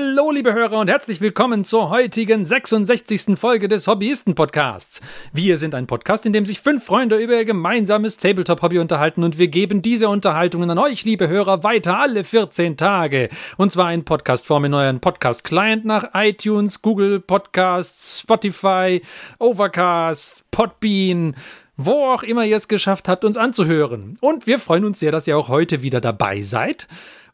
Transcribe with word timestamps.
Hallo, 0.00 0.30
liebe 0.30 0.52
Hörer 0.52 0.78
und 0.78 0.88
herzlich 0.88 1.20
willkommen 1.20 1.64
zur 1.64 1.90
heutigen 1.90 2.44
66. 2.44 3.36
Folge 3.36 3.66
des 3.66 3.88
Hobbyisten-Podcasts. 3.88 5.00
Wir 5.32 5.56
sind 5.56 5.74
ein 5.74 5.88
Podcast, 5.88 6.24
in 6.24 6.32
dem 6.32 6.46
sich 6.46 6.60
fünf 6.60 6.84
Freunde 6.84 7.16
über 7.16 7.34
ihr 7.34 7.44
gemeinsames 7.44 8.16
Tabletop-Hobby 8.16 8.78
unterhalten 8.78 9.24
und 9.24 9.38
wir 9.38 9.48
geben 9.48 9.82
diese 9.82 10.08
Unterhaltungen 10.08 10.70
an 10.70 10.78
euch, 10.78 11.04
liebe 11.04 11.26
Hörer, 11.26 11.64
weiter 11.64 11.98
alle 11.98 12.22
14 12.22 12.76
Tage. 12.76 13.28
Und 13.56 13.72
zwar 13.72 13.92
in 13.92 14.04
Podcastform 14.04 14.66
in 14.66 14.74
euren 14.74 15.00
Podcast-Client 15.00 15.84
nach 15.84 16.10
iTunes, 16.14 16.80
Google 16.80 17.18
Podcasts, 17.18 18.20
Spotify, 18.20 19.02
Overcast, 19.40 20.44
Podbean, 20.52 21.34
wo 21.76 22.12
auch 22.12 22.22
immer 22.22 22.44
ihr 22.44 22.56
es 22.56 22.68
geschafft 22.68 23.08
habt, 23.08 23.24
uns 23.24 23.36
anzuhören. 23.36 24.16
Und 24.20 24.46
wir 24.46 24.60
freuen 24.60 24.84
uns 24.84 25.00
sehr, 25.00 25.10
dass 25.10 25.26
ihr 25.26 25.36
auch 25.36 25.48
heute 25.48 25.82
wieder 25.82 26.00
dabei 26.00 26.42
seid. 26.42 26.86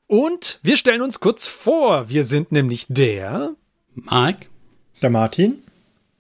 Und 0.07 0.61
wir 0.63 0.77
stellen 0.77 1.03
uns 1.03 1.21
kurz 1.21 1.47
vor. 1.47 2.09
Wir 2.09 2.25
sind 2.25 2.53
nämlich 2.53 2.87
der 2.89 3.55
Mark, 3.95 4.49
der 5.03 5.11
Martin, 5.11 5.63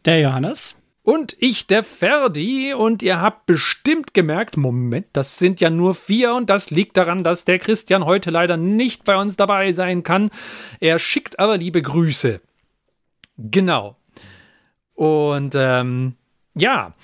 der 0.05 0.21
Johannes 0.21 0.77
und 1.05 1.37
ich, 1.39 1.67
der 1.67 1.85
Ferdi. 1.85 2.73
Und 2.73 3.03
ihr 3.03 3.21
habt 3.21 3.47
bestimmt 3.47 4.15
gemerkt, 4.15 4.57
Moment, 4.57 5.07
das 5.13 5.39
sind 5.39 5.61
ja 5.61 5.71
nur 5.71 5.95
vier 5.95 6.35
und 6.35 6.51
das 6.51 6.71
liegt 6.71 6.97
daran, 6.97 7.23
dass 7.23 7.45
der 7.45 7.59
Christian 7.59 8.07
heute 8.07 8.31
leider 8.31 8.57
nicht 8.57 9.05
bei 9.05 9.17
uns 9.17 9.37
dabei 9.37 9.73
sein 9.75 10.03
kann. 10.03 10.31
Er 10.81 10.99
schickt 10.99 11.39
aber 11.39 11.59
liebe 11.59 11.83
Grüße. 11.83 12.41
Genau. 13.37 13.97
Und 14.95 15.55
ähm, 15.57 16.15
ja, 16.55 16.95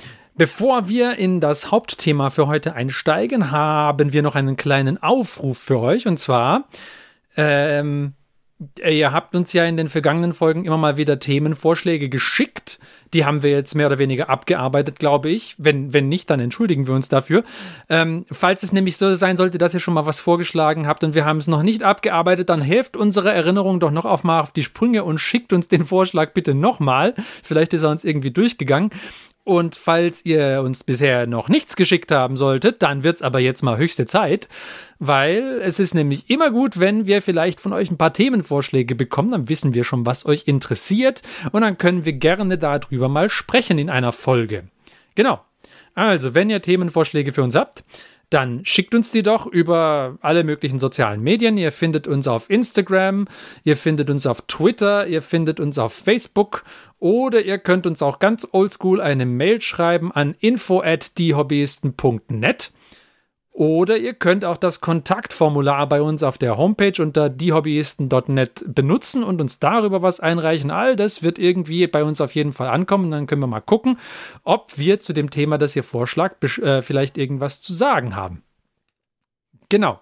Bevor 0.40 0.88
wir 0.88 1.18
in 1.18 1.40
das 1.40 1.70
Hauptthema 1.70 2.30
für 2.30 2.46
heute 2.46 2.72
einsteigen, 2.72 3.50
haben 3.50 4.14
wir 4.14 4.22
noch 4.22 4.36
einen 4.36 4.56
kleinen 4.56 4.96
Aufruf 5.02 5.58
für 5.58 5.78
euch. 5.80 6.06
Und 6.06 6.18
zwar, 6.18 6.64
ähm, 7.36 8.14
ihr 8.82 9.12
habt 9.12 9.36
uns 9.36 9.52
ja 9.52 9.66
in 9.66 9.76
den 9.76 9.90
vergangenen 9.90 10.32
Folgen 10.32 10.64
immer 10.64 10.78
mal 10.78 10.96
wieder 10.96 11.18
Themenvorschläge 11.18 12.08
geschickt. 12.08 12.78
Die 13.12 13.26
haben 13.26 13.42
wir 13.42 13.50
jetzt 13.50 13.74
mehr 13.74 13.88
oder 13.88 13.98
weniger 13.98 14.30
abgearbeitet, 14.30 14.98
glaube 14.98 15.28
ich. 15.28 15.56
Wenn, 15.58 15.92
wenn 15.92 16.08
nicht, 16.08 16.30
dann 16.30 16.40
entschuldigen 16.40 16.86
wir 16.86 16.94
uns 16.94 17.10
dafür. 17.10 17.44
Ähm, 17.90 18.24
falls 18.32 18.62
es 18.62 18.72
nämlich 18.72 18.96
so 18.96 19.14
sein 19.14 19.36
sollte, 19.36 19.58
dass 19.58 19.74
ihr 19.74 19.80
schon 19.80 19.92
mal 19.92 20.06
was 20.06 20.20
vorgeschlagen 20.20 20.86
habt 20.86 21.04
und 21.04 21.14
wir 21.14 21.26
haben 21.26 21.36
es 21.36 21.48
noch 21.48 21.62
nicht 21.62 21.82
abgearbeitet, 21.82 22.48
dann 22.48 22.62
helft 22.62 22.96
unsere 22.96 23.30
Erinnerung 23.30 23.78
doch 23.78 23.90
noch 23.90 24.06
auf 24.06 24.24
mal 24.24 24.40
auf 24.40 24.52
die 24.52 24.62
Sprünge 24.62 25.04
und 25.04 25.18
schickt 25.18 25.52
uns 25.52 25.68
den 25.68 25.84
Vorschlag 25.84 26.32
bitte 26.32 26.54
nochmal. 26.54 27.14
Vielleicht 27.42 27.74
ist 27.74 27.82
er 27.82 27.90
uns 27.90 28.04
irgendwie 28.04 28.30
durchgegangen. 28.30 28.90
Und 29.42 29.74
falls 29.74 30.24
ihr 30.24 30.62
uns 30.62 30.84
bisher 30.84 31.26
noch 31.26 31.48
nichts 31.48 31.74
geschickt 31.74 32.12
haben 32.12 32.36
solltet, 32.36 32.82
dann 32.82 33.04
wird 33.04 33.16
es 33.16 33.22
aber 33.22 33.40
jetzt 33.40 33.62
mal 33.62 33.78
höchste 33.78 34.04
Zeit, 34.04 34.48
weil 34.98 35.60
es 35.62 35.80
ist 35.80 35.94
nämlich 35.94 36.28
immer 36.28 36.50
gut, 36.50 36.78
wenn 36.78 37.06
wir 37.06 37.22
vielleicht 37.22 37.60
von 37.60 37.72
euch 37.72 37.90
ein 37.90 37.96
paar 37.96 38.12
Themenvorschläge 38.12 38.94
bekommen, 38.94 39.30
dann 39.30 39.48
wissen 39.48 39.72
wir 39.72 39.84
schon, 39.84 40.04
was 40.04 40.26
euch 40.26 40.46
interessiert 40.46 41.22
und 41.52 41.62
dann 41.62 41.78
können 41.78 42.04
wir 42.04 42.12
gerne 42.12 42.58
darüber 42.58 43.08
mal 43.08 43.30
sprechen 43.30 43.78
in 43.78 43.88
einer 43.88 44.12
Folge. 44.12 44.64
Genau. 45.14 45.40
Also, 45.94 46.34
wenn 46.34 46.50
ihr 46.50 46.62
Themenvorschläge 46.62 47.32
für 47.32 47.42
uns 47.42 47.54
habt, 47.54 47.84
dann 48.30 48.64
schickt 48.64 48.94
uns 48.94 49.10
die 49.10 49.22
doch 49.22 49.46
über 49.46 50.16
alle 50.20 50.44
möglichen 50.44 50.78
sozialen 50.78 51.20
Medien. 51.20 51.56
Ihr 51.58 51.72
findet 51.72 52.06
uns 52.06 52.28
auf 52.28 52.48
Instagram, 52.48 53.26
ihr 53.64 53.76
findet 53.76 54.08
uns 54.08 54.24
auf 54.26 54.42
Twitter, 54.42 55.06
ihr 55.06 55.20
findet 55.20 55.58
uns 55.58 55.78
auf 55.78 55.92
Facebook 55.92 56.64
oder 57.00 57.42
ihr 57.42 57.58
könnt 57.58 57.86
uns 57.86 58.02
auch 58.02 58.20
ganz 58.20 58.46
oldschool 58.52 59.00
eine 59.00 59.26
Mail 59.26 59.60
schreiben 59.60 60.12
an 60.12 60.36
info 60.38 60.80
at 60.80 61.18
diehobbyisten.net. 61.18 62.72
Oder 63.52 63.98
ihr 63.98 64.14
könnt 64.14 64.44
auch 64.44 64.56
das 64.56 64.80
Kontaktformular 64.80 65.88
bei 65.88 66.00
uns 66.00 66.22
auf 66.22 66.38
der 66.38 66.56
Homepage 66.56 67.02
unter 67.02 67.28
diehobbyisten.net 67.28 68.64
benutzen 68.74 69.24
und 69.24 69.40
uns 69.40 69.58
darüber 69.58 70.02
was 70.02 70.20
einreichen. 70.20 70.70
All 70.70 70.94
das 70.94 71.22
wird 71.22 71.38
irgendwie 71.38 71.86
bei 71.88 72.04
uns 72.04 72.20
auf 72.20 72.34
jeden 72.34 72.52
Fall 72.52 72.68
ankommen. 72.68 73.10
Dann 73.10 73.26
können 73.26 73.42
wir 73.42 73.48
mal 73.48 73.60
gucken, 73.60 73.98
ob 74.44 74.78
wir 74.78 75.00
zu 75.00 75.12
dem 75.12 75.30
Thema, 75.30 75.58
das 75.58 75.74
ihr 75.74 75.82
vorschlagt, 75.82 76.42
äh, 76.58 76.80
vielleicht 76.80 77.18
irgendwas 77.18 77.60
zu 77.60 77.74
sagen 77.74 78.14
haben. 78.14 78.42
Genau. 79.68 80.00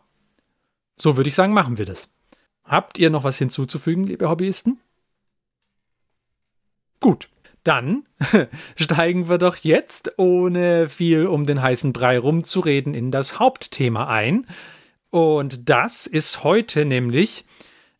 So 0.96 1.16
würde 1.16 1.28
ich 1.28 1.34
sagen, 1.34 1.52
machen 1.54 1.78
wir 1.78 1.86
das. 1.86 2.12
Habt 2.64 2.98
ihr 2.98 3.08
noch 3.08 3.24
was 3.24 3.38
hinzuzufügen, 3.38 4.04
liebe 4.04 4.28
Hobbyisten? 4.28 4.78
Gut. 7.00 7.28
Dann 7.64 8.04
steigen 8.76 9.28
wir 9.28 9.38
doch 9.38 9.56
jetzt, 9.56 10.12
ohne 10.18 10.88
viel 10.88 11.26
um 11.26 11.46
den 11.46 11.60
heißen 11.60 11.92
Brei 11.92 12.18
rumzureden, 12.18 12.94
in 12.94 13.10
das 13.10 13.38
Hauptthema 13.38 14.06
ein. 14.06 14.46
Und 15.10 15.68
das 15.68 16.06
ist 16.06 16.44
heute 16.44 16.84
nämlich, 16.84 17.44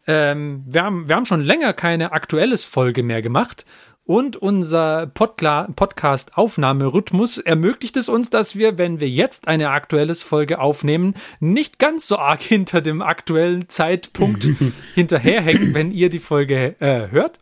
ähm, 0.06 0.64
wir, 0.66 0.82
haben, 0.82 1.08
wir 1.08 1.16
haben 1.16 1.26
schon 1.26 1.42
länger 1.42 1.72
keine 1.72 2.12
aktuelles 2.12 2.64
Folge 2.64 3.02
mehr 3.02 3.22
gemacht. 3.22 3.64
Und 4.08 4.36
unser 4.36 5.06
Podcast-Aufnahmerhythmus 5.06 7.36
ermöglicht 7.36 7.98
es 7.98 8.08
uns, 8.08 8.30
dass 8.30 8.56
wir, 8.56 8.78
wenn 8.78 9.00
wir 9.00 9.08
jetzt 9.10 9.48
eine 9.48 9.68
aktuelles 9.68 10.22
Folge 10.22 10.60
aufnehmen, 10.60 11.12
nicht 11.40 11.78
ganz 11.78 12.08
so 12.08 12.16
arg 12.16 12.40
hinter 12.42 12.80
dem 12.80 13.02
aktuellen 13.02 13.68
Zeitpunkt 13.68 14.48
hinterherhängen, 14.94 15.74
wenn 15.74 15.92
ihr 15.92 16.08
die 16.08 16.20
Folge 16.20 16.74
äh, 16.80 17.10
hört. 17.10 17.38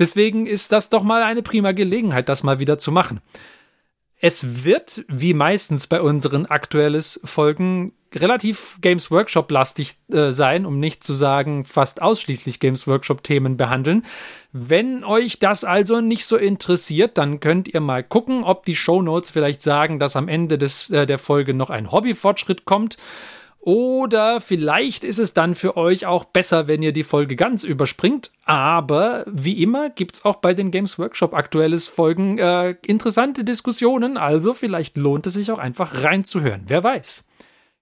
Deswegen 0.00 0.46
ist 0.46 0.72
das 0.72 0.88
doch 0.88 1.02
mal 1.02 1.22
eine 1.22 1.42
prima 1.42 1.72
Gelegenheit, 1.72 2.28
das 2.28 2.42
mal 2.42 2.58
wieder 2.58 2.78
zu 2.78 2.90
machen. 2.90 3.20
Es 4.22 4.64
wird, 4.64 5.04
wie 5.08 5.32
meistens 5.32 5.86
bei 5.86 6.00
unseren 6.00 6.46
aktuelles 6.46 7.20
Folgen, 7.24 7.92
relativ 8.14 8.78
Games 8.80 9.10
Workshop-lastig 9.10 9.94
äh, 10.12 10.30
sein, 10.30 10.66
um 10.66 10.80
nicht 10.80 11.04
zu 11.04 11.14
sagen 11.14 11.64
fast 11.64 12.02
ausschließlich 12.02 12.60
Games 12.60 12.86
Workshop-Themen 12.86 13.56
behandeln. 13.56 14.04
Wenn 14.52 15.04
euch 15.04 15.38
das 15.38 15.64
also 15.64 16.00
nicht 16.00 16.26
so 16.26 16.36
interessiert, 16.36 17.18
dann 17.18 17.40
könnt 17.40 17.68
ihr 17.68 17.80
mal 17.80 18.02
gucken, 18.02 18.42
ob 18.42 18.64
die 18.64 18.74
Show 18.74 19.00
Notes 19.00 19.30
vielleicht 19.30 19.62
sagen, 19.62 19.98
dass 19.98 20.16
am 20.16 20.28
Ende 20.28 20.58
des, 20.58 20.90
äh, 20.90 21.06
der 21.06 21.18
Folge 21.18 21.54
noch 21.54 21.70
ein 21.70 21.92
Hobbyfortschritt 21.92 22.64
kommt. 22.64 22.96
Oder 23.62 24.40
vielleicht 24.40 25.04
ist 25.04 25.18
es 25.18 25.34
dann 25.34 25.54
für 25.54 25.76
euch 25.76 26.06
auch 26.06 26.24
besser, 26.24 26.66
wenn 26.66 26.82
ihr 26.82 26.92
die 26.92 27.04
Folge 27.04 27.36
ganz 27.36 27.62
überspringt. 27.62 28.32
Aber 28.46 29.24
wie 29.30 29.62
immer 29.62 29.90
gibt 29.90 30.14
es 30.14 30.24
auch 30.24 30.36
bei 30.36 30.54
den 30.54 30.70
Games 30.70 30.98
Workshop 30.98 31.34
aktuelles 31.34 31.86
Folgen 31.86 32.38
äh, 32.38 32.76
interessante 32.86 33.44
Diskussionen. 33.44 34.16
Also 34.16 34.54
vielleicht 34.54 34.96
lohnt 34.96 35.26
es 35.26 35.34
sich 35.34 35.52
auch 35.52 35.58
einfach 35.58 36.02
reinzuhören. 36.02 36.62
Wer 36.68 36.82
weiß. 36.82 37.28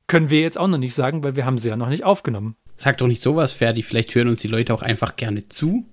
Können 0.09 0.31
wir 0.31 0.41
jetzt 0.41 0.59
auch 0.59 0.67
noch 0.67 0.79
nicht 0.79 0.95
sagen, 0.95 1.23
weil 1.23 1.37
wir 1.37 1.47
haben 1.47 1.59
sie 1.59 1.69
ja 1.69 1.77
noch 1.77 1.91
nicht 1.91 2.03
aufgenommen. 2.03 2.57
Sag 2.77 2.99
doch 2.99 3.07
nicht 3.07 3.23
sowas, 3.23 3.53
Ferdi. 3.53 3.85
Vielleicht 3.85 4.15
hören 4.17 4.29
uns 4.29 4.41
die 4.41 4.49
Leute 4.49 4.75
auch 4.75 4.83
einfach 4.83 5.15
gerne 5.15 5.49
zu. 5.49 5.87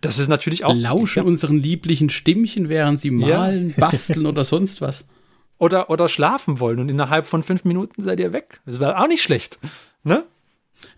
Das 0.00 0.18
ist 0.18 0.28
natürlich 0.28 0.64
auch. 0.64 0.74
Lauschen 0.74 1.24
ja. 1.24 1.28
unseren 1.28 1.58
lieblichen 1.58 2.08
Stimmchen, 2.08 2.70
während 2.70 3.00
sie 3.00 3.10
malen, 3.10 3.70
ja. 3.70 3.74
basteln 3.76 4.24
oder 4.24 4.44
sonst 4.44 4.80
was 4.80 5.04
oder, 5.60 5.90
oder 5.90 6.08
schlafen 6.08 6.58
wollen 6.58 6.80
und 6.80 6.88
innerhalb 6.88 7.26
von 7.26 7.42
fünf 7.42 7.64
Minuten 7.64 8.02
seid 8.02 8.18
ihr 8.18 8.32
weg. 8.32 8.60
Das 8.66 8.80
wäre 8.80 8.98
auch 8.98 9.06
nicht 9.06 9.22
schlecht. 9.22 9.60
Ne? 10.02 10.24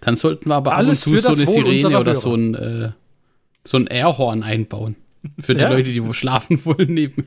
Dann 0.00 0.16
sollten 0.16 0.48
wir 0.48 0.54
aber 0.54 0.76
Alles 0.76 1.02
ab 1.02 1.12
und 1.12 1.20
zu 1.20 1.32
so 1.32 1.42
eine 1.42 1.50
Sirene 1.50 1.98
oder 1.98 2.14
so 2.14 2.34
ein, 2.34 2.54
äh, 2.54 2.90
so 3.64 3.76
ein 3.76 3.88
Airhorn 3.88 4.44
einbauen. 4.44 4.96
Für 5.40 5.54
die 5.54 5.60
ja. 5.60 5.68
Leute, 5.68 5.90
die 5.90 6.02
wo 6.04 6.12
schlafen 6.12 6.60
wollen 6.64 6.94
neben. 6.94 7.26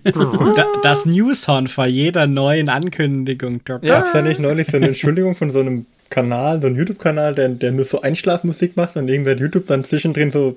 das 0.81 1.05
Newshorn 1.05 1.67
vor 1.67 1.85
jeder 1.85 2.25
neuen 2.25 2.69
Ankündigung. 2.69 3.61
Ja. 3.67 3.77
Gab 3.79 4.05
es 4.05 4.13
da 4.13 4.21
nicht 4.21 4.39
neulich 4.39 4.67
so 4.67 4.77
eine 4.77 4.87
Entschuldigung 4.87 5.35
von 5.35 5.51
so 5.51 5.59
einem 5.59 5.85
Kanal, 6.09 6.61
so 6.61 6.67
einem 6.67 6.77
YouTube-Kanal, 6.77 7.35
der, 7.35 7.49
der 7.49 7.71
nur 7.73 7.83
so 7.83 8.01
Einschlafmusik 8.01 8.77
macht 8.77 8.95
und 8.95 9.09
irgendwer 9.09 9.37
YouTube 9.37 9.65
dann 9.67 9.83
zwischendrin 9.83 10.31
so 10.31 10.55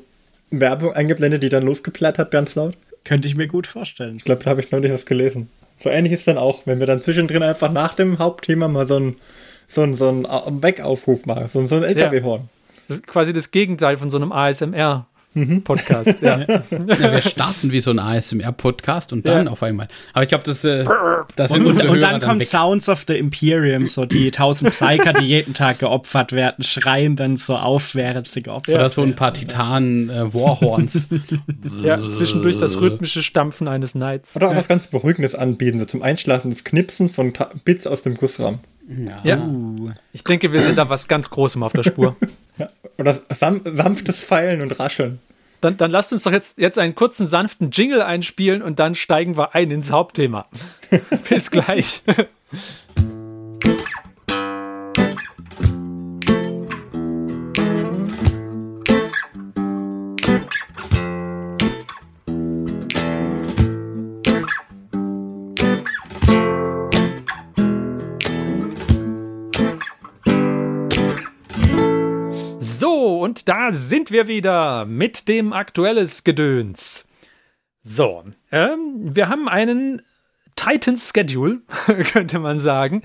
Werbung 0.50 0.93
eingeblendet, 0.93 1.43
die 1.43 1.49
dann 1.49 1.64
losgeplatt 1.64 2.19
hat, 2.19 2.31
ganz 2.31 2.55
laut? 2.55 2.76
Könnte 3.05 3.26
ich 3.26 3.37
mir 3.37 3.49
gut 3.49 3.67
vorstellen. 3.67 4.17
Ich 4.17 4.25
glaube, 4.25 4.44
da 4.44 4.50
habe 4.50 4.61
ich 4.61 4.70
neulich 4.70 4.93
was 4.93 5.06
gelesen. 5.06 5.49
So 5.80 5.90
ähnlich 5.90 6.12
ist 6.12 6.26
dann 6.26 6.38
auch, 6.38 6.62
wenn 6.66 6.80
wir 6.80 6.86
dann 6.86 7.00
zwischendrin 7.00 7.42
einfach 7.42 7.70
nach 7.70 7.94
dem 7.94 8.19
Hauptthema 8.19 8.69
mal 8.69 8.86
so 8.86 8.96
einen 8.96 9.16
so 9.69 9.82
ein, 9.82 9.94
so 9.94 10.08
ein 10.08 10.62
Weckaufruf 10.62 11.26
machen, 11.26 11.46
so, 11.48 11.66
so 11.66 11.76
ein 11.76 11.82
LKW-Horn. 11.84 12.40
Ja. 12.40 12.48
Das 12.88 12.98
ist 12.98 13.06
quasi 13.06 13.34
das 13.34 13.50
Gegenteil 13.50 13.98
von 13.98 14.08
so 14.08 14.16
einem 14.16 14.32
ASMR. 14.32 15.06
Mhm. 15.34 15.62
Podcast. 15.62 16.20
Ja. 16.20 16.40
ja. 16.48 16.62
wir 16.70 17.22
starten 17.22 17.70
wie 17.70 17.80
so 17.80 17.90
ein 17.90 17.98
ASMR-Podcast 17.98 19.12
und 19.12 19.28
dann 19.28 19.46
ja. 19.46 19.52
auf 19.52 19.62
einmal. 19.62 19.88
Aber 20.12 20.22
ich 20.22 20.28
glaube, 20.28 20.44
das, 20.44 20.64
äh, 20.64 20.84
das 21.36 21.50
sind 21.50 21.66
und, 21.66 21.80
und 21.80 22.00
dann 22.00 22.20
kommt 22.20 22.40
weg. 22.40 22.48
Sounds 22.48 22.88
of 22.88 23.04
the 23.06 23.16
Imperium, 23.16 23.86
so 23.86 24.06
die 24.06 24.30
tausend 24.30 24.70
Psyker, 24.70 25.12
die 25.12 25.26
jeden 25.26 25.54
Tag 25.54 25.78
geopfert 25.78 26.32
werden, 26.32 26.64
schreien 26.64 27.16
dann 27.16 27.36
so 27.36 27.56
auf, 27.56 27.94
während 27.94 28.28
sie 28.28 28.42
geopfert 28.42 28.69
werden. 28.69 28.80
Oder 28.80 28.90
so 28.90 29.02
ein 29.02 29.14
paar 29.14 29.34
Titanen 29.34 30.10
äh, 30.10 30.32
Warhorns. 30.32 31.08
ja, 31.82 32.08
zwischendurch 32.10 32.58
das 32.58 32.80
rhythmische 32.80 33.22
Stampfen 33.22 33.69
eines 33.69 33.92
Knights. 33.92 34.34
Oder 34.36 34.48
auch 34.50 34.56
was 34.56 34.69
ganz 34.69 34.86
Beruhigendes 34.86 35.34
anbieten, 35.34 35.78
so 35.78 35.84
zum 35.84 36.02
Einschlafen 36.02 36.50
das 36.50 36.64
Knipsen 36.64 37.08
von 37.08 37.32
Ta 37.32 37.50
Bits 37.64 37.86
aus 37.86 38.02
dem 38.02 38.14
Gussrahmen. 38.14 38.60
Ja. 38.88 39.20
ja. 39.22 39.38
Uh. 39.38 39.90
Ich 40.12 40.25
denke, 40.25 40.52
wir 40.52 40.60
sind 40.60 40.78
da 40.78 40.88
was 40.88 41.08
ganz 41.08 41.28
Großem 41.30 41.62
auf 41.62 41.72
der 41.72 41.82
Spur. 41.82 42.16
Oder 42.99 43.19
sanftes 43.31 44.19
Pfeilen 44.25 44.61
und 44.61 44.79
Rascheln. 44.79 45.21
Dann, 45.61 45.77
dann 45.77 45.91
lasst 45.91 46.12
uns 46.12 46.23
doch 46.23 46.33
jetzt, 46.33 46.59
jetzt 46.59 46.79
einen 46.79 46.95
kurzen, 46.95 47.27
sanften 47.27 47.71
Jingle 47.71 48.03
einspielen 48.03 48.62
und 48.62 48.79
dann 48.79 48.95
steigen 48.95 49.37
wir 49.37 49.55
ein 49.55 49.71
ins 49.71 49.91
Hauptthema. 49.91 50.47
Bis 51.29 51.50
gleich. 51.50 52.03
Da 73.49 73.73
sind 73.73 74.11
wir 74.11 74.27
wieder 74.27 74.85
mit 74.85 75.27
dem 75.27 75.55
aktuelles 75.55 76.23
Gedöns. 76.23 77.09
So, 77.83 78.25
ähm, 78.53 79.17
wir 79.17 79.31
haben 79.31 79.49
einen 79.49 80.03
Titan-Schedule, 80.55 81.62
könnte 82.12 82.41
man 82.41 82.61
sagen. 82.61 83.00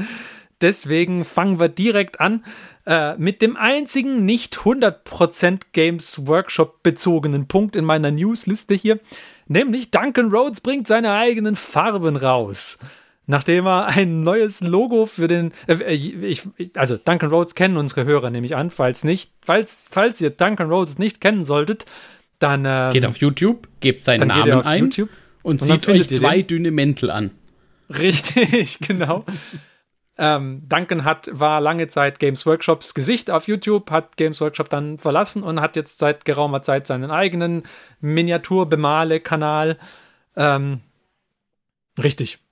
Deswegen 0.60 1.24
fangen 1.24 1.62
wir 1.62 1.70
direkt 1.70 2.20
an 2.20 2.44
äh, 2.86 3.16
mit 3.16 3.42
dem 3.42 3.56
einzigen 3.56 4.26
nicht 4.26 4.58
100% 4.58 5.62
Games 5.72 6.28
Workshop 6.28 6.84
bezogenen 6.84 7.48
Punkt 7.48 7.78
in 7.78 7.86
meiner 7.86 8.12
Newsliste 8.12 8.74
hier, 8.74 9.00
nämlich 9.48 9.92
Duncan 9.92 10.30
Rhodes 10.30 10.60
bringt 10.60 10.88
seine 10.88 11.14
eigenen 11.14 11.56
Farben 11.56 12.18
raus. 12.18 12.80
Nachdem 13.26 13.66
er 13.68 13.88
ein 13.88 14.24
neues 14.24 14.60
Logo 14.62 15.06
für 15.06 15.28
den, 15.28 15.54
äh, 15.68 15.94
ich, 15.94 16.44
also 16.76 16.98
Duncan 16.98 17.30
Rhodes 17.30 17.56
kennen 17.56 17.78
unsere 17.78 18.06
Hörer 18.06 18.30
nämlich 18.30 18.56
an, 18.56 18.70
falls 18.70 19.04
nicht, 19.04 19.32
falls, 19.42 19.86
falls 19.90 20.20
ihr 20.20 20.30
Duncan 20.30 20.70
Rhodes 20.70 21.00
nicht 21.00 21.22
kennen 21.22 21.46
solltet, 21.46 21.86
dann 22.40 22.66
ähm, 22.66 22.92
geht 22.92 23.06
auf 23.06 23.18
YouTube, 23.18 23.70
gebt 23.80 24.02
seinen 24.02 24.28
Namen 24.28 24.62
ein 24.64 24.84
YouTube, 24.84 25.10
und, 25.42 25.62
und 25.62 25.68
zieht 25.68 25.88
euch 25.88 26.10
zwei 26.10 26.42
dünne 26.42 26.72
Mäntel 26.72 27.10
an. 27.12 27.32
Richtig, 27.90 28.80
genau. 28.88 29.24
ähm, 30.18 30.64
Duncan 30.68 31.06
hat, 31.06 31.30
war 31.32 31.62
lange 31.62 31.88
Zeit 31.88 32.20
Games 32.20 32.46
Workshops 32.46 32.94
Gesicht 32.94 33.32
auf 33.32 33.48
YouTube, 33.48 33.90
hat 33.90 34.18
Games 34.18 34.42
Workshop 34.42 34.68
dann 34.68 34.98
verlassen 34.98 35.44
und 35.44 35.62
hat 35.62 35.78
jetzt 35.78 35.98
seit 35.98 36.26
geraumer 36.26 36.62
Zeit 36.62 36.88
seinen 36.88 37.10
eigenen 37.10 37.64
Miniaturbemale-Kanal. 38.02 39.78
Ähm, 40.36 40.82
richtig. 41.98 42.43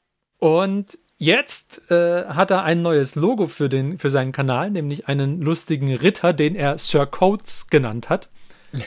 Und 0.41 0.97
jetzt 1.19 1.91
äh, 1.91 2.25
hat 2.25 2.49
er 2.49 2.63
ein 2.63 2.81
neues 2.81 3.13
Logo 3.13 3.45
für, 3.45 3.69
den, 3.69 3.99
für 3.99 4.09
seinen 4.09 4.31
Kanal, 4.31 4.71
nämlich 4.71 5.07
einen 5.07 5.39
lustigen 5.39 5.93
Ritter, 5.93 6.33
den 6.33 6.55
er 6.55 6.79
Sir 6.79 7.05
Coates 7.05 7.67
genannt 7.67 8.09
hat. 8.09 8.27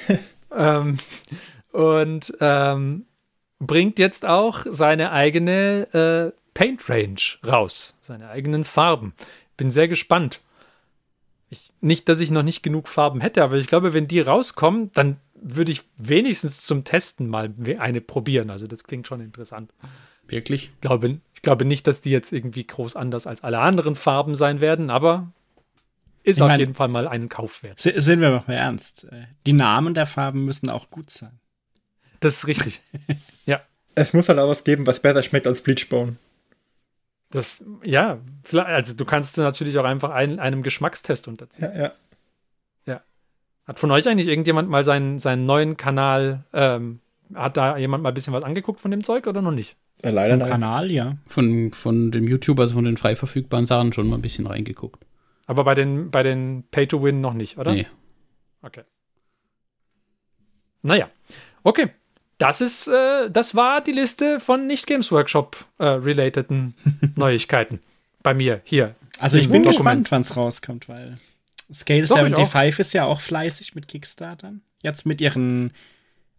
ähm, 0.51 0.99
und 1.71 2.37
ähm, 2.41 3.07
bringt 3.61 4.01
jetzt 4.01 4.27
auch 4.27 4.67
seine 4.69 5.13
eigene 5.13 6.33
äh, 6.35 6.37
Paint 6.55 6.89
Range 6.89 7.21
raus, 7.47 7.97
seine 8.03 8.31
eigenen 8.31 8.65
Farben. 8.65 9.15
Bin 9.57 9.71
sehr 9.71 9.87
gespannt. 9.87 10.41
Ich, 11.51 11.71
nicht, 11.81 12.09
dass 12.09 12.19
ich 12.19 12.33
noch 12.33 12.43
nicht 12.43 12.65
genug 12.65 12.89
Farben 12.89 13.21
hätte, 13.21 13.45
aber 13.45 13.59
ich 13.59 13.69
glaube, 13.69 13.95
wenn 13.95 14.09
die 14.09 14.19
rauskommen, 14.19 14.91
dann 14.95 15.19
würde 15.37 15.71
ich 15.71 15.83
wenigstens 15.99 16.67
zum 16.67 16.83
Testen 16.83 17.29
mal 17.29 17.55
eine 17.79 18.01
probieren. 18.01 18.51
Also 18.51 18.67
das 18.67 18.83
klingt 18.83 19.07
schon 19.07 19.21
interessant. 19.21 19.73
Wirklich? 20.27 20.73
Ich 20.75 20.81
glaube, 20.81 21.21
ich 21.35 21.43
glaube 21.43 21.65
nicht, 21.65 21.87
dass 21.87 22.01
die 22.01 22.11
jetzt 22.11 22.33
irgendwie 22.33 22.67
groß 22.67 22.97
anders 22.97 23.27
als 23.27 23.43
alle 23.43 23.59
anderen 23.59 23.97
Farben 23.97 24.35
sein 24.35 24.61
werden, 24.61 24.91
aber 24.91 25.33
ist 26.23 26.39
ich 26.39 26.43
auf 26.43 26.49
mein, 26.49 26.61
jeden 26.61 26.75
Fall 26.75 26.89
mal 26.89 27.07
einen 27.07 27.29
Kauf 27.29 27.63
wert. 27.63 27.79
Sind 27.81 28.21
wir 28.21 28.31
mal 28.31 28.45
ernst. 28.49 29.07
Die 29.47 29.53
Namen 29.53 29.93
der 29.93 30.07
Farben 30.07 30.45
müssen 30.45 30.71
auch 30.71 30.91
gut 30.91 31.11
sein. 31.11 31.39
Das 32.21 32.39
ist 32.39 32.47
richtig. 32.47 32.81
ja. 33.47 33.61
Es 33.95 34.15
muss 34.15 34.29
halt 34.29 34.39
auch 34.39 34.49
was 34.49 34.65
geben, 34.65 34.87
was 34.87 35.01
besser 35.01 35.23
schmeckt 35.23 35.47
als 35.47 35.61
Bleachbone. 35.61 36.17
Das, 37.31 37.65
ja, 37.83 38.19
also 38.53 38.97
du 38.97 39.05
kannst 39.05 39.37
natürlich 39.39 39.77
auch 39.79 39.85
einfach 39.85 40.11
ein, 40.11 40.39
einem 40.39 40.63
Geschmackstest 40.63 41.29
unterziehen. 41.29 41.71
Ja, 41.75 41.83
ja. 41.83 41.93
Ja. 42.87 43.01
Hat 43.67 43.79
von 43.79 43.91
euch 43.91 44.09
eigentlich 44.09 44.29
irgendjemand 44.29 44.71
mal 44.71 44.85
seinen, 44.85 45.19
seinen 45.19 45.45
neuen 45.45 45.77
Kanal, 45.77 46.45
ähm, 46.53 47.01
hat 47.35 47.57
da 47.57 47.77
jemand 47.77 48.03
mal 48.03 48.11
ein 48.11 48.15
bisschen 48.15 48.33
was 48.33 48.45
angeguckt 48.45 48.81
von 48.81 48.91
dem 48.91 49.03
Zeug 49.05 49.27
oder 49.27 49.43
noch 49.43 49.51
nicht? 49.51 49.77
Ja, 50.03 50.11
leider 50.11 50.39
Vom 50.39 50.49
Kanal, 50.49 50.91
ja. 50.91 51.17
Von, 51.27 51.73
von 51.73 52.11
dem 52.11 52.27
YouTuber, 52.29 52.63
also 52.63 52.75
von 52.75 52.85
den 52.85 52.97
frei 52.97 53.17
verfügbaren 53.17 53.67
Sachen 53.67 53.93
schon 53.93 54.09
mal 54.09 54.17
ein 54.17 54.23
bisschen 54.23 54.47
reingeguckt. 54.47 55.05
Aber 55.47 55.65
bei 55.65 55.75
den, 55.75 56.11
bei 56.11 56.23
den 56.23 56.65
Pay-to-Win 56.71 57.21
noch 57.21 57.35
nicht, 57.35 57.59
oder? 57.59 57.73
Nee. 57.73 57.87
Okay. 58.63 58.83
Naja. 60.83 61.09
Okay, 61.63 61.91
das 62.39 62.61
ist, 62.61 62.89
äh, 62.89 63.31
das 63.31 63.55
war 63.55 63.81
die 63.81 63.93
Liste 63.93 64.41
von 64.41 64.67
nicht 64.67 64.87
Games 64.87 65.11
Workshop 65.11 65.65
äh, 65.79 65.85
relateden 65.87 66.75
Neuigkeiten 67.17 67.81
bei 68.23 68.35
mir 68.35 68.61
hier. 68.65 68.95
Also 69.19 69.39
ich 69.39 69.49
bin 69.49 69.63
Dokument. 69.63 69.77
gespannt, 69.77 70.11
wann 70.11 70.21
es 70.23 70.37
rauskommt, 70.37 70.89
weil 70.89 71.15
Scale 71.73 72.07
Doch, 72.07 72.19
75 72.19 72.79
ist 72.79 72.93
ja 72.93 73.05
auch 73.05 73.21
fleißig 73.21 73.75
mit 73.75 73.89
Kickstartern. 73.89 74.63
Jetzt 74.83 75.07
mit 75.07 75.21
ihren 75.21 75.73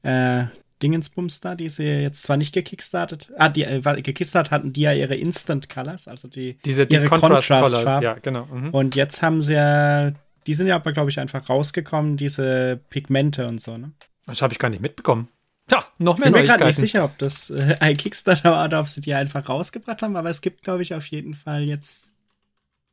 äh, 0.04 0.46
Dingensbums 0.86 1.40
da, 1.40 1.56
die 1.56 1.68
sie 1.68 1.84
jetzt 1.84 2.22
zwar 2.22 2.38
nicht 2.38 2.54
gekickstartet, 2.54 3.32
ah, 3.38 3.50
die 3.50 3.64
äh, 3.64 3.82
gekickstartet 4.04 4.52
hatten, 4.52 4.72
die 4.72 4.82
ja 4.82 4.94
ihre 4.94 5.16
Instant 5.16 5.68
Colors, 5.68 6.08
also 6.08 6.28
die 6.28 6.60
Diese 6.64 6.86
die 6.86 6.94
ihre 6.94 7.08
Contrast, 7.08 7.48
Contrast 7.48 7.74
Colors, 7.74 8.04
ja, 8.04 8.14
genau. 8.14 8.46
Mhm. 8.46 8.70
Und 8.70 8.96
jetzt 8.96 9.24
haben 9.24 9.42
sie 9.42 9.56
ja, 9.56 10.12
die 10.46 10.54
sind 10.54 10.68
ja 10.68 10.76
aber, 10.76 10.92
glaube 10.92 11.10
ich, 11.10 11.20
einfach 11.20 11.50
rausgekommen, 11.50 12.18
diese 12.18 12.80
Pigmente 12.92 13.48
und 13.48 13.60
so, 13.60 13.80
ne? 13.80 13.94
Das 14.28 14.44
habe 14.44 14.54
ich 14.54 14.60
gar 14.60 14.70
nicht 14.70 14.82
mitbekommen. 14.82 15.28
Ja, 15.72 15.84
noch 15.98 16.20
mehr 16.20 16.28
ich 16.28 16.34
bin 16.34 16.42
mir 16.44 16.48
gerade 16.48 16.66
nicht 16.66 16.76
sicher, 16.76 17.04
ob 17.04 17.18
das 17.18 17.50
äh, 17.50 17.78
ein 17.80 17.98
Kickstarter 17.98 18.52
war 18.52 18.66
oder 18.66 18.80
ob 18.80 18.88
sie 18.88 19.02
die 19.02 19.16
einfach 19.16 19.50
rausgebracht 19.50 20.04
haben, 20.04 20.16
aber 20.16 20.30
es 20.30 20.42
gibt, 20.42 20.64
glaube 20.64 20.84
ich, 20.84 20.94
auf 20.94 21.08
jeden 21.08 21.34
Fall 21.34 21.64
jetzt 21.64 22.12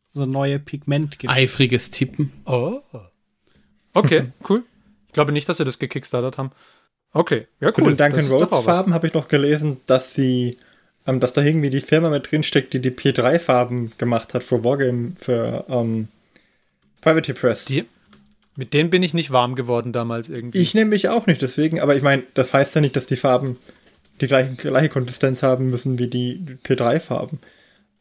so 0.07 0.25
neue 0.25 0.59
Pigmentgeschichten. 0.59 1.45
Eifriges 1.45 1.91
Tippen. 1.91 2.33
Oh. 2.47 2.81
Okay, 3.93 4.33
cool. 4.49 4.65
Ich 5.09 5.13
glaube 5.13 5.33
nicht, 5.33 5.47
dass 5.47 5.59
sie 5.59 5.65
das 5.67 5.79
gekickstartet 5.79 6.39
haben. 6.39 6.53
Okay, 7.13 7.47
ja 7.61 7.69
cool. 7.69 7.75
Zu 7.75 7.81
den 7.83 7.97
Duncan 7.97 8.27
Rhodes 8.27 8.65
Farben 8.65 8.95
habe 8.95 9.07
ich 9.07 9.15
noch 9.15 9.29
gelesen, 9.29 9.81
dass 9.87 10.15
sie, 10.15 10.59
ähm, 11.07 11.21
dass 11.21 11.33
da 11.33 11.43
irgendwie 11.43 11.71
die 11.71 11.81
Firma 11.81 12.11
mit 12.11 12.31
drin 12.31 12.43
steckt, 12.43 12.73
die 12.73 12.81
die 12.81 12.91
P3 12.91 13.39
Farben 13.39 13.93
gemacht 13.99 14.35
hat 14.35 14.43
für 14.43 14.65
Wargame, 14.65 15.13
für 15.21 15.65
ähm, 15.69 16.09
Private 17.01 17.35
Press. 17.35 17.67
Die, 17.67 17.85
mit 18.57 18.73
denen 18.73 18.91
bin 18.91 19.03
ich 19.03 19.15
nicht 19.15 19.31
warm 19.31 19.55
geworden 19.55 19.93
damals 19.93 20.29
irgendwie. 20.29 20.59
Ich 20.59 20.75
nehme 20.75 20.91
mich 20.91 21.09
auch 21.09 21.27
nicht, 21.27 21.43
deswegen, 21.43 21.81
aber 21.81 21.97
ich 21.97 22.03
meine, 22.03 22.23
das 22.35 22.53
heißt 22.53 22.75
ja 22.75 22.81
nicht, 22.81 22.97
dass 22.97 23.07
die 23.07 23.17
Farben 23.17 23.59
die 24.21 24.27
gleiche, 24.27 24.55
gleiche 24.55 24.89
Konsistenz 24.89 25.43
haben 25.43 25.71
müssen 25.71 25.99
wie 25.99 26.09
die 26.09 26.59
P3-Farben. 26.65 27.41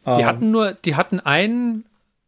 Die 0.06 0.10
ähm, 0.10 0.26
hatten 0.26 0.52
nur, 0.52 0.74
die 0.74 0.96
hatten 0.96 1.20
ein, 1.20 1.86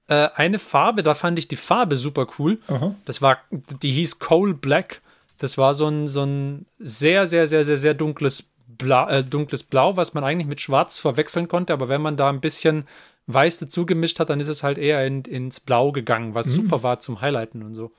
äh, 0.07 0.29
eine 0.35 0.59
Farbe, 0.59 1.03
da 1.03 1.15
fand 1.15 1.39
ich 1.39 1.47
die 1.47 1.55
Farbe 1.55 1.95
super 1.95 2.27
cool. 2.37 2.59
Aha. 2.67 2.95
Das 3.05 3.21
war, 3.21 3.39
die 3.51 3.91
hieß 3.91 4.19
Coal 4.19 4.53
Black. 4.53 5.01
Das 5.37 5.57
war 5.57 5.73
so 5.73 5.87
ein, 5.87 6.07
so 6.07 6.23
ein 6.23 6.65
sehr, 6.79 7.27
sehr, 7.27 7.47
sehr, 7.47 7.63
sehr, 7.63 7.77
sehr 7.77 7.93
dunkles 7.93 8.51
Blau, 8.67 9.07
äh, 9.07 9.23
dunkles 9.23 9.63
Blau, 9.63 9.97
was 9.97 10.13
man 10.13 10.23
eigentlich 10.23 10.47
mit 10.47 10.61
Schwarz 10.61 10.99
verwechseln 10.99 11.47
konnte, 11.47 11.73
aber 11.73 11.89
wenn 11.89 12.01
man 12.01 12.17
da 12.17 12.29
ein 12.29 12.41
bisschen 12.41 12.85
Weiß 13.25 13.59
dazu 13.59 13.85
gemischt 13.85 14.19
hat, 14.19 14.29
dann 14.29 14.41
ist 14.41 14.49
es 14.49 14.63
halt 14.63 14.77
eher 14.77 15.05
in, 15.05 15.21
ins 15.21 15.59
Blau 15.59 15.91
gegangen, 15.91 16.35
was 16.35 16.47
mhm. 16.47 16.55
super 16.55 16.83
war 16.83 16.99
zum 16.99 17.21
Highlighten 17.21 17.63
und 17.63 17.73
so. 17.73 17.93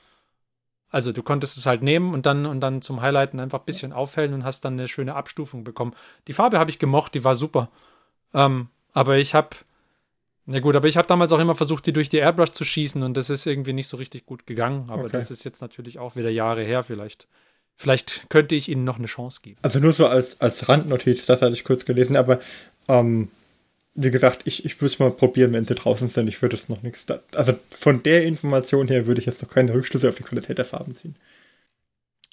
Also 0.91 1.13
du 1.13 1.23
konntest 1.23 1.57
es 1.57 1.67
halt 1.67 1.83
nehmen 1.83 2.15
und 2.15 2.27
dann 2.27 2.47
und 2.47 2.61
dann 2.61 2.83
zum 2.83 3.01
Highlighten 3.01 3.41
einfach 3.41 3.61
ein 3.61 3.65
bisschen 3.65 3.93
aufhellen 3.93 4.33
und 4.33 4.45
hast 4.45 4.65
dann 4.65 4.75
eine 4.75 4.87
schöne 4.87 5.15
Abstufung 5.17 5.65
bekommen. 5.65 5.95
Die 6.29 6.33
Farbe 6.33 6.59
habe 6.59 6.71
ich 6.71 6.79
gemocht, 6.79 7.15
die 7.15 7.25
war 7.25 7.35
super. 7.35 7.69
Ähm, 8.33 8.69
aber 8.93 9.17
ich 9.19 9.35
habe, 9.35 9.57
na 10.47 10.61
gut, 10.61 10.77
aber 10.77 10.89
ich 10.89 10.97
habe 10.97 11.09
damals 11.09 11.33
auch 11.33 11.39
immer 11.39 11.55
versucht, 11.55 11.87
die 11.87 11.93
durch 11.93 12.11
die 12.11 12.19
Airbrush 12.19 12.51
zu 12.51 12.65
schießen 12.65 13.03
und 13.03 13.17
das 13.17 13.31
ist 13.31 13.47
irgendwie 13.47 13.73
nicht 13.73 13.89
so 13.89 13.97
richtig 13.97 14.27
gut 14.27 14.47
gegangen. 14.47 14.87
Aber 14.89 15.05
okay. 15.05 15.13
das 15.13 15.31
ist 15.31 15.45
jetzt 15.45 15.63
natürlich 15.63 15.99
auch 15.99 16.17
wieder 16.17 16.29
Jahre 16.29 16.63
her. 16.63 16.83
Vielleicht, 16.83 17.27
vielleicht 17.77 18.29
könnte 18.29 18.55
ich 18.55 18.69
ihnen 18.69 18.85
noch 18.85 18.99
eine 18.99 19.07
Chance 19.07 19.41
geben. 19.43 19.57
Also 19.63 19.79
nur 19.79 19.93
so 19.93 20.07
als, 20.07 20.41
als 20.43 20.69
Randnotiz, 20.69 21.25
das 21.25 21.41
hatte 21.41 21.55
ich 21.55 21.65
kurz 21.65 21.87
gelesen, 21.87 22.17
aber 22.17 22.41
ähm, 22.89 23.29
wie 23.95 24.11
gesagt, 24.11 24.43
ich, 24.45 24.67
ich 24.67 24.81
würde 24.81 24.93
es 24.93 24.99
mal 24.99 25.11
probieren, 25.13 25.53
wenn 25.53 25.67
sie 25.67 25.75
draußen 25.75 26.11
sind. 26.11 26.29
Ich 26.29 26.43
würde 26.43 26.57
es 26.57 26.69
noch 26.69 26.83
nichts. 26.83 27.07
Da, 27.07 27.21
also 27.35 27.55
von 27.71 28.03
der 28.03 28.25
Information 28.25 28.89
her 28.89 29.07
würde 29.07 29.21
ich 29.21 29.27
jetzt 29.27 29.43
noch 29.43 29.49
keine 29.49 29.73
Rückschlüsse 29.73 30.09
auf 30.09 30.17
die 30.17 30.25
Qualität 30.25 30.59
der 30.59 30.65
Farben 30.65 30.95
ziehen. 30.95 31.17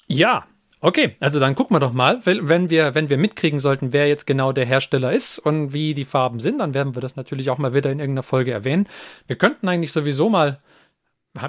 Ja, 0.06 0.46
okay. 0.82 1.16
Also 1.20 1.40
dann 1.40 1.54
gucken 1.54 1.74
wir 1.74 1.80
doch 1.80 1.92
mal, 1.92 2.20
wenn 2.24 2.68
wir, 2.68 2.94
wenn 2.94 3.08
wir 3.08 3.16
mitkriegen 3.16 3.60
sollten, 3.60 3.92
wer 3.92 4.08
jetzt 4.08 4.26
genau 4.26 4.52
der 4.52 4.66
Hersteller 4.66 5.12
ist 5.12 5.38
und 5.38 5.72
wie 5.72 5.94
die 5.94 6.04
Farben 6.04 6.40
sind, 6.40 6.58
dann 6.58 6.74
werden 6.74 6.94
wir 6.94 7.00
das 7.00 7.16
natürlich 7.16 7.48
auch 7.48 7.58
mal 7.58 7.72
wieder 7.72 7.90
in 7.90 8.00
irgendeiner 8.00 8.22
Folge 8.22 8.52
erwähnen. 8.52 8.86
Wir 9.26 9.36
könnten 9.36 9.68
eigentlich 9.68 9.92
sowieso 9.92 10.28
mal 10.28 10.60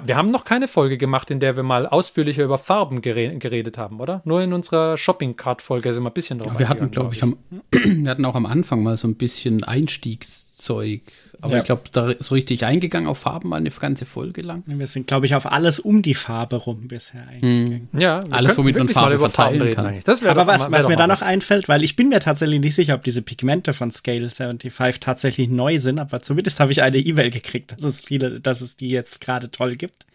wir 0.04 0.16
haben 0.16 0.30
noch 0.30 0.44
keine 0.44 0.66
Folge 0.66 0.96
gemacht, 0.96 1.30
in 1.30 1.40
der 1.40 1.56
wir 1.56 1.62
mal 1.62 1.86
ausführlicher 1.86 2.42
über 2.42 2.56
Farben 2.56 3.02
geredet 3.02 3.76
haben, 3.76 4.00
oder? 4.00 4.22
Nur 4.24 4.40
in 4.40 4.54
unserer 4.54 4.96
Shopping 4.96 5.36
Card 5.36 5.60
Folge 5.60 5.92
sind 5.92 6.04
wir 6.04 6.10
ein 6.10 6.14
bisschen 6.14 6.38
drauf. 6.38 6.54
Ja, 6.54 6.58
wir 6.60 6.68
hatten, 6.70 6.90
glaube 6.90 7.14
ich, 7.14 7.22
am, 7.22 7.36
wir 7.70 8.10
hatten 8.10 8.24
auch 8.24 8.34
am 8.34 8.46
Anfang 8.46 8.82
mal 8.82 8.96
so 8.96 9.06
ein 9.06 9.16
bisschen 9.16 9.62
Einstiegszeug 9.62 11.02
aber 11.44 11.54
ja. 11.54 11.58
ich 11.58 11.64
glaube, 11.64 11.82
da 11.92 12.14
so 12.18 12.34
richtig 12.34 12.64
eingegangen 12.64 13.06
auf 13.06 13.18
Farben 13.18 13.50
mal 13.50 13.56
eine 13.56 13.70
ganze 13.70 14.06
Folge 14.06 14.40
lang. 14.40 14.62
Wir 14.66 14.86
sind, 14.86 15.06
glaube 15.06 15.26
ich, 15.26 15.34
auf 15.34 15.50
alles 15.50 15.78
um 15.78 16.00
die 16.00 16.14
Farbe 16.14 16.56
rum 16.56 16.88
bisher 16.88 17.20
eingegangen. 17.28 17.88
Hm. 17.92 18.00
Ja, 18.00 18.20
alles, 18.30 18.56
womit 18.56 18.76
man 18.76 18.88
Farbe 18.88 19.18
verteilen 19.18 19.74
Farben 19.74 20.00
kann. 20.00 20.28
Aber 20.28 20.46
was, 20.46 20.72
was 20.72 20.88
mir 20.88 20.96
da 20.96 21.06
noch 21.06 21.20
einfällt, 21.20 21.68
weil 21.68 21.84
ich 21.84 21.96
bin 21.96 22.08
mir 22.08 22.20
tatsächlich 22.20 22.60
nicht 22.60 22.74
sicher, 22.74 22.94
ob 22.94 23.04
diese 23.04 23.20
Pigmente 23.20 23.74
von 23.74 23.90
Scale 23.90 24.30
75 24.30 25.00
tatsächlich 25.00 25.50
neu 25.50 25.78
sind, 25.78 25.98
aber 25.98 26.22
zumindest 26.22 26.60
habe 26.60 26.72
ich 26.72 26.82
eine 26.82 26.96
E-Mail 26.96 27.30
gekriegt, 27.30 27.72
dass 27.72 27.82
es 27.82 28.00
viele, 28.00 28.40
dass 28.40 28.62
es 28.62 28.76
die 28.76 28.88
jetzt 28.88 29.20
gerade 29.20 29.50
toll 29.50 29.76
gibt. 29.76 30.06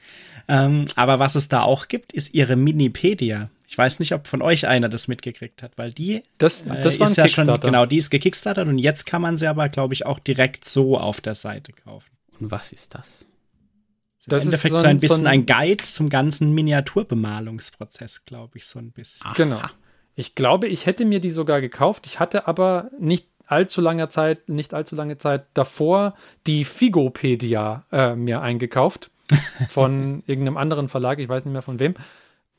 Ähm, 0.48 0.86
aber 0.96 1.20
was 1.20 1.36
es 1.36 1.48
da 1.48 1.62
auch 1.62 1.88
gibt, 1.88 2.12
ist 2.12 2.34
ihre 2.34 2.56
Minipedia. 2.56 3.50
Ich 3.70 3.78
weiß 3.78 4.00
nicht, 4.00 4.16
ob 4.16 4.26
von 4.26 4.42
euch 4.42 4.68
einer 4.68 4.90
das 4.90 5.08
mitgekriegt 5.08 5.62
hat, 5.62 5.78
weil 5.78 5.94
die 5.94 6.24
das, 6.40 6.66
äh, 6.66 6.82
das 6.82 6.96
äh, 6.96 7.04
ist 7.04 7.18
ja 7.18 7.28
schon 7.28 7.60
genau, 7.60 7.86
die 7.86 7.98
ist 7.98 8.10
gekickstartet 8.10 8.68
und 8.68 8.80
jetzt 8.80 9.06
kann 9.06 9.22
man 9.22 9.38
sie 9.38 9.46
aber, 9.46 9.70
glaube 9.70 9.94
ich, 9.94 10.08
auch 10.08 10.18
direkt 10.18 10.66
so 10.66 10.98
auf 10.98 11.22
der 11.22 11.36
Seite 11.36 11.72
kaufen. 11.72 12.10
Und 12.40 12.50
was 12.50 12.72
ist 12.72 12.96
das? 12.96 13.28
Das 14.26 14.42
Im 14.42 14.48
Endeffekt 14.48 14.74
ist 14.74 14.82
so 14.82 14.88
ein, 14.88 14.90
so 14.90 14.90
ein 14.90 15.00
bisschen 15.00 15.16
so 15.18 15.22
ein, 15.22 15.28
ein, 15.28 15.46
Guide 15.46 15.84
zum 15.84 16.10
ganzen 16.10 16.52
Miniaturbemalungsprozess, 16.56 18.26
glaube 18.26 18.58
ich, 18.58 18.66
so 18.66 18.80
ein 18.80 18.92
bisschen. 18.92 19.32
Genau. 19.36 19.62
Ich 20.16 20.34
glaube, 20.34 20.68
ich 20.68 20.88
hätte 20.88 21.06
mir 21.06 21.20
die 21.20 21.32
sogar 21.32 21.62
gekauft. 21.62 22.08
Ich 22.08 22.20
hatte 22.20 22.48
aber 22.48 22.90
nicht 23.00 23.28
allzu 23.46 23.82
langer 23.82 24.10
Zeit, 24.10 24.50
nicht 24.50 24.74
allzu 24.74 24.96
lange 24.96 25.20
Zeit 25.20 25.46
davor 25.54 26.16
die 26.48 26.66
Figopedia 26.66 27.86
äh, 27.92 28.16
mir 28.16 28.42
eingekauft 28.42 29.12
von 29.70 30.24
irgendeinem 30.26 30.58
anderen 30.58 30.90
Verlag, 30.90 31.20
ich 31.20 31.30
weiß 31.30 31.46
nicht 31.46 31.54
mehr 31.54 31.62
von 31.62 31.80
wem. 31.80 31.94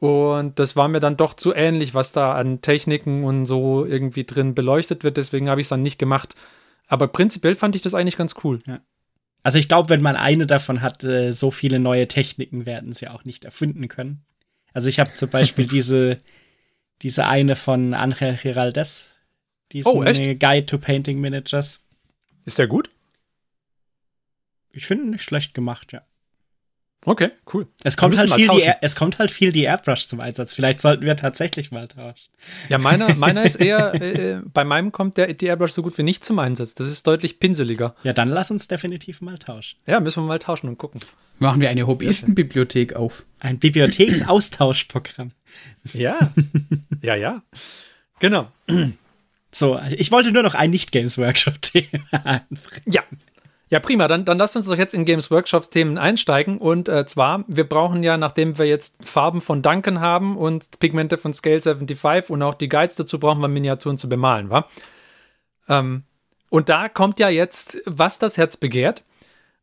Und 0.01 0.59
das 0.59 0.77
war 0.77 0.89
mir 0.89 1.01
dann 1.01 1.19
doch 1.19 1.35
zu 1.35 1.55
ähnlich, 1.55 1.93
was 1.93 2.13
da 2.13 2.35
an 2.35 2.63
Techniken 2.63 3.23
und 3.23 3.45
so 3.45 3.85
irgendwie 3.85 4.25
drin 4.25 4.55
beleuchtet 4.55 5.05
wird. 5.05 5.19
Deswegen 5.19 5.51
habe 5.51 5.61
ich 5.61 5.67
es 5.67 5.69
dann 5.69 5.83
nicht 5.83 5.99
gemacht. 5.99 6.35
Aber 6.89 7.07
prinzipiell 7.07 7.55
fand 7.55 7.77
ich 7.77 7.83
das 7.83 7.95
eigentlich 7.95 8.17
ganz 8.17 8.35
cool. 8.43 8.61
Ja. 8.67 8.81
Also 9.43 9.59
ich 9.59 9.69
glaube, 9.69 9.91
wenn 9.91 10.01
man 10.01 10.17
eine 10.17 10.47
davon 10.47 10.81
hat, 10.81 11.05
äh, 11.05 11.33
so 11.33 11.51
viele 11.51 11.79
neue 11.79 12.09
Techniken 12.09 12.65
werden 12.65 12.93
sie 12.93 13.09
auch 13.09 13.25
nicht 13.25 13.45
erfinden 13.45 13.89
können. 13.89 14.25
Also 14.73 14.89
ich 14.89 14.99
habe 15.01 15.13
zum 15.13 15.29
Beispiel 15.31 15.67
diese, 15.67 16.19
diese 17.03 17.27
eine 17.27 17.55
von 17.55 17.93
Angel 17.93 18.39
Giraldes, 18.41 19.11
diesen 19.73 19.89
oh, 19.89 20.01
Guide 20.03 20.67
to 20.67 20.79
Painting 20.79 21.21
Miniatures. 21.21 21.85
Ist 22.47 22.59
der 22.59 22.69
gut? 22.69 22.89
Ich 24.73 24.87
finde 24.87 25.05
ihn 25.05 25.11
nicht 25.11 25.25
schlecht 25.25 25.53
gemacht, 25.53 25.93
ja. 25.93 26.03
Okay, 27.07 27.31
cool. 27.55 27.67
Es 27.83 27.97
kommt, 27.97 28.19
halt 28.19 28.31
viel 28.31 28.49
die, 28.49 28.71
es 28.83 28.95
kommt 28.95 29.19
halt 29.19 29.31
viel 29.31 29.53
die 29.53 29.63
Airbrush 29.63 30.07
zum 30.07 30.21
Einsatz. 30.21 30.53
Vielleicht 30.53 30.81
sollten 30.81 31.07
wir 31.07 31.17
tatsächlich 31.17 31.73
mal 31.73 31.89
tauschen. 31.89 32.31
Ja, 32.69 32.77
meiner, 32.77 33.15
meiner 33.17 33.43
ist 33.43 33.57
eher, 33.57 33.95
äh, 33.95 34.33
äh, 34.33 34.43
bei 34.53 34.65
meinem 34.65 34.93
kommt 34.93 35.17
der, 35.17 35.33
die 35.33 35.47
Airbrush 35.47 35.73
so 35.73 35.83
gut 35.83 35.97
wie 35.97 36.03
nicht 36.03 36.25
zum 36.25 36.39
Einsatz. 36.39 36.75
Das 36.75 36.89
ist 36.89 37.07
deutlich 37.07 37.41
pinseliger. 37.41 37.95
Ja, 38.03 38.13
dann 38.13 38.29
lass 38.29 38.51
uns 38.51 38.69
definitiv 38.69 39.23
mal 39.23 39.39
tauschen. 39.39 39.79
Ja, 39.87 39.99
müssen 40.01 40.23
wir 40.23 40.29
mal 40.29 40.39
tauschen 40.39 40.69
und 40.69 40.77
gucken. 40.77 41.01
Machen 41.39 41.63
wir 41.63 41.71
eine 41.71 41.87
Hobbyistenbibliothek 41.87 42.95
auf. 42.95 43.25
Ein 43.39 43.59
Bibliotheksaustauschprogramm. 43.59 45.31
ja, 45.95 46.33
ja, 47.01 47.15
ja. 47.15 47.43
Genau. 48.19 48.49
So, 49.51 49.81
ich 49.97 50.13
wollte 50.13 50.33
nur 50.33 50.43
noch 50.43 50.55
ein 50.55 50.69
Nicht-Games-Workshop-Thema 50.69 52.27
einbringen. 52.27 52.93
Ja, 52.93 53.03
ja, 53.71 53.79
prima. 53.79 54.09
Dann, 54.09 54.25
dann 54.25 54.37
lasst 54.37 54.57
uns 54.57 54.67
doch 54.67 54.77
jetzt 54.77 54.95
in 54.95 55.05
Games 55.05 55.31
Workshops 55.31 55.71
Themen 55.71 55.97
einsteigen. 55.97 56.59
Und 56.59 56.89
äh, 56.89 57.07
zwar, 57.07 57.45
wir 57.47 57.69
brauchen 57.69 58.03
ja, 58.03 58.17
nachdem 58.17 58.59
wir 58.59 58.67
jetzt 58.67 58.97
Farben 59.05 59.41
von 59.41 59.63
Duncan 59.63 60.01
haben 60.01 60.37
und 60.37 60.81
Pigmente 60.81 61.19
von 61.19 61.33
Scale 61.33 61.61
75 61.61 62.31
und 62.31 62.43
auch 62.43 62.55
die 62.55 62.69
Guides 62.69 62.97
dazu 62.97 63.21
brauchen 63.21 63.41
wir 63.41 63.49
Miniaturen 63.49 63.97
zu 63.97 64.09
bemalen, 64.09 64.51
wa? 64.51 64.67
Ähm, 65.69 66.03
und 66.49 66.69
da 66.69 66.89
kommt 66.89 67.21
ja 67.21 67.29
jetzt, 67.29 67.81
was 67.87 68.19
das 68.19 68.37
Herz 68.37 68.57
begehrt. 68.57 69.05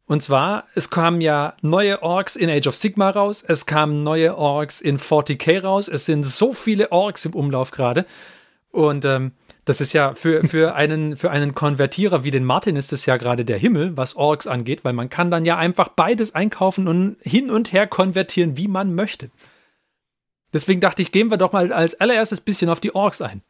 Und 0.05 0.23
zwar, 0.23 0.63
es 0.73 0.89
kamen 0.89 1.19
ja 1.19 1.55
neue 1.61 2.01
Orks 2.01 2.37
in 2.37 2.49
Age 2.49 2.67
of 2.67 2.77
Sigma 2.77 3.09
raus, 3.09 3.43
es 3.45 3.65
kamen 3.65 4.03
neue 4.03 4.37
Orks 4.37 4.79
in 4.79 4.99
40k 4.99 5.61
raus, 5.61 5.89
es 5.89 6.05
sind 6.05 6.25
so 6.25 6.53
viele 6.53 6.93
Orks 6.93 7.25
im 7.25 7.33
Umlauf 7.33 7.71
gerade. 7.71 8.05
Und 8.71 9.03
ähm, 9.03 9.33
das 9.67 9.81
ist 9.81 9.91
ja 9.91 10.13
für, 10.13 10.45
für, 10.45 10.75
einen, 10.75 11.17
für 11.17 11.29
einen 11.29 11.53
Konvertierer 11.53 12.23
wie 12.23 12.31
den 12.31 12.45
Martin 12.45 12.77
ist 12.77 12.93
es 12.93 13.05
ja 13.05 13.17
gerade 13.17 13.43
der 13.43 13.57
Himmel, 13.57 13.97
was 13.97 14.15
Orks 14.15 14.47
angeht, 14.47 14.85
weil 14.85 14.93
man 14.93 15.09
kann 15.09 15.29
dann 15.29 15.43
ja 15.43 15.57
einfach 15.57 15.89
beides 15.89 16.33
einkaufen 16.33 16.87
und 16.87 17.17
hin 17.21 17.51
und 17.51 17.73
her 17.73 17.85
konvertieren, 17.85 18.55
wie 18.55 18.69
man 18.69 18.95
möchte. 18.95 19.29
Deswegen 20.53 20.79
dachte 20.79 21.01
ich, 21.01 21.11
gehen 21.11 21.29
wir 21.29 21.37
doch 21.37 21.51
mal 21.51 21.73
als 21.73 21.99
allererstes 21.99 22.39
bisschen 22.39 22.69
auf 22.69 22.79
die 22.79 22.95
Orks 22.95 23.21
ein. 23.21 23.41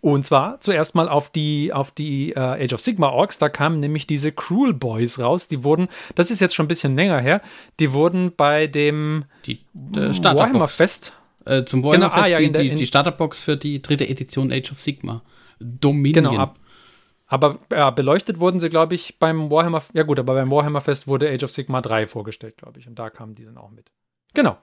Und 0.00 0.24
zwar 0.24 0.62
zuerst 0.62 0.94
mal 0.94 1.10
auf 1.10 1.28
die, 1.28 1.70
auf 1.74 1.90
die 1.90 2.32
äh, 2.32 2.64
Age 2.64 2.72
of 2.72 2.80
Sigma 2.80 3.10
Orks. 3.10 3.38
Da 3.38 3.50
kamen 3.50 3.80
nämlich 3.80 4.06
diese 4.06 4.32
Cruel 4.32 4.72
Boys 4.72 5.18
raus. 5.18 5.48
Die 5.48 5.64
wurden, 5.64 5.88
das 6.14 6.30
ist 6.30 6.40
jetzt 6.40 6.54
schon 6.54 6.64
ein 6.64 6.68
bisschen 6.68 6.96
länger 6.96 7.20
her, 7.20 7.42
die 7.78 7.92
wurden 7.92 8.32
bei 8.34 8.66
dem 8.66 9.26
die, 9.44 9.60
äh, 9.96 10.12
Warhammer 10.22 10.68
Fest 10.68 11.12
äh, 11.44 11.64
zum 11.64 11.82
Warhammer 11.82 12.08
genau, 12.08 12.22
ah, 12.22 12.26
ja, 12.26 12.38
die, 12.38 12.52
die, 12.52 12.74
die 12.74 12.86
Starterbox 12.86 13.40
für 13.40 13.56
die 13.56 13.82
dritte 13.82 14.08
Edition 14.08 14.52
Age 14.52 14.72
of 14.72 14.80
Sigma. 14.80 15.22
Dominion. 15.60 16.24
Genau, 16.24 16.38
ab, 16.38 16.56
aber 17.26 17.58
ja, 17.72 17.90
beleuchtet 17.90 18.38
wurden 18.40 18.60
sie, 18.60 18.70
glaube 18.70 18.94
ich, 18.94 19.18
beim 19.18 19.50
Warhammer, 19.50 19.82
ja 19.92 20.02
gut, 20.02 20.18
aber 20.18 20.34
beim 20.34 20.50
Warhammer 20.50 20.80
Fest 20.80 21.06
wurde 21.06 21.30
Age 21.30 21.44
of 21.44 21.52
Sigma 21.52 21.80
3 21.80 22.06
vorgestellt, 22.06 22.58
glaube 22.58 22.78
ich. 22.78 22.86
Und 22.86 22.98
da 22.98 23.10
kamen 23.10 23.34
die 23.34 23.44
dann 23.44 23.56
auch 23.56 23.70
mit. 23.70 23.90
Genau. 24.34 24.58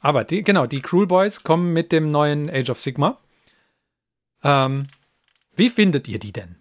Aber 0.00 0.24
die, 0.24 0.42
genau, 0.42 0.66
die 0.66 0.80
Cruel 0.80 1.06
Boys 1.06 1.42
kommen 1.42 1.72
mit 1.72 1.92
dem 1.92 2.08
neuen 2.08 2.50
Age 2.50 2.70
of 2.70 2.80
Sigma. 2.80 3.18
Ähm, 4.42 4.88
wie 5.56 5.70
findet 5.70 6.08
ihr 6.08 6.18
die 6.18 6.32
denn? 6.32 6.56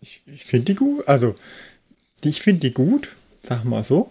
Ich, 0.00 0.22
ich 0.26 0.44
finde 0.44 0.66
die 0.66 0.74
gut. 0.74 1.06
Also, 1.08 1.34
ich 2.22 2.40
finde 2.40 2.60
die 2.60 2.74
gut, 2.74 3.08
sag 3.42 3.64
mal 3.64 3.84
so. 3.84 4.10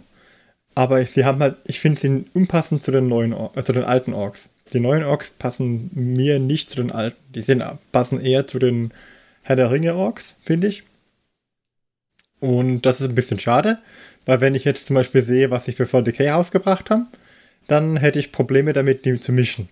Aber 0.76 1.06
sie 1.06 1.26
haben 1.26 1.40
halt, 1.40 1.58
ich 1.66 1.80
finde 1.80 2.00
sie 2.00 2.26
unpassend 2.34 2.84
zu 2.84 2.92
den 2.92 3.08
neuen, 3.08 3.34
äh, 3.34 3.64
zu 3.64 3.74
den 3.74 3.84
alten 3.84 4.14
Orks. 4.14 4.50
Die 4.74 4.80
neuen 4.80 5.04
Orks 5.04 5.32
passen 5.32 5.92
mir 5.94 6.40
nicht 6.40 6.70
zu 6.70 6.78
den 6.78 6.92
alten. 6.92 7.18
Die 7.34 7.42
sind, 7.42 7.64
passen 7.92 8.20
eher 8.20 8.48
zu 8.48 8.60
den 8.60 8.92
Herr 9.44 9.56
der 9.56 9.72
Ringe 9.72 9.94
Orks, 9.96 10.36
finde 10.44 10.68
ich. 10.68 10.84
Und 12.40 12.82
das 12.82 13.00
ist 13.00 13.08
ein 13.08 13.16
bisschen 13.16 13.40
schade, 13.40 13.78
weil 14.26 14.42
wenn 14.42 14.56
ich 14.56 14.66
jetzt 14.66 14.88
zum 14.88 14.96
Beispiel 14.96 15.22
sehe, 15.22 15.52
was 15.52 15.66
sie 15.66 15.74
für 15.74 15.86
40k 15.86 16.32
rausgebracht 16.32 16.90
haben, 16.90 17.08
dann 17.68 17.98
hätte 17.98 18.20
ich 18.20 18.32
Probleme 18.32 18.74
damit, 18.74 19.06
die 19.06 19.20
zu 19.20 19.32
mischen. 19.32 19.70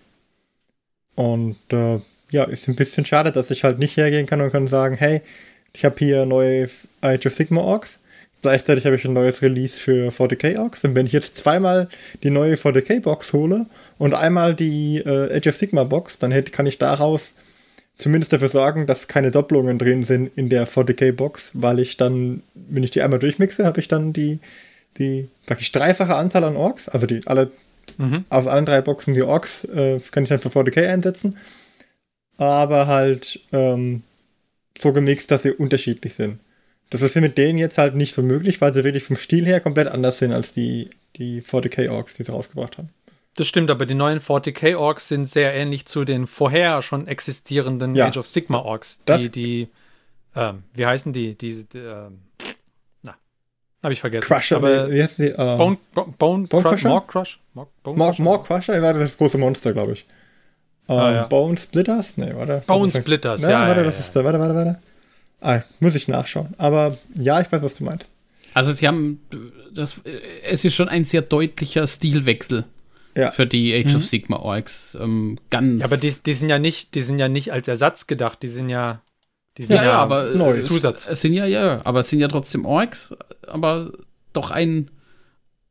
Und 1.15 1.57
äh, 1.71 1.99
ja, 2.29 2.45
ist 2.45 2.67
ein 2.67 2.75
bisschen 2.75 3.05
schade, 3.05 3.31
dass 3.31 3.51
ich 3.51 3.63
halt 3.63 3.79
nicht 3.79 3.97
hergehen 3.97 4.25
kann 4.25 4.41
und 4.41 4.51
kann 4.51 4.67
sagen, 4.67 4.95
hey, 4.95 5.21
ich 5.73 5.83
habe 5.83 5.95
hier 5.99 6.25
neue 6.25 6.69
Age 7.01 7.25
of 7.25 7.35
Sigma 7.35 7.61
Orks 7.61 7.99
Gleichzeitig 8.41 8.85
habe 8.85 8.95
ich 8.95 9.05
ein 9.05 9.13
neues 9.13 9.41
Release 9.41 9.79
für 9.79 10.09
40k 10.09 10.59
Orks. 10.59 10.83
Und 10.83 10.95
wenn 10.95 11.05
ich 11.05 11.11
jetzt 11.11 11.35
zweimal 11.35 11.89
die 12.23 12.31
neue 12.31 12.55
40k 12.55 13.01
Box 13.01 13.33
hole 13.33 13.67
und 13.97 14.13
einmal 14.13 14.55
die 14.55 14.97
äh, 14.97 15.37
Age 15.37 15.47
of 15.47 15.57
Sigma 15.57 15.83
Box, 15.83 16.17
dann 16.17 16.31
hätte, 16.31 16.51
kann 16.51 16.65
ich 16.65 16.79
daraus 16.79 17.35
zumindest 17.97 18.33
dafür 18.33 18.47
sorgen, 18.47 18.87
dass 18.87 19.07
keine 19.07 19.29
Doppelungen 19.29 19.77
drin 19.77 20.03
sind 20.03 20.31
in 20.35 20.49
der 20.49 20.67
40k 20.67 21.11
Box, 21.11 21.51
weil 21.53 21.79
ich 21.79 21.97
dann, 21.97 22.41
wenn 22.55 22.83
ich 22.83 22.91
die 22.91 23.01
einmal 23.01 23.19
durchmixe, 23.19 23.63
habe 23.63 23.79
ich 23.79 23.87
dann 23.87 24.11
die, 24.11 24.39
die 24.97 25.29
praktisch 25.45 25.71
dreifache 25.71 26.15
Anzahl 26.15 26.43
an 26.43 26.55
Orks, 26.55 26.89
also 26.89 27.05
die 27.05 27.21
alle 27.27 27.51
mhm. 27.99 28.25
aus 28.29 28.47
allen 28.47 28.65
drei 28.65 28.81
Boxen 28.81 29.13
die 29.13 29.21
Orks 29.21 29.65
äh, 29.65 29.99
kann 30.11 30.23
ich 30.23 30.29
dann 30.29 30.39
für 30.39 30.49
40k 30.49 30.87
einsetzen. 30.87 31.37
Aber 32.37 32.87
halt 32.87 33.39
ähm, 33.51 34.01
so 34.81 34.93
gemixt, 34.93 35.29
dass 35.29 35.43
sie 35.43 35.51
unterschiedlich 35.51 36.15
sind. 36.15 36.39
Das 36.91 37.01
ist 37.01 37.15
mit 37.15 37.37
denen 37.37 37.57
jetzt 37.57 37.77
halt 37.77 37.95
nicht 37.95 38.13
so 38.13 38.21
möglich, 38.21 38.59
weil 38.59 38.73
sie 38.73 38.83
wirklich 38.83 39.05
vom 39.05 39.15
Stil 39.15 39.45
her 39.45 39.61
komplett 39.61 39.87
anders 39.87 40.19
sind 40.19 40.33
als 40.33 40.51
die, 40.51 40.89
die 41.15 41.41
40k 41.41 41.89
Orks, 41.89 42.15
die 42.15 42.23
sie 42.23 42.33
rausgebracht 42.33 42.77
haben. 42.77 42.89
Das 43.37 43.47
stimmt, 43.47 43.71
aber 43.71 43.85
die 43.85 43.93
neuen 43.93 44.19
40k 44.19 44.75
Orks 44.75 45.07
sind 45.07 45.25
sehr 45.25 45.53
ähnlich 45.53 45.85
zu 45.85 46.03
den 46.03 46.27
vorher 46.27 46.81
schon 46.81 47.07
existierenden 47.07 47.95
ja. 47.95 48.07
Age 48.07 48.17
of 48.17 48.27
Sigma 48.27 48.59
Orks. 48.59 48.99
Die, 48.99 49.03
das 49.05 49.31
die, 49.31 49.69
ähm, 50.35 50.63
wie 50.73 50.85
heißen 50.85 51.13
die? 51.13 51.35
Die, 51.35 51.65
die 51.65 51.77
ähm, 51.77 52.23
na, 53.03 53.15
habe 53.81 53.93
ich 53.93 54.01
vergessen. 54.01 54.27
Crusher, 54.27 54.57
aber 54.57 54.91
wie, 54.91 55.01
heißen 55.01 55.25
die? 55.25 55.31
Uh, 55.31 55.57
Bone, 55.57 55.77
Bone, 55.93 56.13
Bone, 56.17 56.47
Bone 56.47 56.63
Crusher? 56.63 56.89
More 56.89 57.03
Crush? 57.07 57.39
More, 57.53 57.67
Bone 57.83 57.97
More, 57.97 58.09
Crusher? 58.09 58.23
More 58.23 58.43
Crusher 58.43 58.81
war 58.81 58.93
das 58.93 59.17
große 59.17 59.37
Monster, 59.37 59.71
glaube 59.71 59.93
ich. 59.93 60.05
Ah, 60.87 61.09
ähm, 61.09 61.15
ja. 61.15 61.27
Bone 61.27 61.57
Splitters? 61.57 62.17
Nee, 62.17 62.33
warte. 62.35 62.63
Bone 62.67 62.91
Splitters, 62.91 63.43
ja. 63.43 63.65
Warte, 63.65 63.79
ja, 63.79 63.85
das 63.85 63.97
ist, 63.97 64.13
warte, 64.13 64.39
warte, 64.39 64.55
warte. 64.55 64.79
Ah, 65.41 65.61
muss 65.79 65.95
ich 65.95 66.07
nachschauen. 66.07 66.53
Aber 66.57 66.97
ja, 67.15 67.41
ich 67.41 67.51
weiß, 67.51 67.61
was 67.61 67.75
du 67.75 67.83
meinst. 67.83 68.09
Also 68.53 68.73
sie 68.73 68.87
haben 68.87 69.21
das, 69.73 70.01
es 70.43 70.63
ist 70.63 70.75
schon 70.75 70.89
ein 70.89 71.05
sehr 71.05 71.21
deutlicher 71.21 71.87
Stilwechsel 71.87 72.65
ja. 73.15 73.31
für 73.31 73.47
die 73.47 73.73
Age 73.73 73.93
mhm. 73.93 73.97
of 73.97 74.05
Sigma 74.05 74.37
Orks. 74.37 74.97
Ähm, 74.99 75.37
ganz. 75.49 75.79
Ja, 75.79 75.85
aber 75.85 75.97
die, 75.97 76.13
die, 76.25 76.33
sind 76.33 76.49
ja 76.49 76.59
nicht, 76.59 76.95
die 76.95 77.01
sind 77.01 77.17
ja 77.17 77.27
nicht 77.27 77.51
als 77.51 77.67
Ersatz 77.67 78.07
gedacht. 78.07 78.43
Die 78.43 78.49
sind 78.49 78.69
ja, 78.69 79.01
die 79.57 79.65
sind 79.65 79.77
ja, 79.77 79.83
ja, 79.83 79.93
aber 79.93 80.33
Neues. 80.33 80.67
Zusatz. 80.67 81.07
Es 81.09 81.21
sind 81.21 81.33
ja, 81.33 81.45
ja, 81.45 81.81
aber 81.85 82.01
es 82.01 82.09
sind 82.09 82.19
ja 82.19 82.27
trotzdem 82.27 82.65
Orks, 82.65 83.13
aber 83.47 83.91
doch 84.33 84.51
ein 84.51 84.91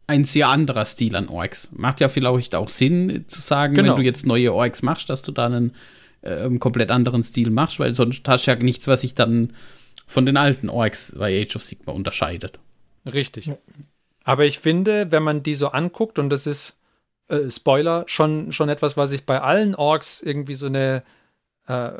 ein 0.06 0.24
sehr 0.24 0.48
anderer 0.48 0.84
Stil 0.86 1.14
an 1.14 1.28
Orks. 1.28 1.68
Macht 1.70 2.00
ja 2.00 2.08
vielleicht 2.08 2.56
auch 2.56 2.68
Sinn 2.68 3.26
zu 3.28 3.40
sagen, 3.40 3.74
genau. 3.74 3.90
wenn 3.90 4.00
du 4.00 4.02
jetzt 4.02 4.26
neue 4.26 4.52
Orks 4.52 4.82
machst, 4.82 5.08
dass 5.08 5.22
du 5.22 5.30
da 5.30 5.46
einen 5.46 5.76
äh, 6.22 6.48
komplett 6.58 6.90
anderen 6.90 7.22
Stil 7.22 7.50
machst, 7.50 7.78
weil 7.78 7.94
sonst 7.94 8.26
hast 8.28 8.46
du 8.46 8.50
ja 8.50 8.56
nichts, 8.56 8.86
was 8.88 9.02
sich 9.02 9.14
dann 9.14 9.52
von 10.06 10.26
den 10.26 10.36
alten 10.36 10.68
Orks 10.68 11.14
bei 11.16 11.40
Age 11.40 11.56
of 11.56 11.64
Sigma 11.64 11.92
unterscheidet. 11.92 12.58
Richtig. 13.06 13.50
Aber 14.24 14.44
ich 14.44 14.58
finde, 14.58 15.10
wenn 15.12 15.22
man 15.22 15.42
die 15.42 15.54
so 15.54 15.68
anguckt, 15.68 16.18
und 16.18 16.30
das 16.30 16.46
ist 16.46 16.76
äh, 17.28 17.50
Spoiler, 17.50 18.04
schon, 18.06 18.52
schon 18.52 18.68
etwas, 18.68 18.96
was 18.96 19.12
ich 19.12 19.24
bei 19.24 19.40
allen 19.40 19.74
Orks 19.74 20.20
irgendwie 20.20 20.56
so 20.56 20.66
eine, 20.66 21.02
äh, 21.66 21.90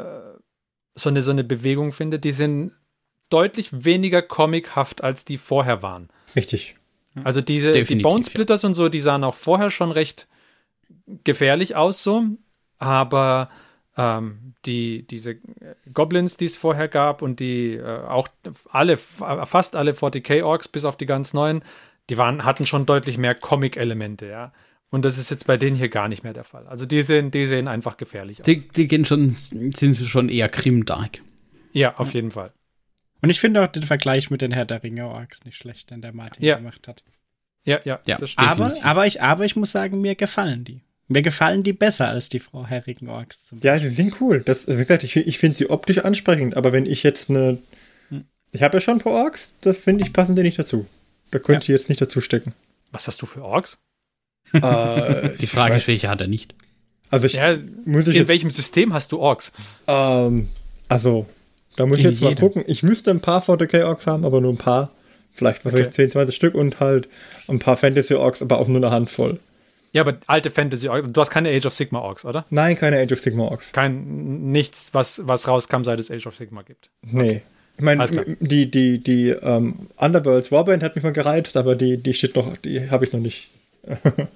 so 0.94 1.08
eine, 1.08 1.22
so 1.22 1.30
eine 1.30 1.44
Bewegung 1.44 1.92
finde, 1.92 2.18
die 2.18 2.32
sind 2.32 2.72
deutlich 3.30 3.84
weniger 3.84 4.22
comichaft, 4.22 5.02
als 5.02 5.24
die 5.24 5.38
vorher 5.38 5.82
waren. 5.82 6.08
Richtig. 6.34 6.76
Also 7.24 7.40
diese 7.40 7.72
die 7.72 7.94
Bone 7.96 8.24
Splitters 8.24 8.62
ja. 8.62 8.68
und 8.68 8.74
so, 8.74 8.88
die 8.88 9.00
sahen 9.00 9.24
auch 9.24 9.34
vorher 9.34 9.70
schon 9.70 9.92
recht 9.92 10.28
gefährlich 11.24 11.76
aus, 11.76 12.02
so. 12.02 12.24
Aber 12.78 13.50
ähm, 14.00 14.54
die, 14.64 15.06
diese 15.06 15.36
Goblins, 15.92 16.38
die 16.38 16.46
es 16.46 16.56
vorher 16.56 16.88
gab 16.88 17.20
und 17.20 17.38
die 17.38 17.74
äh, 17.74 17.98
auch 18.00 18.28
alle, 18.70 18.96
fast 18.96 19.76
alle 19.76 19.92
40k 19.92 20.42
Orks, 20.42 20.68
bis 20.68 20.86
auf 20.86 20.96
die 20.96 21.06
ganz 21.06 21.34
neuen, 21.34 21.62
die 22.08 22.16
waren, 22.16 22.44
hatten 22.44 22.66
schon 22.66 22.86
deutlich 22.86 23.18
mehr 23.18 23.34
Comic-Elemente, 23.34 24.26
ja. 24.26 24.52
Und 24.88 25.04
das 25.04 25.18
ist 25.18 25.30
jetzt 25.30 25.46
bei 25.46 25.56
denen 25.56 25.76
hier 25.76 25.88
gar 25.88 26.08
nicht 26.08 26.24
mehr 26.24 26.32
der 26.32 26.42
Fall. 26.42 26.66
Also 26.66 26.84
die 26.84 27.02
sehen, 27.02 27.30
die 27.30 27.46
sehen 27.46 27.68
einfach 27.68 27.96
gefährlich 27.96 28.40
aus. 28.40 28.44
Die, 28.44 28.66
die 28.66 28.88
gehen 28.88 29.04
schon, 29.04 29.30
sind 29.30 29.76
sie 29.76 30.06
schon 30.06 30.28
eher 30.28 30.48
Grim-Dark. 30.48 31.20
Ja, 31.72 31.96
auf 31.96 32.12
jeden 32.12 32.32
Fall. 32.32 32.52
Und 33.22 33.30
ich 33.30 33.38
finde 33.38 33.62
auch 33.62 33.68
den 33.68 33.84
Vergleich 33.84 34.30
mit 34.30 34.40
den 34.40 34.50
Herr 34.50 34.64
der 34.64 34.82
Ringe 34.82 35.06
Orks 35.06 35.44
nicht 35.44 35.58
schlecht, 35.58 35.90
den 35.90 36.02
der 36.02 36.12
Martin 36.12 36.44
ja. 36.44 36.56
gemacht 36.56 36.88
hat. 36.88 37.04
Ja, 37.64 37.78
ja, 37.84 38.00
ja 38.06 38.18
das 38.18 38.36
aber, 38.36 38.72
aber, 38.82 39.06
ich, 39.06 39.22
aber 39.22 39.44
ich 39.44 39.54
muss 39.54 39.70
sagen, 39.70 40.00
mir 40.00 40.16
gefallen 40.16 40.64
die. 40.64 40.82
Mir 41.12 41.22
gefallen 41.22 41.64
die 41.64 41.72
besser 41.72 42.06
als 42.06 42.28
die 42.28 42.38
Frau 42.38 42.64
Herrigen 42.64 43.08
Orks. 43.08 43.42
Zum 43.42 43.58
ja, 43.58 43.76
sie 43.80 43.88
sind 43.88 44.20
cool. 44.20 44.42
Das, 44.44 44.68
wie 44.68 44.76
gesagt, 44.76 45.02
ich, 45.02 45.16
ich 45.16 45.38
finde 45.38 45.58
sie 45.58 45.68
optisch 45.68 45.98
ansprechend, 45.98 46.56
aber 46.56 46.72
wenn 46.72 46.86
ich 46.86 47.02
jetzt 47.02 47.28
eine. 47.28 47.58
Hm. 48.10 48.26
Ich 48.52 48.62
habe 48.62 48.76
ja 48.76 48.80
schon 48.80 48.98
ein 48.98 49.00
paar 49.00 49.24
Orks, 49.24 49.50
da 49.60 49.72
finde 49.72 50.04
ich, 50.04 50.12
passen 50.12 50.36
die 50.36 50.42
nicht 50.42 50.56
dazu. 50.56 50.86
Da 51.32 51.40
könnte 51.40 51.66
ja. 51.66 51.74
ich 51.74 51.80
jetzt 51.80 51.88
nicht 51.88 52.00
dazu 52.00 52.20
stecken. 52.20 52.54
Was 52.92 53.08
hast 53.08 53.20
du 53.22 53.26
für 53.26 53.42
Orks? 53.42 53.82
Äh, 54.52 55.30
die 55.40 55.48
Frage 55.48 55.74
ist, 55.74 55.88
welche 55.88 56.08
hat 56.08 56.20
er 56.20 56.28
nicht? 56.28 56.54
Also 57.10 57.26
ich, 57.26 57.32
ja, 57.32 57.58
muss 57.84 58.06
ich 58.06 58.14
in 58.14 58.20
jetzt, 58.20 58.28
welchem 58.28 58.52
System 58.52 58.94
hast 58.94 59.10
du 59.10 59.18
Orks? 59.18 59.52
Ähm, 59.88 60.48
also, 60.88 61.26
da 61.74 61.86
muss 61.86 61.96
in 61.96 62.04
ich 62.04 62.10
jetzt 62.12 62.20
jedem. 62.20 62.34
mal 62.34 62.40
gucken. 62.40 62.62
Ich 62.68 62.84
müsste 62.84 63.10
ein 63.10 63.20
paar 63.20 63.42
40k-Orks 63.42 64.06
haben, 64.06 64.24
aber 64.24 64.40
nur 64.40 64.52
ein 64.52 64.58
paar. 64.58 64.92
Vielleicht, 65.32 65.64
was 65.64 65.74
okay. 65.74 65.82
ich, 65.82 65.90
10, 65.90 66.10
20 66.10 66.36
Stück 66.36 66.54
und 66.54 66.78
halt 66.78 67.08
ein 67.48 67.58
paar 67.58 67.76
Fantasy-Orks, 67.76 68.42
aber 68.42 68.60
auch 68.60 68.68
nur 68.68 68.76
eine 68.76 68.92
Handvoll. 68.92 69.40
Ja, 69.92 70.02
aber 70.02 70.18
alte 70.26 70.50
Fantasy-Orks. 70.50 71.08
Du 71.12 71.20
hast 71.20 71.30
keine 71.30 71.50
Age 71.50 71.66
of 71.66 71.74
Sigma-Orks, 71.74 72.24
oder? 72.24 72.46
Nein, 72.50 72.76
keine 72.76 72.98
Age 72.98 73.12
of 73.12 73.20
Sigma-Orks. 73.20 73.72
Kein, 73.72 74.52
nichts, 74.52 74.94
was, 74.94 75.26
was 75.26 75.48
rauskam, 75.48 75.82
seit 75.82 75.98
es 75.98 76.10
Age 76.10 76.26
of 76.26 76.36
Sigma 76.36 76.62
gibt. 76.62 76.90
Nee. 77.02 77.20
Okay. 77.20 77.42
Ich 77.76 77.84
meine, 77.84 78.36
die, 78.40 78.70
die, 78.70 79.02
die 79.02 79.32
um, 79.32 79.88
Underworlds 79.96 80.52
Warband 80.52 80.82
hat 80.82 80.96
mich 80.96 81.02
mal 81.02 81.14
gereizt, 81.14 81.56
aber 81.56 81.76
die, 81.76 81.96
die 81.96 82.12
steht 82.12 82.36
noch, 82.36 82.56
die 82.58 82.90
habe 82.90 83.04
ich 83.04 83.12
noch 83.12 83.20
nicht. 83.20 83.48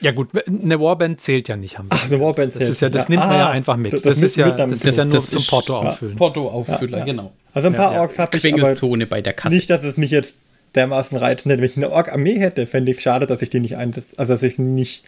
Ja 0.00 0.12
gut, 0.12 0.28
eine 0.46 0.78
Warband 0.78 1.20
zählt 1.20 1.48
ja 1.48 1.56
nicht, 1.56 1.76
haben 1.76 1.90
wir. 1.90 1.96
Ach, 1.96 2.06
eine 2.06 2.20
Warband 2.20 2.52
zählt. 2.52 2.62
Das 2.62 2.68
ist 2.68 2.80
ja, 2.80 2.88
das 2.88 3.08
ja. 3.08 3.10
nimmt 3.10 3.22
ah, 3.24 3.26
man 3.26 3.36
ja 3.36 3.46
ah, 3.48 3.50
einfach 3.50 3.76
mit. 3.76 3.94
Das, 3.94 4.02
das 4.02 4.22
ist 4.22 4.36
ja, 4.36 4.48
das 4.50 4.84
ist 4.84 4.96
ja 4.96 5.04
nur 5.04 5.18
zum 5.18 5.42
Porto 5.44 5.74
auffüllen. 5.74 6.14
Porto 6.14 6.48
auffüllen, 6.48 7.04
genau. 7.04 7.32
Also 7.52 7.66
ein 7.66 7.74
paar 7.74 7.94
ja, 7.94 8.00
Orks 8.02 8.16
habe 8.16 8.36
ich 8.36 8.54
aber 8.54 9.06
bei 9.06 9.22
der 9.22 9.32
Kasse. 9.32 9.56
Nicht, 9.56 9.68
dass 9.70 9.82
es 9.82 9.96
mich 9.96 10.12
jetzt 10.12 10.36
dermaßen 10.74 11.18
reizend 11.18 11.52
hätte. 11.52 11.62
Wenn 11.62 11.70
ich 11.70 11.76
eine 11.76 11.90
Ork-Armee 11.90 12.38
hätte, 12.38 12.66
fände 12.66 12.90
ich 12.90 12.98
es 12.98 13.02
schade, 13.02 13.26
dass 13.26 13.42
ich 13.42 13.50
die 13.50 13.60
nicht 13.60 13.76
einsetze, 13.76 14.18
also 14.18 14.32
dass 14.32 14.42
ich 14.42 14.58
nicht 14.58 15.04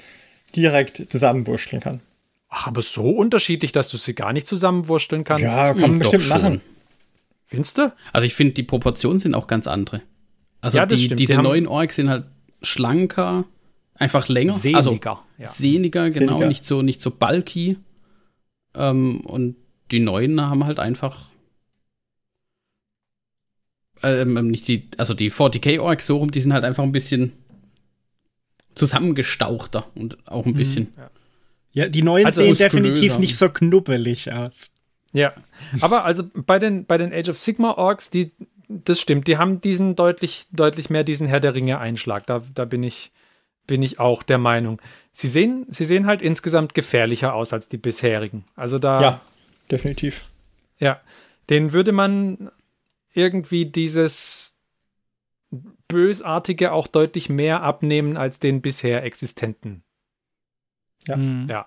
direkt 0.55 1.11
zusammenwurschteln 1.11 1.81
kann. 1.81 2.01
Ach, 2.49 2.67
aber 2.67 2.83
so 2.83 3.09
unterschiedlich, 3.09 3.73
dass 3.73 3.89
du 3.89 3.97
sie 3.97 4.15
gar 4.15 4.33
nicht 4.33 4.47
zusammenwursteln 4.47 5.25
kannst? 5.25 5.45
Ja, 5.45 5.73
kann 5.73 5.81
man 5.81 5.91
hm, 5.93 5.99
bestimmt 6.01 6.29
machen. 6.29 6.61
Findest 7.47 7.79
du? 7.79 7.93
Also 8.13 8.27
ich 8.27 8.35
finde, 8.35 8.55
die 8.55 8.63
Proportionen 8.63 9.19
sind 9.19 9.35
auch 9.35 9.47
ganz 9.47 9.67
andere. 9.67 10.03
Also 10.61 10.79
ja, 10.79 10.87
die, 10.87 11.15
diese 11.15 11.37
neuen 11.37 11.67
Orks 11.67 11.97
sind 11.97 12.11
halt 12.11 12.25
schlanker, 12.63 13.45
Einfach 14.01 14.29
länger. 14.29 14.55
Sehniger. 14.55 14.79
Also, 14.79 14.99
ja. 15.37 15.47
Sehniger, 15.47 16.09
genau, 16.09 16.33
Sehniger. 16.33 16.49
nicht 16.49 16.65
so, 16.65 16.81
nicht 16.81 17.03
so 17.03 17.11
bulky. 17.11 17.77
Ähm, 18.75 19.21
und 19.21 19.57
die 19.91 20.01
neuen 20.01 20.41
haben 20.41 20.65
halt 20.65 20.81
einfach. 20.81 21.27
Ähm, 24.03 24.37
ähm 24.37 24.49
nicht 24.49 24.69
die, 24.69 24.89
also 24.97 25.15
die 25.15 25.31
40k 25.31 25.81
Orks 25.81 26.07
so 26.07 26.17
rum, 26.17 26.31
die 26.31 26.41
sind 26.41 26.53
halt 26.53 26.65
einfach 26.65 26.83
ein 26.83 26.93
bisschen 26.93 27.33
zusammengestauchter 28.75 29.87
und 29.95 30.19
auch 30.27 30.47
ein 30.47 30.53
mhm. 30.53 30.57
bisschen. 30.57 30.93
Ja. 30.97 31.11
ja, 31.73 31.89
die 31.89 32.03
neuen 32.03 32.27
also 32.27 32.43
sehen 32.43 32.57
definitiv 32.57 33.19
nicht 33.19 33.37
so 33.37 33.49
knubbelig 33.49 34.33
aus. 34.33 34.71
Ja, 35.13 35.35
aber 35.81 36.05
also 36.05 36.25
bei 36.35 36.59
den, 36.59 36.87
bei 36.87 36.97
den 36.97 37.13
Age 37.13 37.31
of 37.31 37.39
Sigma 37.39 37.73
Orks, 37.73 38.11
die, 38.11 38.31
das 38.69 39.01
stimmt, 39.01 39.27
die 39.27 39.39
haben 39.39 39.61
diesen 39.61 39.97
deutlich, 39.97 40.47
deutlich 40.53 40.89
mehr 40.89 41.03
diesen 41.03 41.27
Herr 41.27 41.41
der 41.41 41.55
Ringe 41.55 41.79
Einschlag. 41.79 42.27
Da, 42.27 42.43
da 42.55 42.65
bin 42.65 42.85
ich, 42.85 43.11
bin 43.67 43.83
ich 43.83 43.99
auch 43.99 44.23
der 44.23 44.39
Meinung. 44.39 44.81
Sie 45.13 45.27
sehen, 45.27 45.67
sie 45.71 45.85
sehen 45.85 46.07
halt 46.07 46.23
insgesamt 46.23 46.75
gefährlicher 46.75 47.35
aus 47.35 47.53
als 47.53 47.69
die 47.69 47.77
bisherigen. 47.77 48.45
Also 48.55 48.79
da. 48.79 49.03
Ja, 49.03 49.21
definitiv. 49.71 50.27
Ja, 50.79 51.01
den 51.51 51.73
würde 51.73 51.91
man 51.91 52.51
irgendwie 53.13 53.67
dieses 53.67 54.57
Bösartige 55.89 56.73
auch 56.73 56.87
deutlich 56.87 57.29
mehr 57.29 57.63
abnehmen 57.63 58.17
als 58.17 58.39
den 58.41 58.61
bisher 58.63 59.03
existenten. 59.05 59.83
Ja. 61.07 61.17
Mhm. 61.17 61.49
ja. 61.49 61.67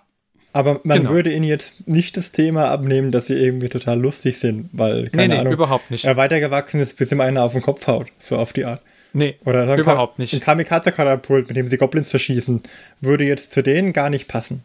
Aber 0.52 0.80
man 0.84 0.98
genau. 0.98 1.10
würde 1.10 1.32
ihnen 1.32 1.44
jetzt 1.44 1.88
nicht 1.88 2.16
das 2.16 2.30
Thema 2.30 2.70
abnehmen, 2.70 3.10
dass 3.10 3.26
sie 3.26 3.34
irgendwie 3.34 3.68
total 3.68 4.00
lustig 4.00 4.38
sind, 4.38 4.70
weil, 4.72 5.10
keine 5.10 5.28
nee, 5.28 5.34
nee, 5.34 5.40
Ahnung, 5.40 5.52
überhaupt 5.52 5.90
nicht. 5.90 6.04
er 6.04 6.16
weitergewachsen 6.16 6.78
ist, 6.78 6.96
bis 6.96 7.10
ihm 7.10 7.20
einer 7.20 7.42
auf 7.42 7.52
den 7.52 7.62
Kopf 7.62 7.84
haut. 7.88 8.06
So 8.18 8.36
auf 8.36 8.52
die 8.52 8.64
Art. 8.64 8.80
Nee, 9.12 9.36
Oder 9.44 9.76
überhaupt 9.76 10.18
nicht. 10.18 10.32
Ein 10.32 10.40
Kamikaze-Katapult, 10.40 11.48
mit 11.48 11.56
dem 11.56 11.68
sie 11.68 11.76
Goblins 11.76 12.08
verschießen, 12.08 12.62
würde 13.00 13.24
jetzt 13.24 13.52
zu 13.52 13.62
denen 13.62 13.92
gar 13.92 14.10
nicht 14.10 14.28
passen. 14.28 14.62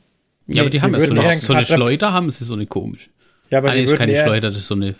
Ja, 0.47 0.53
nee, 0.53 0.59
aber 0.61 0.69
die, 0.69 0.77
die 0.77 0.81
haben 0.81 0.93
ja 0.93 0.99
so 0.99 1.11
eine, 1.11 1.37
so 1.37 1.53
eine 1.53 1.65
Schleuder, 1.65 2.13
haben 2.13 2.29
sie 2.29 2.45
so 2.45 2.53
eine 2.53 2.65
komische. 2.65 3.09
Ja, 3.51 3.59
aber 3.59 3.69
ah, 3.69 3.75
die 3.75 3.81
ist 3.81 3.95
keine 3.95 4.19
Schleuder, 4.19 4.49
das 4.49 4.57
ist 4.57 4.67
so 4.67 4.75
eine. 4.75 4.95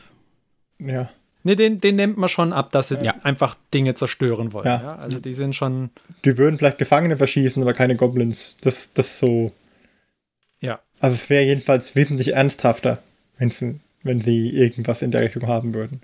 Ja. 0.79 1.09
Nee, 1.43 1.55
den, 1.55 1.79
den 1.79 1.95
nimmt 1.95 2.17
man 2.17 2.29
schon 2.29 2.51
ab, 2.51 2.71
dass 2.71 2.89
sie 2.89 2.97
ja. 3.01 3.15
einfach 3.23 3.55
Dinge 3.73 3.95
zerstören 3.95 4.51
wollen. 4.51 4.65
Ja. 4.65 4.81
ja. 4.81 4.95
Also 4.95 5.19
die 5.19 5.33
sind 5.33 5.55
schon. 5.55 5.89
Die 6.25 6.37
würden 6.37 6.57
vielleicht 6.57 6.77
Gefangene 6.77 7.17
verschießen, 7.17 7.61
aber 7.61 7.73
keine 7.73 7.95
Goblins. 7.95 8.57
Das, 8.61 8.93
das 8.93 9.19
so. 9.19 9.53
Ja. 10.59 10.79
Also 10.99 11.15
es 11.15 11.29
wäre 11.29 11.45
jedenfalls 11.45 11.95
wesentlich 11.95 12.33
ernsthafter, 12.33 13.01
wenn 13.37 13.49
sie, 13.49 13.79
wenn 14.03 14.19
sie 14.19 14.49
irgendwas 14.49 15.01
in 15.01 15.11
der 15.11 15.21
Richtung 15.21 15.47
haben 15.47 15.73
würden. 15.73 16.01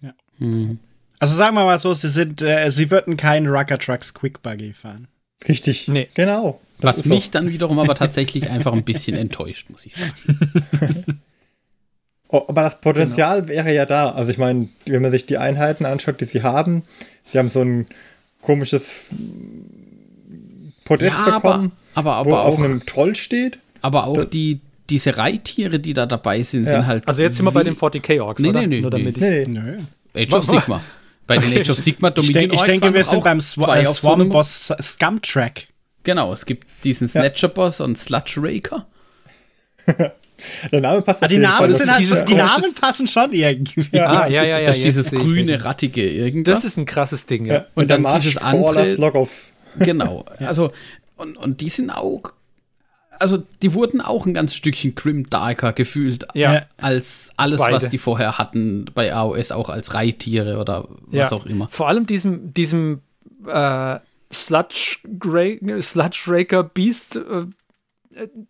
Ja. 0.00 0.14
Mhm. 0.38 0.78
Also 1.18 1.34
sagen 1.34 1.56
wir 1.56 1.64
mal 1.64 1.78
so, 1.78 1.92
sie 1.94 2.08
sind, 2.08 2.42
äh, 2.42 2.70
sie 2.70 2.90
würden 2.90 3.16
keinen 3.16 3.48
Rucker 3.48 3.78
Trucks 3.78 4.14
Quick 4.14 4.42
Buggy 4.42 4.72
fahren. 4.72 5.08
Richtig. 5.48 5.88
Nee. 5.88 6.08
Genau. 6.14 6.60
Was 6.78 7.04
mich 7.06 7.26
so. 7.26 7.30
dann 7.32 7.50
wiederum 7.50 7.78
aber 7.78 7.94
tatsächlich 7.94 8.50
einfach 8.50 8.72
ein 8.72 8.84
bisschen 8.84 9.16
enttäuscht, 9.16 9.70
muss 9.70 9.86
ich 9.86 9.96
sagen. 9.96 11.20
oh, 12.28 12.44
aber 12.48 12.62
das 12.62 12.80
Potenzial 12.80 13.42
genau. 13.42 13.48
wäre 13.48 13.74
ja 13.74 13.86
da. 13.86 14.10
Also 14.10 14.30
ich 14.30 14.38
meine, 14.38 14.68
wenn 14.86 15.02
man 15.02 15.10
sich 15.10 15.26
die 15.26 15.38
Einheiten 15.38 15.84
anschaut, 15.84 16.20
die 16.20 16.24
sie 16.24 16.42
haben, 16.42 16.82
sie 17.24 17.38
haben 17.38 17.48
so 17.48 17.62
ein 17.62 17.86
komisches 18.42 19.06
Podest 20.84 21.16
ja, 21.16 21.38
bekommen, 21.38 21.72
aber, 21.94 22.12
aber, 22.12 22.14
aber 22.14 22.30
wo 22.30 22.34
auch, 22.36 22.44
auf 22.46 22.58
einem 22.62 22.86
Troll 22.86 23.14
steht. 23.14 23.58
Aber 23.82 24.06
auch 24.06 24.16
das, 24.16 24.30
die, 24.30 24.60
diese 24.88 25.16
Reittiere, 25.16 25.80
die 25.80 25.94
da 25.94 26.06
dabei 26.06 26.42
sind, 26.42 26.64
ja. 26.64 26.76
sind 26.76 26.86
halt. 26.86 27.08
Also 27.08 27.22
jetzt 27.22 27.36
sind 27.36 27.44
wir 27.44 27.52
bei 27.52 27.64
den 27.64 27.76
40k 27.76 28.20
Orks, 28.22 28.42
nee, 28.42 28.50
oder? 28.50 28.60
Nee, 28.60 28.66
nee, 28.66 28.80
Nur 28.80 28.90
damit 28.90 29.16
nee. 29.16 29.40
Ich, 29.40 29.48
nee. 29.48 29.78
Age 30.14 30.32
of 30.32 30.44
Sigma. 30.44 30.80
Bei 31.26 31.38
den 31.38 31.58
Age 31.58 31.70
of 31.70 31.78
Sigma 31.78 32.10
Dominion 32.10 32.44
Ich, 32.44 32.50
denk, 32.50 32.54
ich 32.54 32.80
denke, 32.80 32.94
wir 32.94 33.04
sind 33.04 33.24
beim 33.24 33.38
Sw 33.38 33.64
äh, 33.72 33.84
Swarm 33.84 34.28
Boss 34.28 34.72
Scum 34.80 35.20
Track. 35.22 35.66
Genau, 36.04 36.32
es 36.32 36.46
gibt 36.46 36.68
diesen 36.84 37.08
Snatcher 37.08 37.48
Boss 37.48 37.80
und 37.80 37.98
Sludge 37.98 38.36
Raker. 38.36 38.86
Der 40.70 40.80
Name 40.80 41.02
passt 41.02 41.22
ah, 41.22 41.28
die 41.28 41.38
Namen, 41.38 41.72
sind 41.72 41.90
halt, 41.90 42.28
die 42.28 42.34
Namen 42.34 42.74
passen 42.74 43.06
schon 43.06 43.32
irgendwie. 43.32 43.86
Ja, 43.92 44.22
ah, 44.22 44.26
ja, 44.26 44.44
ja, 44.44 44.58
ja. 44.58 44.66
Das 44.66 44.78
ist 44.78 44.84
dieses 44.84 45.10
grüne, 45.10 45.64
rattige 45.64 46.08
irgendwas. 46.08 46.56
Das 46.56 46.64
ist 46.64 46.76
ein 46.76 46.86
krasses 46.86 47.26
Ding, 47.26 47.46
ja. 47.46 47.54
ja. 47.54 47.66
Und, 47.74 47.88
dann 47.88 48.04
dieses 48.16 48.36
andere. 48.36 48.96
Genau. 49.78 50.24
Also, 50.38 50.72
und, 51.16 51.36
und 51.36 51.60
die 51.60 51.68
sind 51.68 51.90
auch 51.90 52.32
also 53.18 53.42
die 53.62 53.74
wurden 53.74 54.00
auch 54.00 54.26
ein 54.26 54.34
ganz 54.34 54.54
Stückchen 54.54 54.94
Grim 54.94 55.28
Darker 55.28 55.72
gefühlt, 55.72 56.26
ja. 56.34 56.66
als 56.76 57.30
alles, 57.36 57.60
Beide. 57.60 57.76
was 57.76 57.88
die 57.88 57.98
vorher 57.98 58.38
hatten 58.38 58.86
bei 58.94 59.14
AOS, 59.14 59.52
auch 59.52 59.68
als 59.68 59.94
Reittiere 59.94 60.58
oder 60.58 60.88
was 61.06 61.30
ja. 61.30 61.32
auch 61.32 61.46
immer. 61.46 61.68
Vor 61.68 61.88
allem 61.88 62.06
diesem, 62.06 62.52
diesem 62.52 63.00
äh, 63.46 63.98
Sludge, 64.32 64.98
Sludge 65.80 66.24
Raker 66.26 66.64
Beast 66.64 67.16
äh, 67.16 67.46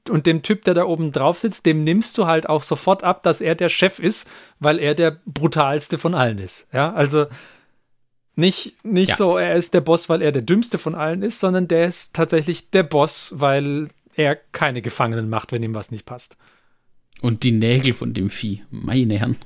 und 0.09 0.27
dem 0.27 0.43
Typ, 0.43 0.65
der 0.65 0.75
da 0.75 0.85
oben 0.85 1.13
drauf 1.13 1.39
sitzt, 1.39 1.67
dem 1.67 1.85
nimmst 1.85 2.17
du 2.19 2.27
halt 2.27 2.49
auch 2.49 2.63
sofort 2.63 3.03
ab, 3.03 3.23
dass 3.23 3.41
er 3.41 3.55
der 3.55 3.69
Chef 3.69 3.99
ist, 3.99 4.29
weil 4.59 4.79
er 4.79 4.95
der 4.95 5.21
brutalste 5.27 5.99
von 5.99 6.15
allen 6.15 6.39
ist. 6.39 6.69
Ja, 6.73 6.93
also 6.93 7.27
nicht, 8.37 8.85
nicht 8.85 9.11
ja. 9.11 9.17
so, 9.17 9.39
er 9.39 9.55
ist 9.55 9.75
der 9.75 9.81
Boss, 9.81 10.09
weil 10.09 10.23
er 10.23 10.31
der 10.31 10.43
dümmste 10.43 10.79
von 10.79 10.95
allen 10.95 11.23
ist, 11.23 11.41
sondern 11.41 11.69
der 11.69 11.87
ist 11.87 12.15
tatsächlich 12.15 12.71
der 12.71 12.83
Boss, 12.83 13.33
weil 13.35 13.89
er 14.15 14.37
keine 14.37 14.83
Gefangenen 14.83 15.29
macht, 15.29 15.53
wenn 15.53 15.63
ihm 15.63 15.75
was 15.75 15.91
nicht 15.91 16.05
passt. 16.05 16.37
Und 17.23 17.43
die 17.43 17.53
Nägel 17.53 17.95
von 17.95 18.13
dem 18.13 18.29
Vieh, 18.29 18.63
meine 18.71 19.19
Herren. 19.19 19.37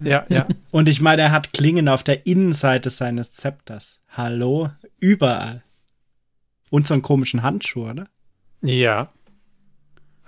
Ja, 0.00 0.24
ja. 0.28 0.48
Und 0.70 0.88
ich 0.88 1.00
meine, 1.00 1.22
er 1.22 1.32
hat 1.32 1.52
Klingen 1.52 1.88
auf 1.88 2.02
der 2.02 2.26
Innenseite 2.26 2.88
seines 2.90 3.32
Zepters. 3.32 4.00
Hallo? 4.10 4.70
Überall. 4.98 5.62
Und 6.70 6.86
so 6.86 6.94
einen 6.94 7.02
komischen 7.02 7.42
Handschuh, 7.42 7.90
oder? 7.90 8.08
Ja. 8.62 9.10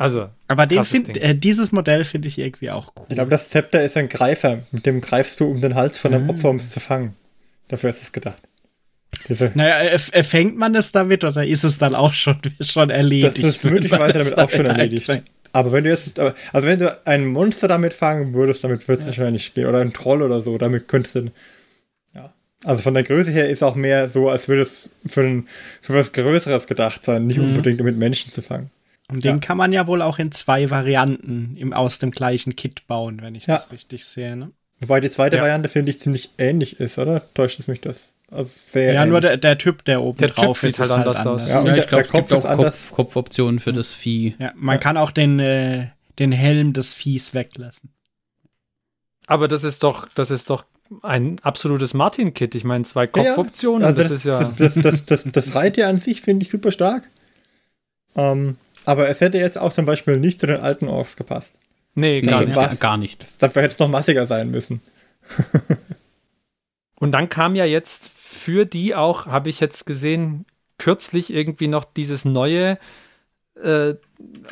Also. 0.00 0.30
Aber 0.48 0.64
den 0.64 0.82
find, 0.82 1.14
äh, 1.18 1.34
dieses 1.34 1.72
Modell 1.72 2.04
finde 2.04 2.28
ich 2.28 2.38
irgendwie 2.38 2.70
auch 2.70 2.94
cool. 2.96 3.04
Ich 3.10 3.16
glaube, 3.16 3.30
das 3.30 3.50
Zepter 3.50 3.84
ist 3.84 3.98
ein 3.98 4.08
Greifer. 4.08 4.60
Mit 4.72 4.86
dem 4.86 5.02
greifst 5.02 5.38
du 5.40 5.50
um 5.50 5.60
den 5.60 5.74
Hals 5.74 5.98
von 5.98 6.14
einem 6.14 6.24
mhm. 6.24 6.30
Opfer, 6.30 6.48
um 6.48 6.56
es 6.56 6.70
zu 6.70 6.80
fangen. 6.80 7.16
Dafür 7.68 7.90
ist 7.90 8.00
es 8.00 8.10
gedacht. 8.10 8.38
Diese 9.28 9.52
naja, 9.54 9.98
fängt 9.98 10.56
man 10.56 10.74
es 10.74 10.90
damit 10.90 11.22
oder 11.22 11.46
ist 11.46 11.64
es 11.64 11.76
dann 11.76 11.94
auch 11.94 12.14
schon, 12.14 12.38
schon 12.60 12.88
erledigt? 12.88 13.44
Das 13.44 13.44
ist 13.44 13.64
möglicherweise 13.66 14.20
damit 14.20 14.38
auch 14.38 14.48
schon 14.48 14.64
erledigt. 14.64 15.10
Einfängt. 15.10 15.30
Aber 15.52 15.70
wenn 15.70 15.84
du 15.84 15.90
jetzt, 15.90 16.18
also 16.18 16.34
wenn 16.66 16.78
du 16.78 16.98
ein 17.04 17.26
Monster 17.26 17.68
damit 17.68 17.92
fangen 17.92 18.32
würdest, 18.32 18.64
damit 18.64 18.88
wird 18.88 19.00
es 19.00 19.04
ja. 19.04 19.08
wahrscheinlich 19.08 19.52
gehen. 19.52 19.66
Oder 19.66 19.80
ein 19.80 19.92
Troll 19.92 20.22
oder 20.22 20.40
so, 20.40 20.56
damit 20.56 20.88
könntest 20.88 21.16
du, 21.16 21.30
ja. 22.14 22.32
Also 22.64 22.80
von 22.80 22.94
der 22.94 23.02
Größe 23.02 23.32
her 23.32 23.50
ist 23.50 23.62
auch 23.62 23.74
mehr 23.74 24.08
so, 24.08 24.30
als 24.30 24.48
würde 24.48 24.62
es 24.62 24.88
für, 25.04 25.24
ein, 25.24 25.46
für 25.82 25.92
was 25.92 26.12
Größeres 26.12 26.66
gedacht 26.66 27.04
sein, 27.04 27.26
nicht 27.26 27.36
mhm. 27.36 27.50
unbedingt 27.50 27.80
um 27.80 27.84
mit 27.84 27.98
Menschen 27.98 28.32
zu 28.32 28.40
fangen. 28.40 28.70
Und 29.10 29.24
den 29.24 29.36
ja. 29.36 29.38
kann 29.38 29.56
man 29.56 29.72
ja 29.72 29.86
wohl 29.86 30.02
auch 30.02 30.18
in 30.18 30.32
zwei 30.32 30.70
Varianten 30.70 31.56
im, 31.56 31.72
aus 31.72 31.98
dem 31.98 32.10
gleichen 32.10 32.56
Kit 32.56 32.86
bauen, 32.86 33.20
wenn 33.22 33.34
ich 33.34 33.46
ja. 33.46 33.56
das 33.56 33.72
richtig 33.72 34.04
sehe. 34.04 34.36
Ne? 34.36 34.52
Wobei 34.80 35.00
die 35.00 35.10
zweite 35.10 35.36
ja. 35.36 35.42
Variante, 35.42 35.68
finde 35.68 35.90
ich, 35.90 36.00
ziemlich 36.00 36.30
ähnlich 36.38 36.80
ist, 36.80 36.98
oder? 36.98 37.22
Täuscht 37.34 37.60
es 37.60 37.68
mich 37.68 37.80
das? 37.80 38.12
Also 38.30 38.52
sehr 38.66 38.92
ja, 38.92 39.00
ähnlich. 39.00 39.10
nur 39.10 39.20
der, 39.20 39.36
der 39.36 39.58
Typ, 39.58 39.84
der 39.84 40.02
oben 40.02 40.18
der 40.18 40.28
drauf 40.28 40.60
typ 40.60 40.68
ist, 40.68 40.76
sieht 40.76 40.88
halt, 40.88 40.90
halt 40.90 41.00
anders, 41.00 41.26
anders 41.26 41.42
aus. 41.44 41.48
Ja, 41.48 41.64
ja 41.64 41.76
ich 41.76 41.86
glaube, 41.86 42.04
es 42.04 42.12
gibt 42.12 42.32
auch 42.32 42.56
Kopf, 42.56 42.92
Kopfoptionen 42.92 43.60
für 43.60 43.72
das 43.72 43.88
Vieh. 43.88 44.36
Ja, 44.38 44.52
man 44.54 44.78
kann 44.78 44.96
auch 44.96 45.10
den, 45.10 45.40
äh, 45.40 45.88
den 46.18 46.30
Helm 46.32 46.72
des 46.72 46.94
Viehs 46.94 47.34
weglassen. 47.34 47.90
Aber 49.26 49.48
das 49.48 49.64
ist 49.64 49.82
doch, 49.82 50.08
das 50.14 50.30
ist 50.30 50.50
doch 50.50 50.64
ein 51.02 51.38
absolutes 51.42 51.94
Martin-Kit. 51.94 52.54
Ich 52.54 52.64
meine, 52.64 52.84
zwei 52.84 53.06
Kopfoptionen, 53.06 53.86
also 53.86 54.02
das, 54.02 54.10
das, 54.10 54.18
ist 54.20 54.24
ja. 54.24 54.38
Das, 54.38 54.56
das, 54.56 54.74
das, 54.74 55.04
das, 55.06 55.24
das 55.24 55.54
Reittier 55.54 55.88
an 55.88 55.98
sich 55.98 56.20
finde 56.20 56.44
ich 56.44 56.50
super 56.50 56.72
stark. 56.72 57.08
Ähm, 58.16 58.56
aber 58.84 59.08
es 59.08 59.20
hätte 59.20 59.38
jetzt 59.38 59.58
auch 59.58 59.72
zum 59.72 59.84
Beispiel 59.84 60.18
nicht 60.18 60.40
zu 60.40 60.46
den 60.46 60.60
alten 60.60 60.88
Orks 60.88 61.16
gepasst. 61.16 61.58
Nee, 61.94 62.20
gar, 62.20 62.44
nee, 62.44 62.54
nicht, 62.54 62.80
gar 62.80 62.96
nicht. 62.96 63.42
Dafür 63.42 63.62
hätte 63.62 63.72
es 63.72 63.78
noch 63.78 63.88
massiger 63.88 64.26
sein 64.26 64.50
müssen. 64.50 64.80
Und 66.94 67.12
dann 67.12 67.28
kam 67.28 67.54
ja 67.54 67.64
jetzt 67.64 68.10
für 68.14 68.66
die 68.66 68.94
auch, 68.94 69.26
habe 69.26 69.48
ich 69.48 69.60
jetzt 69.60 69.86
gesehen, 69.86 70.44
kürzlich 70.78 71.32
irgendwie 71.32 71.68
noch 71.68 71.84
dieses 71.84 72.24
neue 72.24 72.78
äh, 73.54 73.94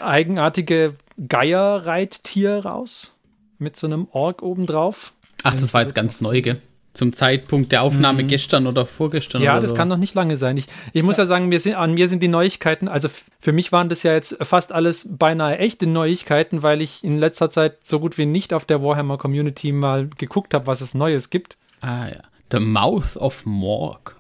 eigenartige 0.01 0.95
Geierreittier 1.29 2.65
raus. 2.65 3.15
Mit 3.59 3.77
so 3.77 3.87
einem 3.87 4.07
Ork 4.13 4.43
obendrauf. 4.43 5.13
Ach, 5.43 5.55
das 5.55 5.75
war 5.75 5.83
jetzt 5.83 5.95
ganz 5.95 6.21
neu, 6.21 6.41
gell? 6.43 6.63
Zum 6.99 7.13
Zeitpunkt 7.13 7.71
der 7.71 7.83
Aufnahme 7.83 8.25
mhm. 8.25 8.27
gestern 8.27 8.67
oder 8.67 8.85
vorgestern. 8.85 9.41
Ja, 9.41 9.53
oder 9.53 9.61
das 9.61 9.71
so. 9.71 9.77
kann 9.77 9.87
noch 9.87 9.99
nicht 9.99 10.17
lange 10.17 10.37
sein. 10.37 10.57
Ich, 10.57 10.67
ich 10.93 11.05
muss 11.05 11.17
ja, 11.17 11.23
ja 11.23 11.29
sagen, 11.29 11.47
mir 11.47 11.61
sind, 11.61 11.77
an 11.77 11.95
mir 11.95 12.09
sind 12.09 12.25
die 12.25 12.29
Neuigkeiten, 12.29 12.89
also 12.89 13.09
für 13.39 13.53
mich 13.53 13.71
waren 13.71 13.89
das 13.89 14.03
ja 14.03 14.15
jetzt 14.15 14.37
fast 14.43 14.73
alles 14.73 15.09
beinahe 15.17 15.59
echte 15.59 15.87
Neuigkeiten, 15.87 16.65
weil 16.65 16.83
ich 16.83 17.05
in 17.05 17.17
letzter 17.17 17.51
Zeit 17.51 17.87
so 17.87 18.01
gut 18.01 18.19
wie 18.19 18.27
nicht 18.27 18.53
auf 18.53 18.65
der 18.65 18.83
Warhammer 18.83 19.17
Community 19.17 19.71
mal 19.71 20.09
geguckt 20.19 20.53
habe, 20.55 20.67
was 20.67 20.81
es 20.81 20.95
Neues 20.95 21.31
gibt. 21.31 21.57
Ah 21.83 22.09
ja. 22.09 22.23
The 22.51 22.59
Mouth 22.59 23.17
of 23.17 23.47
Morg. 23.47 24.17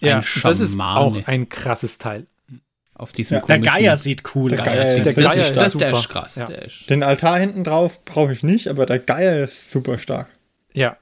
Ein 0.00 0.08
ja, 0.08 0.22
Schamane. 0.22 0.58
das 0.58 0.68
ist 0.68 0.80
auch 0.80 1.26
ein 1.26 1.48
krasses 1.48 1.98
Teil. 1.98 2.26
Auf 2.94 3.12
diesem 3.12 3.36
ja, 3.36 3.46
Der 3.46 3.60
Geier 3.60 3.96
sieht 3.96 4.34
cool 4.34 4.50
der 4.50 4.64
Geier, 4.64 4.82
aus. 4.82 4.88
Der, 4.88 5.04
der 5.04 5.14
Geier 5.14 5.32
ist, 5.34 5.74
ist, 5.74 5.80
der 5.80 5.90
ist 5.92 6.08
krass. 6.08 6.34
Ja. 6.34 6.48
Den 6.88 7.04
Altar 7.04 7.38
hinten 7.38 7.62
drauf 7.62 8.04
brauche 8.04 8.32
ich 8.32 8.42
nicht, 8.42 8.66
aber 8.66 8.84
der 8.84 8.98
Geier 8.98 9.44
ist 9.44 9.70
super 9.70 9.98
stark. 9.98 10.26
Ja, 10.72 10.96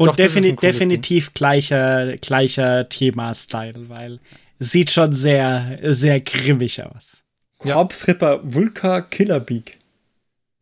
und 0.00 0.06
Doch, 0.06 0.16
defini 0.16 0.56
definitiv 0.56 1.26
Ding. 1.26 1.34
gleicher, 1.34 2.16
gleicher 2.16 2.88
Thema-Style, 2.88 3.90
weil 3.90 4.18
sieht 4.58 4.90
schon 4.90 5.12
sehr, 5.12 5.78
sehr 5.82 6.20
grimmig 6.20 6.82
aus. 6.82 7.22
Korpsripper 7.58 8.40
Vulka 8.42 9.02
Killerbeak. 9.02 9.76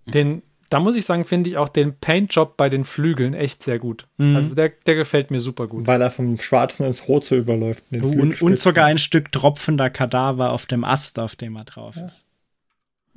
Den, 0.06 0.42
da 0.70 0.80
muss 0.80 0.96
ich 0.96 1.06
sagen, 1.06 1.24
finde 1.24 1.50
ich 1.50 1.56
auch 1.56 1.68
den 1.68 1.94
Paintjob 1.94 2.56
bei 2.56 2.68
den 2.68 2.82
Flügeln 2.84 3.32
echt 3.32 3.62
sehr 3.62 3.78
gut. 3.78 4.08
Mhm. 4.16 4.34
Also 4.34 4.56
der, 4.56 4.70
der 4.70 4.96
gefällt 4.96 5.30
mir 5.30 5.38
super 5.38 5.68
gut. 5.68 5.86
Weil 5.86 6.02
er 6.02 6.10
vom 6.10 6.40
Schwarzen 6.40 6.84
ins 6.84 7.06
Rote 7.06 7.36
überläuft. 7.36 7.84
Und, 7.92 8.42
und, 8.42 8.58
sogar 8.58 8.86
ein 8.86 8.98
Stück 8.98 9.30
tropfender 9.30 9.88
Kadaver 9.88 10.50
auf 10.50 10.66
dem 10.66 10.82
Ast, 10.82 11.16
auf 11.20 11.36
dem 11.36 11.54
er 11.54 11.64
drauf 11.64 11.96
ist. 11.96 12.24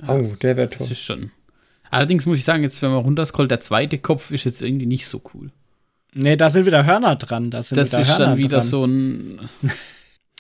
Ja. 0.03 0.13
Oh, 0.13 0.35
der 0.39 0.55
wäre 0.55 0.69
toll. 0.69 0.85
Das 0.87 0.91
ist 0.91 1.01
schon. 1.01 1.31
Allerdings 1.89 2.27
muss 2.27 2.37
ich 2.37 2.45
sagen, 2.45 2.61
jetzt, 2.61 2.79
wenn 2.83 2.91
man 2.91 3.03
runterscrollt, 3.03 3.49
der 3.49 3.61
zweite 3.61 3.97
Kopf 3.97 4.29
ist 4.29 4.43
jetzt 4.43 4.61
irgendwie 4.61 4.85
nicht 4.85 5.07
so 5.07 5.19
cool. 5.33 5.49
Nee, 6.13 6.35
da 6.35 6.49
sind 6.49 6.65
wieder 6.65 6.85
Hörner 6.85 7.15
dran. 7.15 7.51
Da 7.51 7.63
sind 7.63 7.77
das 7.77 7.91
wieder 7.91 8.01
ist 8.01 8.09
Hörner 8.09 8.25
dann 8.25 8.37
wieder 8.37 8.57
dran. 8.59 8.67
so 8.67 8.85
ein. 8.85 9.49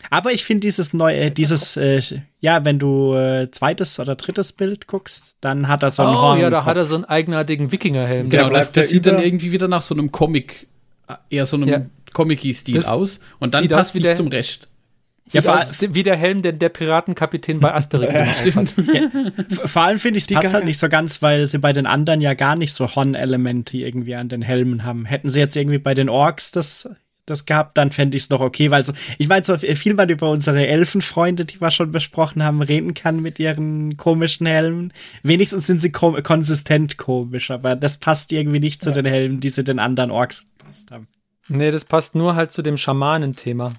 Aber 0.09 0.33
ich 0.33 0.43
finde 0.43 0.61
dieses 0.61 0.93
neue, 0.93 1.15
äh, 1.17 1.31
dieses, 1.31 1.77
äh, 1.77 2.01
ja, 2.39 2.65
wenn 2.65 2.79
du 2.79 3.13
äh, 3.13 3.49
zweites 3.51 3.99
oder 3.99 4.15
drittes 4.15 4.51
Bild 4.51 4.87
guckst, 4.87 5.35
dann 5.41 5.67
hat 5.67 5.83
er 5.83 5.91
so 5.91 6.03
einen 6.03 6.15
oh, 6.15 6.21
Horn. 6.21 6.39
Ja, 6.39 6.49
da 6.49 6.65
hat 6.65 6.75
er 6.75 6.85
so 6.85 6.95
einen 6.95 7.05
eigenartigen 7.05 7.71
Wikingerhelm. 7.71 8.29
Genau, 8.29 8.49
das, 8.49 8.71
das 8.71 8.89
sieht 8.89 9.05
dann 9.05 9.21
irgendwie 9.21 9.51
wieder 9.51 9.67
nach 9.67 9.81
so 9.81 9.93
einem 9.93 10.11
Comic, 10.11 10.67
äh, 11.07 11.13
eher 11.29 11.45
so 11.45 11.55
einem 11.55 11.69
ja. 11.69 11.85
Comic-Stil 12.13 12.83
aus. 12.83 13.19
Und 13.39 13.53
dann 13.53 13.67
passt 13.67 13.95
es 13.95 14.17
zum 14.17 14.27
Rest. 14.27 14.67
Sieht 15.31 15.45
ja, 15.45 15.55
aus 15.55 15.71
wie 15.79 16.03
der 16.03 16.17
Helm 16.17 16.41
der, 16.41 16.51
der 16.51 16.67
Piratenkapitän 16.67 17.61
bei 17.61 17.73
Asterix. 17.73 18.13
ja, 18.13 18.25
stimmt. 18.25 18.75
Ja. 18.77 19.09
Vor 19.65 19.81
allem 19.81 19.97
finde 19.97 20.17
ich, 20.17 20.29
es 20.29 20.35
passt 20.35 20.53
halt 20.53 20.65
nicht 20.65 20.77
so 20.77 20.89
ganz, 20.89 21.21
weil 21.21 21.47
sie 21.47 21.57
bei 21.57 21.71
den 21.71 21.85
anderen 21.85 22.19
ja 22.19 22.33
gar 22.33 22.57
nicht 22.57 22.73
so 22.73 22.95
Hon-Elemente 22.95 23.77
irgendwie 23.77 24.15
an 24.15 24.27
den 24.27 24.41
Helmen 24.41 24.83
haben. 24.83 25.05
Hätten 25.05 25.29
sie 25.29 25.39
jetzt 25.39 25.55
irgendwie 25.55 25.77
bei 25.77 25.93
den 25.93 26.09
Orks 26.09 26.51
das, 26.51 26.89
das 27.25 27.45
gehabt, 27.45 27.77
dann 27.77 27.91
fände 27.91 28.17
ich 28.17 28.23
es 28.23 28.29
noch 28.29 28.41
okay, 28.41 28.71
weil 28.71 28.83
so, 28.83 28.91
ich 29.19 29.29
weiß 29.29 29.47
so 29.47 29.57
viel 29.57 29.93
man 29.93 30.09
über 30.09 30.29
unsere 30.29 30.67
Elfenfreunde, 30.67 31.45
die 31.45 31.61
wir 31.61 31.71
schon 31.71 31.91
besprochen 31.91 32.43
haben, 32.43 32.61
reden 32.61 32.93
kann 32.93 33.21
mit 33.21 33.39
ihren 33.39 33.95
komischen 33.95 34.47
Helmen. 34.47 34.91
Wenigstens 35.23 35.65
sind 35.65 35.79
sie 35.79 35.93
ko 35.93 36.17
konsistent 36.21 36.97
komisch, 36.97 37.51
aber 37.51 37.77
das 37.77 37.95
passt 37.99 38.33
irgendwie 38.33 38.59
nicht 38.59 38.83
zu 38.83 38.91
den 38.91 39.05
Helmen, 39.05 39.39
die 39.39 39.49
sie 39.49 39.63
den 39.63 39.79
anderen 39.79 40.11
Orks 40.11 40.43
gepasst 40.57 40.91
haben. 40.91 41.07
Nee, 41.47 41.71
das 41.71 41.85
passt 41.85 42.15
nur 42.15 42.35
halt 42.35 42.51
zu 42.51 42.61
dem 42.61 42.75
Schamanenthema. 42.75 43.75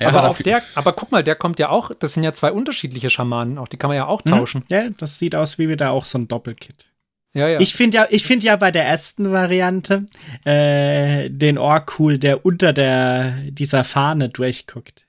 Ja, 0.00 0.08
aber, 0.08 0.28
auf 0.28 0.42
der, 0.42 0.62
aber 0.74 0.92
guck 0.92 1.10
mal, 1.10 1.24
der 1.24 1.34
kommt 1.34 1.58
ja 1.58 1.70
auch, 1.70 1.90
das 1.98 2.14
sind 2.14 2.24
ja 2.24 2.32
zwei 2.32 2.52
unterschiedliche 2.52 3.10
Schamanen, 3.10 3.58
auch 3.58 3.68
die 3.68 3.76
kann 3.76 3.88
man 3.88 3.96
ja 3.96 4.06
auch 4.06 4.24
mhm. 4.24 4.30
tauschen. 4.30 4.64
Ja, 4.68 4.88
das 4.90 5.18
sieht 5.18 5.34
aus 5.34 5.58
wie 5.58 5.68
wieder 5.68 5.90
auch 5.90 6.04
so 6.04 6.18
ein 6.18 6.28
Doppelkit. 6.28 6.86
Ja, 7.34 7.48
ja. 7.48 7.60
Ich 7.60 7.74
finde 7.74 7.98
ja, 7.98 8.06
ich 8.10 8.24
finde 8.24 8.46
ja 8.46 8.56
bei 8.56 8.70
der 8.70 8.84
ersten 8.84 9.30
Variante 9.30 10.06
äh, 10.44 11.28
den 11.28 11.58
Ork 11.58 11.98
cool, 11.98 12.18
der 12.18 12.44
unter 12.44 12.72
der 12.72 13.32
dieser 13.50 13.84
Fahne 13.84 14.28
durchguckt. 14.28 15.06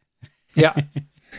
Ja. 0.53 0.75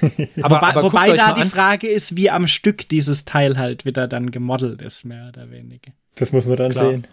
aber, 0.43 0.57
wobei, 0.57 0.67
aber 0.69 0.83
wobei 0.83 1.17
da 1.17 1.33
die 1.33 1.49
Frage 1.49 1.89
ist, 1.89 2.17
wie 2.17 2.31
am 2.31 2.47
Stück 2.47 2.89
dieses 2.89 3.25
Teil 3.25 3.59
halt 3.59 3.85
wieder 3.85 4.09
dann 4.09 4.31
gemodelt 4.31 4.81
ist, 4.81 5.05
mehr 5.05 5.29
oder 5.29 5.51
weniger. 5.51 5.93
Das 6.15 6.33
muss 6.33 6.47
man 6.47 6.57
dann 6.57 6.73
Klar. 6.73 6.91
sehen. 6.91 7.07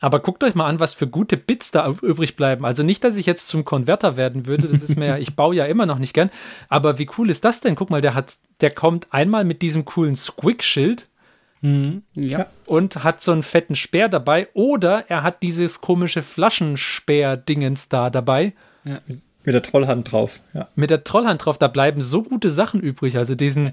Aber 0.00 0.20
guckt 0.20 0.44
euch 0.44 0.54
mal 0.54 0.66
an, 0.66 0.78
was 0.78 0.94
für 0.94 1.08
gute 1.08 1.36
Bits 1.36 1.72
da 1.72 1.92
übrig 2.02 2.36
bleiben. 2.36 2.64
Also 2.64 2.82
nicht, 2.82 3.02
dass 3.02 3.16
ich 3.16 3.26
jetzt 3.26 3.48
zum 3.48 3.64
Konverter 3.64 4.16
werden 4.16 4.46
würde, 4.46 4.68
das 4.68 4.82
ist 4.82 4.96
mir 4.96 5.06
ja, 5.06 5.18
ich 5.18 5.34
baue 5.34 5.56
ja 5.56 5.64
immer 5.64 5.86
noch 5.86 5.98
nicht 5.98 6.14
gern. 6.14 6.30
Aber 6.68 6.98
wie 6.98 7.08
cool 7.18 7.30
ist 7.30 7.44
das 7.44 7.60
denn? 7.60 7.74
Guck 7.74 7.90
mal, 7.90 8.00
der 8.00 8.14
hat, 8.14 8.34
der 8.60 8.70
kommt 8.70 9.08
einmal 9.10 9.44
mit 9.44 9.60
diesem 9.60 9.84
coolen 9.84 10.14
Squick-Schild. 10.14 11.08
Mhm, 11.60 12.02
ja. 12.14 12.46
Und 12.66 13.02
hat 13.02 13.20
so 13.20 13.32
einen 13.32 13.42
fetten 13.42 13.74
Speer 13.74 14.08
dabei. 14.08 14.48
Oder 14.54 15.06
er 15.08 15.24
hat 15.24 15.42
dieses 15.42 15.80
komische 15.80 16.22
Flaschenspeer-Dingens 16.22 17.88
da 17.88 18.10
dabei. 18.10 18.52
Ja. 18.84 19.00
Mit 19.44 19.54
der 19.54 19.62
Trollhand 19.62 20.12
drauf. 20.12 20.40
Ja. 20.52 20.68
Mit 20.76 20.90
der 20.90 21.04
Trollhand 21.04 21.44
drauf. 21.44 21.58
Da 21.58 21.68
bleiben 21.68 22.02
so 22.02 22.22
gute 22.22 22.50
Sachen 22.50 22.80
übrig. 22.80 23.16
Also 23.16 23.34
diesen, 23.34 23.72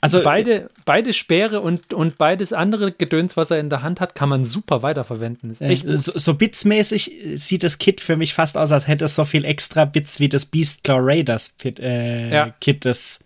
also 0.00 0.22
beide, 0.22 0.70
beide 0.84 1.12
Speere 1.12 1.60
und, 1.60 1.92
und 1.92 2.18
beides 2.18 2.52
andere 2.52 2.92
Gedöns, 2.92 3.36
was 3.36 3.50
er 3.50 3.58
in 3.58 3.70
der 3.70 3.82
Hand 3.82 4.00
hat, 4.00 4.14
kann 4.14 4.28
man 4.28 4.44
super 4.44 4.82
weiterverwenden. 4.82 5.50
Ist 5.50 5.62
echt 5.62 5.84
äh, 5.84 5.98
so, 5.98 6.12
so 6.14 6.34
bitsmäßig 6.34 7.12
sieht 7.34 7.62
das 7.64 7.78
Kit 7.78 8.00
für 8.00 8.16
mich 8.16 8.34
fast 8.34 8.56
aus, 8.56 8.72
als 8.72 8.86
hätte 8.86 9.04
es 9.04 9.14
so 9.14 9.24
viel 9.24 9.44
extra 9.44 9.84
Bits 9.84 10.20
wie 10.20 10.28
das 10.28 10.46
Beastclaw 10.46 11.00
Raiders 11.02 11.56
Kit, 11.58 11.78
äh, 11.78 12.30
ja. 12.30 12.54
Kit, 12.60 12.84
das 12.84 13.18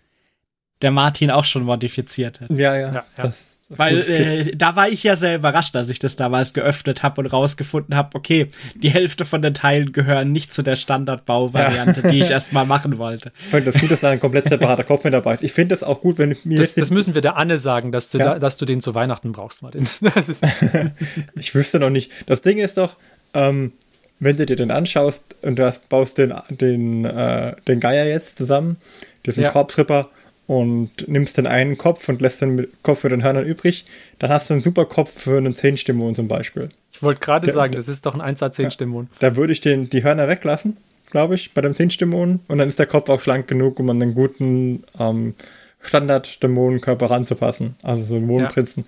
der 0.82 0.90
Martin 0.90 1.30
auch 1.30 1.44
schon 1.44 1.64
modifiziert 1.64 2.40
hat. 2.40 2.50
Ja, 2.50 2.74
ja. 2.74 2.80
ja, 2.80 2.92
ja. 2.94 3.04
Das, 3.16 3.59
weil 3.70 3.98
äh, 4.00 4.56
da 4.56 4.74
war 4.74 4.88
ich 4.88 5.04
ja 5.04 5.14
sehr 5.14 5.36
überrascht, 5.36 5.76
als 5.76 5.88
ich 5.90 6.00
das 6.00 6.16
damals 6.16 6.52
geöffnet 6.54 7.04
habe 7.04 7.20
und 7.20 7.28
rausgefunden 7.28 7.94
habe, 7.94 8.16
okay, 8.16 8.48
die 8.74 8.90
Hälfte 8.90 9.24
von 9.24 9.42
den 9.42 9.54
Teilen 9.54 9.92
gehören 9.92 10.32
nicht 10.32 10.52
zu 10.52 10.62
der 10.62 10.74
Standardbauvariante, 10.74 12.00
ja. 12.00 12.08
die 12.08 12.20
ich 12.20 12.30
erstmal 12.30 12.66
machen 12.66 12.98
wollte. 12.98 13.30
Ich 13.38 13.46
finde 13.46 13.70
das 13.70 13.80
gut, 13.80 13.88
dass 13.92 14.00
da 14.00 14.10
ein 14.10 14.18
komplett 14.18 14.48
separater 14.48 14.82
Kopf 14.82 15.04
mit 15.04 15.14
dabei 15.14 15.34
ist. 15.34 15.44
Ich 15.44 15.52
finde 15.52 15.74
das 15.74 15.84
auch 15.84 16.00
gut, 16.00 16.18
wenn 16.18 16.36
mir. 16.42 16.58
Das, 16.58 16.74
das 16.74 16.90
müssen 16.90 17.14
wir 17.14 17.22
der 17.22 17.36
Anne 17.36 17.58
sagen, 17.58 17.92
dass 17.92 18.10
du, 18.10 18.18
ja. 18.18 18.24
da, 18.24 18.38
dass 18.40 18.56
du 18.56 18.64
den 18.64 18.80
zu 18.80 18.96
Weihnachten 18.96 19.30
brauchst, 19.30 19.62
Martin. 19.62 19.86
ich 21.36 21.54
wüsste 21.54 21.78
noch 21.78 21.90
nicht. 21.90 22.10
Das 22.26 22.42
Ding 22.42 22.58
ist 22.58 22.76
doch, 22.76 22.96
ähm, 23.34 23.72
wenn 24.18 24.36
du 24.36 24.46
dir 24.46 24.56
den 24.56 24.72
anschaust 24.72 25.36
und 25.42 25.60
du 25.60 25.64
hast, 25.64 25.88
baust 25.88 26.18
den, 26.18 26.34
den, 26.50 27.04
äh, 27.04 27.54
den 27.68 27.78
Geier 27.78 28.06
jetzt 28.06 28.36
zusammen, 28.36 28.78
diesen 29.24 29.44
ja. 29.44 29.50
Korpsripper 29.50 30.10
und 30.50 31.06
nimmst 31.06 31.38
den 31.38 31.46
einen 31.46 31.78
Kopf 31.78 32.08
und 32.08 32.20
lässt 32.20 32.40
den 32.40 32.66
Kopf 32.82 33.02
für 33.02 33.08
den 33.08 33.22
Hörnern 33.22 33.44
übrig, 33.44 33.84
dann 34.18 34.30
hast 34.30 34.50
du 34.50 34.54
einen 34.54 34.60
super 34.60 34.84
Kopf 34.84 35.22
für 35.22 35.38
einen 35.38 35.54
10-Stimmon 35.54 36.16
zum 36.16 36.26
Beispiel. 36.26 36.70
Ich 36.90 37.04
wollte 37.04 37.20
gerade 37.20 37.52
sagen, 37.52 37.74
das 37.74 37.86
ist 37.86 38.04
doch 38.04 38.14
ein 38.14 38.20
1 38.20 38.42
10-Stimmon. 38.42 39.08
Ja, 39.12 39.30
da 39.30 39.36
würde 39.36 39.52
ich 39.52 39.60
den, 39.60 39.90
die 39.90 40.02
Hörner 40.02 40.26
weglassen, 40.26 40.76
glaube 41.08 41.36
ich, 41.36 41.54
bei 41.54 41.60
dem 41.60 41.74
10-Stimmon 41.74 42.40
und 42.48 42.58
dann 42.58 42.68
ist 42.68 42.80
der 42.80 42.86
Kopf 42.86 43.08
auch 43.10 43.20
schlank 43.20 43.46
genug, 43.46 43.78
um 43.78 43.90
an 43.90 44.00
den 44.00 44.12
guten 44.12 44.82
ähm, 44.98 45.36
Standard-Dämonenkörper 45.82 47.08
ranzupassen. 47.08 47.76
Also 47.84 48.02
so 48.02 48.14
Dämonenprinzen. 48.14 48.86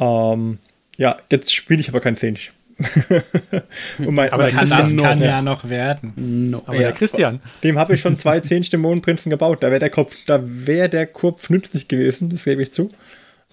Ja, 0.00 0.32
ähm, 0.32 0.56
ja 0.96 1.18
jetzt 1.30 1.54
spiele 1.54 1.80
ich 1.80 1.90
aber 1.90 2.00
kein 2.00 2.16
10 2.16 2.38
mein, 3.98 4.32
aber 4.32 4.48
kann, 4.48 4.68
das 4.68 4.96
kann 4.96 5.20
ja. 5.20 5.26
ja 5.26 5.42
noch 5.42 5.68
werden. 5.68 6.12
No. 6.50 6.62
Aber 6.66 6.74
ja. 6.74 6.82
der 6.82 6.92
Christian. 6.92 7.40
Dem 7.62 7.78
habe 7.78 7.94
ich 7.94 8.00
schon 8.00 8.18
zwei 8.18 8.40
Zehn-Dämonenprinzen 8.40 9.30
gebaut. 9.30 9.62
Da 9.62 9.70
wäre 9.70 9.80
der 9.80 9.90
Kopf, 9.90 10.16
da 10.26 10.40
wäre 10.44 10.88
der 10.88 11.06
Kopf 11.06 11.50
nützlich 11.50 11.88
gewesen, 11.88 12.28
das 12.30 12.44
gebe 12.44 12.62
ich 12.62 12.72
zu. 12.72 12.90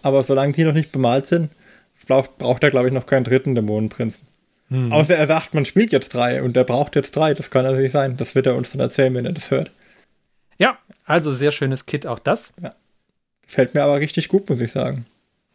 Aber 0.02 0.24
solange 0.24 0.54
die 0.54 0.63
noch 0.63 0.74
nicht 0.74 0.92
bemalt 0.92 1.28
sind, 1.28 1.52
braucht, 2.08 2.38
braucht 2.38 2.63
er, 2.63 2.72
glaube 2.72 2.88
ich, 2.88 2.94
noch 2.94 3.06
keinen 3.06 3.24
dritten 3.24 3.56
Dämonenprinzen. 3.56 4.28
Hm. 4.70 4.92
Außer 4.92 5.15
er 5.15 5.28
sagt, 5.28 5.54
man 5.54 5.65
spielt 5.65 5.92
jetzt 5.92 6.13
drei 6.13 6.44
und 6.44 6.56
er 6.58 6.63
braucht 6.63 6.96
jetzt 6.96 7.15
drei. 7.15 7.34
Das 7.34 7.50
kann 7.50 7.65
natürlich 7.65 7.92
sein. 7.92 8.18
Das 8.18 8.36
wird 8.36 8.46
er 8.46 8.56
uns 8.56 8.72
dann 8.72 8.82
erzählen, 8.82 9.13
wenn 9.13 9.26
er 9.26 9.34
das 9.34 9.52
hört. 9.52 9.72
Ja, 10.58 10.78
also 11.06 11.32
sehr 11.32 11.52
schönes 11.52 11.86
Kit, 11.86 12.06
auch 12.06 12.20
das. 12.20 12.54
Ja. 12.62 12.76
Gefällt 13.44 13.74
mir 13.74 13.84
aber 13.84 14.00
richtig 14.00 14.28
gut, 14.28 14.50
muss 14.50 14.60
ich 14.60 14.72
sagen. 14.72 15.06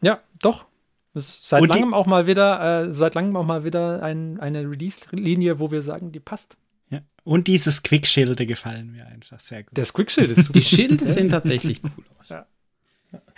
Ja, 0.01 0.21
doch. 0.41 0.65
Ist 1.14 1.48
seit 1.48 1.66
langem 1.68 1.94
auch 1.94 2.07
mal 2.07 2.27
wieder, 2.27 2.87
äh, 2.87 2.92
seit 2.92 3.14
langem 3.14 3.37
auch 3.37 3.44
mal 3.44 3.64
wieder 3.64 4.03
ein, 4.03 4.40
eine 4.40 4.68
Release-Linie, 4.68 5.61
wo 5.61 5.70
wir 5.70 5.81
sagen, 5.81 6.11
die 6.11 6.20
passt. 6.20 6.57
Ja. 6.90 7.03
Und 7.22 7.46
dieses 7.46 7.83
Quickschilde 7.85 8.46
gefallen 8.46 8.90
mir 8.90 9.07
einfach 9.07 9.38
sehr 9.38 9.62
gut. 9.62 9.79
Das 9.79 9.92
Quickschild 9.92 10.31
ist 10.31 10.44
super. 10.46 10.59
Die 10.59 10.64
Schilde 10.64 11.07
sehen 11.07 11.31
tatsächlich 11.31 11.81
cool 11.85 12.05
aus. 12.18 12.29
Ja. 12.29 12.46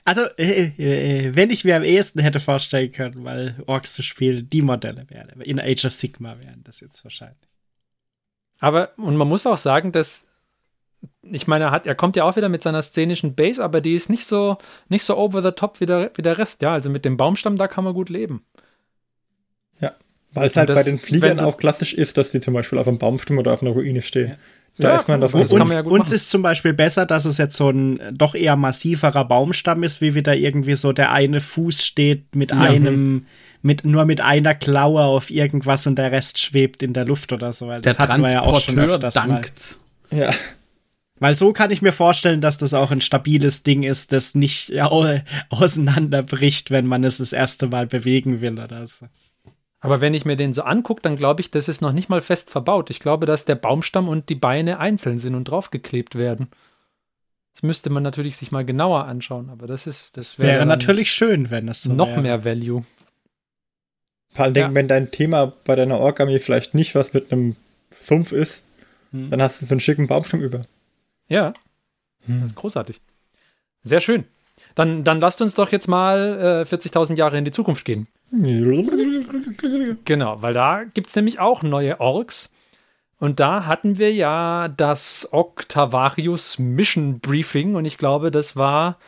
Also, 0.05 0.23
äh, 0.39 0.73
äh, 0.79 1.35
wenn 1.35 1.51
ich 1.51 1.65
mir 1.65 1.77
am 1.77 1.83
ehesten 1.83 2.21
hätte 2.21 2.41
vorstellen 2.41 2.93
können, 2.93 3.25
weil 3.25 3.57
Orks 3.67 3.95
zu 3.95 4.03
spielen, 4.03 4.49
die 4.49 4.63
Modelle 4.63 5.05
wären. 5.11 5.41
In 5.43 5.61
Age 5.61 5.85
of 5.85 5.93
Sigma 5.93 6.39
wären 6.39 6.63
das 6.65 6.81
jetzt 6.81 7.05
wahrscheinlich. 7.05 7.37
Aber, 8.59 8.97
und 8.99 9.17
man 9.17 9.29
muss 9.29 9.47
auch 9.47 9.59
sagen, 9.59 9.93
dass 9.93 10.26
ich 11.23 11.47
meine, 11.47 11.67
er, 11.67 11.71
hat, 11.71 11.87
er 11.87 11.95
kommt 11.95 12.17
ja 12.17 12.25
auch 12.25 12.37
wieder 12.37 12.49
mit 12.49 12.63
seiner 12.63 12.83
szenischen 12.83 13.35
Base, 13.35 13.63
aber 13.63 13.81
die 13.81 13.95
ist 13.95 14.11
nicht 14.11 14.27
so, 14.27 14.59
nicht 14.89 15.05
so 15.05 15.17
over 15.17 15.43
the 15.43 15.53
top 15.53 15.81
wie 15.81 15.87
der, 15.87 16.11
wie 16.15 16.23
der 16.23 16.39
Rest. 16.39 16.63
Ja, 16.63 16.73
also 16.73 16.91
mit 16.91 17.05
dem 17.05 17.17
Baumstamm, 17.17 17.57
da 17.57 17.69
kann 17.69 17.85
man 17.85 17.95
gut 17.95 18.09
leben. 18.09 18.45
Ja, 19.81 19.95
weil 20.33 20.47
es 20.47 20.57
halt 20.57 20.69
das, 20.69 20.77
bei 20.77 20.91
den 20.91 20.99
Fliegern 20.99 21.41
auch 21.41 21.57
klassisch 21.57 21.95
ist, 21.95 22.17
dass 22.17 22.31
die 22.31 22.41
zum 22.41 22.55
Beispiel 22.55 22.79
auf 22.79 22.89
einem 22.89 22.99
Baumstamm 22.99 23.39
oder 23.39 23.53
auf 23.53 23.63
einer 23.63 23.73
Ruine 23.73 24.03
stehen. 24.03 24.31
Ja. 24.31 24.37
Da 24.79 24.91
ja, 24.91 24.97
ist 24.97 25.09
man 25.09 25.23
das 25.23 25.33
uns, 25.33 25.53
uns, 25.53 25.73
ja 25.73 25.81
uns 25.85 26.13
ist 26.13 26.31
zum 26.31 26.43
Beispiel 26.43 26.75
besser, 26.75 27.07
dass 27.07 27.25
es 27.25 27.39
jetzt 27.39 27.57
so 27.57 27.71
ein 27.71 27.99
doch 28.13 28.35
eher 28.35 28.57
massiverer 28.57 29.25
Baumstamm 29.25 29.83
ist, 29.83 30.03
wie 30.03 30.15
wieder 30.15 30.37
irgendwie 30.37 30.75
so 30.75 30.93
der 30.93 31.13
eine 31.13 31.41
Fuß 31.41 31.83
steht 31.83 32.37
mit 32.37 32.51
ja. 32.51 32.59
einem, 32.59 33.25
mit, 33.63 33.87
nur 33.87 34.05
mit 34.05 34.21
einer 34.21 34.55
Klaue 34.55 35.03
auf 35.05 35.31
irgendwas 35.31 35.87
und 35.87 35.97
der 35.97 36.13
Rest 36.13 36.39
schwebt 36.39 36.83
in 36.83 36.93
der 36.93 37.07
Luft 37.07 37.33
oder 37.33 37.55
so. 37.55 37.69
Weil 37.69 37.81
das 37.81 37.97
der 37.97 38.09
hatten 38.09 38.23
wir 38.23 38.33
ja 38.33 38.43
auch 38.43 38.61
schon 38.61 38.79
öfters 38.79 39.15
dankt. 39.15 39.79
Mal. 40.11 40.21
Ja. 40.21 40.31
Weil 41.19 41.35
so 41.35 41.53
kann 41.53 41.71
ich 41.71 41.81
mir 41.81 41.93
vorstellen, 41.93 42.41
dass 42.41 42.59
das 42.59 42.75
auch 42.75 42.91
ein 42.91 43.01
stabiles 43.01 43.63
Ding 43.63 43.83
ist, 43.83 44.13
das 44.13 44.35
nicht 44.35 44.73
auseinanderbricht, 45.51 46.71
wenn 46.71 46.87
man 46.87 47.05
es 47.05 47.19
das 47.19 47.33
erste 47.33 47.69
Mal 47.69 47.87
bewegen 47.87 48.41
will 48.41 48.61
oder 48.61 48.87
so. 48.87 49.07
Aber 49.81 50.01
wenn 50.01 50.15
ich 50.15 50.25
mir 50.25 50.37
den 50.37 50.53
so 50.53 50.63
angucke, 50.63 51.03
dann 51.03 51.17
glaube 51.17 51.41
ich, 51.41 51.51
das 51.51 51.69
ist 51.69 51.81
noch 51.81 51.93
nicht 51.93 52.09
mal 52.09 52.21
fest 52.21 52.51
verbaut. 52.51 52.91
Ich 52.91 53.01
glaube, 53.01 53.27
dass 53.27 53.45
der 53.45 53.55
Baumstamm 53.55 54.09
und 54.09 54.29
die 54.29 54.35
Beine 54.35 54.79
einzeln 54.79 55.19
sind 55.19 55.35
und 55.35 55.45
draufgeklebt 55.45 56.17
werden. 56.17 56.49
Das 57.55 57.63
müsste 57.63 57.89
man 57.89 58.03
natürlich 58.03 58.37
sich 58.37 58.51
mal 58.51 58.65
genauer 58.65 59.05
anschauen, 59.07 59.49
aber 59.49 59.67
das 59.67 59.87
ist, 59.87 60.17
das 60.19 60.39
wäre 60.39 60.59
wär 60.59 60.67
natürlich 60.67 61.11
schön, 61.11 61.51
wenn 61.51 61.69
es 61.69 61.85
so 61.85 61.95
noch 61.95 62.09
wäre. 62.09 62.21
mehr 62.21 62.45
Value. 62.45 62.85
Vor 64.35 64.45
allem, 64.45 64.55
ja. 64.55 64.75
wenn 64.75 64.89
dein 64.89 65.11
Thema 65.11 65.55
bei 65.65 65.75
deiner 65.77 65.99
Origami 65.99 66.39
vielleicht 66.39 66.75
nicht 66.75 66.95
was 66.95 67.15
mit 67.15 67.33
einem 67.33 67.57
Sumpf 67.99 68.33
ist, 68.33 68.63
hm. 69.13 69.31
dann 69.31 69.41
hast 69.41 69.63
du 69.63 69.67
so 69.67 69.73
einen 69.73 69.81
schicken 69.81 70.07
Baumstamm 70.07 70.43
über. 70.43 70.67
Ja. 71.29 71.53
Hm. 72.27 72.41
Das 72.41 72.51
ist 72.51 72.57
großartig. 72.57 73.01
Sehr 73.83 74.01
schön. 74.01 74.25
Dann, 74.75 75.05
dann 75.05 75.21
lasst 75.21 75.41
uns 75.41 75.55
doch 75.55 75.73
jetzt 75.73 75.89
mal 75.89 76.65
äh, 76.69 76.75
40.000 76.75 77.17
Jahre 77.17 77.39
in 77.39 77.45
die 77.45 77.51
Zukunft 77.51 77.85
gehen. 77.85 78.09
genau, 80.05 80.43
weil 80.43 80.53
da 80.53 80.85
gibt 80.85 81.09
es 81.09 81.17
nämlich 81.17 81.39
auch 81.39 81.63
neue 81.63 82.01
Orks. 82.01 82.55
Und 83.19 83.41
da 83.41 83.65
hatten 83.65 83.97
wir 83.97 84.13
ja 84.13 84.69
das 84.69 85.29
Octavarius 85.33 86.59
Mission 86.59 87.21
Briefing 87.21 87.75
und 87.75 87.87
ich 87.87 87.97
glaube, 87.97 88.31
das 88.31 88.57
war 88.57 88.99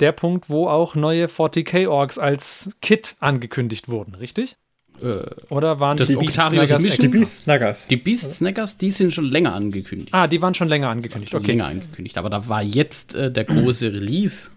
der 0.00 0.12
Punkt, 0.12 0.50
wo 0.50 0.68
auch 0.68 0.94
neue 0.94 1.26
40k 1.26 1.88
Orks 1.88 2.18
als 2.18 2.76
Kit 2.82 3.16
angekündigt 3.20 3.88
wurden, 3.88 4.14
richtig? 4.14 4.56
Äh, 5.02 5.26
Oder 5.48 5.80
waren 5.80 5.96
das 5.96 6.08
die 6.08 6.16
Beast 6.16 6.34
Snaggers? 6.34 6.82
Die 6.82 7.08
Beast 7.08 7.42
Snaggers. 7.42 7.86
Die 7.88 7.96
Beast 7.96 8.34
Snaggers, 8.34 8.78
die 8.78 8.90
sind 8.90 9.12
schon 9.12 9.24
länger 9.24 9.52
angekündigt. 9.52 10.14
Ah, 10.14 10.28
die 10.28 10.40
waren 10.40 10.54
schon 10.54 10.68
länger 10.68 10.88
angekündigt. 10.88 11.34
okay. 11.34 11.48
Länger 11.48 11.66
angekündigt, 11.66 12.18
aber 12.18 12.30
da 12.30 12.48
war 12.48 12.62
jetzt 12.62 13.14
äh, 13.14 13.30
der 13.32 13.44
große 13.44 13.92
Release. 13.92 14.50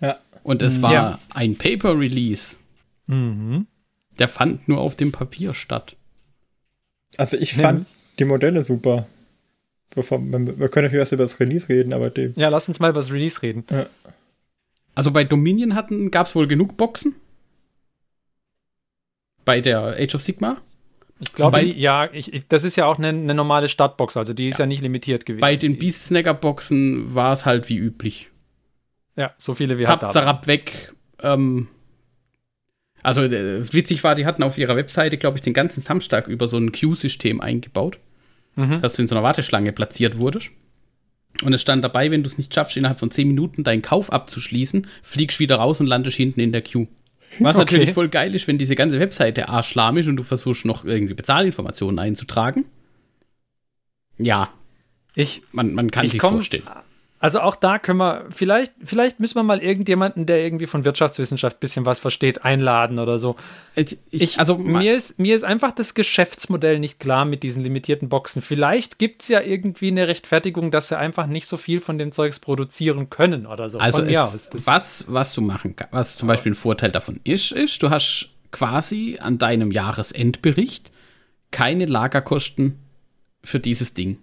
Ja. 0.00 0.18
Und 0.42 0.62
es 0.62 0.80
war 0.80 0.92
ja. 0.92 1.18
ein 1.30 1.56
Paper-Release. 1.56 2.56
Mhm. 3.06 3.66
Der 4.18 4.28
fand 4.28 4.68
nur 4.68 4.78
auf 4.78 4.94
dem 4.94 5.12
Papier 5.12 5.54
statt. 5.54 5.96
Also 7.16 7.36
ich 7.36 7.56
Nimm. 7.56 7.64
fand 7.64 7.86
die 8.18 8.24
Modelle 8.24 8.62
super. 8.62 9.06
Bevor, 9.92 10.20
wir 10.22 10.38
können 10.38 10.56
natürlich 10.56 10.92
erst 10.94 11.12
über 11.12 11.24
das 11.24 11.40
Release 11.40 11.68
reden, 11.68 11.92
aber 11.92 12.10
dem. 12.10 12.32
Ja, 12.36 12.48
lass 12.48 12.68
uns 12.68 12.78
mal 12.78 12.90
über 12.90 13.00
das 13.00 13.10
Release 13.10 13.42
reden. 13.42 13.64
Ja. 13.70 13.86
Also 14.94 15.10
bei 15.10 15.24
Dominion 15.24 15.74
gab 16.10 16.26
es 16.28 16.34
wohl 16.36 16.46
genug 16.46 16.76
Boxen 16.76 17.16
bei 19.50 19.60
der 19.60 19.96
Age 19.98 20.14
of 20.14 20.22
Sigma. 20.22 20.58
Ich 21.18 21.32
glaube, 21.34 21.60
ja, 21.60 22.08
ich, 22.12 22.44
das 22.48 22.62
ist 22.62 22.76
ja 22.76 22.86
auch 22.86 22.98
eine, 22.98 23.08
eine, 23.08 23.34
normale 23.34 23.68
Startbox, 23.68 24.16
also 24.16 24.32
die 24.32 24.46
ist 24.46 24.58
ja, 24.58 24.62
ja 24.62 24.68
nicht 24.68 24.80
limitiert 24.80 25.26
gewesen. 25.26 25.40
Bei 25.40 25.56
den 25.56 25.76
Beast 25.76 26.06
Snacker 26.06 26.34
Boxen 26.34 27.16
war 27.16 27.32
es 27.32 27.44
halt 27.44 27.68
wie 27.68 27.76
üblich. 27.76 28.30
Ja, 29.16 29.34
so 29.38 29.54
viele 29.54 29.76
wie 29.76 29.84
Zap, 29.84 30.12
zarab 30.12 30.46
weg. 30.46 30.94
Ähm, 31.20 31.66
also 33.02 33.22
äh, 33.22 33.72
witzig 33.72 34.04
war, 34.04 34.14
die 34.14 34.24
hatten 34.24 34.44
auf 34.44 34.56
ihrer 34.56 34.76
Webseite, 34.76 35.18
glaube 35.18 35.36
ich, 35.36 35.42
den 35.42 35.52
ganzen 35.52 35.82
Samstag 35.82 36.28
über 36.28 36.46
so 36.46 36.56
ein 36.56 36.70
Queue-System 36.70 37.40
eingebaut, 37.40 37.98
mhm. 38.54 38.80
dass 38.80 38.92
du 38.92 39.02
in 39.02 39.08
so 39.08 39.16
einer 39.16 39.24
Warteschlange 39.24 39.72
platziert 39.72 40.20
wurdest. 40.20 40.52
Und 41.42 41.52
es 41.52 41.60
stand 41.60 41.82
dabei, 41.82 42.12
wenn 42.12 42.22
du 42.22 42.28
es 42.28 42.38
nicht 42.38 42.54
schaffst, 42.54 42.76
innerhalb 42.76 43.00
von 43.00 43.10
10 43.10 43.26
Minuten 43.26 43.64
deinen 43.64 43.82
Kauf 43.82 44.12
abzuschließen, 44.12 44.86
fliegst 45.02 45.40
wieder 45.40 45.56
raus 45.56 45.80
und 45.80 45.88
landest 45.88 46.16
hinten 46.16 46.38
in 46.38 46.52
der 46.52 46.62
Queue. 46.62 46.86
Was 47.38 47.56
okay. 47.56 47.64
natürlich 47.64 47.92
voll 47.92 48.08
geil 48.08 48.34
ist, 48.34 48.48
wenn 48.48 48.58
diese 48.58 48.74
ganze 48.74 48.98
Webseite 48.98 49.48
arschlahm 49.48 49.96
ist 49.98 50.08
und 50.08 50.16
du 50.16 50.22
versuchst 50.22 50.64
noch 50.64 50.84
irgendwie 50.84 51.14
Bezahlinformationen 51.14 51.98
einzutragen. 51.98 52.66
Ja. 54.18 54.50
Ich, 55.14 55.42
man, 55.52 55.74
man 55.74 55.90
kann 55.90 56.06
sich 56.06 56.20
vorstellen. 56.20 56.64
Also 57.22 57.40
auch 57.40 57.54
da 57.54 57.78
können 57.78 57.98
wir, 57.98 58.24
vielleicht, 58.30 58.72
vielleicht 58.82 59.20
müssen 59.20 59.34
wir 59.34 59.42
mal 59.42 59.62
irgendjemanden, 59.62 60.24
der 60.24 60.42
irgendwie 60.42 60.66
von 60.66 60.86
Wirtschaftswissenschaft 60.86 61.58
ein 61.58 61.60
bisschen 61.60 61.84
was 61.84 61.98
versteht, 61.98 62.46
einladen 62.46 62.98
oder 62.98 63.18
so. 63.18 63.36
Ich, 63.74 63.98
ich, 64.10 64.38
also 64.38 64.56
mir 64.56 64.96
ist, 64.96 65.18
mir 65.18 65.36
ist 65.36 65.44
einfach 65.44 65.72
das 65.72 65.92
Geschäftsmodell 65.92 66.78
nicht 66.78 66.98
klar 66.98 67.26
mit 67.26 67.42
diesen 67.42 67.62
limitierten 67.62 68.08
Boxen. 68.08 68.40
Vielleicht 68.40 68.98
gibt 68.98 69.20
es 69.20 69.28
ja 69.28 69.42
irgendwie 69.42 69.88
eine 69.88 70.08
Rechtfertigung, 70.08 70.70
dass 70.70 70.88
sie 70.88 70.98
einfach 70.98 71.26
nicht 71.26 71.46
so 71.46 71.58
viel 71.58 71.80
von 71.80 71.98
dem 71.98 72.10
Zeugs 72.10 72.40
produzieren 72.40 73.10
können 73.10 73.46
oder 73.46 73.68
so. 73.68 73.78
Also 73.78 74.02
es, 74.02 74.50
was, 74.64 75.04
was 75.06 75.34
du 75.34 75.42
machen 75.42 75.76
kannst, 75.76 75.92
was 75.92 76.16
zum 76.16 76.26
Beispiel 76.26 76.52
ein 76.52 76.56
Vorteil 76.56 76.90
davon 76.90 77.20
ist, 77.24 77.52
ist, 77.52 77.82
du 77.82 77.90
hast 77.90 78.30
quasi 78.50 79.18
an 79.20 79.36
deinem 79.36 79.72
Jahresendbericht 79.72 80.90
keine 81.50 81.84
Lagerkosten 81.84 82.78
für 83.44 83.60
dieses 83.60 83.92
Ding. 83.92 84.18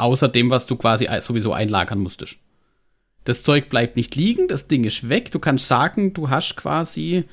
Außer 0.00 0.28
dem, 0.28 0.48
was 0.48 0.64
du 0.66 0.76
quasi 0.76 1.06
sowieso 1.20 1.52
einlagern 1.52 1.98
musstest. 1.98 2.36
Das 3.24 3.42
Zeug 3.42 3.68
bleibt 3.68 3.96
nicht 3.96 4.16
liegen, 4.16 4.48
das 4.48 4.66
Ding 4.66 4.84
ist 4.84 5.10
weg. 5.10 5.30
Du 5.30 5.38
kannst 5.38 5.68
sagen, 5.68 6.14
du 6.14 6.30
hast 6.30 6.56
quasi, 6.56 7.24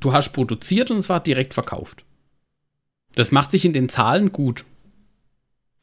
du 0.00 0.12
hast 0.12 0.32
produziert 0.32 0.90
und 0.90 0.96
es 0.96 1.08
war 1.08 1.20
direkt 1.20 1.54
verkauft. 1.54 2.04
Das 3.14 3.30
macht 3.30 3.52
sich 3.52 3.64
in 3.64 3.72
den 3.72 3.88
Zahlen 3.88 4.32
gut. 4.32 4.64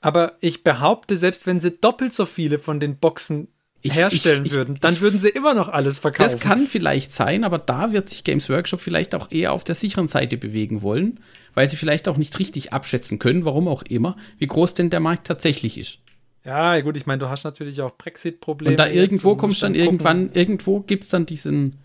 Aber 0.02 0.34
ich 0.42 0.64
behaupte, 0.64 1.16
selbst 1.16 1.48
wenn 1.48 1.62
sie 1.62 1.72
doppelt 1.72 2.12
so 2.12 2.26
viele 2.26 2.60
von 2.60 2.82
den 2.82 2.98
Boxen 2.98 3.48
ich, 3.82 3.96
herstellen 3.96 4.46
ich, 4.46 4.52
ich, 4.52 4.58
würden, 4.58 4.78
dann 4.82 5.00
würden 5.00 5.20
sie 5.20 5.30
immer 5.30 5.54
noch 5.54 5.70
alles 5.70 6.00
verkaufen. 6.00 6.32
Das 6.32 6.40
kann 6.40 6.68
vielleicht 6.68 7.14
sein, 7.14 7.44
aber 7.44 7.58
da 7.58 7.94
wird 7.94 8.10
sich 8.10 8.24
Games 8.24 8.50
Workshop 8.50 8.82
vielleicht 8.82 9.16
auch 9.16 9.32
eher 9.32 9.54
auf 9.54 9.64
der 9.64 9.76
sicheren 9.76 10.08
Seite 10.08 10.38
bewegen 10.38 10.82
wollen, 10.82 11.20
weil 11.54 11.70
sie 11.70 11.78
vielleicht 11.78 12.08
auch 12.08 12.18
nicht 12.18 12.38
richtig 12.40 12.74
abschätzen 12.74 13.20
können, 13.20 13.46
warum 13.46 13.68
auch 13.68 13.84
immer, 13.84 14.18
wie 14.38 14.48
groß 14.48 14.74
denn 14.74 14.90
der 14.90 15.00
Markt 15.00 15.28
tatsächlich 15.28 15.78
ist. 15.78 16.00
Ja, 16.46 16.80
gut, 16.82 16.98
ich 16.98 17.06
meine, 17.06 17.20
du 17.20 17.30
hast 17.30 17.44
natürlich 17.44 17.82
auch 17.82 17.92
Brexit-Probleme. 17.92 18.72
Und 18.72 18.78
da 18.78 18.88
irgendwo 18.88 19.36
kommst 19.36 19.62
dann, 19.62 19.74
dann 19.74 19.82
irgendwann, 19.82 20.32
irgendwo 20.34 20.80
gibt 20.80 21.04
es 21.04 21.10
dann 21.10 21.26
diesen 21.26 21.76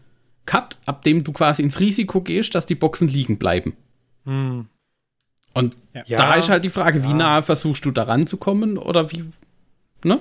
Cut, 0.46 0.78
ab 0.86 1.02
dem 1.02 1.24
du 1.24 1.32
quasi 1.32 1.62
ins 1.62 1.80
Risiko 1.80 2.20
gehst, 2.20 2.54
dass 2.54 2.66
die 2.66 2.74
Boxen 2.74 3.08
liegen 3.08 3.38
bleiben. 3.38 3.74
Hm. 4.24 4.66
Und 5.54 5.76
ja. 5.92 6.16
da 6.16 6.34
ist 6.34 6.48
halt 6.48 6.64
die 6.64 6.70
Frage, 6.70 6.98
ja. 6.98 7.08
wie 7.08 7.14
nah 7.14 7.42
versuchst 7.42 7.84
du 7.84 7.90
da 7.90 8.04
ranzukommen 8.04 8.76
oder 8.76 9.12
wie, 9.12 9.24
ne? 10.02 10.20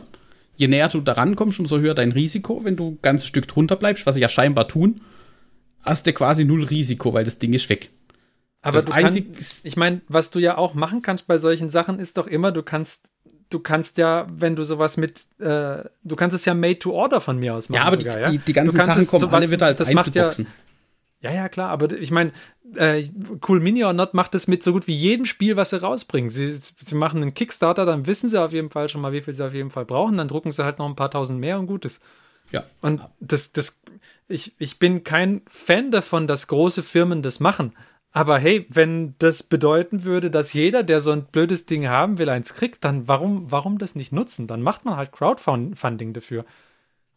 Je 0.56 0.68
näher 0.68 0.90
du 0.90 1.02
da 1.02 1.14
rankommst, 1.14 1.60
umso 1.60 1.80
höher 1.80 1.96
dein 1.96 2.12
Risiko. 2.12 2.64
Wenn 2.64 2.76
du 2.76 2.92
ein 2.92 3.00
ganzes 3.02 3.28
Stück 3.28 3.48
drunter 3.48 3.76
bleibst, 3.76 4.06
was 4.06 4.16
sie 4.16 4.22
ja 4.22 4.30
scheinbar 4.30 4.68
tun, 4.68 5.02
hast 5.82 6.06
du 6.08 6.14
quasi 6.14 6.46
null 6.46 6.64
Risiko, 6.64 7.14
weil 7.14 7.26
das 7.26 7.40
Ding 7.40 7.54
ist 7.54 7.70
weg. 7.70 7.90
Aber 8.62 8.78
das 8.78 8.86
du 8.86 8.92
kannst, 8.92 9.66
ich 9.66 9.76
meine, 9.76 10.02
was 10.08 10.32
du 10.32 10.40
ja 10.40 10.58
auch 10.58 10.74
machen 10.74 11.02
kannst 11.02 11.28
bei 11.28 11.38
solchen 11.38 11.70
Sachen, 11.70 12.00
ist 12.00 12.18
doch 12.18 12.28
immer, 12.28 12.52
du 12.52 12.64
kannst 12.64 13.10
du 13.54 13.60
kannst 13.60 13.98
ja, 13.98 14.26
wenn 14.32 14.56
du 14.56 14.64
sowas 14.64 14.98
mit, 14.98 15.28
äh, 15.40 15.84
du 16.04 16.16
kannst 16.16 16.36
es 16.36 16.46
ja 16.46 16.54
made 16.54 16.80
to 16.80 16.92
order 16.92 17.22
von 17.22 17.38
mir 17.38 17.54
aus 17.54 17.70
machen. 17.70 17.82
Ja, 17.82 17.86
aber 17.86 17.98
sogar, 17.98 18.18
die, 18.18 18.22
ja? 18.22 18.32
die, 18.32 18.38
die 18.40 18.54
ganzen 18.54 18.76
Sachen 18.78 19.08
kommen 19.08 19.22
sowas, 19.22 19.34
alle 19.34 19.52
wieder 19.52 19.66
als 19.68 19.78
das 19.78 19.90
Einzelboxen. 19.90 20.46
Ja, 20.46 20.52
ja, 21.24 21.32
ja, 21.32 21.50
klar, 21.50 21.70
aber 21.70 21.92
ich 21.94 22.12
meine, 22.12 22.34
äh, 22.76 23.08
Cool 23.48 23.62
Mini 23.62 23.84
or 23.86 23.94
Not 23.94 24.14
macht 24.14 24.36
es 24.36 24.48
mit 24.48 24.62
so 24.62 24.74
gut 24.74 24.88
wie 24.88 24.96
jedem 24.96 25.26
Spiel, 25.26 25.56
was 25.56 25.70
sie 25.70 25.82
rausbringen. 25.82 26.30
Sie, 26.30 26.54
sie 26.54 26.96
machen 26.96 27.22
einen 27.22 27.34
Kickstarter, 27.34 27.86
dann 27.86 28.08
wissen 28.08 28.30
sie 28.30 28.42
auf 28.42 28.52
jeden 28.52 28.70
Fall 28.70 28.90
schon 28.90 29.00
mal, 29.00 29.14
wie 29.14 29.22
viel 29.22 29.34
sie 29.34 29.46
auf 29.46 29.54
jeden 29.54 29.72
Fall 29.72 29.86
brauchen, 29.86 30.18
dann 30.18 30.28
drucken 30.28 30.52
sie 30.52 30.66
halt 30.66 30.80
noch 30.80 30.88
ein 30.88 30.98
paar 30.98 31.12
tausend 31.12 31.40
mehr 31.40 31.58
und 31.58 31.68
gut 31.68 31.86
ist. 31.86 32.04
Ja. 32.52 32.66
Und 32.82 33.02
das, 33.22 33.54
das, 33.54 33.82
ich, 34.28 34.54
ich 34.60 34.80
bin 34.80 35.06
kein 35.06 35.42
Fan 35.48 35.92
davon, 35.92 36.28
dass 36.28 36.48
große 36.48 36.84
Firmen 36.84 37.22
das 37.22 37.40
machen. 37.40 37.74
Aber 38.12 38.38
hey, 38.38 38.68
wenn 38.70 39.16
das 39.20 39.44
bedeuten 39.44 40.04
würde, 40.04 40.30
dass 40.30 40.54
jeder, 40.54 40.84
der 40.84 41.00
so 41.00 41.12
ein 41.12 41.26
blödes 41.26 41.66
Ding 41.66 41.88
haben 41.88 42.20
will, 42.20 42.30
eins 42.30 42.54
kriegt, 42.54 42.84
dann 42.84 43.08
warum, 43.08 43.50
warum 43.50 43.80
das 43.80 43.96
nicht 43.96 44.12
nutzen? 44.12 44.46
Dann 44.46 44.62
macht 44.62 44.84
man 44.84 44.98
halt 44.98 45.14
Crowdfunding 45.14 46.14
dafür. 46.14 46.46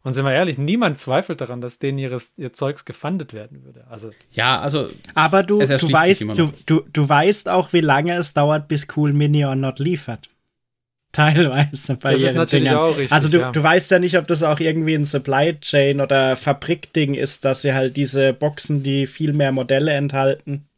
Und 0.06 0.14
sind 0.14 0.24
wir 0.24 0.32
ehrlich, 0.32 0.56
niemand 0.56 1.00
zweifelt 1.00 1.40
daran, 1.40 1.60
dass 1.60 1.80
denen 1.80 1.98
ihres, 1.98 2.32
ihr 2.36 2.52
Zeugs 2.52 2.84
gefundet 2.84 3.34
werden 3.34 3.64
würde. 3.64 3.88
Also. 3.90 4.12
Ja, 4.34 4.60
also. 4.60 4.88
Aber 5.16 5.42
du, 5.42 5.58
du 5.58 5.66
weißt, 5.66 6.22
du, 6.38 6.52
du, 6.64 6.82
du 6.92 7.08
weißt 7.08 7.48
auch, 7.48 7.72
wie 7.72 7.80
lange 7.80 8.14
es 8.14 8.32
dauert, 8.32 8.68
bis 8.68 8.86
Cool 8.94 9.12
Mini 9.12 9.44
or 9.44 9.56
Not 9.56 9.80
liefert. 9.80 10.28
Teilweise 11.12 11.96
bei 11.96 12.12
Das 12.12 12.22
ist 12.22 12.36
natürlich 12.36 12.68
Dingern. 12.68 12.80
auch 12.80 12.96
richtig. 12.96 13.10
Also 13.10 13.28
du, 13.28 13.38
ja. 13.38 13.50
du 13.50 13.60
weißt 13.60 13.90
ja 13.90 13.98
nicht, 13.98 14.16
ob 14.16 14.28
das 14.28 14.44
auch 14.44 14.60
irgendwie 14.60 14.94
ein 14.94 15.04
Supply 15.04 15.58
Chain 15.58 16.00
oder 16.00 16.36
Fabrikding 16.36 17.14
ist, 17.14 17.44
dass 17.44 17.62
sie 17.62 17.74
halt 17.74 17.96
diese 17.96 18.32
Boxen, 18.32 18.84
die 18.84 19.08
viel 19.08 19.32
mehr 19.32 19.50
Modelle 19.50 19.90
enthalten. 19.90 20.68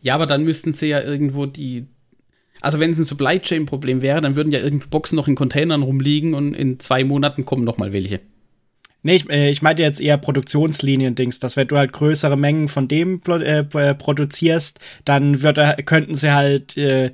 Ja, 0.00 0.14
aber 0.14 0.24
dann 0.24 0.44
müssten 0.44 0.72
sie 0.72 0.86
ja 0.86 1.02
irgendwo 1.02 1.44
die. 1.44 1.88
Also 2.62 2.80
wenn 2.80 2.92
es 2.92 2.98
ein 2.98 3.04
Supply 3.04 3.38
Chain 3.38 3.66
Problem 3.66 4.00
wäre, 4.00 4.22
dann 4.22 4.34
würden 4.34 4.50
ja 4.50 4.60
irgendwie 4.60 4.88
Boxen 4.88 5.16
noch 5.16 5.28
in 5.28 5.34
Containern 5.34 5.82
rumliegen 5.82 6.32
und 6.32 6.54
in 6.54 6.80
zwei 6.80 7.04
Monaten 7.04 7.44
kommen 7.44 7.64
noch 7.64 7.76
mal 7.76 7.92
welche. 7.92 8.20
Nee, 9.02 9.16
ich, 9.16 9.30
äh, 9.30 9.50
ich 9.50 9.62
meinte 9.62 9.82
jetzt 9.82 10.00
eher 10.00 10.18
Produktionslinien-Dings, 10.18 11.38
dass 11.38 11.56
wenn 11.56 11.68
du 11.68 11.76
halt 11.76 11.92
größere 11.92 12.36
Mengen 12.36 12.68
von 12.68 12.88
dem 12.88 13.20
äh, 13.26 13.64
produzierst, 13.94 14.78
dann 15.04 15.42
wird, 15.42 15.58
könnten 15.86 16.14
sie 16.14 16.32
halt, 16.32 16.76
äh, 16.76 17.12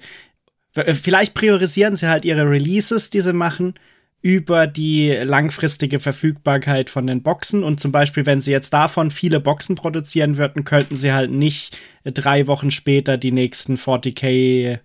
vielleicht 0.73 1.35
priorisieren 1.35 1.97
sie 1.97 2.09
halt 2.09 2.25
ihre 2.25 2.49
Releases, 2.49 3.11
die 3.11 3.21
sie 3.21 3.33
machen, 3.33 3.75
über 4.23 4.67
die 4.67 5.11
langfristige 5.11 6.01
Verfügbarkeit 6.01 6.91
von 6.91 7.07
den 7.07 7.23
Boxen. 7.23 7.63
Und 7.63 7.79
zum 7.79 7.93
Beispiel, 7.93 8.27
wenn 8.27 8.41
sie 8.41 8.51
jetzt 8.51 8.73
davon 8.73 9.13
viele 9.13 9.39
Boxen 9.39 9.77
produzieren 9.77 10.37
würden, 10.37 10.65
könnten 10.65 10.97
sie 10.97 11.13
halt 11.13 11.31
nicht 11.31 11.79
drei 12.03 12.49
Wochen 12.49 12.73
später 12.73 13.19
die 13.19 13.31
nächsten 13.31 13.77
40k 13.77 14.81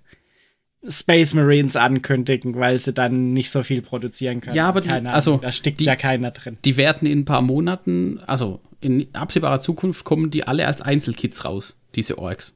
Space 0.87 1.33
Marines 1.33 1.75
ankündigen, 1.75 2.55
weil 2.55 2.79
sie 2.79 2.93
dann 2.93 3.33
nicht 3.33 3.51
so 3.51 3.61
viel 3.61 3.81
produzieren 3.81 4.41
können. 4.41 4.55
Ja, 4.55 4.67
aber 4.67 4.81
die, 4.81 4.89
also, 4.89 5.37
da 5.37 5.51
steckt 5.51 5.79
die, 5.79 5.85
ja 5.85 5.95
keiner 5.95 6.31
drin. 6.31 6.57
Die 6.65 6.75
werden 6.75 7.07
in 7.07 7.19
ein 7.19 7.25
paar 7.25 7.41
Monaten, 7.41 8.19
also 8.25 8.59
in 8.79 9.07
absehbarer 9.13 9.59
Zukunft, 9.59 10.05
kommen 10.05 10.31
die 10.31 10.47
alle 10.47 10.65
als 10.65 10.81
Einzelkits 10.81 11.45
raus, 11.45 11.75
diese 11.93 12.17
Orks. 12.17 12.53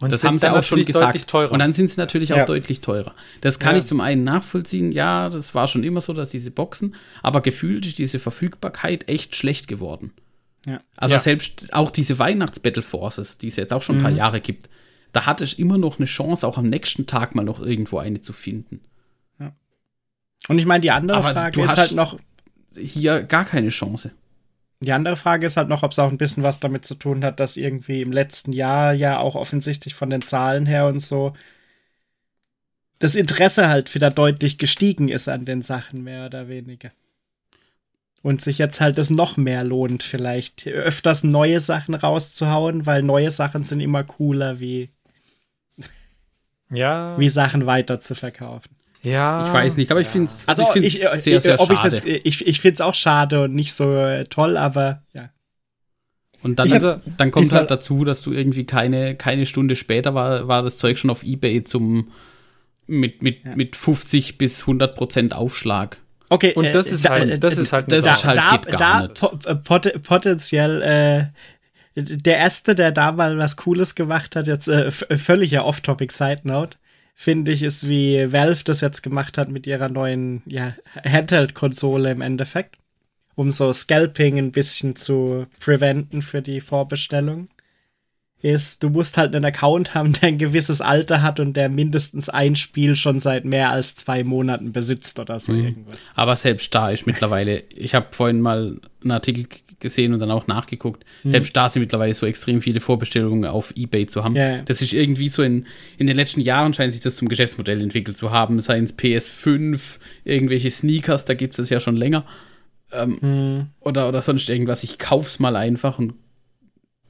Und 0.00 0.12
das 0.12 0.24
haben 0.24 0.38
sie 0.38 0.52
auch 0.52 0.62
schon 0.62 0.84
gesagt. 0.84 1.34
Und 1.34 1.58
dann 1.58 1.72
sind 1.72 1.90
sie 1.90 1.98
natürlich 1.98 2.32
auch 2.32 2.38
ja. 2.38 2.46
deutlich 2.46 2.80
teurer. 2.80 3.14
Das 3.40 3.58
kann 3.58 3.74
ja. 3.74 3.80
ich 3.80 3.86
zum 3.86 4.00
einen 4.00 4.24
nachvollziehen. 4.24 4.92
Ja, 4.92 5.30
das 5.30 5.54
war 5.54 5.68
schon 5.68 5.84
immer 5.84 6.00
so, 6.00 6.12
dass 6.12 6.30
diese 6.30 6.50
Boxen, 6.50 6.94
aber 7.22 7.40
gefühlt 7.40 7.86
ist 7.86 7.98
diese 7.98 8.18
Verfügbarkeit 8.18 9.08
echt 9.08 9.36
schlecht 9.36 9.68
geworden. 9.68 10.12
Ja. 10.66 10.80
Also 10.96 11.18
selbst 11.18 11.72
auch 11.72 11.90
diese 11.90 12.18
Weihnachts-Battle 12.18 12.82
Forces, 12.82 13.38
die 13.38 13.48
es 13.48 13.56
jetzt 13.56 13.72
auch 13.72 13.82
schon 13.82 13.96
ein 13.96 14.02
paar 14.02 14.10
mhm. 14.10 14.18
Jahre 14.18 14.40
gibt, 14.40 14.68
da 15.14 15.26
hatte 15.26 15.44
ich 15.44 15.58
immer 15.58 15.78
noch 15.78 15.98
eine 15.98 16.06
Chance, 16.06 16.46
auch 16.46 16.58
am 16.58 16.68
nächsten 16.68 17.06
Tag 17.06 17.34
mal 17.34 17.44
noch 17.44 17.60
irgendwo 17.60 17.98
eine 17.98 18.20
zu 18.20 18.32
finden. 18.32 18.80
Ja. 19.38 19.54
Und 20.48 20.58
ich 20.58 20.66
meine, 20.66 20.82
die 20.82 20.90
andere 20.90 21.18
Aber 21.18 21.32
Frage 21.32 21.62
ist 21.62 21.76
halt 21.76 21.92
noch. 21.92 22.18
Hier 22.76 23.22
gar 23.22 23.44
keine 23.44 23.68
Chance. 23.68 24.10
Die 24.80 24.92
andere 24.92 25.14
Frage 25.16 25.46
ist 25.46 25.56
halt 25.56 25.68
noch, 25.68 25.84
ob 25.84 25.92
es 25.92 25.98
auch 26.00 26.10
ein 26.10 26.18
bisschen 26.18 26.42
was 26.42 26.58
damit 26.58 26.84
zu 26.84 26.96
tun 26.96 27.24
hat, 27.24 27.38
dass 27.38 27.56
irgendwie 27.56 28.02
im 28.02 28.10
letzten 28.10 28.52
Jahr 28.52 28.92
ja 28.92 29.18
auch 29.18 29.36
offensichtlich 29.36 29.94
von 29.94 30.10
den 30.10 30.22
Zahlen 30.22 30.66
her 30.66 30.88
und 30.88 30.98
so 30.98 31.32
das 32.98 33.14
Interesse 33.14 33.68
halt 33.68 33.94
wieder 33.94 34.10
deutlich 34.10 34.58
gestiegen 34.58 35.08
ist 35.08 35.28
an 35.28 35.44
den 35.44 35.62
Sachen, 35.62 36.02
mehr 36.02 36.26
oder 36.26 36.48
weniger. 36.48 36.90
Und 38.22 38.40
sich 38.40 38.58
jetzt 38.58 38.80
halt 38.80 38.98
es 38.98 39.10
noch 39.10 39.36
mehr 39.36 39.62
lohnt, 39.62 40.02
vielleicht 40.02 40.66
öfters 40.66 41.22
neue 41.22 41.60
Sachen 41.60 41.94
rauszuhauen, 41.94 42.86
weil 42.86 43.02
neue 43.02 43.30
Sachen 43.30 43.62
sind 43.62 43.80
immer 43.80 44.02
cooler 44.02 44.58
wie 44.58 44.90
ja. 46.74 47.18
wie 47.18 47.28
Sachen 47.28 47.66
weiter 47.66 48.00
zu 48.00 48.14
verkaufen. 48.14 48.70
Ja. 49.02 49.46
Ich 49.46 49.52
weiß 49.52 49.76
nicht, 49.76 49.90
aber 49.90 50.00
ich 50.00 50.08
finde 50.08 50.26
es 50.30 50.48
also 50.48 50.62
ich 50.62 50.68
find's 50.68 50.94
ich, 50.94 51.22
sehr, 51.22 51.40
sehr 51.40 51.60
ob 51.60 51.76
schade. 51.76 51.90
Jetzt, 51.90 52.06
ich 52.06 52.46
ich 52.46 52.60
finde 52.60 52.74
es 52.74 52.80
auch 52.80 52.94
schade 52.94 53.42
und 53.42 53.54
nicht 53.54 53.74
so 53.74 53.94
äh, 53.96 54.24
toll, 54.24 54.56
aber 54.56 55.02
ja. 55.12 55.30
Und 56.42 56.58
dann, 56.58 56.70
hab, 56.72 57.00
dann 57.16 57.30
kommt 57.30 57.52
halt 57.52 57.70
dazu, 57.70 58.04
dass 58.04 58.20
du 58.20 58.32
irgendwie 58.32 58.64
keine, 58.64 59.14
keine 59.14 59.46
Stunde 59.46 59.76
später 59.76 60.14
war, 60.14 60.46
war 60.46 60.62
das 60.62 60.76
Zeug 60.76 60.98
schon 60.98 61.08
auf 61.08 61.22
Ebay 61.22 61.64
zum 61.64 62.12
mit, 62.86 63.22
mit, 63.22 63.44
ja. 63.44 63.56
mit 63.56 63.76
50 63.76 64.36
bis 64.36 64.60
100 64.60 64.94
Prozent 64.94 65.34
Aufschlag. 65.34 66.00
Okay, 66.28 66.52
und 66.54 66.74
das 66.74 66.88
äh, 66.90 66.94
ist 66.94 67.08
halt, 67.08 67.42
das 67.42 67.56
ist 67.56 67.72
halt, 67.72 67.90
das 67.90 68.00
ist 68.00 68.24
halt 68.24 68.38
da, 68.38 68.50
geht 68.56 68.66
gar 68.72 68.78
da 68.78 69.02
nicht. 69.08 69.64
Pot 69.64 70.02
potenziell 70.02 70.82
äh, 70.82 71.24
der 71.96 72.38
erste, 72.38 72.74
der 72.74 72.92
da 72.92 73.12
mal 73.12 73.38
was 73.38 73.56
Cooles 73.56 73.94
gemacht 73.94 74.36
hat, 74.36 74.46
jetzt 74.46 74.68
äh, 74.68 74.90
völliger 74.90 75.64
Off-Topic-Side-Note, 75.64 76.76
finde 77.14 77.52
ich, 77.52 77.62
ist 77.62 77.88
wie 77.88 78.32
Valve 78.32 78.64
das 78.64 78.80
jetzt 78.80 79.02
gemacht 79.02 79.38
hat 79.38 79.48
mit 79.48 79.66
ihrer 79.66 79.88
neuen 79.88 80.42
ja, 80.46 80.74
Handheld-Konsole 81.04 82.10
im 82.10 82.20
Endeffekt, 82.20 82.76
um 83.36 83.50
so 83.50 83.72
Scalping 83.72 84.38
ein 84.38 84.52
bisschen 84.52 84.96
zu 84.96 85.46
preventen 85.60 86.22
für 86.22 86.42
die 86.42 86.60
Vorbestellung. 86.60 87.48
Ist, 88.42 88.82
du 88.82 88.90
musst 88.90 89.16
halt 89.16 89.34
einen 89.34 89.46
Account 89.46 89.94
haben, 89.94 90.12
der 90.12 90.28
ein 90.28 90.36
gewisses 90.36 90.82
Alter 90.82 91.22
hat 91.22 91.40
und 91.40 91.54
der 91.54 91.70
mindestens 91.70 92.28
ein 92.28 92.56
Spiel 92.56 92.94
schon 92.94 93.18
seit 93.18 93.46
mehr 93.46 93.70
als 93.70 93.94
zwei 93.94 94.22
Monaten 94.22 94.70
besitzt 94.70 95.18
oder 95.18 95.40
so 95.40 95.52
mhm. 95.54 95.64
irgendwas. 95.64 95.98
Aber 96.14 96.36
selbst 96.36 96.74
da 96.74 96.90
ist 96.90 97.06
mittlerweile, 97.06 97.62
ich 97.70 97.94
habe 97.94 98.08
vorhin 98.10 98.42
mal 98.42 98.80
einen 99.00 99.10
Artikel 99.12 99.46
gesehen 99.80 100.12
und 100.12 100.20
dann 100.20 100.30
auch 100.30 100.46
nachgeguckt. 100.46 101.04
Mhm. 101.22 101.30
Selbst 101.30 101.56
da 101.56 101.68
sind 101.68 101.80
mittlerweile 101.80 102.14
so 102.14 102.26
extrem 102.26 102.62
viele 102.62 102.80
Vorbestellungen 102.80 103.44
auf 103.44 103.72
Ebay 103.76 104.06
zu 104.06 104.24
haben. 104.24 104.36
Ja. 104.36 104.62
Das 104.62 104.82
ist 104.82 104.92
irgendwie 104.92 105.28
so 105.28 105.42
in, 105.42 105.66
in 105.98 106.06
den 106.06 106.16
letzten 106.16 106.40
Jahren 106.40 106.72
scheint 106.72 106.92
sich 106.92 107.00
das 107.00 107.16
zum 107.16 107.28
Geschäftsmodell 107.28 107.80
entwickelt 107.80 108.16
zu 108.16 108.30
haben. 108.30 108.60
Seien 108.60 108.84
es 108.84 108.96
PS5, 108.96 109.98
irgendwelche 110.24 110.70
Sneakers, 110.70 111.24
da 111.24 111.34
gibt 111.34 111.54
es 111.54 111.56
das 111.58 111.70
ja 111.70 111.80
schon 111.80 111.96
länger. 111.96 112.24
Ähm, 112.92 113.18
mhm. 113.20 113.66
oder, 113.80 114.08
oder 114.08 114.20
sonst 114.20 114.48
irgendwas. 114.48 114.84
Ich 114.84 114.98
kauf's 114.98 115.38
mal 115.38 115.56
einfach 115.56 115.98
und 115.98 116.14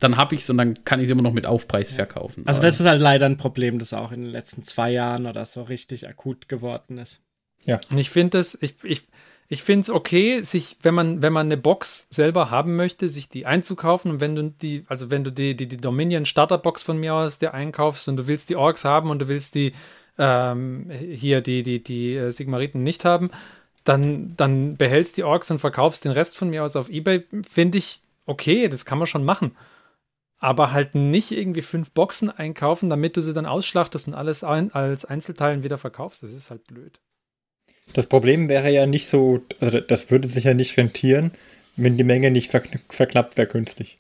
dann 0.01 0.17
habe 0.17 0.35
ich 0.35 0.43
es 0.43 0.51
und 0.51 0.59
dann 0.59 0.75
kann 0.85 1.01
ich 1.01 1.07
es 1.07 1.11
immer 1.11 1.23
noch 1.23 1.33
mit 1.33 1.47
Aufpreis 1.47 1.91
ja. 1.91 1.97
verkaufen. 1.97 2.43
Also 2.47 2.63
das 2.63 2.81
ist 2.81 2.87
halt 2.87 3.01
leider 3.01 3.27
ein 3.27 3.37
Problem, 3.37 3.79
das 3.79 3.93
auch 3.93 4.13
in 4.13 4.23
den 4.23 4.31
letzten 4.31 4.63
zwei 4.63 4.91
Jahren 4.91 5.27
oder 5.27 5.45
so 5.45 5.63
richtig 5.63 6.09
akut 6.09 6.49
geworden 6.49 6.99
ist. 6.99 7.23
Ja. 7.65 7.81
Und 7.91 7.99
ich 7.99 8.11
finde 8.11 8.39
das, 8.39 8.59
ich, 8.61 8.75
ich, 8.83 9.07
ich 9.49 9.63
finde 9.63 9.83
es 9.83 9.91
okay, 9.91 10.41
sich, 10.41 10.79
wenn 10.83 10.95
man, 10.95 11.23
wenn 11.23 11.33
man 11.33 11.47
eine 11.47 11.57
Box 11.57 12.09
selber 12.11 12.51
haben 12.51 12.77
möchte, 12.77 13.09
sich 13.09 13.29
die 13.29 13.47
einzukaufen 13.47 14.11
und 14.11 14.21
wenn 14.21 14.35
du 14.35 14.51
die, 14.51 14.85
also 14.89 15.11
wenn 15.11 15.25
du 15.25 15.31
die, 15.31 15.55
die, 15.55 15.67
die 15.67 15.77
Dominion 15.77 16.25
Starterbox 16.25 16.83
von 16.83 16.99
mir 16.99 17.15
aus 17.15 17.39
dir 17.39 17.53
einkaufst 17.53 18.09
und 18.09 18.17
du 18.17 18.27
willst 18.27 18.49
die 18.49 18.57
Orks 18.57 18.85
haben 18.85 19.11
und 19.11 19.19
du 19.19 19.29
willst 19.29 19.55
die 19.55 19.73
ähm, 20.19 20.91
hier 20.91 21.41
die, 21.41 21.63
die, 21.63 21.83
die 21.83 22.15
äh, 22.15 22.31
Sigmariten 22.31 22.83
nicht 22.83 23.05
haben, 23.05 23.31
dann, 23.85 24.35
dann 24.37 24.77
behältst 24.77 25.17
die 25.17 25.25
Orks 25.25 25.51
und 25.51 25.59
verkaufst 25.59 26.05
den 26.05 26.13
Rest 26.13 26.37
von 26.37 26.49
mir 26.49 26.65
aus 26.65 26.77
auf 26.77 26.89
Ebay, 26.89 27.25
finde 27.49 27.79
ich 27.79 28.01
okay, 28.27 28.69
das 28.69 28.85
kann 28.85 28.99
man 28.99 29.07
schon 29.07 29.25
machen. 29.25 29.57
Aber 30.39 30.73
halt 30.73 30.95
nicht 30.95 31.33
irgendwie 31.33 31.63
fünf 31.63 31.91
Boxen 31.93 32.31
einkaufen, 32.31 32.91
damit 32.91 33.17
du 33.17 33.23
sie 33.23 33.35
dann 33.35 33.47
ausschlachtest 33.47 34.09
und 34.09 34.15
alles 34.15 34.45
ein, 34.45 34.73
als 34.73 35.05
Einzelteilen 35.05 35.63
wieder 35.65 35.79
verkaufst. 35.79 36.23
Das 36.23 36.33
ist 36.33 36.51
halt 36.51 36.65
blöd. 36.65 37.01
Das 37.93 38.07
Problem 38.07 38.49
wäre 38.49 38.71
ja 38.71 38.87
nicht 38.87 39.09
so, 39.09 39.43
also 39.61 39.81
das 39.81 40.11
würde 40.11 40.29
sich 40.29 40.45
ja 40.45 40.55
nicht 40.55 40.77
rentieren, 40.77 41.33
wenn 41.77 41.97
die 41.97 42.05
Menge 42.05 42.31
nicht 42.31 42.51
verknappt 42.51 43.37
wäre 43.37 43.49
künstlich. 43.49 43.99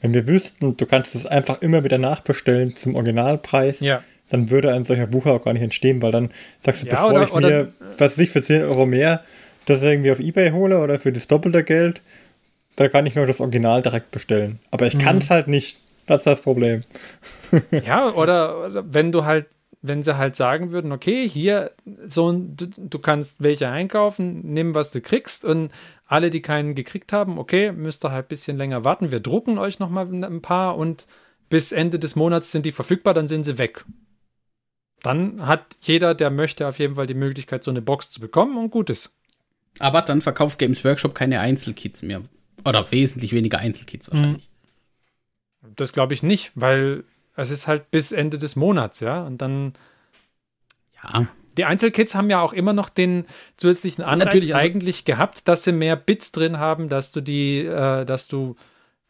Wenn 0.00 0.14
wir 0.14 0.26
wüssten, 0.26 0.76
du 0.76 0.86
kannst 0.86 1.14
es 1.14 1.26
einfach 1.26 1.60
immer 1.62 1.84
wieder 1.84 1.98
nachbestellen 1.98 2.74
zum 2.74 2.96
Originalpreis, 2.96 3.80
ja. 3.80 4.02
dann 4.30 4.50
würde 4.50 4.72
ein 4.72 4.84
solcher 4.84 5.12
Wucher 5.12 5.34
auch 5.34 5.44
gar 5.44 5.52
nicht 5.52 5.62
entstehen, 5.62 6.00
weil 6.00 6.12
dann 6.12 6.30
sagst 6.62 6.82
du, 6.82 6.86
ja, 6.86 6.92
bevor 6.92 7.10
oder, 7.10 7.22
ich 7.24 7.34
mir, 7.34 7.72
was 7.98 8.16
ich 8.18 8.30
für 8.30 8.42
10 8.42 8.62
Euro 8.62 8.86
mehr 8.86 9.22
das 9.66 9.82
irgendwie 9.82 10.10
auf 10.10 10.20
Ebay 10.20 10.50
hole 10.50 10.80
oder 10.80 10.98
für 10.98 11.12
das 11.12 11.28
doppelte 11.28 11.64
Geld, 11.64 12.00
da 12.76 12.88
kann 12.88 13.06
ich 13.06 13.14
nur 13.14 13.26
das 13.26 13.40
Original 13.40 13.82
direkt 13.82 14.10
bestellen. 14.10 14.58
Aber 14.70 14.86
ich 14.86 14.94
mhm. 14.94 15.00
kann 15.00 15.18
es 15.18 15.30
halt 15.30 15.48
nicht. 15.48 15.78
Das 16.06 16.22
ist 16.22 16.26
das 16.26 16.40
Problem. 16.40 16.82
ja, 17.86 18.12
oder, 18.14 18.66
oder 18.66 18.84
wenn 18.92 19.12
du 19.12 19.24
halt 19.24 19.46
wenn 19.82 20.02
sie 20.02 20.16
halt 20.16 20.36
sagen 20.36 20.72
würden, 20.72 20.92
okay, 20.92 21.28
hier, 21.28 21.72
so 22.06 22.32
du, 22.32 22.66
du 22.76 22.98
kannst 22.98 23.42
welche 23.42 23.68
einkaufen, 23.68 24.52
nimm, 24.52 24.74
was 24.74 24.90
du 24.90 25.00
kriegst 25.00 25.44
und 25.44 25.70
alle, 26.06 26.30
die 26.30 26.42
keinen 26.42 26.74
gekriegt 26.74 27.12
haben, 27.12 27.38
okay, 27.38 27.72
müsst 27.72 28.04
ihr 28.04 28.12
halt 28.12 28.26
ein 28.26 28.28
bisschen 28.28 28.56
länger 28.56 28.84
warten. 28.84 29.10
Wir 29.10 29.20
drucken 29.20 29.58
euch 29.58 29.78
nochmal 29.78 30.06
ein 30.06 30.42
paar 30.42 30.76
und 30.76 31.06
bis 31.48 31.72
Ende 31.72 31.98
des 31.98 32.14
Monats 32.14 32.52
sind 32.52 32.66
die 32.66 32.72
verfügbar, 32.72 33.14
dann 33.14 33.28
sind 33.28 33.44
sie 33.44 33.58
weg. 33.58 33.84
Dann 35.02 35.46
hat 35.46 35.76
jeder, 35.80 36.14
der 36.14 36.30
möchte, 36.30 36.68
auf 36.68 36.78
jeden 36.78 36.96
Fall 36.96 37.06
die 37.06 37.14
Möglichkeit, 37.14 37.64
so 37.64 37.70
eine 37.70 37.80
Box 37.80 38.10
zu 38.10 38.20
bekommen 38.20 38.58
und 38.58 38.70
gut 38.70 38.90
ist. 38.90 39.16
Aber 39.78 40.02
dann 40.02 40.20
verkauft 40.20 40.58
Games 40.58 40.84
Workshop 40.84 41.14
keine 41.14 41.40
Einzelkits 41.40 42.02
mehr. 42.02 42.22
Oder 42.64 42.90
wesentlich 42.92 43.32
weniger 43.32 43.58
Einzelkits 43.58 44.10
wahrscheinlich. 44.10 44.50
Das 45.76 45.92
glaube 45.92 46.12
ich 46.12 46.22
nicht, 46.22 46.52
weil 46.54 47.04
es 47.40 47.50
ist 47.50 47.66
halt 47.66 47.90
bis 47.90 48.12
Ende 48.12 48.38
des 48.38 48.56
Monats, 48.56 49.00
ja. 49.00 49.22
Und 49.22 49.40
dann. 49.42 49.72
Ja. 51.02 51.26
Die 51.56 51.64
Einzelkits 51.64 52.14
haben 52.14 52.30
ja 52.30 52.40
auch 52.40 52.52
immer 52.52 52.72
noch 52.72 52.88
den 52.88 53.24
zusätzlichen 53.56 54.04
Anreiz 54.04 54.34
also 54.34 54.54
eigentlich 54.54 55.04
gehabt, 55.04 55.48
dass 55.48 55.64
sie 55.64 55.72
mehr 55.72 55.96
Bits 55.96 56.30
drin 56.32 56.58
haben, 56.58 56.88
dass 56.88 57.10
du 57.12 57.20
die, 57.20 57.58
äh, 57.58 58.04
dass 58.04 58.28
du 58.28 58.54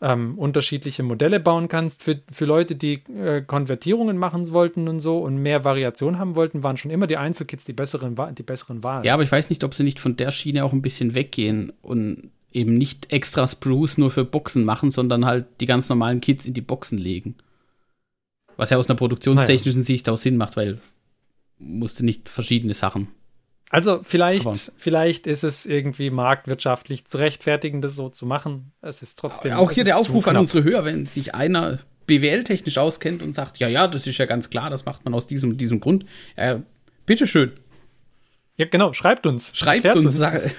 ähm, 0.01 0.39
unterschiedliche 0.39 1.03
Modelle 1.03 1.41
bauen 1.41 1.69
kannst. 1.69 2.03
Für, 2.03 2.21
für 2.31 2.47
Leute, 2.47 2.75
die 2.75 3.03
äh, 3.15 3.43
Konvertierungen 3.43 4.17
machen 4.17 4.51
wollten 4.53 4.89
und 4.89 5.01
so 5.01 5.19
und 5.19 5.37
mehr 5.37 5.65
Variation 5.65 6.19
haben 6.19 6.35
wollten, 6.35 6.63
waren 6.63 6.77
schon 6.77 6.91
immer 6.91 7.07
die 7.07 7.19
Einzelkits 7.19 7.65
die 7.65 7.73
besseren, 7.73 8.17
die 8.37 8.43
besseren 8.43 8.83
Wahlen. 8.83 9.05
Ja, 9.05 9.15
aber 9.15 9.23
ich 9.23 9.33
weiß 9.33 9.51
nicht, 9.51 9.63
ob 9.63 9.75
sie 9.75 9.85
nicht 9.85 10.01
von 10.01 10.17
der 10.17 10.31
Schiene 10.31 10.65
auch 10.65 10.73
ein 10.73 10.83
bisschen 10.83 11.15
weggehen 11.15 11.73
und 11.83 12.31
eben 12.53 12.75
nicht 12.75 13.13
extra 13.13 13.47
Spruce 13.47 13.99
nur 13.99 14.11
für 14.11 14.25
Boxen 14.25 14.65
machen, 14.65 14.91
sondern 14.91 15.27
halt 15.27 15.47
die 15.61 15.67
ganz 15.67 15.89
normalen 15.89 16.21
Kits 16.21 16.47
in 16.47 16.55
die 16.55 16.63
Boxen 16.63 16.99
legen. 16.99 17.37
Was 18.61 18.71
ja 18.71 18.77
aus 18.77 18.89
einer 18.89 18.97
produktionstechnischen 18.97 19.81
naja. 19.81 19.87
Sicht 19.87 20.09
auch 20.09 20.19
Sinn 20.19 20.37
macht, 20.37 20.57
weil 20.57 20.79
musste 21.59 22.05
nicht 22.05 22.29
verschiedene 22.29 22.75
Sachen 22.75 23.09
also 23.73 24.01
vielleicht, 24.03 24.47
Aber 24.47 24.59
vielleicht 24.77 25.29
ist 25.29 25.45
es 25.45 25.65
irgendwie 25.65 26.11
marktwirtschaftlich 26.11 27.05
zu 27.07 27.19
rechtfertigen, 27.19 27.81
das 27.81 27.95
so 27.95 28.09
zu 28.09 28.27
machen. 28.27 28.73
Es 28.83 29.01
ist 29.01 29.17
trotzdem. 29.17 29.53
Auch 29.53 29.71
hier 29.71 29.85
der 29.85 29.97
Aufruf 29.97 30.27
an 30.27 30.37
unsere 30.37 30.65
Hörer, 30.65 30.85
wenn 30.85 31.07
sich 31.07 31.37
einer 31.37 31.79
BWL-technisch 32.07 32.79
auskennt 32.79 33.23
und 33.23 33.33
sagt, 33.33 33.59
ja, 33.59 33.69
ja, 33.69 33.87
das 33.87 34.09
ist 34.09 34.19
ja 34.19 34.27
ganz 34.27 34.51
klar, 34.51 34.71
das 34.71 34.85
macht 34.87 35.05
man 35.05 35.15
aus 35.15 35.29
diesem, 35.29 35.57
diesem 35.57 35.79
Grund. 35.79 36.05
Äh, 36.35 36.59
bitteschön. 37.07 37.53
Ja, 38.57 38.67
genau, 38.67 38.93
schreibt 38.93 39.25
uns. 39.25 39.57
Schreibt 39.57 39.95
uns. 39.95 40.17
Sag, 40.17 40.51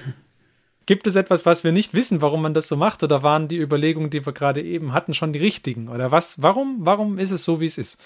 Gibt 0.86 1.06
es 1.06 1.14
etwas, 1.14 1.46
was 1.46 1.64
wir 1.64 1.72
nicht 1.72 1.94
wissen, 1.94 2.22
warum 2.22 2.42
man 2.42 2.54
das 2.54 2.68
so 2.68 2.76
macht? 2.76 3.02
Oder 3.02 3.22
waren 3.22 3.48
die 3.48 3.58
Überlegungen, 3.58 4.10
die 4.10 4.24
wir 4.24 4.32
gerade 4.32 4.62
eben 4.62 4.92
hatten, 4.92 5.14
schon 5.14 5.32
die 5.32 5.38
richtigen? 5.38 5.88
Oder 5.88 6.10
was? 6.10 6.42
Warum, 6.42 6.78
warum 6.80 7.18
ist 7.18 7.30
es 7.30 7.44
so, 7.44 7.60
wie 7.60 7.66
es 7.66 7.78
ist? 7.78 8.02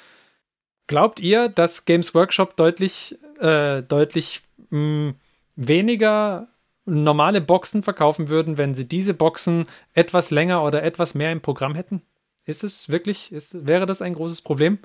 Glaubt 0.87 1.19
ihr, 1.21 1.49
dass 1.49 1.85
Games 1.85 2.15
Workshop 2.15 2.57
deutlich, 2.57 3.19
äh, 3.41 3.83
deutlich 3.83 4.43
mh, 4.71 5.15
weniger 5.57 6.49
normale 6.85 7.41
Boxen 7.41 7.83
verkaufen 7.83 8.29
würden, 8.29 8.59
wenn 8.59 8.75
sie 8.75 8.87
diese 8.87 9.15
Boxen 9.15 9.67
etwas 9.95 10.31
länger 10.31 10.63
oder 10.63 10.83
etwas 10.83 11.15
mehr 11.15 11.33
im 11.33 11.41
Programm 11.41 11.75
hätten? 11.75 12.03
Ist 12.45 12.63
es 12.63 12.89
wirklich, 12.89 13.33
ist, 13.33 13.67
wäre 13.67 13.87
das 13.87 14.03
ein 14.03 14.15
großes 14.15 14.43
Problem? 14.43 14.79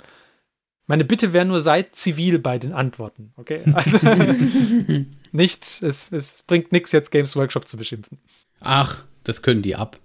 Meine 0.92 1.06
Bitte 1.06 1.32
wäre 1.32 1.46
nur, 1.46 1.62
seid 1.62 1.96
zivil 1.96 2.38
bei 2.38 2.60
den 2.60 2.74
Antworten, 2.74 3.32
okay? 3.38 3.62
Also, 3.74 3.98
nicht, 5.32 5.64
es, 5.64 6.12
es 6.12 6.44
bringt 6.46 6.74
nichts, 6.74 6.92
jetzt 6.92 7.12
Games 7.12 7.34
Workshop 7.38 7.66
zu 7.66 7.78
beschimpfen. 7.78 8.18
Ach, 8.60 9.06
das 9.24 9.42
können 9.42 9.62
die 9.62 9.78
ab. 9.78 10.02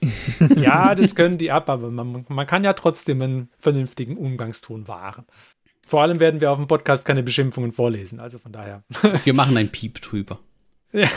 ja, 0.56 0.94
das 0.94 1.16
können 1.16 1.36
die 1.36 1.52
ab, 1.52 1.68
aber 1.68 1.90
man, 1.90 2.24
man 2.30 2.46
kann 2.46 2.64
ja 2.64 2.72
trotzdem 2.72 3.20
einen 3.20 3.50
vernünftigen 3.58 4.16
Umgangston 4.16 4.88
wahren. 4.88 5.26
Vor 5.86 6.00
allem 6.00 6.18
werden 6.18 6.40
wir 6.40 6.50
auf 6.50 6.56
dem 6.56 6.66
Podcast 6.66 7.04
keine 7.04 7.22
Beschimpfungen 7.22 7.72
vorlesen, 7.72 8.18
also 8.18 8.38
von 8.38 8.52
daher. 8.52 8.84
Wir 9.24 9.34
machen 9.34 9.54
ein 9.58 9.68
Piep 9.68 10.00
drüber. 10.00 10.40
Ja. 10.92 11.10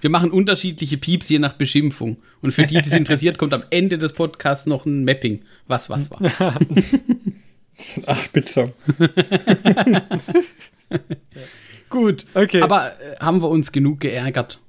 Wir 0.00 0.10
machen 0.10 0.30
unterschiedliche 0.30 0.96
Pieps 0.96 1.28
je 1.28 1.40
nach 1.40 1.54
Beschimpfung. 1.54 2.18
Und 2.40 2.52
für 2.52 2.66
die, 2.66 2.80
die 2.80 2.88
es 2.88 2.92
interessiert, 2.92 3.36
kommt 3.36 3.52
am 3.52 3.64
Ende 3.70 3.98
des 3.98 4.12
Podcasts 4.12 4.66
noch 4.66 4.86
ein 4.86 5.02
Mapping. 5.02 5.44
Was, 5.66 5.90
was 5.90 6.08
war. 6.08 6.20
Das 7.82 7.96
ist 7.96 8.08
ein 8.08 8.14
8-Bit-Song. 8.14 8.72
Gut, 11.92 12.26
okay. 12.34 12.62
Aber 12.62 12.92
äh, 12.92 13.16
haben 13.20 13.42
wir 13.42 13.50
uns 13.50 13.70
genug 13.72 14.00
geärgert? 14.00 14.60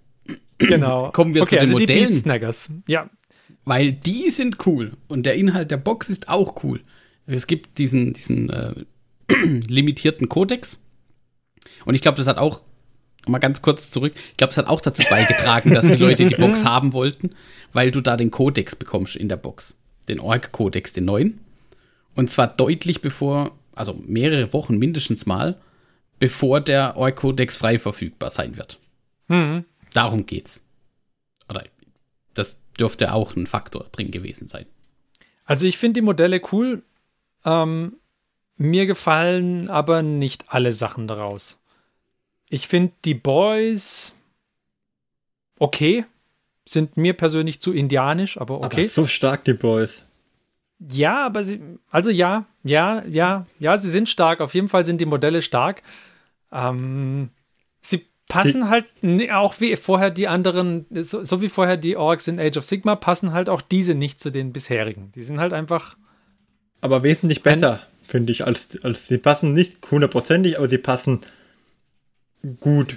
Genau. 0.57 1.09
Kommen 1.13 1.33
wir 1.33 1.43
okay, 1.43 1.55
zu 1.55 1.55
den 1.55 1.61
also 1.61 1.79
Modellen. 1.79 2.07
Die 2.07 2.13
Snaggers. 2.13 2.73
Ja. 2.87 3.09
Weil 3.65 3.93
die 3.93 4.29
sind 4.29 4.65
cool. 4.65 4.93
Und 5.07 5.25
der 5.25 5.35
Inhalt 5.35 5.71
der 5.71 5.77
Box 5.77 6.09
ist 6.09 6.27
auch 6.27 6.63
cool. 6.63 6.81
Es 7.25 7.47
gibt 7.47 7.77
diesen, 7.77 8.11
diesen 8.13 8.49
äh, 8.49 8.73
limitierten 9.33 10.27
Kodex. 10.27 10.79
Und 11.85 11.95
ich 11.95 12.01
glaube, 12.01 12.17
das 12.17 12.27
hat 12.27 12.37
auch, 12.37 12.61
mal 13.25 13.39
ganz 13.39 13.61
kurz 13.61 13.89
zurück, 13.89 14.13
ich 14.31 14.37
glaube, 14.37 14.49
das 14.49 14.57
hat 14.57 14.67
auch 14.67 14.81
dazu 14.81 15.03
beigetragen, 15.09 15.73
dass 15.73 15.87
die 15.87 15.95
Leute 15.95 16.25
die 16.25 16.35
Box 16.35 16.65
haben 16.65 16.91
wollten, 16.91 17.31
weil 17.71 17.91
du 17.91 18.01
da 18.01 18.17
den 18.17 18.31
Kodex 18.31 18.75
bekommst 18.75 19.15
in 19.15 19.29
der 19.29 19.37
Box. 19.37 19.75
Den 20.09 20.19
Org-Kodex, 20.19 20.91
den 20.91 21.05
neuen. 21.05 21.39
Und 22.15 22.31
zwar 22.31 22.47
deutlich 22.47 23.01
bevor, 23.01 23.57
also 23.73 23.93
mehrere 23.93 24.53
Wochen 24.53 24.77
mindestens 24.77 25.25
mal, 25.25 25.59
bevor 26.19 26.61
der 26.61 26.95
Org-Kodex 26.97 27.55
frei 27.55 27.79
verfügbar 27.79 28.29
sein 28.29 28.57
wird. 28.57 28.79
Mhm. 29.27 29.65
Darum 29.93 30.25
geht's. 30.25 30.65
Oder 31.49 31.63
das 32.33 32.59
dürfte 32.79 33.13
auch 33.13 33.35
ein 33.35 33.47
Faktor 33.47 33.87
drin 33.91 34.11
gewesen 34.11 34.47
sein. 34.47 34.65
Also 35.45 35.65
ich 35.65 35.77
finde 35.77 35.99
die 35.99 36.05
Modelle 36.05 36.41
cool. 36.51 36.83
Ähm, 37.45 37.97
mir 38.57 38.85
gefallen 38.85 39.69
aber 39.69 40.01
nicht 40.01 40.45
alle 40.47 40.71
Sachen 40.71 41.07
daraus. 41.07 41.59
Ich 42.49 42.67
finde 42.67 42.93
die 43.03 43.15
Boys 43.15 44.15
okay, 45.63 46.05
sind 46.67 46.97
mir 46.97 47.13
persönlich 47.13 47.61
zu 47.61 47.73
indianisch, 47.73 48.37
aber 48.37 48.61
okay. 48.61 48.81
Aber 48.81 48.83
so 48.83 49.07
stark 49.07 49.45
die 49.45 49.53
Boys. 49.53 50.05
Ja, 50.91 51.25
aber 51.25 51.43
sie, 51.43 51.61
also 51.89 52.09
ja, 52.09 52.45
ja, 52.63 53.03
ja, 53.05 53.45
ja, 53.59 53.77
sie 53.77 53.89
sind 53.89 54.09
stark. 54.09 54.41
Auf 54.41 54.53
jeden 54.53 54.69
Fall 54.69 54.85
sind 54.85 54.99
die 54.99 55.05
Modelle 55.05 55.41
stark. 55.41 55.81
Ähm, 56.51 57.29
sie 57.81 58.05
passen 58.27 58.69
halt 58.69 58.85
auch 59.31 59.59
wie 59.59 59.75
vorher 59.75 60.09
die 60.09 60.27
anderen, 60.27 60.85
so, 60.91 61.23
so, 61.23 61.41
wie 61.41 61.49
vorher 61.49 61.77
die 61.77 61.95
Orks 61.95 62.27
in 62.27 62.39
Age 62.39 62.57
of 62.57 62.65
Sigma, 62.65 62.95
passen 62.95 63.31
halt 63.31 63.49
auch 63.49 63.61
diese 63.61 63.95
nicht 63.95 64.19
zu 64.19 64.29
den 64.29 64.51
bisherigen. 64.51 65.11
Die 65.15 65.23
sind 65.23 65.39
halt 65.39 65.53
einfach. 65.53 65.95
Aber 66.81 67.03
wesentlich 67.03 67.43
besser 67.43 67.81
finde 68.05 68.31
ich, 68.31 68.45
als, 68.45 68.83
als 68.83 69.07
sie 69.07 69.17
passen 69.17 69.53
nicht 69.53 69.77
hundertprozentig, 69.89 70.57
aber 70.57 70.67
sie 70.67 70.77
passen 70.77 71.21
gut. 72.59 72.95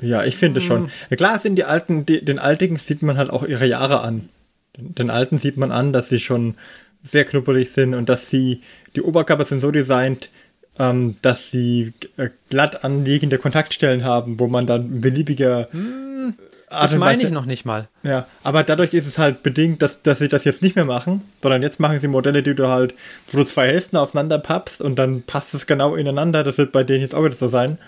Ja, 0.00 0.24
ich 0.24 0.36
finde 0.36 0.60
mhm. 0.60 0.64
schon. 0.64 0.90
Ja, 1.08 1.16
klar 1.16 1.38
sind 1.38 1.56
die 1.56 1.64
alten, 1.64 2.06
die, 2.06 2.24
den 2.24 2.38
Altigen 2.38 2.76
sieht 2.76 3.02
man 3.02 3.16
halt 3.16 3.30
auch 3.30 3.44
ihre 3.44 3.66
Jahre 3.66 4.00
an. 4.00 4.28
Den, 4.76 4.94
den 4.94 5.10
alten 5.10 5.38
sieht 5.38 5.56
man 5.56 5.72
an, 5.72 5.92
dass 5.92 6.08
sie 6.08 6.20
schon 6.20 6.56
sehr 7.02 7.24
knuppelig 7.24 7.72
sind 7.72 7.94
und 7.94 8.08
dass 8.08 8.30
sie, 8.30 8.62
die 8.94 9.02
Oberkörper 9.02 9.44
sind 9.44 9.60
so 9.60 9.70
designt, 9.70 10.30
ähm, 10.78 11.16
dass 11.22 11.50
sie 11.50 11.92
äh, 12.16 12.30
glatt 12.48 12.84
anliegende 12.84 13.38
Kontaktstellen 13.38 14.04
haben, 14.04 14.38
wo 14.38 14.48
man 14.48 14.66
dann 14.66 15.00
beliebiger 15.00 15.68
hm, 15.72 16.34
das 16.70 16.94
meine 16.94 17.22
ich 17.24 17.30
noch 17.30 17.46
nicht 17.46 17.64
mal. 17.64 17.88
Ja, 18.04 18.28
aber 18.44 18.62
dadurch 18.62 18.94
ist 18.94 19.06
es 19.06 19.18
halt 19.18 19.42
bedingt, 19.42 19.82
dass, 19.82 20.02
dass 20.02 20.20
sie 20.20 20.28
das 20.28 20.44
jetzt 20.44 20.62
nicht 20.62 20.76
mehr 20.76 20.84
machen, 20.84 21.22
sondern 21.42 21.62
jetzt 21.62 21.80
machen 21.80 21.98
sie 21.98 22.06
Modelle, 22.06 22.44
die 22.44 22.54
du 22.54 22.68
halt, 22.68 22.94
wo 23.30 23.38
du 23.38 23.44
zwei 23.44 23.66
Hälften 23.66 23.96
aufeinander 23.96 24.38
pappst 24.38 24.80
und 24.80 24.96
dann 24.96 25.22
passt 25.22 25.52
es 25.52 25.66
genau 25.66 25.96
ineinander. 25.96 26.44
Das 26.44 26.58
wird 26.58 26.70
bei 26.70 26.84
denen 26.84 27.00
jetzt 27.00 27.14
auch 27.14 27.24
wieder 27.24 27.34
so 27.34 27.48
sein. 27.48 27.78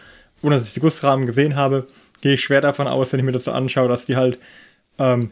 Ohne 0.42 0.56
dass 0.56 0.66
ich 0.66 0.74
die 0.74 0.80
Gussrahmen 0.80 1.26
gesehen 1.26 1.54
habe, 1.54 1.86
gehe 2.22 2.34
ich 2.34 2.42
schwer 2.42 2.60
davon 2.60 2.88
aus, 2.88 3.12
wenn 3.12 3.20
ich 3.20 3.26
mir 3.26 3.32
das 3.32 3.44
so 3.44 3.52
anschaue, 3.52 3.88
dass 3.88 4.06
die 4.06 4.16
halt, 4.16 4.38
ähm, 4.98 5.30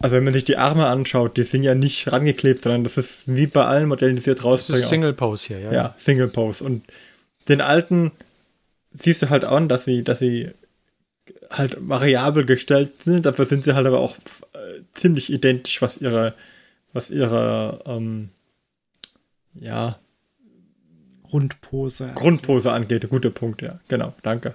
also 0.00 0.16
wenn 0.16 0.24
man 0.24 0.32
sich 0.32 0.44
die 0.44 0.56
Arme 0.56 0.86
anschaut, 0.86 1.36
die 1.36 1.42
sind 1.42 1.62
ja 1.62 1.74
nicht 1.74 2.10
rangeklebt, 2.10 2.62
sondern 2.62 2.84
das 2.84 2.96
ist 2.96 3.22
wie 3.26 3.46
bei 3.46 3.64
allen 3.64 3.86
Modellen, 3.86 4.16
die 4.16 4.22
sie 4.22 4.30
jetzt 4.30 4.44
rausbringen. 4.44 4.80
Das 4.80 4.84
ist 4.84 4.88
Single 4.88 5.12
Pose 5.12 5.46
hier, 5.46 5.58
ja. 5.60 5.72
Ja, 5.72 5.94
Single 5.98 6.28
Pose. 6.28 6.64
Und 6.64 6.84
den 7.48 7.60
alten 7.60 8.12
siehst 8.98 9.20
du 9.20 9.28
halt 9.28 9.44
an, 9.44 9.68
dass 9.68 9.84
sie, 9.84 10.02
dass 10.02 10.18
sie 10.18 10.50
halt 11.50 11.76
variabel 11.78 12.46
gestellt 12.46 13.02
sind, 13.02 13.26
dafür 13.26 13.44
sind 13.44 13.62
sie 13.62 13.74
halt 13.74 13.86
aber 13.86 14.00
auch 14.00 14.16
äh, 14.54 14.80
ziemlich 14.92 15.30
identisch, 15.30 15.82
was 15.82 15.98
ihre, 15.98 16.34
was 16.94 17.10
ihre, 17.10 17.82
ähm, 17.84 18.30
ja, 19.54 19.98
Grundpose. 21.24 22.10
Grundpose 22.14 22.72
angeht, 22.72 23.08
guter 23.10 23.30
Punkt, 23.30 23.62
ja, 23.62 23.80
genau, 23.88 24.14
danke. 24.22 24.54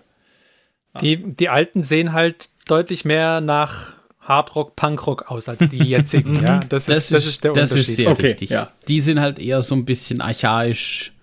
Die, 1.01 1.17
die 1.17 1.49
alten 1.49 1.83
sehen 1.83 2.13
halt 2.13 2.49
deutlich 2.67 3.05
mehr 3.05 3.41
nach 3.41 3.94
Hardrock, 4.25 4.75
Punkrock 4.75 5.31
aus 5.31 5.47
als 5.47 5.59
die 5.69 5.83
jetzigen, 5.83 6.35
ja. 6.43 6.59
Das, 6.59 6.85
das, 6.85 6.97
ist, 6.97 7.11
das 7.11 7.25
ist 7.25 7.43
der 7.43 7.53
das 7.53 7.71
Unterschied. 7.71 7.81
Das 7.81 7.89
ist 7.89 7.95
sehr 7.95 8.11
okay, 8.11 8.27
richtig. 8.27 8.49
Ja. 8.49 8.71
Die 8.87 9.01
sind 9.01 9.19
halt 9.19 9.39
eher 9.39 9.61
so 9.61 9.75
ein 9.75 9.85
bisschen 9.85 10.21
archaisch, 10.21 11.13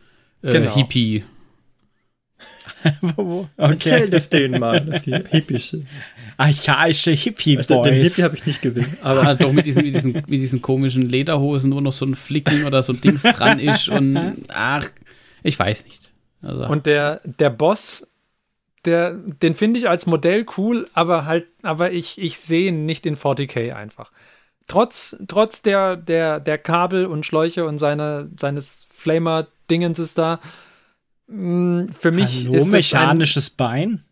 äh, 0.42 0.52
genau. 0.52 0.74
Hippie 0.74 1.24
okay. 3.16 3.46
Erzähl 3.56 4.10
das 4.10 4.28
denen 4.28 4.60
mal, 4.60 5.00
Hippies 5.30 5.70
sind. 5.70 5.86
Archaische 6.36 7.12
Hippie-Boys. 7.12 7.70
Also, 7.70 7.82
den 7.84 8.02
Hippie 8.02 8.22
habe 8.22 8.36
ich 8.36 8.46
nicht 8.46 8.62
gesehen. 8.62 8.96
Aber 9.02 9.26
ah, 9.26 9.34
doch 9.34 9.52
mit 9.52 9.66
diesen, 9.66 9.84
mit, 9.84 9.94
diesen, 9.94 10.12
mit 10.12 10.28
diesen 10.28 10.62
komischen 10.62 11.08
Lederhosen, 11.08 11.72
wo 11.72 11.80
noch 11.80 11.92
so 11.92 12.06
ein 12.06 12.14
Flicken 12.14 12.64
oder 12.64 12.82
so 12.82 12.92
ein 12.92 13.00
Dings 13.00 13.22
dran 13.22 13.60
ist 13.60 13.88
und 13.88 14.18
ach, 14.48 14.88
ich 15.42 15.58
weiß 15.58 15.84
nicht. 15.84 16.10
Also. 16.42 16.66
Und 16.66 16.86
der, 16.86 17.20
der 17.24 17.50
Boss, 17.50 18.11
der, 18.84 19.12
den 19.12 19.54
finde 19.54 19.78
ich 19.78 19.88
als 19.88 20.06
Modell 20.06 20.46
cool, 20.56 20.88
aber 20.94 21.26
halt, 21.26 21.46
aber 21.62 21.92
ich, 21.92 22.20
ich 22.20 22.38
sehe 22.38 22.68
ihn 22.68 22.86
nicht 22.86 23.06
in 23.06 23.16
40k 23.16 23.74
einfach. 23.74 24.10
Trotz, 24.66 25.16
trotz 25.28 25.62
der, 25.62 25.96
der, 25.96 26.40
der 26.40 26.58
Kabel 26.58 27.06
und 27.06 27.26
Schläuche 27.26 27.66
und 27.66 27.78
seine, 27.78 28.30
seines 28.36 28.86
Flamer-Dingens 28.90 30.14
da, 30.14 30.40
Mm, 31.32 31.88
für 31.98 32.10
mich 32.10 32.44
Hallo, 32.44 32.54
ist 32.54 32.70
mechanisches 32.70 33.50
ein, 33.50 33.56
Bein. 33.56 34.04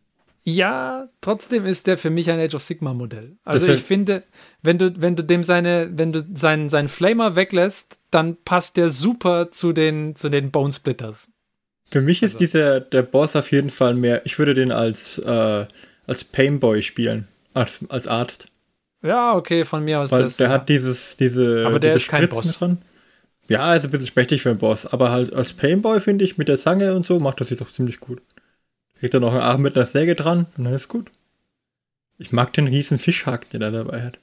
Ja, 0.43 1.09
trotzdem 1.21 1.67
ist 1.67 1.87
der 1.87 1.99
für 1.99 2.09
mich 2.09 2.31
ein 2.31 2.41
Age 2.41 2.55
of 2.55 2.63
Sigma 2.63 2.95
Modell. 2.95 3.37
Also 3.45 3.69
ich 3.69 3.83
finde, 3.83 4.25
wenn 4.63 4.79
du, 4.79 5.01
wenn 5.01 5.15
du 5.15 5.23
dem 5.23 5.45
seine, 5.45 5.91
wenn 5.93 6.13
du 6.13 6.27
seinen, 6.35 6.71
seinen 6.71 6.89
Flamer 6.89 7.37
weglässt, 7.37 8.01
dann 8.11 8.37
passt 8.43 8.79
der 8.79 8.89
super 8.89 9.51
zu 9.53 9.75
den, 9.75 10.17
zu 10.17 10.31
den 10.31 10.51
Bone 10.51 10.73
Splitters. 10.73 11.31
Für 11.91 12.03
mich 12.03 12.23
ist 12.23 12.35
also. 12.35 12.39
dieser, 12.39 12.81
der 12.81 13.03
Boss 13.03 13.37
auf 13.37 13.51
jeden 13.51 13.71
Fall 13.71 13.95
mehr, 13.95 14.25
ich 14.25 14.39
würde 14.39 14.55
den 14.55 14.73
als, 14.73 15.19
äh, 15.19 15.67
als 16.07 16.25
Painboy 16.25 16.83
spielen, 16.83 17.27
als, 17.53 17.85
als 17.89 18.07
Arzt. 18.07 18.49
Ja, 19.03 19.35
okay, 19.35 19.65
von 19.65 19.85
mir 19.85 20.01
aus 20.01 20.13
Weil 20.13 20.25
das. 20.25 20.37
Der 20.37 20.49
ja. 20.49 20.53
hat 20.55 20.69
dieses, 20.69 21.17
diese. 21.17 21.65
Aber 21.67 21.81
der 21.81 21.93
diese 21.93 22.05
ist 22.05 22.11
kein 22.11 22.29
Boss. 22.29 22.59
Dran. 22.59 22.79
Ja, 23.49 23.75
ist 23.75 23.85
ein 23.85 23.91
bisschen 23.91 24.07
spechtig 24.07 24.43
für 24.43 24.51
einen 24.51 24.59
Boss, 24.59 24.87
aber 24.87 25.11
halt 25.11 25.33
als 25.33 25.53
Painboy 25.55 26.01
finde 26.01 26.25
ich 26.25 26.39
mit 26.39 26.47
der 26.47 26.59
Zange 26.59 26.95
und 26.95 27.05
so 27.05 27.19
macht 27.19 27.41
das 27.41 27.49
sich 27.49 27.59
doch 27.59 27.73
ziemlich 27.73 27.99
gut. 27.99 28.23
Kriegt 29.01 29.15
er 29.15 29.21
noch 29.21 29.33
einen 29.33 29.41
Arm 29.41 29.63
mit 29.63 29.75
einer 29.75 29.87
Säge 29.87 30.15
dran 30.15 30.47
und 30.57 30.65
dann 30.65 30.75
ist 30.75 30.87
gut. 30.87 31.11
Ich 32.19 32.31
mag 32.31 32.53
den 32.53 32.69
riesen 32.69 32.99
Fischhack, 32.99 33.51
den 33.51 33.63
er 33.63 33.73
dabei 33.73 34.03
hat. 34.03 34.19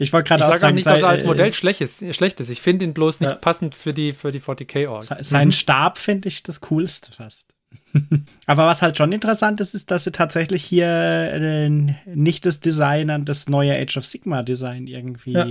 Ich 0.00 0.14
wollte 0.14 0.28
gerade 0.28 0.58
sagen, 0.58 0.74
nicht, 0.74 0.86
dass 0.86 1.02
er 1.02 1.08
als 1.08 1.24
Modell 1.24 1.50
äh, 1.50 1.52
schlecht 1.52 1.82
ist. 1.82 2.02
Schlecht 2.14 2.40
ist. 2.40 2.48
Ich 2.48 2.62
finde 2.62 2.86
ihn 2.86 2.94
bloß 2.94 3.20
nicht 3.20 3.28
ja. 3.28 3.34
passend 3.36 3.74
für 3.74 3.92
die, 3.92 4.12
für 4.12 4.32
die 4.32 4.40
40k 4.40 4.88
Orks. 4.88 5.08
Sein 5.20 5.48
mhm. 5.48 5.52
Stab 5.52 5.98
finde 5.98 6.28
ich 6.28 6.42
das 6.42 6.62
coolste 6.62 7.12
fast. 7.12 7.52
Aber 8.46 8.66
was 8.66 8.80
halt 8.80 8.96
schon 8.96 9.12
interessant 9.12 9.60
ist, 9.60 9.74
ist, 9.74 9.90
dass 9.90 10.04
sie 10.04 10.12
tatsächlich 10.12 10.64
hier 10.64 10.86
äh, 10.86 11.68
nicht 11.68 12.46
das 12.46 12.60
Design 12.60 13.10
an 13.10 13.26
das 13.26 13.48
neue 13.50 13.78
Age 13.78 13.98
of 13.98 14.06
Sigma 14.06 14.42
Design 14.42 14.86
irgendwie 14.86 15.32
ja. 15.32 15.46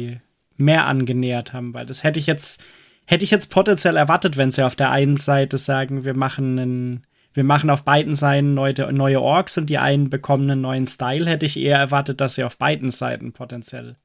mehr 0.58 0.88
angenähert 0.88 1.54
haben, 1.54 1.76
weil 1.76 1.86
das 1.86 2.04
hätte 2.04 2.18
ich 2.18 2.26
jetzt 2.26 2.60
hätte 3.06 3.24
ich 3.24 3.32
jetzt 3.32 3.52
potenziell 3.52 3.98
erwartet, 3.98 4.36
wenn 4.38 4.52
sie 4.52 4.66
auf 4.66 4.76
der 4.76 4.90
einen 4.90 5.18
Seite 5.18 5.60
sagen, 5.60 6.06
wir 6.06 6.16
machen 6.16 6.58
einen 6.58 7.08
wir 7.34 7.44
machen 7.44 7.70
auf 7.70 7.84
beiden 7.84 8.16
Seiten 8.16 8.56
neue, 8.56 8.74
neue 8.92 9.22
Orks 9.22 9.60
und 9.60 9.70
die 9.70 9.78
einen 9.78 10.10
bekommen 10.10 10.50
einen 10.50 10.62
neuen 10.62 10.88
Style, 10.88 11.28
hätte 11.28 11.46
ich 11.46 11.58
eher 11.58 11.78
erwartet, 11.78 12.20
dass 12.20 12.36
sie 12.36 12.44
auf 12.44 12.58
beiden 12.58 12.90
Seiten 12.90 13.32
potenziell 13.32 13.96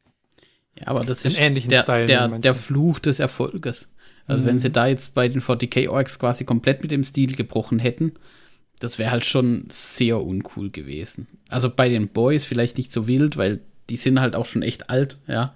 ja, 0.79 0.89
aber 0.89 1.01
das 1.01 1.25
ist 1.25 1.39
der, 1.39 1.83
Style, 1.83 2.07
der, 2.07 2.29
der 2.29 2.55
Fluch 2.55 2.99
des 2.99 3.21
Erfolges. 3.21 3.89
Also 4.27 4.43
mhm. 4.43 4.49
wenn 4.49 4.59
sie 4.59 4.71
da 4.71 4.87
jetzt 4.87 5.15
bei 5.15 5.29
den 5.29 5.43
40k 5.43 5.89
Orks 5.89 6.19
quasi 6.19 6.45
komplett 6.45 6.83
mit 6.83 6.91
dem 6.91 7.05
Stil 7.05 7.37
gebrochen 7.37 7.79
hätten, 7.79 8.13
das 8.81 8.99
wäre 8.99 9.11
halt 9.11 9.25
schon 9.25 9.67
sehr 9.69 10.21
uncool 10.21 10.71
gewesen. 10.71 11.27
Also 11.49 11.71
bei 11.71 11.89
den 11.89 12.09
Boys 12.09 12.45
vielleicht 12.45 12.77
nicht 12.77 12.93
so 12.93 13.07
wild, 13.07 13.37
weil 13.37 13.61
die 13.91 13.97
sind 13.97 14.21
halt 14.21 14.35
auch 14.35 14.47
schon 14.47 14.63
echt 14.63 14.91
alt, 14.91 15.19
ja. 15.27 15.55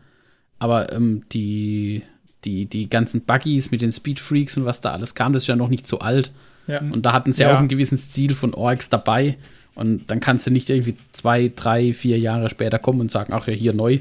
Aber 0.58 0.92
ähm, 0.92 1.22
die, 1.32 2.02
die, 2.44 2.66
die 2.66 2.90
ganzen 2.90 3.22
Buggies 3.22 3.70
mit 3.70 3.80
den 3.80 3.92
Speedfreaks 3.92 4.56
und 4.56 4.64
was 4.64 4.80
da 4.80 4.92
alles 4.92 5.14
kam, 5.14 5.32
das 5.32 5.44
ist 5.44 5.48
ja 5.48 5.56
noch 5.56 5.68
nicht 5.68 5.86
so 5.86 6.00
alt. 6.00 6.32
Ja. 6.66 6.80
Und 6.80 7.06
da 7.06 7.12
hatten 7.12 7.32
sie 7.32 7.42
ja. 7.42 7.54
auch 7.54 7.58
einen 7.58 7.68
gewissen 7.68 7.96
Stil 7.96 8.34
von 8.34 8.54
Orks 8.54 8.90
dabei. 8.90 9.38
Und 9.74 10.10
dann 10.10 10.20
kannst 10.20 10.46
du 10.46 10.50
nicht 10.50 10.68
irgendwie 10.68 10.96
zwei, 11.12 11.52
drei, 11.54 11.94
vier 11.94 12.18
Jahre 12.18 12.50
später 12.50 12.78
kommen 12.78 13.00
und 13.00 13.10
sagen, 13.12 13.32
ach 13.32 13.46
ja, 13.46 13.54
hier 13.54 13.72
neu, 13.72 14.00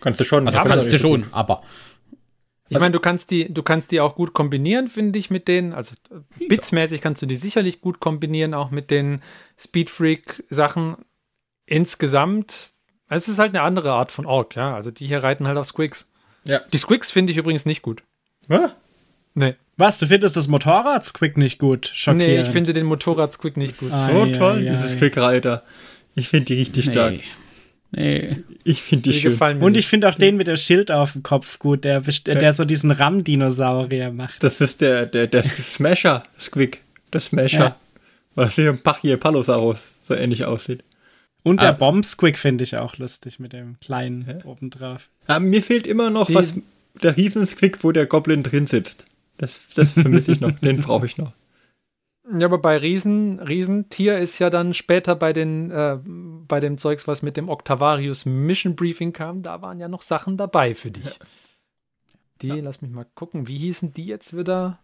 Kannst 0.00 0.20
du 0.20 0.24
schon. 0.24 0.46
Also 0.46 0.58
kannst 0.60 0.92
du 0.92 0.98
schon, 0.98 1.26
aber. 1.32 1.62
Ich 2.68 2.78
meine, 2.78 2.92
du 2.92 3.00
kannst 3.00 3.30
die, 3.30 3.52
du 3.52 3.62
kannst 3.62 3.92
die 3.92 4.00
auch 4.00 4.16
gut 4.16 4.32
kombinieren, 4.32 4.88
finde 4.88 5.18
ich, 5.18 5.30
mit 5.30 5.46
denen. 5.46 5.72
Also 5.72 5.94
bitsmäßig 6.48 7.00
kannst 7.00 7.22
du 7.22 7.26
die 7.26 7.36
sicherlich 7.36 7.80
gut 7.80 8.00
kombinieren, 8.00 8.54
auch 8.54 8.70
mit 8.70 8.90
den 8.90 9.22
Speedfreak-Sachen. 9.58 10.96
Insgesamt, 11.64 12.72
es 13.08 13.28
ist 13.28 13.38
halt 13.38 13.50
eine 13.50 13.62
andere 13.62 13.92
Art 13.92 14.10
von 14.10 14.26
Ork, 14.26 14.56
ja. 14.56 14.74
Also 14.74 14.90
die 14.90 15.06
hier 15.06 15.22
reiten 15.22 15.46
halt 15.46 15.58
auf 15.58 15.66
Squigs. 15.66 16.10
Ja. 16.44 16.60
Die 16.72 16.78
Squigs 16.78 17.10
finde 17.10 17.32
ich 17.32 17.36
übrigens 17.36 17.66
nicht 17.66 17.82
gut. 17.82 18.02
Was? 18.48 18.72
Nee. 19.34 19.54
Was, 19.76 19.98
du 19.98 20.06
findest 20.06 20.36
das 20.36 20.48
Motorrad-Squig 20.48 21.36
nicht 21.36 21.58
gut? 21.58 21.90
Schockierend. 21.92 22.34
Nee, 22.34 22.40
ich 22.40 22.48
finde 22.48 22.72
den 22.72 22.86
Motorrad-Squig 22.86 23.56
nicht 23.56 23.78
gut. 23.78 23.90
So 23.90 23.94
ah, 23.94 24.26
toll, 24.32 24.62
ja, 24.62 24.72
dieses 24.72 24.94
ja. 24.94 24.98
Quick-Reiter. 24.98 25.62
Ich 26.14 26.28
finde 26.28 26.46
die 26.46 26.54
richtig 26.54 26.86
nee. 26.86 26.92
stark. 26.92 27.14
Nee. 27.92 28.38
Ich 28.64 28.82
finde 28.82 29.02
die, 29.02 29.10
die 29.10 29.20
schön. 29.20 29.62
Und 29.62 29.76
ich 29.76 29.86
finde 29.86 30.08
auch 30.08 30.14
den 30.14 30.36
mit 30.36 30.48
dem 30.48 30.56
Schild 30.56 30.90
auf 30.90 31.12
dem 31.12 31.22
Kopf 31.22 31.58
gut, 31.58 31.84
der, 31.84 32.00
der, 32.00 32.34
der 32.34 32.52
so 32.52 32.64
diesen 32.64 32.90
Ram-Dinosaurier 32.90 34.12
macht. 34.12 34.42
Das 34.42 34.60
ist 34.60 34.80
der, 34.80 35.06
der, 35.06 35.26
der 35.26 35.42
Smasher, 35.42 36.24
Squig. 36.38 36.82
Der 37.12 37.20
Smasher. 37.20 37.58
Ja. 37.58 37.76
Weil 38.34 38.46
das 38.46 38.56
wie 38.58 38.68
ein 38.68 38.82
Pachie-Palosaurus 38.82 39.94
so 40.08 40.14
ähnlich 40.14 40.44
aussieht. 40.44 40.82
Und 41.42 41.62
der 41.62 41.70
ah. 41.70 41.72
Bomb-Squig 41.72 42.38
finde 42.38 42.64
ich 42.64 42.76
auch 42.76 42.96
lustig 42.96 43.38
mit 43.38 43.52
dem 43.52 43.76
kleinen 43.78 44.26
ja. 44.28 44.44
obendrauf. 44.44 45.08
Aber 45.28 45.40
mir 45.40 45.62
fehlt 45.62 45.86
immer 45.86 46.10
noch 46.10 46.26
die, 46.26 46.34
was, 46.34 46.54
der 47.02 47.16
Riesensquig, 47.16 47.84
wo 47.84 47.92
der 47.92 48.06
Goblin 48.06 48.42
drin 48.42 48.66
sitzt. 48.66 49.06
Das, 49.38 49.60
das 49.74 49.92
vermisse 49.92 50.32
ich 50.32 50.40
noch, 50.40 50.50
den 50.58 50.78
brauche 50.78 51.06
ich 51.06 51.18
noch. 51.18 51.32
Ja, 52.38 52.46
aber 52.46 52.58
bei 52.58 52.76
Riesen, 52.76 53.38
Riesentier 53.38 54.18
ist 54.18 54.38
ja 54.40 54.50
dann 54.50 54.74
später 54.74 55.14
bei 55.14 55.32
den 55.32 55.70
äh, 55.70 55.98
bei 56.04 56.60
dem 56.60 56.76
Zeugs, 56.76 57.06
was 57.06 57.22
mit 57.22 57.36
dem 57.36 57.48
Octavarius 57.48 58.26
Mission 58.26 58.74
Briefing 58.74 59.12
kam, 59.12 59.42
da 59.42 59.62
waren 59.62 59.78
ja 59.78 59.88
noch 59.88 60.02
Sachen 60.02 60.36
dabei 60.36 60.74
für 60.74 60.90
dich. 60.90 61.18
Die, 62.42 62.48
ja. 62.48 62.56
lass 62.56 62.82
mich 62.82 62.90
mal 62.90 63.06
gucken, 63.14 63.48
wie 63.48 63.58
hießen 63.58 63.94
die 63.94 64.06
jetzt 64.06 64.36
wieder? 64.36 64.78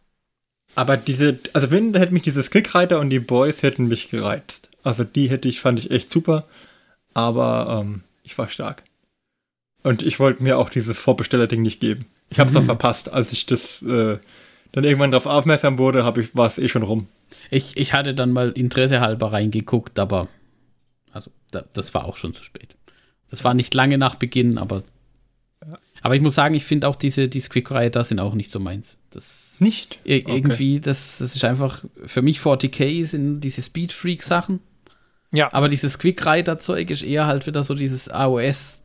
Aber 0.74 0.96
diese, 0.96 1.38
also 1.52 1.70
wenn, 1.70 1.94
hätte 1.94 2.14
mich 2.14 2.22
dieses 2.22 2.50
Kriegreiter 2.50 3.00
und 3.00 3.10
die 3.10 3.18
Boys 3.18 3.62
hätten 3.62 3.88
mich 3.88 4.08
gereizt. 4.08 4.70
Also 4.82 5.04
die 5.04 5.28
hätte 5.28 5.48
ich, 5.48 5.60
fand 5.60 5.78
ich 5.78 5.90
echt 5.90 6.10
super. 6.10 6.46
Aber 7.12 7.82
ähm, 7.82 8.02
ich 8.22 8.38
war 8.38 8.48
stark. 8.48 8.84
Und 9.82 10.02
ich 10.02 10.18
wollte 10.18 10.42
mir 10.42 10.58
auch 10.58 10.70
dieses 10.70 10.98
Vorbesteller-Ding 10.98 11.60
nicht 11.60 11.80
geben. 11.80 12.06
Ich 12.30 12.38
habe 12.38 12.48
es 12.48 12.54
mhm. 12.54 12.62
auch 12.62 12.66
verpasst, 12.66 13.12
als 13.12 13.32
ich 13.32 13.46
das 13.46 13.82
äh, 13.82 14.18
dann 14.72 14.84
irgendwann 14.84 15.10
darauf 15.10 15.26
aufmerksam 15.26 15.78
wurde, 15.78 16.10
ich, 16.18 16.34
war 16.34 16.46
es 16.46 16.58
eh 16.58 16.68
schon 16.68 16.82
rum. 16.82 17.08
Ich, 17.50 17.76
ich 17.76 17.92
hatte 17.92 18.14
dann 18.14 18.32
mal 18.32 18.50
Interesse 18.50 19.00
halber 19.00 19.32
reingeguckt, 19.32 19.98
aber 19.98 20.28
also 21.12 21.30
da, 21.50 21.64
das 21.72 21.94
war 21.94 22.06
auch 22.06 22.16
schon 22.16 22.34
zu 22.34 22.42
spät. 22.42 22.74
Das 23.30 23.44
war 23.44 23.54
nicht 23.54 23.74
lange 23.74 23.98
nach 23.98 24.14
Beginn, 24.14 24.58
aber 24.58 24.82
aber 26.02 26.16
ich 26.16 26.20
muss 26.20 26.34
sagen, 26.34 26.54
ich 26.54 26.64
finde 26.64 26.88
auch 26.88 26.96
diese, 26.96 27.28
diese 27.28 27.48
Quick-Reihe 27.48 27.90
da 27.90 28.02
sind 28.02 28.18
auch 28.18 28.34
nicht 28.34 28.50
so 28.50 28.58
meins. 28.58 28.98
Das 29.10 29.56
nicht? 29.60 30.00
Ir 30.04 30.22
okay. 30.22 30.36
Irgendwie, 30.36 30.80
das, 30.80 31.18
das 31.18 31.36
ist 31.36 31.44
einfach, 31.44 31.84
für 32.04 32.22
mich 32.22 32.40
40k 32.40 33.06
sind 33.06 33.40
diese 33.40 33.62
Speed-Freak-Sachen. 33.62 34.58
Ja. 35.32 35.52
Aber 35.52 35.68
dieses 35.68 36.00
Quick-Rider-Zeug 36.00 36.90
ist 36.90 37.04
eher 37.04 37.26
halt 37.26 37.46
wieder 37.46 37.62
so 37.62 37.74
dieses 37.74 38.08
AOS. 38.08 38.82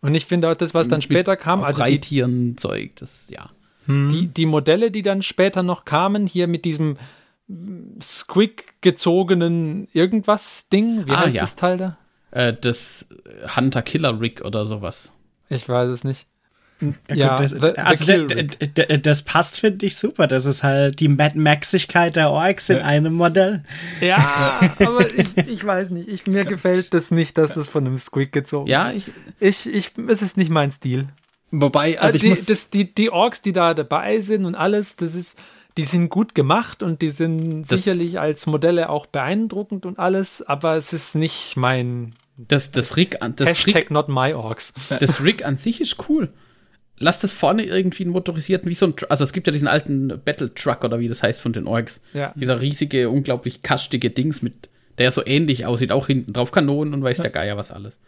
Und 0.00 0.14
ich 0.14 0.26
finde 0.26 0.50
auch 0.50 0.56
das, 0.56 0.74
was 0.74 0.88
dann 0.88 1.02
später 1.02 1.36
kam, 1.36 1.62
also 1.62 1.80
Reittieren-Zeug, 1.80 2.96
das, 2.96 3.28
ja. 3.30 3.50
Hm. 3.90 4.10
Die, 4.10 4.26
die 4.28 4.46
Modelle, 4.46 4.90
die 4.90 5.02
dann 5.02 5.22
später 5.22 5.62
noch 5.62 5.84
kamen, 5.84 6.26
hier 6.26 6.46
mit 6.46 6.64
diesem 6.64 6.96
Squig 8.00 8.80
gezogenen 8.80 9.88
irgendwas-Ding, 9.92 11.06
wie 11.06 11.12
ah, 11.12 11.20
heißt 11.20 11.34
ja. 11.34 11.42
das 11.42 11.56
Teil 11.56 11.76
da? 11.76 11.96
Äh, 12.30 12.54
das 12.54 13.06
Hunter-Killer-Rig 13.56 14.44
oder 14.44 14.64
sowas. 14.64 15.10
Ich 15.48 15.68
weiß 15.68 15.88
es 15.88 16.04
nicht. 16.04 16.26
Ja, 17.12 17.36
gut, 17.36 17.44
das, 17.44 17.50
the, 17.50 17.76
also 17.76 18.04
the 18.06 19.02
das 19.02 19.22
passt, 19.22 19.60
finde 19.60 19.84
ich, 19.84 19.96
super. 19.96 20.26
Das 20.26 20.46
ist 20.46 20.62
halt 20.62 21.00
die 21.00 21.08
Mad 21.08 21.38
Maxigkeit 21.38 22.16
der 22.16 22.30
Orks 22.30 22.70
in 22.70 22.78
einem 22.78 23.14
Modell. 23.14 23.62
Ja, 24.00 24.60
aber 24.78 25.06
ich, 25.14 25.36
ich 25.36 25.64
weiß 25.64 25.90
nicht. 25.90 26.08
Ich, 26.08 26.26
mir 26.26 26.44
gefällt 26.44 26.94
das 26.94 27.10
nicht, 27.10 27.36
dass 27.36 27.52
das 27.52 27.68
von 27.68 27.86
einem 27.86 27.98
Squig 27.98 28.32
gezogen 28.32 28.66
ist. 28.66 28.72
Ja, 28.72 28.92
ich, 28.92 29.12
ich, 29.40 29.66
ich, 29.66 29.90
es 30.08 30.22
ist 30.22 30.38
nicht 30.38 30.50
mein 30.50 30.70
Stil. 30.70 31.08
Wobei, 31.50 31.98
also, 32.00 32.18
also 32.18 32.18
die, 32.18 32.46
das, 32.46 32.70
die, 32.70 32.94
die 32.94 33.10
Orks, 33.10 33.42
die 33.42 33.52
da 33.52 33.74
dabei 33.74 34.20
sind 34.20 34.44
und 34.44 34.54
alles, 34.54 34.96
das 34.96 35.14
ist, 35.14 35.36
die 35.76 35.84
sind 35.84 36.08
gut 36.08 36.34
gemacht 36.34 36.82
und 36.82 37.02
die 37.02 37.10
sind 37.10 37.64
sicherlich 37.66 38.20
als 38.20 38.46
Modelle 38.46 38.88
auch 38.88 39.06
beeindruckend 39.06 39.86
und 39.86 39.98
alles, 39.98 40.42
aber 40.42 40.76
es 40.76 40.92
ist 40.92 41.14
nicht 41.14 41.56
mein. 41.56 42.14
Das, 42.36 42.70
das 42.70 42.96
Rig 42.96 43.18
das 43.36 43.48
Hashtag 43.48 43.74
Rig, 43.74 43.90
not 43.90 44.08
my 44.08 44.32
Orks. 44.32 44.72
Das 45.00 45.22
Rig 45.22 45.44
an 45.44 45.56
sich 45.56 45.80
ist 45.80 46.08
cool. 46.08 46.30
Lass 46.98 47.18
das 47.18 47.32
vorne 47.32 47.64
irgendwie 47.64 48.04
einen 48.04 48.12
motorisierten, 48.12 48.68
wie 48.70 48.74
so 48.74 48.86
ein, 48.86 48.94
also 49.08 49.24
es 49.24 49.32
gibt 49.32 49.46
ja 49.46 49.52
diesen 49.52 49.68
alten 49.68 50.20
Battle 50.24 50.54
Truck 50.54 50.84
oder 50.84 51.00
wie 51.00 51.08
das 51.08 51.22
heißt 51.22 51.40
von 51.40 51.52
den 51.52 51.66
Orks. 51.66 52.02
Ja. 52.12 52.32
Dieser 52.36 52.60
riesige, 52.60 53.10
unglaublich 53.10 53.62
kastige 53.62 54.10
Dings 54.10 54.42
mit, 54.42 54.68
der 54.98 55.10
so 55.10 55.24
ähnlich 55.24 55.66
aussieht, 55.66 55.92
auch 55.92 56.06
hinten 56.06 56.32
drauf 56.32 56.52
Kanonen 56.52 56.94
und 56.94 57.02
weiß 57.02 57.18
ja. 57.18 57.22
der 57.22 57.32
Geier 57.32 57.56
was 57.56 57.72
alles. 57.72 57.98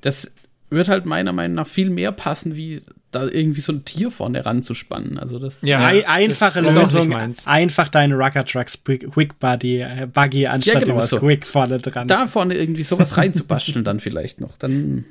Das 0.00 0.32
wird 0.70 0.88
halt 0.88 1.06
meiner 1.06 1.32
Meinung 1.32 1.54
nach 1.56 1.66
viel 1.66 1.90
mehr 1.90 2.12
passen, 2.12 2.56
wie 2.56 2.82
da 3.12 3.24
irgendwie 3.24 3.60
so 3.60 3.72
ein 3.72 3.84
Tier 3.84 4.10
vorne 4.10 4.44
ranzuspannen. 4.44 5.18
Also 5.18 5.38
das 5.38 5.62
ja, 5.62 5.92
ja 5.92 6.08
einfache 6.08 6.60
Lösung, 6.60 7.14
einfach 7.46 7.88
deine 7.88 8.14
Rucker 8.14 8.44
Trucks 8.44 8.82
Quick 8.84 9.38
Buggy, 9.38 9.80
äh, 9.80 10.08
Buggy 10.12 10.46
anstatt 10.46 10.74
ja, 10.74 10.80
genau, 10.80 10.96
also, 10.96 11.18
Quick 11.18 11.46
vorne 11.46 11.78
dran. 11.78 12.08
Da 12.08 12.26
vorne 12.26 12.54
irgendwie 12.54 12.82
sowas 12.82 13.16
reinzubasteln 13.16 13.84
dann 13.84 14.00
vielleicht 14.00 14.40
noch. 14.40 14.56
Dann 14.56 15.04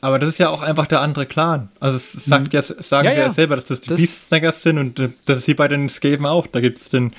aber 0.00 0.18
das 0.18 0.28
ist 0.28 0.38
ja 0.38 0.50
auch 0.50 0.60
einfach 0.60 0.86
der 0.86 1.00
andere 1.00 1.24
Clan. 1.24 1.70
Also 1.80 1.96
es 1.96 2.12
sagt 2.12 2.52
mhm. 2.52 2.58
ja, 2.58 2.62
sagen 2.62 3.06
ja, 3.06 3.14
ja. 3.14 3.18
ja 3.20 3.30
selber, 3.30 3.54
dass 3.54 3.64
das 3.64 3.80
die 3.80 3.88
das 3.88 3.98
Beast 3.98 4.26
Snaggers 4.26 4.62
sind 4.62 4.76
und 4.76 4.98
äh, 4.98 5.08
das 5.24 5.38
ist 5.38 5.48
wie 5.48 5.54
bei 5.54 5.66
den 5.66 5.88
Skaven 5.88 6.26
auch. 6.26 6.46
Da 6.46 6.60
gibt 6.60 6.76
es 6.76 6.90
den, 6.90 7.12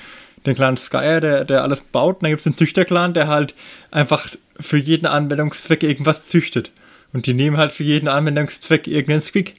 den 0.44 0.54
Clan 0.54 0.76
Skyer, 0.76 1.20
der, 1.20 1.44
der 1.44 1.62
alles 1.64 1.80
baut, 1.80 2.16
und 2.16 2.22
dann 2.22 2.30
gibt 2.30 2.40
es 2.40 2.44
den 2.44 2.54
Züchter-Clan, 2.54 3.12
der 3.12 3.26
halt 3.26 3.56
einfach 3.90 4.28
für 4.60 4.76
jeden 4.76 5.06
Anwendungszweck 5.06 5.82
irgendwas 5.82 6.24
züchtet. 6.24 6.70
Und 7.16 7.24
die 7.24 7.32
nehmen 7.32 7.56
halt 7.56 7.72
für 7.72 7.82
jeden 7.82 8.08
Anwendungszweck 8.08 8.86
irgendeinen 8.86 9.22
Squeak. 9.22 9.54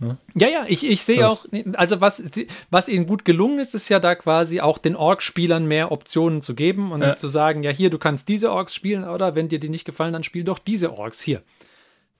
Ja, 0.00 0.16
ja, 0.34 0.48
ja 0.48 0.64
ich, 0.68 0.86
ich 0.86 1.02
sehe 1.02 1.28
auch, 1.28 1.44
also 1.74 2.00
was, 2.00 2.22
was 2.70 2.88
ihnen 2.88 3.06
gut 3.06 3.26
gelungen 3.26 3.58
ist, 3.58 3.74
ist 3.74 3.90
ja 3.90 4.00
da 4.00 4.14
quasi 4.14 4.62
auch 4.62 4.78
den 4.78 4.96
Orks-Spielern 4.96 5.66
mehr 5.66 5.92
Optionen 5.92 6.40
zu 6.40 6.54
geben 6.54 6.90
und 6.90 7.02
ja. 7.02 7.14
zu 7.14 7.28
sagen, 7.28 7.62
ja, 7.62 7.70
hier, 7.70 7.90
du 7.90 7.98
kannst 7.98 8.30
diese 8.30 8.50
Orks 8.52 8.74
spielen 8.74 9.04
oder 9.04 9.34
wenn 9.34 9.50
dir 9.50 9.60
die 9.60 9.68
nicht 9.68 9.84
gefallen, 9.84 10.14
dann 10.14 10.22
spiel 10.22 10.44
doch 10.44 10.58
diese 10.58 10.96
Orks 10.96 11.20
hier. 11.20 11.42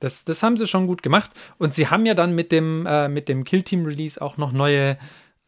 Das, 0.00 0.26
das 0.26 0.42
haben 0.42 0.58
sie 0.58 0.66
schon 0.66 0.86
gut 0.86 1.02
gemacht. 1.02 1.30
Und 1.56 1.72
sie 1.72 1.88
haben 1.88 2.04
ja 2.04 2.12
dann 2.12 2.34
mit 2.34 2.52
dem, 2.52 2.84
äh, 2.84 3.08
mit 3.08 3.30
dem 3.30 3.44
Kill-Team-Release 3.44 4.20
auch 4.20 4.36
noch 4.36 4.52
neue, 4.52 4.98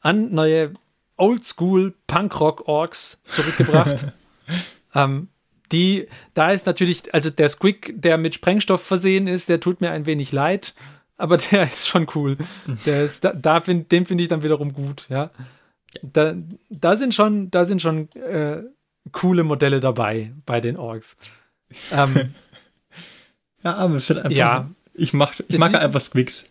an, 0.01 0.33
neue 0.33 0.73
Oldschool 1.19 1.93
Punkrock-Orks 2.07 3.23
zurückgebracht. 3.29 4.15
ähm, 4.95 5.29
die, 5.73 6.09
da 6.35 6.51
ist 6.51 6.67
natürlich, 6.67 7.15
also 7.15 7.31
der 7.31 7.49
Squig, 7.49 7.95
der 7.97 8.19
mit 8.19 8.35
Sprengstoff 8.35 8.83
versehen 8.83 9.27
ist, 9.27 9.49
der 9.49 9.61
tut 9.61 9.81
mir 9.81 9.91
ein 9.91 10.07
wenig 10.07 10.33
leid, 10.33 10.75
aber 11.17 11.37
der 11.51 11.65
ist 11.65 11.89
schon 11.89 12.07
cool. 12.15 12.37
Der 12.87 13.05
ist, 13.05 13.25
da, 13.25 13.33
da 13.33 13.61
find, 13.61 13.93
den 13.93 14.07
finde 14.07 14.23
ich 14.23 14.29
dann 14.29 14.43
wiederum 14.43 14.73
gut, 14.73 15.07
ja. 15.09 15.31
Da, 16.03 16.35
da 16.69 16.97
sind 16.97 17.15
schon, 17.15 17.51
da 17.51 17.65
sind 17.65 17.83
schon 17.83 18.11
äh, 18.13 18.63
coole 19.13 19.45
Modelle 19.45 19.81
dabei 19.81 20.33
bei 20.47 20.61
den 20.61 20.77
Orks. 20.77 21.17
Ähm, 21.93 22.35
ja, 23.65 23.75
aber 23.75 23.97
es 23.97 24.07
sind 24.07 24.19
einfach. 24.19 24.31
Ja, 24.31 24.71
ich, 24.95 25.13
mach, 25.13 25.35
ich 25.49 25.59
mag 25.59 25.75
einfach 25.75 26.01
Squigs. 26.01 26.45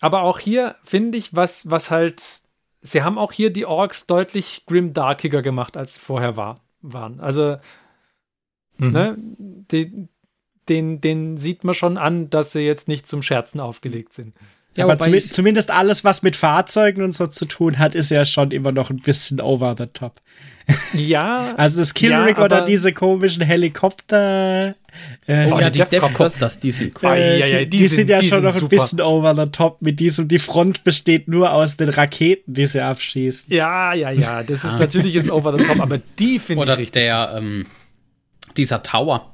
Aber 0.00 0.22
auch 0.22 0.38
hier 0.38 0.76
finde 0.84 1.18
ich, 1.18 1.34
was, 1.34 1.70
was 1.70 1.90
halt. 1.90 2.42
Sie 2.80 3.02
haben 3.02 3.18
auch 3.18 3.32
hier 3.32 3.52
die 3.52 3.66
Orks 3.66 4.06
deutlich 4.06 4.64
grimdarkiger 4.66 5.42
gemacht, 5.42 5.76
als 5.76 5.94
sie 5.94 6.00
vorher 6.00 6.36
war, 6.36 6.60
waren. 6.80 7.18
Also, 7.20 7.58
mhm. 8.78 8.92
ne, 8.92 9.18
die, 9.70 10.08
den, 10.68 11.00
den 11.00 11.36
sieht 11.36 11.64
man 11.64 11.74
schon 11.74 11.98
an, 11.98 12.30
dass 12.30 12.52
sie 12.52 12.60
jetzt 12.60 12.88
nicht 12.88 13.06
zum 13.06 13.22
Scherzen 13.22 13.60
aufgelegt 13.60 14.12
sind. 14.12 14.34
Ja, 14.78 14.84
aber 14.84 14.96
zum, 14.96 15.18
zumindest 15.18 15.70
alles, 15.72 16.04
was 16.04 16.22
mit 16.22 16.36
Fahrzeugen 16.36 17.02
und 17.02 17.12
so 17.12 17.26
zu 17.26 17.46
tun 17.46 17.80
hat, 17.80 17.96
ist 17.96 18.10
ja 18.10 18.24
schon 18.24 18.52
immer 18.52 18.70
noch 18.70 18.90
ein 18.90 19.00
bisschen 19.00 19.40
over 19.40 19.74
the 19.76 19.86
top. 19.86 20.20
Ja. 20.92 21.54
also 21.56 21.78
das 21.78 21.94
Killrig 21.94 22.36
ja, 22.36 22.44
oder 22.44 22.62
diese 22.62 22.92
komischen 22.92 23.42
Helikopter. 23.42 24.74
Äh, 25.26 25.50
oh, 25.50 25.58
ja, 25.58 25.70
die 25.70 25.78
Defcopters, 25.78 26.58
die 26.58 26.72
sind 26.72 27.02
äh, 27.02 27.38
ja, 27.38 27.46
ja, 27.46 27.58
die, 27.60 27.70
die 27.70 27.84
sind, 27.86 27.96
sind, 27.96 28.10
ja 28.10 28.22
schon 28.22 28.42
noch 28.42 28.52
ein 28.52 28.60
super. 28.60 28.76
bisschen 28.76 29.00
over 29.00 29.34
the 29.34 29.50
top 29.50 29.80
mit 29.80 29.98
diesem. 29.98 30.28
Die 30.28 30.38
Front 30.38 30.84
besteht 30.84 31.26
nur 31.26 31.52
aus 31.52 31.78
den 31.78 31.88
Raketen, 31.88 32.52
die 32.52 32.66
sie 32.66 32.82
abschießen. 32.82 33.50
Ja, 33.52 33.94
ja, 33.94 34.10
ja. 34.10 34.42
Das 34.42 34.62
ist 34.62 34.78
natürlich 34.78 35.14
ist 35.14 35.30
over 35.30 35.58
the 35.58 35.64
top, 35.64 35.80
aber 35.80 36.00
die 36.18 36.38
finde 36.38 36.64
ich 36.64 36.78
richtig. 36.78 37.04
Oder 37.04 37.28
der, 37.28 37.38
ähm, 37.38 37.64
dieser 38.58 38.82
Tower. 38.82 39.32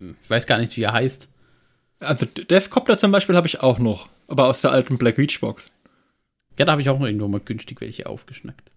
Ich 0.00 0.30
weiß 0.30 0.46
gar 0.46 0.58
nicht, 0.58 0.76
wie 0.76 0.82
er 0.82 0.92
heißt. 0.92 1.28
Also 2.00 2.26
Defcopter 2.26 2.98
zum 2.98 3.12
Beispiel 3.12 3.36
habe 3.36 3.46
ich 3.46 3.60
auch 3.60 3.78
noch, 3.78 4.08
aber 4.28 4.46
aus 4.46 4.60
der 4.60 4.72
alten 4.72 4.98
Black 4.98 5.18
Reach 5.18 5.40
Box. 5.40 5.70
Ja, 6.58 6.64
da 6.64 6.72
habe 6.72 6.82
ich 6.82 6.88
auch 6.88 7.00
irgendwo 7.00 7.28
mal 7.28 7.40
günstig 7.40 7.80
welche 7.80 8.06
aufgeschnackt. 8.06 8.70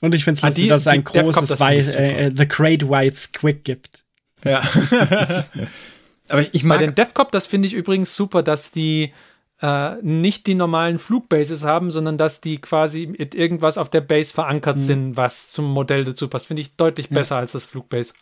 Und 0.00 0.14
ich 0.14 0.24
finde 0.24 0.38
es 0.38 0.44
ah, 0.44 0.48
lustig, 0.48 0.68
dass 0.68 0.80
es 0.82 0.86
ein 0.88 1.04
großes 1.04 1.60
White, 1.60 1.96
äh, 1.96 2.30
The 2.34 2.48
Great 2.48 2.88
White 2.88 3.16
Squid 3.16 3.64
gibt. 3.64 4.02
Ja. 4.44 4.60
aber 6.28 6.52
ich 6.52 6.64
mag 6.64 6.78
Bei 6.80 6.86
den 6.86 6.94
DevCop, 6.96 7.30
das 7.30 7.46
finde 7.46 7.68
ich 7.68 7.74
übrigens 7.74 8.16
super, 8.16 8.42
dass 8.42 8.72
die 8.72 9.12
äh, 9.60 9.94
nicht 10.02 10.48
die 10.48 10.54
normalen 10.54 10.98
Flugbases 10.98 11.62
haben, 11.62 11.92
sondern 11.92 12.18
dass 12.18 12.40
die 12.40 12.60
quasi 12.60 13.06
mit 13.06 13.36
irgendwas 13.36 13.78
auf 13.78 13.90
der 13.90 14.00
Base 14.00 14.34
verankert 14.34 14.78
mhm. 14.78 14.80
sind, 14.80 15.16
was 15.16 15.52
zum 15.52 15.66
Modell 15.66 16.04
dazu 16.04 16.26
passt. 16.26 16.48
Finde 16.48 16.62
ich 16.62 16.74
deutlich 16.74 17.08
ja. 17.10 17.14
besser 17.14 17.36
als 17.36 17.52
das 17.52 17.64
Flugbase. 17.64 18.12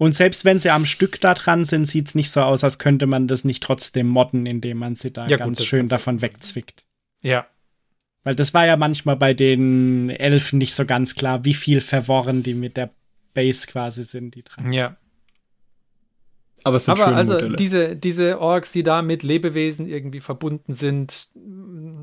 Und 0.00 0.14
selbst 0.14 0.46
wenn 0.46 0.58
sie 0.58 0.70
am 0.70 0.86
Stück 0.86 1.20
da 1.20 1.34
dran 1.34 1.66
sind, 1.66 1.84
sieht 1.84 2.08
es 2.08 2.14
nicht 2.14 2.30
so 2.30 2.40
aus, 2.40 2.64
als 2.64 2.78
könnte 2.78 3.06
man 3.06 3.28
das 3.28 3.44
nicht 3.44 3.62
trotzdem 3.62 4.08
modden, 4.08 4.46
indem 4.46 4.78
man 4.78 4.94
sie 4.94 5.12
da 5.12 5.26
ja, 5.26 5.36
ganz 5.36 5.58
gut, 5.58 5.66
schön 5.66 5.88
davon 5.88 6.22
wegzwickt. 6.22 6.86
Ja. 7.20 7.46
Weil 8.24 8.34
das 8.34 8.54
war 8.54 8.64
ja 8.64 8.78
manchmal 8.78 9.16
bei 9.16 9.34
den 9.34 10.08
Elfen 10.08 10.56
nicht 10.56 10.74
so 10.74 10.86
ganz 10.86 11.16
klar, 11.16 11.44
wie 11.44 11.52
viel 11.52 11.82
verworren 11.82 12.42
die 12.42 12.54
mit 12.54 12.78
der 12.78 12.88
Base 13.34 13.66
quasi 13.66 14.04
sind, 14.04 14.34
die 14.36 14.42
dran. 14.42 14.72
Ja. 14.72 14.96
Aber, 16.64 16.78
es 16.78 16.86
sind 16.86 16.98
Aber 16.98 17.14
also 17.14 17.34
Modelle. 17.34 17.56
diese, 17.56 17.94
diese 17.94 18.40
Orks, 18.40 18.72
die 18.72 18.82
da 18.82 19.02
mit 19.02 19.22
Lebewesen 19.22 19.86
irgendwie 19.86 20.20
verbunden 20.20 20.72
sind, 20.72 21.28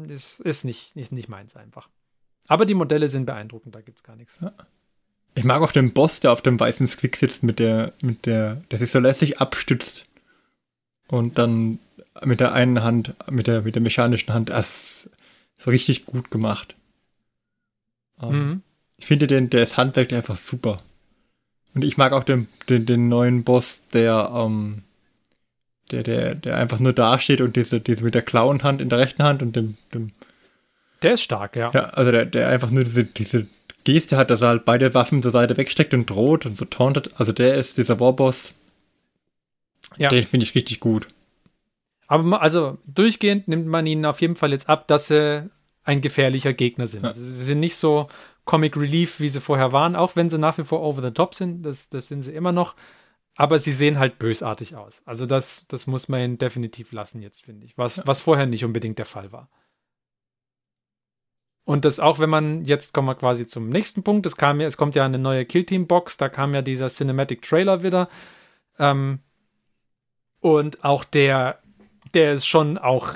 ist, 0.08 0.40
ist, 0.42 0.66
nicht, 0.66 0.96
ist 0.96 1.12
nicht 1.12 1.30
meins 1.30 1.56
einfach. 1.56 1.90
Aber 2.46 2.68
die 2.68 2.76
Modelle 2.76 3.10
sind 3.10 3.26
beeindruckend, 3.26 3.74
da 3.74 3.82
gibt 3.82 3.98
es 3.98 4.04
gar 4.04 4.16
nichts. 4.16 4.42
Ja. 4.42 4.54
Ich 5.38 5.44
mag 5.44 5.62
auch 5.62 5.72
den 5.72 5.94
Boss, 5.94 6.20
der 6.20 6.32
auf 6.32 6.42
dem 6.42 6.60
weißen 6.60 6.88
Squick 6.88 7.16
sitzt, 7.16 7.44
mit 7.44 7.60
der, 7.60 7.94
mit 8.02 8.26
der, 8.26 8.56
der 8.72 8.80
sich 8.80 8.90
so 8.90 8.98
lässig 8.98 9.40
abstützt. 9.40 10.08
Und 11.10 11.38
dann 11.38 11.78
mit 12.24 12.40
der 12.40 12.54
einen 12.54 12.82
Hand, 12.82 13.14
mit 13.30 13.46
der, 13.46 13.62
mit 13.62 13.76
der 13.76 13.84
mechanischen 13.84 14.34
Hand, 14.34 14.50
das 14.50 15.08
ist 15.60 15.68
richtig 15.68 16.08
gut 16.08 16.32
gemacht. 16.32 16.76
Ähm, 18.20 18.32
mhm. 18.32 18.62
Ich 18.98 19.06
finde 19.06 19.28
den, 19.28 19.52
der 19.52 19.62
ist 19.62 19.78
handwerklich 19.78 20.18
einfach 20.18 20.38
super. 20.38 20.82
Und 21.76 21.84
ich 21.84 21.98
mag 21.98 22.14
auch 22.14 22.24
den, 22.24 22.48
den, 22.68 22.88
den 22.88 23.08
neuen 23.08 23.44
Boss, 23.44 23.82
der, 23.94 24.32
ähm, 24.34 24.82
der, 25.92 26.02
der, 26.02 26.34
der 26.34 26.58
einfach 26.58 26.80
nur 26.80 26.94
dasteht 26.94 27.42
und 27.42 27.56
diese, 27.56 27.80
diese 27.80 28.04
mit 28.04 28.16
der 28.16 28.24
Klauenhand 28.24 28.82
in 28.82 28.90
der 28.90 28.98
rechten 28.98 29.22
Hand 29.22 29.44
und 29.44 29.56
dem, 29.56 29.78
dem 29.94 30.14
Der 31.04 31.14
ist 31.14 31.22
stark, 31.22 31.56
ja. 31.56 31.70
Ja, 31.76 31.82
also 31.90 32.10
der, 32.10 32.26
der 32.26 32.50
einfach 32.50 32.72
nur 32.72 32.84
diese, 32.84 33.04
diese 33.04 33.46
Geste 33.88 34.18
hat, 34.18 34.30
dass 34.30 34.42
er 34.42 34.50
halt 34.50 34.66
beide 34.66 34.94
Waffen 34.94 35.22
zur 35.22 35.32
Seite 35.32 35.56
wegsteckt 35.56 35.94
und 35.94 36.10
droht 36.10 36.46
und 36.46 36.58
so 36.58 36.66
tauntet. 36.66 37.12
Also 37.18 37.32
der 37.32 37.56
ist 37.56 37.78
dieser 37.78 38.02
Warboss. 38.02 38.54
Ja. 39.96 40.10
Den 40.10 40.26
finde 40.26 40.44
ich 40.44 40.56
richtig 40.56 40.82
gut. 40.82 41.08
Aber 42.08 42.42
also 42.42 42.78
durchgehend 42.86 43.48
nimmt 43.48 43.66
man 43.66 43.86
ihnen 43.86 44.04
auf 44.06 44.20
jeden 44.20 44.36
Fall 44.36 44.52
jetzt 44.52 44.68
ab, 44.68 44.90
dass 44.90 45.08
sie 45.08 45.50
ein 45.86 46.02
gefährlicher 46.02 46.52
Gegner 46.52 46.86
sind. 46.86 47.04
Ja. 47.04 47.10
Also 47.12 47.24
sie 47.24 47.46
sind 47.46 47.62
nicht 47.62 47.78
so 47.78 48.10
Comic 48.44 48.76
Relief, 48.76 49.22
wie 49.22 49.30
sie 49.30 49.40
vorher 49.40 49.72
waren, 49.72 49.96
auch 49.96 50.18
wenn 50.18 50.30
sie 50.30 50.38
nach 50.38 50.58
wie 50.58 50.66
vor 50.66 50.82
over 50.82 51.02
the 51.02 51.12
top 51.12 51.34
sind. 51.34 51.64
Das, 51.64 51.90
das 51.90 52.10
sind 52.10 52.24
sie 52.24 52.34
immer 52.34 52.52
noch. 52.52 52.76
Aber 53.38 53.58
sie 53.58 53.72
sehen 53.72 54.00
halt 54.00 54.20
bösartig 54.20 54.76
aus. 54.76 55.02
Also 55.06 55.26
das, 55.26 55.66
das 55.70 55.88
muss 55.88 56.10
man 56.10 56.22
ihnen 56.22 56.38
definitiv 56.38 56.92
lassen 56.92 57.22
jetzt, 57.22 57.46
finde 57.46 57.66
ich. 57.66 57.78
Was, 57.78 57.96
ja. 57.96 58.04
was 58.06 58.20
vorher 58.20 58.48
nicht 58.48 58.66
unbedingt 58.66 58.98
der 59.00 59.06
Fall 59.06 59.32
war. 59.32 59.50
Und 61.68 61.84
das 61.84 62.00
auch, 62.00 62.18
wenn 62.20 62.30
man, 62.30 62.64
jetzt 62.64 62.94
kommen 62.94 63.10
wir 63.10 63.16
quasi 63.16 63.46
zum 63.46 63.68
nächsten 63.68 64.02
Punkt, 64.02 64.26
es 64.26 64.38
kam 64.38 64.62
ja, 64.62 64.68
es 64.68 64.78
kommt 64.78 64.96
ja 64.96 65.04
eine 65.04 65.20
neue 65.20 65.44
Killteam-Box, 65.44 66.16
da 66.16 66.30
kam 66.30 66.54
ja 66.54 66.62
dieser 66.62 66.88
Cinematic 66.88 67.42
Trailer 67.42 67.84
wieder. 67.84 68.08
Ähm, 68.80 69.20
und 70.40 70.86
auch 70.86 71.04
der, 71.04 71.60
der 72.14 72.32
ist 72.32 72.48
schon 72.48 72.78
auch 72.78 73.16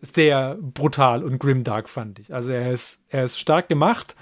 sehr 0.00 0.56
brutal 0.60 1.22
und 1.22 1.38
grimdark, 1.38 1.88
fand 1.88 2.18
ich. 2.18 2.34
Also 2.34 2.50
er 2.50 2.72
ist, 2.72 3.04
er 3.08 3.22
ist 3.26 3.38
stark 3.38 3.68
gemacht. 3.68 4.16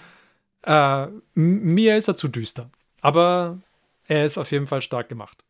Äh, 0.61 1.07
mir 1.33 1.97
ist 1.97 2.09
er 2.09 2.17
zu 2.17 2.29
düster. 2.29 2.69
Aber 3.01 3.61
er 4.07 4.27
ist 4.27 4.37
auf 4.37 4.51
jeden 4.51 4.67
Fall 4.67 4.83
stark 4.83 5.09
gemacht. 5.09 5.43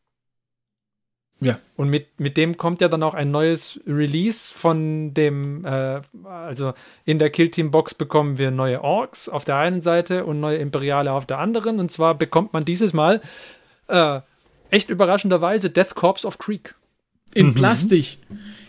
Ja. 1.41 1.59
Und 1.77 1.89
mit, 1.89 2.21
mit 2.21 2.37
dem 2.37 2.57
kommt 2.59 2.81
ja 2.81 2.89
dann 2.89 3.03
auch 3.03 3.15
ein 3.15 3.31
neues 3.31 3.81
Release 3.87 4.53
von 4.53 5.15
dem, 5.15 5.65
äh, 5.65 6.01
also 6.25 6.75
in 7.07 7.19
der 7.19 7.31
Killteam-Box 7.31 7.95
bekommen 7.95 8.37
wir 8.37 8.51
neue 8.51 8.83
Orks 8.83 9.29
auf 9.29 9.45
der 9.45 9.57
einen 9.57 9.81
Seite 9.81 10.27
und 10.27 10.41
neue 10.41 10.59
Imperiale 10.59 11.13
auf 11.13 11.27
der 11.27 11.39
anderen. 11.39 11.81
Und 11.81 11.91
zwar 11.91 12.15
bekommt 12.15 12.53
man 12.53 12.65
dieses 12.65 12.93
Mal 12.93 13.23
äh, 13.89 14.21
echt 14.71 14.91
überraschenderweise 14.91 15.71
Death 15.71 15.95
Corps 15.95 16.25
of 16.25 16.39
Creek. 16.39 16.75
In 17.35 17.49
mhm. 17.49 17.55
Plastik. 17.55 18.19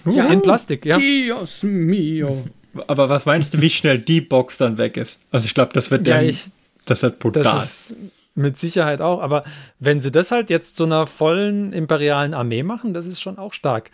Ja, 0.06 0.28
in 0.28 0.42
Plastik, 0.42 0.86
ja. 0.86 0.98
Dios 0.98 1.64
mio. 1.64 2.46
Aber 2.88 3.10
was 3.10 3.26
meinst 3.26 3.54
du, 3.54 3.62
wie 3.62 3.70
schnell 3.70 4.00
die 4.00 4.22
Box 4.22 4.58
dann 4.58 4.78
weg 4.78 4.98
ist? 4.98 5.20
Also 5.32 5.46
ich 5.46 5.54
glaube, 5.54 5.74
das 5.74 5.92
wird 5.92 6.08
ja, 6.08 6.22
ich, 6.22 6.50
das 6.86 7.02
wird 7.02 7.20
brutal. 7.20 7.44
Das 7.44 7.92
ist, 7.92 7.98
mit 8.34 8.58
Sicherheit 8.58 9.02
auch, 9.02 9.22
aber 9.22 9.44
wenn 9.80 10.02
sie 10.02 10.12
das 10.12 10.32
halt 10.32 10.50
jetzt 10.50 10.76
zu 10.76 10.86
einer 10.86 11.08
vollen 11.08 11.74
imperialen 11.74 12.34
Armee 12.34 12.64
machen, 12.64 12.94
das 12.94 13.06
ist 13.06 13.22
schon 13.22 13.38
auch 13.38 13.54
stark. 13.54 13.92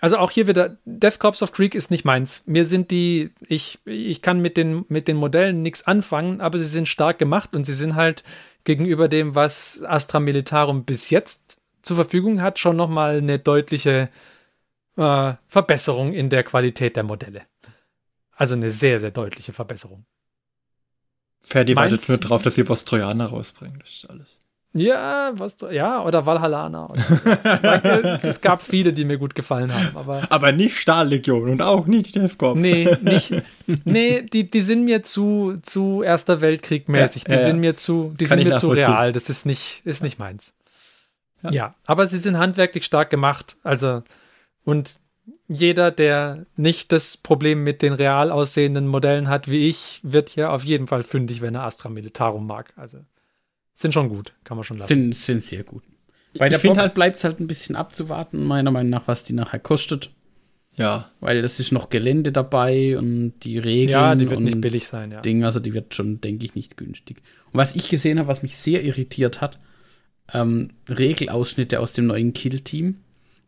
Also 0.00 0.16
auch 0.16 0.30
hier 0.30 0.46
wieder, 0.46 0.78
Death 0.84 1.18
Corps 1.18 1.42
of 1.42 1.52
Creek 1.52 1.74
ist 1.74 1.90
nicht 1.90 2.04
meins. 2.04 2.44
Mir 2.46 2.64
sind 2.64 2.90
die, 2.90 3.32
ich, 3.46 3.78
ich 3.84 4.22
kann 4.22 4.40
mit 4.40 4.56
den, 4.56 4.86
mit 4.88 5.08
den 5.08 5.16
Modellen 5.16 5.62
nichts 5.62 5.86
anfangen, 5.86 6.40
aber 6.40 6.58
sie 6.58 6.64
sind 6.64 6.88
stark 6.88 7.18
gemacht 7.18 7.54
und 7.54 7.64
sie 7.64 7.74
sind 7.74 7.96
halt 7.96 8.24
gegenüber 8.64 9.08
dem, 9.08 9.34
was 9.34 9.82
Astra 9.84 10.20
Militarum 10.20 10.84
bis 10.84 11.10
jetzt 11.10 11.58
zur 11.82 11.96
Verfügung 11.96 12.40
hat, 12.40 12.58
schon 12.58 12.76
nochmal 12.76 13.18
eine 13.18 13.38
deutliche 13.38 14.08
äh, 14.96 15.34
Verbesserung 15.48 16.12
in 16.12 16.30
der 16.30 16.44
Qualität 16.44 16.96
der 16.96 17.02
Modelle. 17.04 17.42
Also 18.32 18.54
eine 18.54 18.70
sehr, 18.70 19.00
sehr 19.00 19.10
deutliche 19.10 19.52
Verbesserung. 19.52 20.06
Ferdi 21.42 21.74
wartet 21.76 22.08
nur 22.08 22.18
drauf, 22.18 22.42
dass 22.42 22.54
sie 22.54 22.68
was 22.68 22.84
Trojaner 22.84 23.26
rausbringen. 23.26 23.78
Das 23.80 23.90
ist 23.90 24.10
alles. 24.10 24.40
Ja, 24.72 25.32
was, 25.34 25.56
ja, 25.72 26.04
oder 26.04 26.26
Valhallana. 26.26 26.90
Oder, 26.90 28.20
es 28.22 28.40
gab 28.40 28.62
viele, 28.62 28.92
die 28.92 29.04
mir 29.04 29.18
gut 29.18 29.34
gefallen 29.34 29.74
haben. 29.74 29.96
Aber, 29.96 30.28
aber 30.30 30.52
nicht 30.52 30.76
Stahllegion 30.76 31.50
und 31.50 31.60
auch 31.60 31.86
nicht 31.86 32.14
Defcom. 32.14 32.60
Nee, 32.60 32.88
nicht, 33.02 33.34
nee 33.84 34.22
die, 34.22 34.48
die 34.48 34.60
sind 34.60 34.84
mir 34.84 35.02
zu, 35.02 35.58
zu 35.62 36.02
Erster 36.02 36.40
Weltkrieg 36.40 36.88
mäßig. 36.88 37.24
Die 37.24 37.32
ja, 37.32 37.38
sind 37.38 37.58
mir 37.58 37.74
zu, 37.74 38.14
die 38.20 38.26
sind 38.26 38.44
mir 38.44 38.56
zu 38.58 38.68
real. 38.68 39.10
Das 39.10 39.28
ist 39.28 39.44
nicht, 39.44 39.82
ist 39.84 40.04
nicht 40.04 40.20
meins. 40.20 40.56
Ja. 41.42 41.50
ja, 41.50 41.74
aber 41.86 42.06
sie 42.06 42.18
sind 42.18 42.38
handwerklich 42.38 42.84
stark 42.84 43.10
gemacht. 43.10 43.56
Also, 43.64 44.04
und 44.64 45.00
jeder, 45.48 45.90
der 45.90 46.46
nicht 46.56 46.92
das 46.92 47.16
Problem 47.16 47.64
mit 47.64 47.82
den 47.82 47.92
real 47.92 48.30
aussehenden 48.30 48.86
Modellen 48.86 49.28
hat 49.28 49.48
wie 49.48 49.68
ich, 49.68 50.00
wird 50.02 50.28
hier 50.30 50.52
auf 50.52 50.64
jeden 50.64 50.86
Fall 50.86 51.02
fündig, 51.02 51.40
wenn 51.40 51.54
er 51.54 51.64
Astra 51.64 51.88
Militarum 51.88 52.46
mag. 52.46 52.72
Also 52.76 52.98
sind 53.74 53.94
schon 53.94 54.08
gut, 54.08 54.32
kann 54.44 54.56
man 54.56 54.64
schon 54.64 54.78
lassen. 54.78 54.88
Sind, 54.88 55.14
sind 55.14 55.42
sehr 55.42 55.64
gut. 55.64 55.82
Bei 56.38 56.46
ich 56.46 56.52
der 56.52 56.68
Box 56.68 56.78
halt, 56.78 56.94
bleibt 56.94 57.16
es 57.16 57.24
halt 57.24 57.40
ein 57.40 57.46
bisschen 57.46 57.76
abzuwarten, 57.76 58.44
meiner 58.44 58.70
Meinung 58.70 58.90
nach, 58.90 59.08
was 59.08 59.24
die 59.24 59.32
nachher 59.32 59.58
kostet. 59.58 60.10
Ja. 60.76 61.10
Weil 61.20 61.38
es 61.38 61.58
ist 61.58 61.72
noch 61.72 61.90
Gelände 61.90 62.32
dabei 62.32 62.96
und 62.96 63.34
die 63.42 63.58
Regeln. 63.58 63.90
Ja, 63.90 64.14
die 64.14 64.30
wird 64.30 64.40
nicht 64.40 64.60
billig 64.60 64.86
sein, 64.86 65.10
ja. 65.10 65.20
Ding, 65.20 65.44
also 65.44 65.60
die 65.60 65.74
wird 65.74 65.94
schon, 65.94 66.20
denke 66.20 66.44
ich, 66.44 66.54
nicht 66.54 66.76
günstig. 66.76 67.22
Und 67.46 67.58
was 67.58 67.74
ich 67.74 67.88
gesehen 67.88 68.18
habe, 68.18 68.28
was 68.28 68.42
mich 68.42 68.56
sehr 68.56 68.84
irritiert 68.84 69.40
hat, 69.40 69.58
ähm, 70.32 70.70
Regelausschnitte 70.88 71.80
aus 71.80 71.92
dem 71.92 72.06
neuen 72.06 72.32
Kill-Team. 72.32 72.96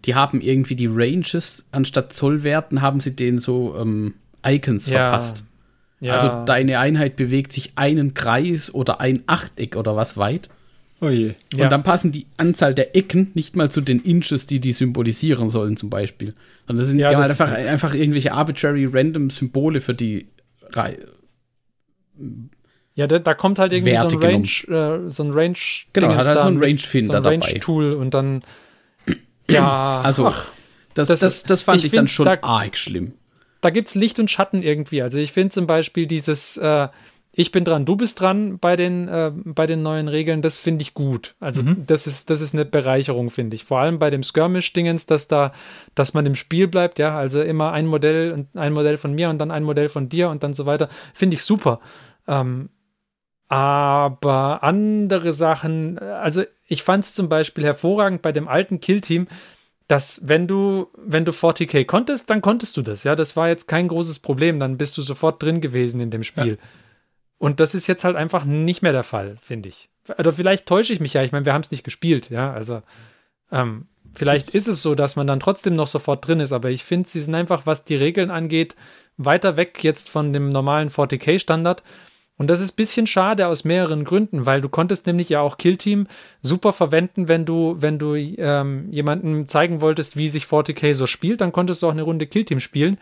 Die 0.05 0.15
haben 0.15 0.41
irgendwie 0.41 0.77
die 0.77 0.89
Ranges, 0.91 1.65
anstatt 1.71 2.13
Zollwerten, 2.13 2.83
haben 2.83 3.01
sie 3.01 3.15
denen 3.15 3.39
so 3.39 3.77
ähm, 3.79 4.15
Icons 4.45 4.87
ja. 4.87 5.05
verpasst. 5.05 5.45
Ja. 6.01 6.15
Also 6.15 6.45
deine 6.45 6.81
Einheit 6.81 7.15
bewegt 7.15 7.53
sich 7.53 7.73
einen 7.77 8.15
Kreis 8.15 8.75
oder 8.75 9.01
ein 9.01 9.23
Achteck 9.27 9.77
oder 9.77 9.95
was 9.95 10.17
weit. 10.17 10.49
Oh 11.01 11.09
je. 11.09 11.35
Und 11.53 11.59
ja. 11.59 11.69
dann 11.69 11.83
passen 11.83 12.13
die 12.13 12.27
Anzahl 12.37 12.75
der 12.75 12.97
Ecken 12.97 13.31
nicht 13.35 13.57
mal 13.57 13.71
zu 13.71 13.81
den 13.81 14.01
Inches, 14.01 14.47
die 14.47 14.61
die 14.61 14.73
symbolisieren 14.73 15.49
sollen, 15.49 15.77
zum 15.77 15.91
Beispiel. 15.91 16.35
Und 16.69 16.79
das 16.79 16.87
sind 16.87 16.99
ja, 16.99 17.11
das 17.11 17.41
einfach, 17.41 17.53
einfach 17.53 17.95
irgendwelche 17.95 18.33
arbitrary 18.33 18.87
random 18.87 19.31
Symbole 19.31 19.81
für 19.81 19.95
die 19.95 20.27
Reihe. 20.71 21.09
Ja, 22.95 23.07
da, 23.07 23.19
da, 23.19 23.35
kommt 23.35 23.59
halt 23.59 23.73
irgendwie 23.73 23.93
Werte 23.93 24.11
so 24.11 24.21
ein 24.21 24.23
Range, 24.23 25.07
äh, 25.07 25.11
so 25.11 25.25
ein 25.25 25.31
Range. 25.33 25.57
Genau, 25.93 26.15
hat 26.15 26.27
er 26.27 26.43
so 26.43 26.49
ein 26.49 26.59
Range-Finder 26.59 27.23
so 27.23 27.29
ein 27.29 27.43
Range 27.43 27.61
Tool 27.61 27.93
und 27.95 28.15
dann. 28.15 28.43
Ja. 29.53 30.01
Also, 30.05 30.27
ach, 30.27 30.49
das, 30.95 31.09
das, 31.09 31.21
das, 31.21 31.43
das 31.45 31.63
fand 31.63 31.79
ich, 31.79 31.87
ich 31.87 31.93
dann 31.93 32.09
schon 32.09 32.27
da, 32.27 32.39
arg 32.43 32.77
schlimm. 32.77 33.13
Da 33.61 33.71
gibt 33.71 33.89
es 33.89 33.95
Licht 33.95 34.19
und 34.19 34.31
Schatten 34.31 34.63
irgendwie. 34.63 35.03
Also, 35.03 35.19
ich 35.19 35.33
finde 35.33 35.51
zum 35.51 35.67
Beispiel 35.67 36.07
dieses. 36.07 36.57
Äh, 36.57 36.89
ich 37.35 37.51
bin 37.51 37.65
dran, 37.65 37.87
du 37.87 37.97
bist 37.97 38.21
dran 38.21 38.59
bei 38.59 38.77
den, 38.77 39.09
äh, 39.09 39.33
bei 39.35 39.67
den 39.67 39.83
neuen 39.83 40.09
Regeln, 40.09 40.43
das 40.43 40.59
finde 40.59 40.83
ich 40.83 40.93
gut. 40.93 41.35
Also 41.41 41.63
mhm. 41.63 41.85
das, 41.87 42.07
ist, 42.07 42.29
das 42.29 42.43
ist 42.43 42.53
eine 42.53 42.67
Bereicherung, 42.67 43.31
finde 43.31 43.55
ich. 43.55 43.65
Vor 43.65 43.79
allem 43.79 43.99
bei 43.99 44.11
dem 44.11 44.23
Skirmish-Dingens, 44.23 45.07
dass 45.07 45.29
da, 45.29 45.53
dass 45.95 46.13
man 46.13 46.27
im 46.27 46.35
Spiel 46.35 46.69
bleibt, 46.69 46.99
ja, 46.99 47.17
also 47.17 47.41
immer 47.41 47.73
ein 47.73 47.87
Modell 47.87 48.33
und 48.33 48.55
ein 48.55 48.75
Modell 48.75 48.99
von 48.99 49.15
mir 49.15 49.31
und 49.31 49.39
dann 49.39 49.51
ein 49.51 49.65
Modell 49.65 49.89
von 49.89 50.11
dir 50.11 50.29
und 50.29 50.43
dann 50.43 50.53
so 50.53 50.67
weiter, 50.67 50.91
finde 51.15 51.37
ich 51.37 51.43
super. 51.43 51.81
Ähm, 52.29 52.69
aber 53.53 54.63
andere 54.63 55.35
Sachen, 55.35 55.99
also 55.99 56.43
ich 56.67 56.83
fand 56.83 57.05
es 57.05 57.13
zum 57.13 57.29
Beispiel 57.29 57.65
hervorragend 57.65 58.23
bei 58.23 58.33
dem 58.33 58.49
alten 58.49 58.81
Kill-Team, 58.81 59.29
dass 59.89 60.27
wenn 60.27 60.49
du, 60.49 60.89
wenn 60.97 61.27
du 61.27 61.33
40k 61.33 61.85
konntest, 61.85 62.31
dann 62.31 62.41
konntest 62.41 62.79
du 62.79 62.81
das. 62.81 63.05
Ja, 63.05 63.15
das 63.15 63.37
war 63.37 63.49
jetzt 63.49 63.69
kein 63.69 63.89
großes 63.89 64.21
Problem. 64.21 64.59
Dann 64.59 64.79
bist 64.79 64.97
du 64.97 65.03
sofort 65.03 65.43
drin 65.43 65.61
gewesen 65.61 66.01
in 66.01 66.11
dem 66.11 66.25
Spiel. 66.25 66.53
Ja. 66.53 66.69
Und 67.37 67.61
das 67.61 67.75
ist 67.75 67.89
jetzt 67.89 68.05
halt 68.05 68.17
einfach 68.17 68.47
nicht 68.47 68.81
mehr 68.81 68.93
der 68.93 69.03
Fall, 69.03 69.37
finde 69.43 69.69
ich. 69.69 69.91
Oder 70.17 70.33
vielleicht 70.33 70.65
täusche 70.65 70.95
ich 70.95 71.01
mich 71.01 71.13
ja. 71.13 71.23
Ich 71.23 71.33
meine, 71.33 71.45
wir 71.45 71.53
haben 71.53 71.61
es 71.61 71.71
nicht 71.71 71.85
gespielt. 71.85 72.31
Ja, 72.31 72.55
also 72.55 72.81
ähm, 73.51 73.87
vielleicht 74.15 74.49
ist 74.55 74.67
es 74.67 74.81
so, 74.81 74.95
dass 74.95 75.15
man 75.15 75.27
dann 75.27 75.41
trotzdem 75.41 75.75
noch 75.75 75.89
sofort 75.89 76.27
drin 76.27 76.41
ist. 76.41 76.53
Aber 76.53 76.71
ich 76.71 76.85
finde, 76.85 77.07
sie 77.07 77.21
sind 77.21 77.35
einfach, 77.35 77.67
was 77.67 77.85
die 77.85 77.97
Regeln 77.97 78.31
angeht, 78.31 78.77
weiter 79.19 79.59
weg 79.59 79.85
jetzt 79.85 80.09
von 80.09 80.33
dem 80.33 80.49
normalen 80.49 80.89
40k-Standard. 80.89 81.83
Und 82.39 82.49
das 82.49 82.61
ist 82.61 82.73
ein 82.73 82.77
bisschen 82.77 83.07
schade 83.07 83.47
aus 83.47 83.65
mehreren 83.65 84.05
Gründen, 84.05 84.47
weil 84.47 84.61
du 84.61 84.69
konntest 84.69 85.07
nämlich 85.07 85.29
ja 85.29 85.41
auch 85.41 85.59
Killteam 85.59 86.07
super 86.41 86.73
verwenden, 86.73 87.29
wenn 87.29 87.45
du, 87.45 87.77
wenn 87.79 87.99
du 87.99 88.15
ähm, 88.17 88.89
jemandem 88.91 89.49
zeigen 89.49 89.81
wolltest, 89.81 90.17
wie 90.17 90.29
sich 90.29 90.45
40k 90.45 90.95
so 90.95 91.07
spielt, 91.07 91.41
dann 91.41 91.53
konntest 91.53 91.83
du 91.83 91.89
auch 91.89 91.93
eine 91.93 92.03
Runde 92.03 92.27
Killteam 92.27 92.61
spielen. 92.61 92.99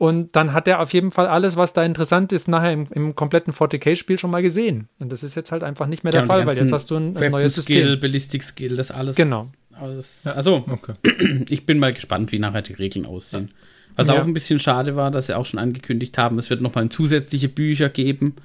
Und 0.00 0.34
dann 0.34 0.54
hat 0.54 0.66
er 0.66 0.80
auf 0.80 0.94
jeden 0.94 1.10
Fall 1.10 1.26
alles, 1.26 1.58
was 1.58 1.74
da 1.74 1.84
interessant 1.84 2.32
ist, 2.32 2.48
nachher 2.48 2.72
im, 2.72 2.86
im 2.90 3.14
kompletten 3.14 3.52
40k-Spiel 3.52 4.16
schon 4.16 4.30
mal 4.30 4.40
gesehen. 4.40 4.88
Und 4.98 5.12
das 5.12 5.22
ist 5.22 5.34
jetzt 5.34 5.52
halt 5.52 5.62
einfach 5.62 5.86
nicht 5.86 6.04
mehr 6.04 6.10
der 6.10 6.22
ja, 6.22 6.26
Fall, 6.26 6.46
weil 6.46 6.56
jetzt 6.56 6.72
hast 6.72 6.90
du 6.90 6.96
ein, 6.96 7.14
ein 7.18 7.30
neues 7.30 7.54
System. 7.54 7.76
Skill, 7.76 7.96
Ballistic 7.98 8.42
Skill, 8.42 8.76
das 8.76 8.90
alles. 8.90 9.14
Genau. 9.14 9.50
Alles, 9.72 10.26
also, 10.26 10.64
okay. 10.70 10.94
ich 11.50 11.66
bin 11.66 11.78
mal 11.78 11.92
gespannt, 11.92 12.32
wie 12.32 12.38
nachher 12.38 12.62
die 12.62 12.72
Regeln 12.72 13.04
aussehen. 13.04 13.50
Was 14.00 14.08
ja. 14.08 14.20
auch 14.20 14.26
ein 14.26 14.34
bisschen 14.34 14.58
schade 14.58 14.96
war, 14.96 15.10
dass 15.10 15.26
sie 15.26 15.36
auch 15.36 15.46
schon 15.46 15.60
angekündigt 15.60 16.16
haben, 16.18 16.38
es 16.38 16.50
wird 16.50 16.60
nochmal 16.60 16.88
zusätzliche 16.88 17.48
Bücher 17.48 17.88
geben 17.88 18.36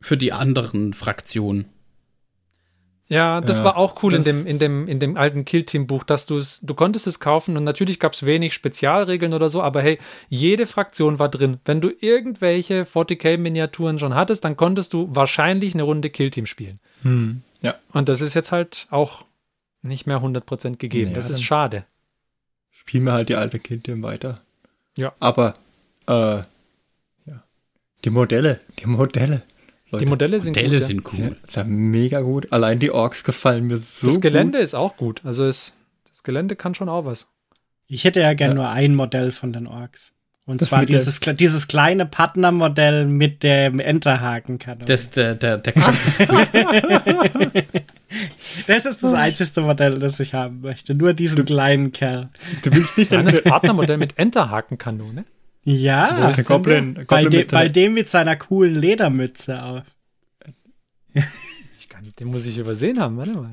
für 0.00 0.16
die 0.16 0.32
anderen 0.32 0.94
Fraktionen. 0.94 1.66
Ja, 3.10 3.40
das 3.40 3.58
ja, 3.58 3.64
war 3.64 3.76
auch 3.78 4.02
cool 4.02 4.12
in 4.12 4.22
dem, 4.22 4.46
in 4.46 4.58
dem, 4.58 4.86
in 4.86 5.00
dem 5.00 5.16
alten 5.16 5.46
Kill-Team-Buch, 5.46 6.04
dass 6.04 6.26
du 6.26 6.36
es, 6.36 6.60
du 6.60 6.74
konntest 6.74 7.06
es 7.06 7.20
kaufen 7.20 7.56
und 7.56 7.64
natürlich 7.64 8.00
gab 8.00 8.12
es 8.12 8.26
wenig 8.26 8.52
Spezialregeln 8.52 9.32
oder 9.32 9.48
so, 9.48 9.62
aber 9.62 9.80
hey, 9.80 9.98
jede 10.28 10.66
Fraktion 10.66 11.18
war 11.18 11.30
drin. 11.30 11.58
Wenn 11.64 11.80
du 11.80 11.90
irgendwelche 12.00 12.82
40k-Miniaturen 12.84 13.98
schon 13.98 14.14
hattest, 14.14 14.44
dann 14.44 14.58
konntest 14.58 14.92
du 14.92 15.08
wahrscheinlich 15.10 15.72
eine 15.72 15.84
Runde 15.84 16.10
Kill-Team 16.10 16.44
spielen. 16.44 16.80
Hm, 17.02 17.42
ja. 17.62 17.76
Und 17.92 18.10
das 18.10 18.20
ist 18.20 18.34
jetzt 18.34 18.52
halt 18.52 18.86
auch 18.90 19.24
nicht 19.80 20.06
mehr 20.06 20.18
100% 20.18 20.76
gegeben. 20.76 21.10
Ja, 21.10 21.16
das 21.16 21.30
ist 21.30 21.42
schade. 21.42 21.84
Spielen 22.70 23.04
wir 23.04 23.12
halt 23.12 23.30
die 23.30 23.36
alte 23.36 23.58
Kill-Team 23.58 24.02
weiter. 24.02 24.34
Ja. 24.98 25.12
Aber 25.20 25.54
äh, 26.08 26.12
ja. 26.42 26.44
die 28.04 28.10
Modelle, 28.10 28.58
die 28.80 28.86
Modelle. 28.86 29.42
Leute, 29.90 30.04
die 30.04 30.10
Modelle 30.10 30.40
sind 30.40 30.56
Modelle 30.56 30.78
gut. 30.78 30.86
Sind 30.86 31.12
cool. 31.12 31.36
Ja, 31.54 31.62
ist 31.62 31.68
mega 31.68 32.20
gut. 32.20 32.52
Allein 32.52 32.80
die 32.80 32.90
Orks 32.90 33.22
gefallen 33.22 33.68
mir 33.68 33.76
so. 33.76 34.08
Das 34.08 34.20
Gelände 34.20 34.58
gut. 34.58 34.64
ist 34.64 34.74
auch 34.74 34.96
gut. 34.96 35.20
Also 35.24 35.46
es, 35.46 35.76
das 36.10 36.24
Gelände 36.24 36.56
kann 36.56 36.74
schon 36.74 36.88
auch 36.88 37.04
was. 37.04 37.32
Ich 37.86 38.04
hätte 38.04 38.20
ja 38.20 38.34
gern 38.34 38.50
ja. 38.50 38.56
nur 38.56 38.68
ein 38.70 38.96
Modell 38.96 39.30
von 39.30 39.52
den 39.52 39.68
Orks. 39.68 40.12
Und 40.48 40.62
das 40.62 40.68
zwar 40.68 40.86
dieses, 40.86 41.20
dieses 41.20 41.68
kleine 41.68 42.06
Partnermodell 42.06 43.04
mit 43.06 43.42
dem 43.42 43.80
Enterhakenkanone. 43.80 44.86
Das, 44.86 45.10
der, 45.10 45.34
der, 45.34 45.58
der 45.58 45.74
Das 48.66 48.86
ist 48.86 49.02
das 49.02 49.12
einzige 49.12 49.60
Modell, 49.60 49.98
das 49.98 50.18
ich 50.20 50.32
haben 50.32 50.62
möchte. 50.62 50.94
Nur 50.94 51.12
diesen 51.12 51.36
du, 51.36 51.44
kleinen 51.44 51.92
Kerl. 51.92 52.30
Du 52.62 52.72
willst 52.72 52.96
nicht 52.96 53.12
ein 53.12 53.26
Partnermodell 53.44 53.98
mit 53.98 54.18
Enterhakenkanone? 54.18 55.26
Ja, 55.64 56.32
der 56.32 56.44
Goblin, 56.44 56.94
Goblin 56.94 57.06
bei, 57.06 57.24
de, 57.28 57.44
bei 57.44 57.68
dem 57.68 57.92
mit 57.92 58.08
seiner 58.08 58.36
coolen 58.36 58.74
Ledermütze 58.74 59.62
auf. 59.62 59.82
Ich 61.78 61.90
kann, 61.90 62.10
den 62.18 62.28
muss 62.28 62.46
ich 62.46 62.56
übersehen 62.56 62.98
haben, 63.00 63.18
warte 63.18 63.32
mal. 63.32 63.50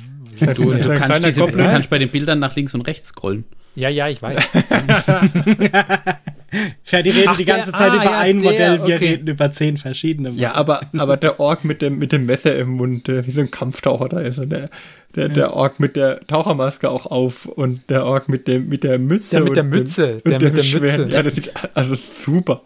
Du, 0.54 0.72
du, 0.72 0.96
kannst 0.98 1.26
diese, 1.26 1.46
du, 1.46 1.58
kannst 1.58 1.90
bei 1.90 1.98
den 1.98 2.08
Bildern 2.08 2.40
nach 2.40 2.56
links 2.56 2.74
und 2.74 2.88
rechts 2.88 3.10
scrollen. 3.10 3.44
Ja, 3.76 3.90
ja, 3.90 4.08
ich 4.08 4.22
weiß. 4.22 4.40
ja, 6.86 7.02
die 7.02 7.10
reden 7.10 7.30
Ach, 7.30 7.38
die 7.38 7.46
ganze 7.46 7.72
der, 7.72 7.80
Zeit 7.80 7.92
ah, 7.92 7.96
über 7.96 8.04
ja, 8.06 8.20
ein 8.20 8.42
der, 8.42 8.52
Modell, 8.52 8.88
wir 8.88 8.96
okay. 8.96 9.08
reden 9.10 9.28
über 9.28 9.52
zehn 9.52 9.78
verschiedene. 9.78 10.32
Ja, 10.32 10.54
aber, 10.54 10.82
aber 10.98 11.18
der 11.18 11.40
Ork 11.40 11.64
mit 11.64 11.82
dem, 11.82 11.98
mit 11.98 12.12
dem 12.12 12.26
Messer 12.26 12.56
im 12.56 12.70
Mund, 12.70 13.08
wie 13.08 13.32
so 13.32 13.42
ein 13.42 13.52
Kampftaucher 13.52 14.10
da 14.10 14.20
ist, 14.22 14.40
der, 14.52 14.70
der, 15.16 15.30
der 15.30 15.54
Ork 15.54 15.80
mit 15.80 15.96
der 15.96 16.22
Tauchermaske 16.28 16.90
auch 16.90 17.06
auf 17.06 17.46
und 17.46 17.82
der 17.90 18.06
Ork 18.06 18.30
mit, 18.30 18.48
dem, 18.48 18.68
mit 18.70 18.84
der 18.84 19.00
Mütze. 19.00 19.38
Der 19.38 19.44
mit 19.46 19.56
der 19.56 19.64
Mütze. 19.64 20.18
Dem, 20.18 20.40
der 20.40 20.52
mit 20.52 20.74
der 20.74 20.82
Mütze. 20.82 21.08
Ja, 21.10 21.24
das 21.24 21.36
sieht 21.36 21.52
also 21.74 21.96
super. 21.96 22.62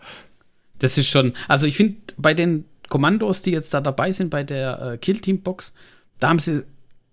Das 0.79 0.97
ist 0.97 1.07
schon, 1.07 1.33
also 1.47 1.67
ich 1.67 1.75
finde, 1.75 1.97
bei 2.17 2.33
den 2.33 2.65
Kommandos, 2.87 3.41
die 3.41 3.51
jetzt 3.51 3.73
da 3.73 3.81
dabei 3.81 4.13
sind, 4.13 4.29
bei 4.29 4.43
der 4.43 4.93
äh, 4.93 4.97
Kill-Team-Box, 4.97 5.73
da 6.19 6.29
haben 6.29 6.39
sie 6.39 6.63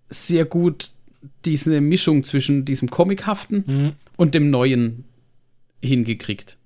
sehr 0.09 0.45
gut 0.45 0.91
diese 1.45 1.81
Mischung 1.81 2.23
zwischen 2.23 2.65
diesem 2.65 2.89
Comichaften 2.89 3.63
mhm. 3.65 3.91
und 4.15 4.35
dem 4.35 4.49
Neuen 4.49 5.03
hingekriegt. 5.81 6.56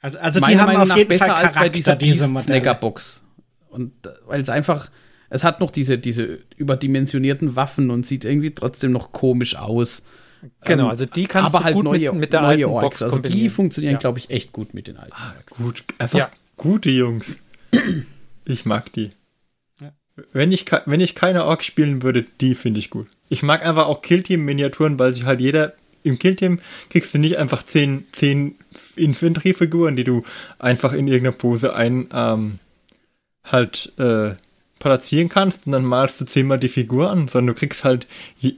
Also, 0.00 0.18
also 0.18 0.40
die 0.40 0.58
haben 0.58 0.66
Meinung 0.66 0.90
auf 0.90 0.96
jeden 0.96 1.08
besser 1.08 1.26
Fall 1.26 1.34
Charakter, 1.34 1.60
als 1.60 1.66
bei 1.66 1.68
dieser 1.70 1.96
diese 1.96 2.26
Snacker-Box. 2.26 3.22
Und 3.68 3.92
äh, 4.06 4.10
weil 4.26 4.40
es 4.40 4.48
einfach 4.48 4.90
es 5.30 5.44
hat 5.44 5.60
noch 5.60 5.70
diese, 5.70 5.98
diese 5.98 6.40
überdimensionierten 6.56 7.56
Waffen 7.56 7.90
und 7.90 8.06
sieht 8.06 8.24
irgendwie 8.24 8.54
trotzdem 8.54 8.92
noch 8.92 9.12
komisch 9.12 9.56
aus. 9.56 10.02
Genau, 10.64 10.84
ähm, 10.84 10.90
also 10.90 11.04
die 11.04 11.26
kannst 11.26 11.54
aber 11.54 11.58
du 11.58 11.64
halt 11.64 11.74
gut 11.74 11.84
neue, 11.84 12.12
mit, 12.12 12.20
mit 12.20 12.32
der 12.32 12.42
neue 12.42 12.68
Orks. 12.68 13.02
Also 13.02 13.18
die 13.18 13.48
funktionieren, 13.48 13.94
ja. 13.94 13.98
glaube 13.98 14.18
ich, 14.18 14.30
echt 14.30 14.52
gut 14.52 14.72
mit 14.72 14.86
den 14.86 14.96
alten 14.96 15.12
ah, 15.14 15.34
Gut, 15.50 15.82
einfach 15.98 16.18
ja. 16.18 16.30
gute 16.56 16.90
Jungs. 16.90 17.40
Ich 18.44 18.64
mag 18.64 18.92
die. 18.92 19.10
Ja. 19.80 19.92
Wenn, 20.32 20.52
ich, 20.52 20.64
wenn 20.86 21.00
ich 21.00 21.14
keine 21.14 21.44
Orks 21.44 21.66
spielen 21.66 22.02
würde, 22.02 22.22
die 22.40 22.54
finde 22.54 22.78
ich 22.78 22.88
gut. 22.88 23.08
Ich 23.28 23.42
mag 23.42 23.66
einfach 23.66 23.86
auch 23.86 24.00
Killteam-Miniaturen, 24.00 24.98
weil 24.98 25.12
sich 25.12 25.24
halt 25.24 25.40
jeder 25.40 25.74
im 26.08 26.18
Killteam 26.18 26.60
kriegst 26.90 27.14
du 27.14 27.18
nicht 27.18 27.38
einfach 27.38 27.62
zehn, 27.62 28.06
zehn 28.12 28.56
Infanteriefiguren, 28.96 29.96
die 29.96 30.04
du 30.04 30.22
einfach 30.58 30.92
in 30.92 31.08
irgendeiner 31.08 31.36
Pose 31.36 31.74
ein 31.74 32.08
ähm, 32.12 32.58
halt 33.44 33.92
äh, 33.98 34.34
platzieren 34.78 35.28
kannst 35.28 35.66
und 35.66 35.72
dann 35.72 35.84
malst 35.84 36.20
du 36.20 36.24
zehnmal 36.24 36.58
die 36.58 36.68
Figur 36.68 37.10
an, 37.10 37.28
sondern 37.28 37.54
du 37.54 37.58
kriegst 37.58 37.84
halt 37.84 38.06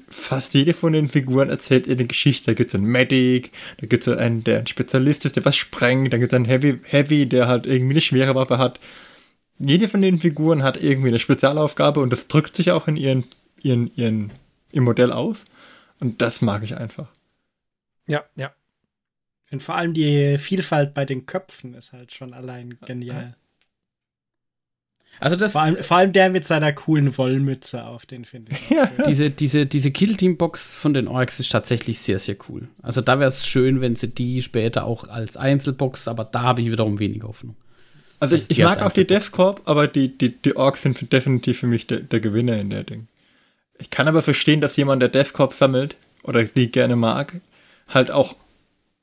fast 0.09 0.55
jede 0.55 0.75
von 0.75 0.93
den 0.93 1.09
Figuren 1.09 1.49
erzählt 1.49 1.89
eine 1.89 2.07
Geschichte. 2.07 2.47
Da 2.47 2.55
gibt 2.55 2.71
es 2.71 2.75
einen 2.75 2.91
Medic, 2.91 3.53
da 3.79 3.87
gibt 3.87 4.07
es 4.07 4.17
einen, 4.17 4.45
der 4.45 4.61
ein 4.61 4.67
Spezialist 4.67 5.25
ist, 5.25 5.37
der 5.37 5.45
was 5.45 5.57
sprengt, 5.57 6.13
da 6.13 6.19
gibt 6.19 6.33
es 6.33 6.37
einen 6.37 6.45
Heavy, 6.45 6.79
Heavy, 6.85 7.27
der 7.27 7.49
halt 7.49 7.67
irgendwie 7.67 7.95
eine 7.95 8.01
schwere 8.01 8.35
Waffe 8.35 8.59
hat. 8.59 8.81
Jede 9.59 9.89
von 9.89 10.03
den 10.03 10.21
Figuren 10.21 10.63
hat 10.63 10.83
irgendwie 10.83 11.09
eine 11.09 11.19
Spezialaufgabe 11.19 12.01
und 12.01 12.13
das 12.13 12.29
drückt 12.29 12.55
sich 12.55 12.71
auch 12.71 12.89
in 12.89 12.97
ihren, 12.97 13.25
ihren, 13.63 13.91
ihren, 13.95 14.33
im 14.73 14.85
Modell 14.85 15.13
aus. 15.13 15.45
Und 16.01 16.23
das 16.23 16.41
mag 16.41 16.63
ich 16.63 16.77
einfach. 16.77 17.09
Ja, 18.07 18.25
ja. 18.37 18.53
Und 19.51 19.63
vor 19.63 19.75
allem 19.75 19.95
die 19.95 20.39
Vielfalt 20.39 20.95
bei 20.95 21.05
den 21.05 21.27
Köpfen 21.27 21.75
ist 21.75 21.93
halt 21.93 22.13
schon 22.13 22.33
allein 22.33 22.77
genial. 22.87 23.37
Also 25.19 25.37
das 25.37 25.53
vor 25.53 25.61
allem, 25.61 25.83
vor 25.83 25.99
allem, 25.99 26.13
der 26.13 26.31
mit 26.31 26.47
seiner 26.47 26.73
coolen 26.73 27.17
Wollmütze 27.17 27.85
auf, 27.85 28.07
den 28.07 28.25
finde 28.25 28.53
ich. 28.53 28.71
ja. 28.71 28.87
Diese, 29.07 29.31
diese, 29.31 29.67
diese 29.67 29.91
Kill-Team-Box 29.91 30.75
von 30.75 30.95
den 30.95 31.09
Orks 31.09 31.41
ist 31.41 31.53
tatsächlich 31.53 31.99
sehr, 31.99 32.19
sehr 32.19 32.37
cool. 32.49 32.69
Also 32.81 33.03
da 33.03 33.19
wäre 33.19 33.29
es 33.29 33.47
schön, 33.47 33.83
wenn 33.83 33.97
sie 33.97 34.09
die 34.09 34.41
später 34.41 34.85
auch 34.85 35.09
als 35.09 35.37
Einzelbox, 35.37 36.09
aber 36.09 36.25
da 36.25 36.43
habe 36.43 36.63
ich 36.63 36.71
wiederum 36.71 36.99
wenig 36.99 37.23
Hoffnung. 37.23 37.55
Also 38.19 38.37
ich, 38.37 38.49
ich 38.49 38.59
mag 38.61 38.81
auch 38.83 38.93
die 38.93 39.07
Death 39.07 39.33
Corp, 39.33 39.63
aber 39.65 39.89
die, 39.89 40.17
die, 40.17 40.31
die 40.41 40.57
Orks 40.57 40.83
sind 40.83 41.13
definitiv 41.13 41.59
für 41.59 41.67
mich 41.67 41.87
der, 41.87 42.01
der 42.01 42.21
Gewinner 42.21 42.59
in 42.59 42.71
der 42.71 42.85
Ding. 42.85 43.09
Ich 43.79 43.91
kann 43.91 44.09
aber 44.09 44.23
verstehen, 44.23 44.61
dass 44.61 44.77
jemand, 44.77 45.01
der 45.03 45.09
DevCorp 45.09 45.55
sammelt 45.55 45.97
oder 46.23 46.45
die 46.45 46.71
gerne 46.71 46.97
mag, 46.97 47.41
halt 47.91 48.11
auch 48.11 48.37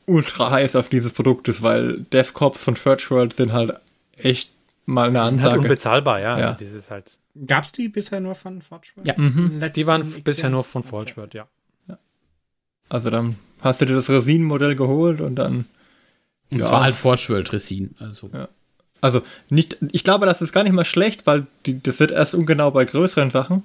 ultra 0.05 0.51
heiß 0.51 0.75
auf 0.75 0.89
dieses 0.89 1.13
Produkt 1.13 1.47
ist, 1.47 1.61
weil 1.61 1.99
DevCorps 2.13 2.63
von 2.63 2.75
Search 2.75 3.11
World 3.11 3.33
sind 3.33 3.53
halt 3.53 3.73
echt 4.17 4.51
mal 4.85 5.09
eine 5.09 5.13
die 5.13 5.17
Ansage. 5.19 5.41
Sind 5.41 5.51
halt 5.51 5.61
unbezahlbar, 5.61 6.19
ja. 6.19 6.39
ja. 6.39 6.45
Also 6.45 6.57
dieses 6.57 6.89
halt. 6.89 7.19
Gab 7.45 7.65
es 7.65 7.71
die 7.71 7.89
bisher 7.89 8.19
nur 8.19 8.33
von 8.33 8.61
Forge 8.61 8.87
World? 8.95 9.07
Ja, 9.07 9.13
mhm. 9.17 9.71
die 9.75 9.85
waren 9.85 10.09
bisher 10.23 10.49
nur 10.49 10.63
von 10.63 10.81
Forge 10.81 11.13
World, 11.17 11.35
ja. 11.35 11.47
ja. 11.87 11.99
Also 12.89 13.11
dann 13.11 13.35
hast 13.61 13.81
du 13.81 13.85
dir 13.85 13.93
das 13.93 14.09
Resin-Modell 14.09 14.75
geholt 14.75 15.21
und 15.21 15.35
dann. 15.35 15.65
Und 16.49 16.59
ja. 16.59 16.71
war 16.71 16.83
halt 16.83 16.95
Forge 16.95 17.25
World 17.29 17.53
Resin, 17.53 17.93
also. 17.99 18.29
Ja. 18.33 18.47
Also 18.99 19.21
nicht, 19.49 19.77
ich 19.91 20.03
glaube, 20.03 20.25
das 20.25 20.41
ist 20.41 20.53
gar 20.53 20.63
nicht 20.63 20.73
mal 20.73 20.85
schlecht, 20.85 21.27
weil 21.27 21.45
die, 21.65 21.81
das 21.83 21.99
wird 21.99 22.11
erst 22.11 22.33
ungenau 22.33 22.71
bei 22.71 22.85
größeren 22.85 23.29
Sachen. 23.29 23.63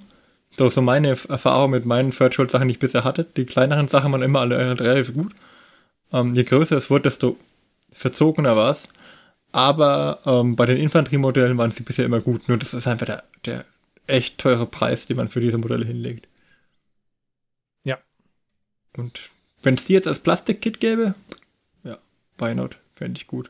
So, 0.55 0.69
so 0.69 0.81
meine 0.81 1.09
Erfahrung 1.09 1.71
mit 1.71 1.85
meinen 1.85 2.17
Virtual 2.17 2.49
Sachen, 2.49 2.67
die 2.67 2.73
ich 2.73 2.79
bisher 2.79 3.03
hatte. 3.03 3.23
Die 3.23 3.45
kleineren 3.45 3.87
Sachen 3.87 4.11
waren 4.11 4.21
immer 4.21 4.41
alle 4.41 4.79
relativ 4.79 5.13
gut. 5.13 5.33
Ähm, 6.11 6.35
je 6.35 6.43
größer 6.43 6.77
es 6.77 6.89
wurde, 6.89 7.03
desto 7.03 7.37
verzogener 7.91 8.55
war 8.55 8.69
es. 8.69 8.87
Aber 9.51 10.19
ähm, 10.25 10.55
bei 10.55 10.65
den 10.65 10.77
Infanteriemodellen 10.77 11.57
waren 11.57 11.71
sie 11.71 11.83
bisher 11.83 12.05
immer 12.05 12.21
gut. 12.21 12.47
Nur 12.49 12.57
das 12.57 12.73
ist 12.73 12.87
einfach 12.87 13.05
der, 13.05 13.23
der 13.45 13.65
echt 14.07 14.37
teure 14.37 14.65
Preis, 14.65 15.05
den 15.05 15.17
man 15.17 15.29
für 15.29 15.39
diese 15.39 15.57
Modelle 15.57 15.85
hinlegt. 15.85 16.27
Ja. 17.83 17.97
Und 18.95 19.31
wenn 19.63 19.75
es 19.75 19.85
die 19.85 19.93
jetzt 19.93 20.07
als 20.07 20.19
Plastikkit 20.19 20.79
gäbe, 20.79 21.15
ja, 21.83 21.97
why 22.37 22.53
not? 22.53 22.77
Fände 22.95 23.17
ich 23.17 23.27
gut. 23.27 23.49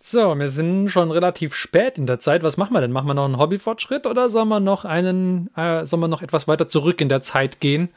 So, 0.00 0.38
wir 0.38 0.48
sind 0.48 0.90
schon 0.90 1.10
relativ 1.10 1.54
spät 1.54 1.98
in 1.98 2.06
der 2.06 2.20
Zeit. 2.20 2.42
Was 2.44 2.56
machen 2.56 2.72
wir 2.72 2.80
denn? 2.80 2.92
Machen 2.92 3.08
wir 3.08 3.14
noch 3.14 3.24
einen 3.24 3.38
Hobbyfortschritt 3.38 4.06
oder 4.06 4.30
sollen 4.30 4.48
wir 4.48 4.60
noch 4.60 4.84
einen, 4.84 5.54
äh, 5.56 5.84
sollen 5.84 6.02
wir 6.02 6.08
noch 6.08 6.22
etwas 6.22 6.46
weiter 6.46 6.68
zurück 6.68 7.00
in 7.00 7.08
der 7.08 7.20
Zeit 7.20 7.60
gehen 7.60 7.88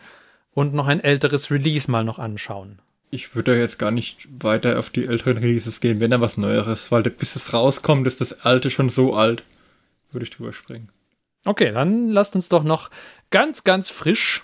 und 0.54 0.74
noch 0.74 0.88
ein 0.88 1.00
älteres 1.00 1.52
Release 1.52 1.90
mal 1.90 2.04
noch 2.04 2.18
anschauen? 2.18 2.80
Ich 3.12 3.36
würde 3.36 3.58
jetzt 3.58 3.78
gar 3.78 3.92
nicht 3.92 4.28
weiter 4.42 4.80
auf 4.80 4.90
die 4.90 5.06
älteren 5.06 5.38
Releases 5.38 5.80
gehen, 5.80 6.00
wenn 6.00 6.12
da 6.12 6.22
was 6.22 6.38
Neueres, 6.38 6.92
weil 6.92 7.04
bis 7.04 7.36
es 7.36 7.54
rauskommt, 7.54 8.08
ist 8.08 8.22
das 8.22 8.46
alte 8.46 8.72
schon 8.72 8.90
so 8.90 9.14
alt. 9.14 9.44
Würde 10.12 10.24
ich 10.24 10.32
drüber 10.32 10.54
springen. 10.54 10.90
Okay, 11.46 11.72
dann 11.72 12.10
lasst 12.10 12.36
uns 12.36 12.50
doch 12.50 12.64
noch 12.64 12.90
ganz, 13.30 13.64
ganz 13.64 13.90
frisch 13.90 14.44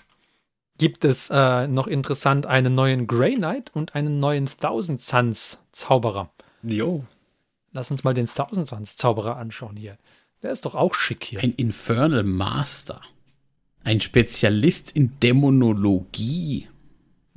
gibt 0.78 1.04
es 1.04 1.28
äh, 1.30 1.66
noch 1.66 1.88
interessant 1.88 2.46
einen 2.46 2.74
neuen 2.74 3.08
Grey 3.08 3.34
Knight 3.34 3.72
und 3.74 3.94
einen 3.96 4.18
neuen 4.18 4.46
Thousand 4.46 5.00
Suns 5.00 5.60
Zauberer. 5.72 6.30
Jo. 6.62 7.04
Lass 7.78 7.92
uns 7.92 8.02
mal 8.02 8.12
den 8.12 8.26
Thousand 8.26 8.66
Suns 8.66 8.96
Zauberer 8.96 9.36
anschauen 9.36 9.76
hier. 9.76 9.98
Der 10.42 10.50
ist 10.50 10.64
doch 10.64 10.74
auch 10.74 10.94
schick 10.94 11.22
hier. 11.22 11.38
Ein 11.38 11.52
Infernal 11.52 12.24
Master. 12.24 13.00
Ein 13.84 14.00
Spezialist 14.00 14.90
in 14.90 15.20
Dämonologie. 15.20 16.66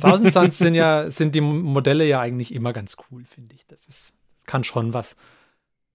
Thousand 0.00 0.32
Suns 0.32 0.58
sind 0.58 0.76
ja, 0.76 1.10
sind 1.10 1.34
die 1.34 1.40
Modelle 1.40 2.06
ja 2.06 2.20
eigentlich 2.20 2.54
immer 2.54 2.72
ganz 2.72 2.96
cool, 3.10 3.24
finde 3.24 3.56
ich. 3.56 3.66
Das 3.66 3.88
ist, 3.88 4.14
das 4.36 4.44
kann 4.44 4.62
schon 4.62 4.94
was. 4.94 5.16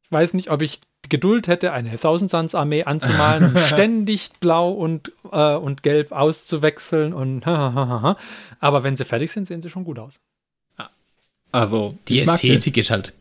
Ich 0.04 0.12
weiß 0.12 0.34
nicht, 0.34 0.52
ob 0.52 0.62
ich 0.62 0.82
Geduld 1.08 1.48
hätte, 1.48 1.72
eine 1.72 1.98
Thousand 1.98 2.30
Suns 2.30 2.56
Armee 2.56 2.84
anzumalen 2.84 3.56
und 3.56 3.60
ständig 3.68 4.32
blau 4.42 4.70
und, 4.70 5.14
äh, 5.32 5.56
und 5.56 5.82
gelb 5.82 6.12
auszuwechseln 6.12 7.14
und 7.14 7.48
aber 7.48 8.18
wenn 8.84 8.98
sie 8.98 9.06
fertig 9.06 9.32
sind, 9.32 9.46
sehen 9.46 9.62
sie 9.62 9.70
schon 9.70 9.86
gut 9.86 9.98
aus. 9.98 10.22
Also, 11.54 11.98
die 12.08 12.20
Ästhetik 12.20 12.78
ist 12.78 12.90
halt 12.90 13.14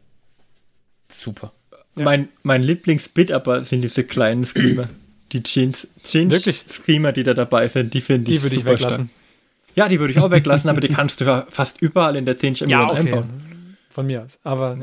super. 1.09 1.53
Ja. 1.97 2.05
Mein, 2.05 2.29
mein 2.43 2.63
Lieblingsbit 2.63 3.31
aber 3.31 3.63
sind 3.63 3.83
diese 3.83 4.05
kleinen 4.05 4.45
Screamer. 4.45 4.89
Die 5.33 5.43
Jeans, 5.43 5.87
Jeans 6.03 6.43
Screamer, 6.69 7.13
die 7.13 7.25
da 7.25 7.35
dabei 7.35 7.69
sind, 7.69 7.93
die 7.95 8.01
finde 8.01 8.31
ich 8.31 8.39
Die 8.39 8.43
würde 8.43 8.57
ich 8.57 8.65
weglassen. 8.65 9.11
Stark. 9.11 9.77
Ja, 9.77 9.89
die 9.89 10.01
würde 10.01 10.13
ich 10.13 10.19
auch 10.19 10.31
weglassen, 10.31 10.69
aber 10.69 10.81
die 10.81 10.89
kannst 10.89 11.21
du 11.21 11.47
fast 11.51 11.81
überall 11.81 12.17
in 12.17 12.25
der 12.25 12.39
10 12.39 12.55
ja, 12.67 12.89
okay. 12.89 12.99
einbauen. 12.99 13.77
Von 13.91 14.07
mir 14.07 14.25
aus. 14.25 14.39
Aber. 14.45 14.79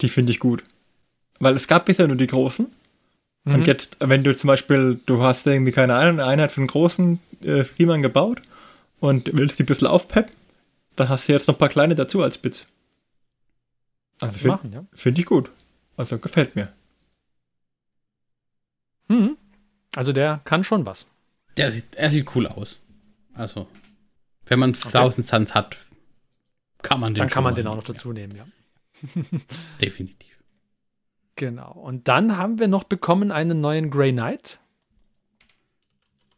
Die 0.00 0.08
finde 0.08 0.32
ich 0.32 0.38
gut. 0.38 0.64
Weil 1.38 1.56
es 1.56 1.66
gab 1.66 1.84
bisher 1.86 2.06
nur 2.06 2.16
die 2.16 2.26
großen. 2.26 2.66
Mhm. 3.44 3.54
Und 3.54 3.66
jetzt, 3.66 3.98
wenn 4.00 4.24
du 4.24 4.34
zum 4.34 4.48
Beispiel, 4.48 5.00
du 5.04 5.22
hast 5.22 5.46
irgendwie 5.46 5.72
keine 5.72 5.94
Ahnung, 5.94 6.20
eine 6.20 6.26
Einheit 6.26 6.52
von 6.52 6.66
großen 6.66 7.18
äh, 7.44 7.62
Screamern 7.62 8.00
gebaut 8.00 8.40
und 9.00 9.30
willst 9.34 9.58
die 9.58 9.64
ein 9.64 9.66
bisschen 9.66 9.88
aufpeppen, 9.88 10.34
dann 11.00 11.08
hast 11.08 11.28
du 11.28 11.32
jetzt 11.32 11.48
noch 11.48 11.54
ein 11.54 11.58
paar 11.58 11.70
kleine 11.70 11.94
dazu 11.94 12.22
als 12.22 12.36
Bits. 12.36 12.66
Also 14.20 14.38
finde 14.38 14.76
ja. 14.76 14.84
find 14.92 15.18
ich 15.18 15.24
gut. 15.24 15.50
Also 15.96 16.18
gefällt 16.18 16.54
mir. 16.56 16.72
Mhm. 19.08 19.38
Also 19.96 20.12
der 20.12 20.40
kann 20.44 20.62
schon 20.62 20.84
was. 20.84 21.06
Der 21.56 21.70
sieht, 21.70 21.94
er 21.94 22.10
sieht 22.10 22.34
cool 22.34 22.46
aus. 22.46 22.80
Also, 23.32 23.66
wenn 24.46 24.58
man 24.58 24.70
okay. 24.70 24.90
Thousand 24.90 25.26
Suns 25.26 25.54
hat, 25.54 25.78
kann 26.82 27.00
man 27.00 27.14
den 27.14 27.20
Dann 27.20 27.28
kann 27.28 27.44
man 27.44 27.54
den 27.54 27.66
auch 27.66 27.76
noch 27.76 27.84
dazu 27.84 28.12
nehmen, 28.12 28.36
ja. 28.36 28.46
Definitiv. 29.80 30.38
Genau. 31.36 31.72
Und 31.72 32.08
dann 32.08 32.36
haben 32.36 32.58
wir 32.58 32.68
noch 32.68 32.84
bekommen 32.84 33.32
einen 33.32 33.60
neuen 33.60 33.90
Grey 33.90 34.12
Knight. 34.12 34.60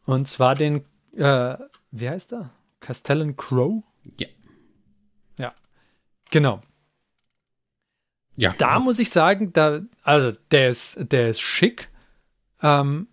Und 0.05 0.27
zwar 0.27 0.55
den, 0.55 0.85
äh, 1.15 1.57
wie 1.91 2.09
heißt 2.09 2.31
er? 2.33 2.51
Castellan 2.79 3.35
Crow? 3.35 3.83
Ja. 4.19 4.27
Genau. 6.33 6.63
Ja. 8.37 8.55
Da 8.57 8.79
muss 8.79 8.97
ich 8.97 9.11
sagen, 9.11 9.53
da, 9.53 9.81
also 10.01 10.31
der 10.49 10.69
ist, 10.69 11.11
der 11.11 11.29
ist 11.29 11.41
schick. 11.41 11.89
Ähm, 12.63 13.07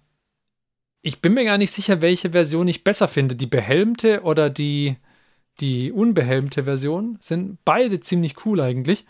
ich 1.02 1.20
bin 1.20 1.34
mir 1.34 1.44
gar 1.44 1.58
nicht 1.58 1.70
sicher, 1.70 2.00
welche 2.00 2.30
Version 2.30 2.66
ich 2.66 2.82
besser 2.82 3.08
finde. 3.08 3.36
Die 3.36 3.46
behelmte 3.46 4.22
oder 4.22 4.48
die, 4.48 4.96
die 5.60 5.92
unbehelmte 5.92 6.64
Version 6.64 7.18
sind 7.20 7.58
beide 7.66 8.00
ziemlich 8.00 8.46
cool 8.46 8.58
eigentlich. 8.62 9.04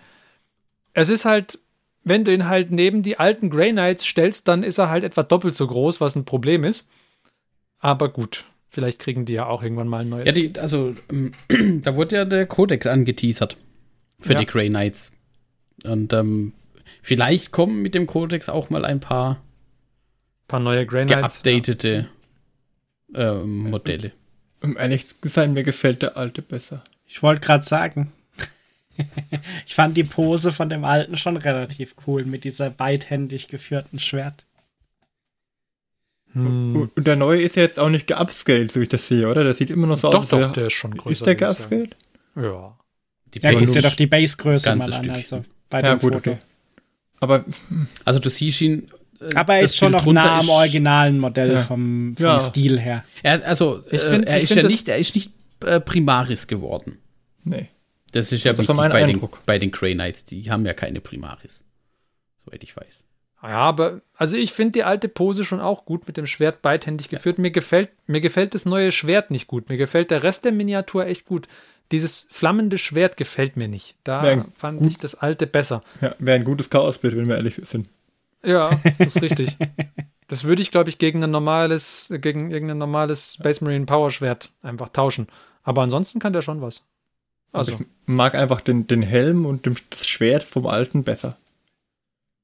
Es 0.93 1.09
ist 1.09 1.25
halt, 1.25 1.61
wenn 2.03 2.25
du 2.25 2.35
ihn 2.35 2.49
halt 2.49 2.73
neben 2.73 3.05
die 3.05 3.17
alten 3.17 3.49
Grey 3.49 3.71
Knights 3.71 4.05
stellst, 4.05 4.49
dann 4.49 4.65
ist 4.65 4.79
er 4.79 4.91
halt 4.91 5.05
etwa 5.05 5.23
doppelt 5.23 5.55
so 5.55 5.69
groß, 5.69 6.01
was 6.01 6.17
ein 6.17 6.25
Problem 6.25 6.65
ist. 6.65 6.91
Aber 7.79 8.09
gut, 8.09 8.45
vielleicht 8.71 8.99
kriegen 8.99 9.25
die 9.25 9.35
ja 9.35 9.47
auch 9.47 9.63
irgendwann 9.63 9.87
mal 9.87 10.01
ein 10.01 10.09
neues. 10.09 10.27
Ja, 10.27 10.33
die, 10.33 10.59
also 10.59 10.97
ähm, 11.13 11.31
da 11.83 11.95
wurde 11.95 12.17
ja 12.17 12.25
der 12.25 12.47
Codex 12.47 12.89
angeteasert 12.89 13.57
für 14.21 14.35
ja. 14.35 14.41
die 14.41 14.47
Grey 14.47 14.69
Knights. 14.69 15.13
Und 15.85 16.13
ähm, 16.13 16.53
vielleicht 17.03 17.53
kommen 17.53 17.83
mit 17.83 17.95
dem 17.95 18.07
Codex 18.07 18.49
auch 18.49 18.71
mal 18.71 18.85
ein 18.85 19.01
paar, 19.01 19.41
paar 20.49 20.61
neue 20.61 20.87
Grey 20.87 21.07
Knights. 21.07 21.43
Geupdatete 21.43 22.09
ja. 23.13 23.33
ähm, 23.33 23.71
Modelle. 23.71 24.13
Um 24.63 24.77
ehrlich 24.77 25.09
zu 25.09 25.29
sein, 25.29 25.55
mir 25.55 25.63
gefällt 25.63 26.03
der 26.03 26.17
alte 26.17 26.43
besser. 26.43 26.83
Ich 27.07 27.23
wollte 27.23 27.41
gerade 27.41 27.65
sagen. 27.65 28.13
ich 29.67 29.75
fand 29.75 29.97
die 29.97 30.05
Pose 30.05 30.53
von 30.53 30.69
dem 30.69 30.85
alten 30.85 31.17
schon 31.17 31.37
relativ 31.37 31.95
cool 32.07 32.25
mit 32.25 32.45
dieser 32.45 32.71
beidhändig 32.71 33.49
geführten 33.49 33.99
Schwert. 33.99 34.45
Hm. 36.33 36.91
Und 36.95 37.07
der 37.07 37.17
neue 37.17 37.43
ist 37.43 37.57
ja 37.57 37.63
jetzt 37.63 37.79
auch 37.79 37.89
nicht 37.89 38.07
geupscaled, 38.07 38.71
so 38.71 38.81
ich 38.81 38.89
das 38.89 39.09
sehe, 39.09 39.29
oder? 39.29 39.43
Der 39.43 39.55
sieht 39.55 39.71
immer 39.71 39.87
noch 39.87 39.99
so 39.99 40.11
doch, 40.11 40.23
aus. 40.23 40.29
Doch, 40.29 40.41
doch, 40.41 40.53
der 40.53 40.69
ist 40.69 40.75
schon 40.75 40.93
größer. 40.93 41.11
Ist 41.11 41.27
der 41.27 41.35
geupscaled? 41.35 41.97
Ja. 42.37 42.79
Die 43.35 43.41
ja, 43.41 43.53
guck 43.53 43.73
dir 43.73 43.83
doch 43.83 43.95
die 43.95 44.07
Basegröße 44.07 44.75
mal 44.77 44.93
an, 44.93 45.11
also 45.11 45.45
bei 45.69 45.81
ja, 45.81 45.95
dem 45.95 46.01
gut, 46.01 46.15
Foto. 46.15 46.31
Okay. 46.31 46.39
Aber 47.21 47.45
also 48.05 48.19
du 48.19 48.29
siehst 48.31 48.61
ihn. 48.61 48.89
Äh, 49.21 49.35
Aber 49.35 49.57
er 49.57 49.63
ist 49.63 49.77
schon 49.77 49.93
noch 49.93 50.07
nah 50.07 50.41
am 50.41 50.49
originalen 50.49 51.19
Modell 51.19 51.53
ja. 51.53 51.59
vom, 51.59 52.17
vom 52.17 52.27
ja. 52.27 52.41
Stil 52.41 52.81
her. 52.81 53.05
Er, 53.23 53.47
also 53.47 53.85
ich 53.91 54.01
find, 54.01 54.27
äh, 54.27 54.31
er 54.31 54.41
ist 54.41 54.55
ja 54.55 54.63
nicht, 54.63 54.89
er 54.89 54.99
ist 54.99 55.15
nicht 55.15 55.31
äh, 55.65 55.81
Primaris 55.81 56.47
geworden. 56.47 56.99
Nee. 57.45 57.69
Das 58.13 58.33
ist 58.33 58.45
ja 58.45 58.53
das 58.53 58.67
wichtig 58.67 58.77
bei 58.77 59.05
den, 59.05 59.29
bei 59.47 59.59
den 59.59 59.71
Grey 59.71 59.95
Knights. 59.95 60.25
Die 60.25 60.51
haben 60.51 60.67
ja 60.67 60.75
keine 60.75 61.01
Primaris. 61.01 61.65
Soweit 62.45 62.63
ich 62.65 62.77
weiß. 62.77 63.05
Ja, 63.43 63.49
aber 63.49 64.03
also 64.15 64.37
ich 64.37 64.53
finde 64.53 64.73
die 64.73 64.85
alte 64.85 65.09
Pose 65.09 65.45
schon 65.45 65.61
auch 65.61 65.85
gut 65.85 66.07
mit 66.07 66.17
dem 66.17 66.27
Schwert 66.27 66.61
beidhändig 66.63 67.09
geführt. 67.09 67.39
Ja. 67.39 67.43
Mir 67.43 67.51
gefällt 67.51 67.91
mir 68.07 68.21
gefällt 68.21 68.55
das 68.55 68.67
neue 68.67 68.93
Schwert 68.93 69.31
nicht 69.31 69.47
gut. 69.47 69.69
Mir 69.69 69.77
gefällt 69.77 70.11
der 70.11 70.23
Rest 70.23 70.45
der 70.45 70.53
Miniatur 70.53 71.07
echt 71.07 71.25
gut 71.25 71.49
dieses 71.93 72.27
flammende 72.31 72.79
Schwert 72.79 73.17
gefällt 73.17 73.57
mir 73.57 73.69
nicht. 73.69 73.97
Da 74.05 74.45
fand 74.55 74.79
gut, 74.79 74.89
ich 74.89 74.99
das 74.99 75.15
alte 75.15 75.47
besser. 75.47 75.83
Ja, 76.01 76.15
wäre 76.19 76.37
ein 76.37 76.45
gutes 76.45 76.71
Chaosbild, 76.71 77.17
wenn 77.17 77.29
wir 77.29 77.37
ehrlich 77.37 77.61
sind. 77.63 77.89
Ja, 78.43 78.81
das 78.99 79.17
ist 79.17 79.23
richtig. 79.23 79.57
Das 80.31 80.45
würde 80.45 80.63
ich, 80.63 80.71
glaube 80.71 80.89
ich, 80.89 80.99
gegen 80.99 81.25
ein 81.25 81.33
normales, 81.33 82.15
gegen 82.21 82.53
irgendein 82.53 82.79
normales 82.79 83.35
Space 83.35 83.61
Marine 83.63 83.85
Power 83.85 84.13
Schwert 84.13 84.53
einfach 84.63 84.91
tauschen. 84.91 85.27
Aber 85.65 85.83
ansonsten 85.83 86.21
kann 86.21 86.33
der 86.33 86.41
schon 86.41 86.63
was. 86.63 86.87
Also. 87.51 87.73
Ich 87.73 87.79
mag 88.07 88.37
einfach 88.37 88.61
den, 88.61 88.87
den 88.87 89.03
Helm 89.03 89.45
und 89.45 89.67
das 89.67 90.07
Schwert 90.07 90.45
vom 90.45 90.69
alten 90.69 91.03
besser. 91.03 91.37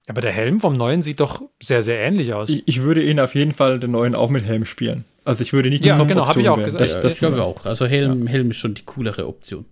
Aber 0.09 0.21
der 0.21 0.33
Helm 0.33 0.59
vom 0.59 0.75
neuen 0.75 1.05
sieht 1.05 1.21
doch 1.21 1.43
sehr, 1.63 1.85
sehr 1.85 2.01
ähnlich 2.01 2.35
aus. 2.35 2.49
Ich, 2.49 2.67
ich 2.67 2.83
würde 2.83 3.05
ihn 3.05 3.21
auf 3.21 3.37
jeden 3.37 3.53
Fall 3.53 3.79
den 3.79 3.93
neuen 3.93 4.17
auch 4.17 4.31
mit 4.31 4.45
Helm 4.45 4.67
spielen. 4.67 5.05
Also 5.27 5.43
ich 5.43 5.53
würde 5.53 5.71
nicht 5.71 5.85
die 5.85 5.89
ja, 5.89 6.03
genau, 6.05 6.29
habe 6.29 6.41
ich 6.41 6.49
auch 6.49 6.57
gesagt. 6.57 6.83
Das, 6.83 7.01
das 7.01 7.15
ich 7.15 7.19
glaube 7.19 7.43
auch. 7.43 7.67
Also 7.67 7.85
Helm, 7.85 8.27
ja. 8.27 8.31
Helm 8.31 8.53
ist 8.53 8.59
schon 8.59 8.75
die 8.75 8.85
coolere 8.85 9.27
Option. 9.27 9.65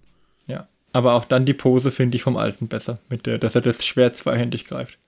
Ja, 0.48 0.66
aber 0.92 1.14
auch 1.14 1.24
dann 1.24 1.46
die 1.46 1.54
Pose 1.54 1.92
finde 1.92 2.16
ich 2.16 2.24
vom 2.24 2.36
alten 2.36 2.66
besser, 2.66 2.98
mit 3.08 3.24
der, 3.24 3.38
dass 3.38 3.54
er 3.54 3.60
das 3.60 3.86
Schwert 3.86 4.16
zweihändig 4.16 4.64
greift. 4.64 4.98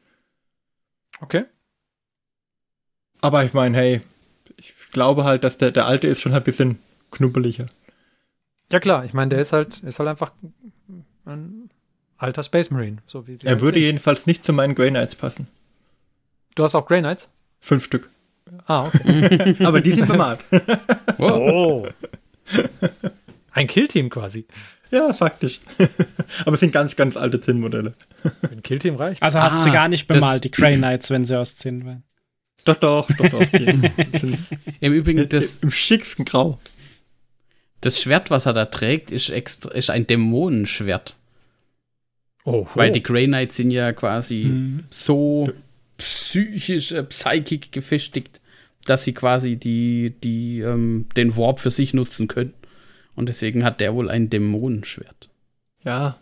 Okay. 1.21 1.47
Aber 3.21 3.45
ich 3.45 3.55
meine, 3.55 3.77
hey, 3.77 4.03
ich 4.57 4.73
glaube 4.93 5.25
halt, 5.25 5.43
dass 5.43 5.59
der, 5.59 5.73
der 5.73 5.87
alte 5.87 6.07
ist 6.07 6.21
schon 6.21 6.33
ein 6.33 6.45
bisschen 6.45 6.79
knubbeliger. 7.11 7.67
Ja 8.71 8.79
klar, 8.79 9.05
ich 9.05 9.15
meine, 9.15 9.31
der 9.31 9.41
ist 9.41 9.53
halt, 9.53 9.81
ist 9.81 9.99
halt 9.99 10.09
einfach 10.09 10.33
ein 11.25 11.71
alter 12.19 12.45
Space 12.45 12.71
Marine. 12.71 12.99
So 13.09 13.27
wie 13.27 13.37
er 13.43 13.51
halt 13.51 13.61
würde 13.63 13.79
sehen. 13.79 13.87
jedenfalls 13.87 14.27
nicht 14.27 14.45
zu 14.45 14.53
meinen 14.53 14.77
Grey 14.77 14.91
Knights 14.91 15.17
passen. 15.17 15.49
Du 16.55 16.63
hast 16.63 16.77
auch 16.77 16.87
Grey 16.87 17.01
Knights? 17.01 17.31
Fünf 17.61 17.85
Stück. 17.85 18.11
Ah, 18.67 18.87
okay. 18.87 19.57
Aber 19.65 19.81
die 19.81 19.93
sind 19.93 20.09
bemalt. 20.09 20.41
oh. 21.19 21.87
Ein 23.53 23.67
Killteam 23.67 24.11
quasi. 24.11 24.47
Ja, 24.91 25.13
faktisch. 25.13 25.61
Aber 26.45 26.55
es 26.55 26.61
sind 26.61 26.73
ganz, 26.73 26.95
ganz 26.97 27.17
alte 27.17 27.41
Zinn-Modelle. 27.41 27.95
Ein 28.43 28.63
Killteam 28.63 28.97
reicht. 28.97 29.23
Also 29.23 29.41
hast 29.41 29.63
ah, 29.63 29.65
du 29.65 29.73
gar 29.73 29.89
nicht 29.89 30.07
bemalt, 30.07 30.45
die 30.45 30.51
Grey 30.51 30.77
Knights, 30.77 31.11
wenn 31.11 31.25
sie 31.25 31.39
aus 31.39 31.57
Zinn 31.57 31.85
waren. 31.85 32.05
Doch, 32.65 32.77
doch, 32.77 33.09
doch, 33.17 33.29
doch. 33.29 33.47
Im 34.81 34.93
Übrigen, 34.93 35.29
das. 35.29 35.59
Im 35.59 35.71
schicksten 35.71 36.25
Grau. 36.25 36.59
Das 37.81 38.01
Schwert, 38.01 38.31
was 38.31 38.47
er 38.47 38.53
da 38.53 38.65
trägt, 38.67 39.11
ist, 39.11 39.29
extra, 39.29 39.71
ist 39.71 39.91
ein 39.91 40.07
Dämonenschwert. 40.07 41.17
Oh, 42.45 42.67
Weil 42.75 42.93
die 42.93 43.03
Grey 43.03 43.27
Knights 43.27 43.57
sind 43.57 43.71
ja 43.73 43.93
quasi 43.93 44.45
hm. 44.45 44.85
so 44.89 45.51
psychisch, 45.99 46.93
äh, 46.93 47.03
psychic 47.05 47.73
gefestigt, 47.73 48.41
dass 48.85 49.05
sie 49.05 49.15
quasi 49.15 49.57
die, 49.57 50.15
die, 50.23 50.61
ähm, 50.61 51.07
den 51.17 51.37
Warp 51.37 51.59
für 51.59 51.71
sich 51.71 51.95
nutzen 51.95 52.29
können. 52.29 52.55
Und 53.15 53.29
deswegen 53.29 53.65
hat 53.65 53.81
der 53.81 53.95
wohl 53.95 54.11
ein 54.11 54.31
Dämonenschwert. 54.31 55.29
Ja. 55.83 56.17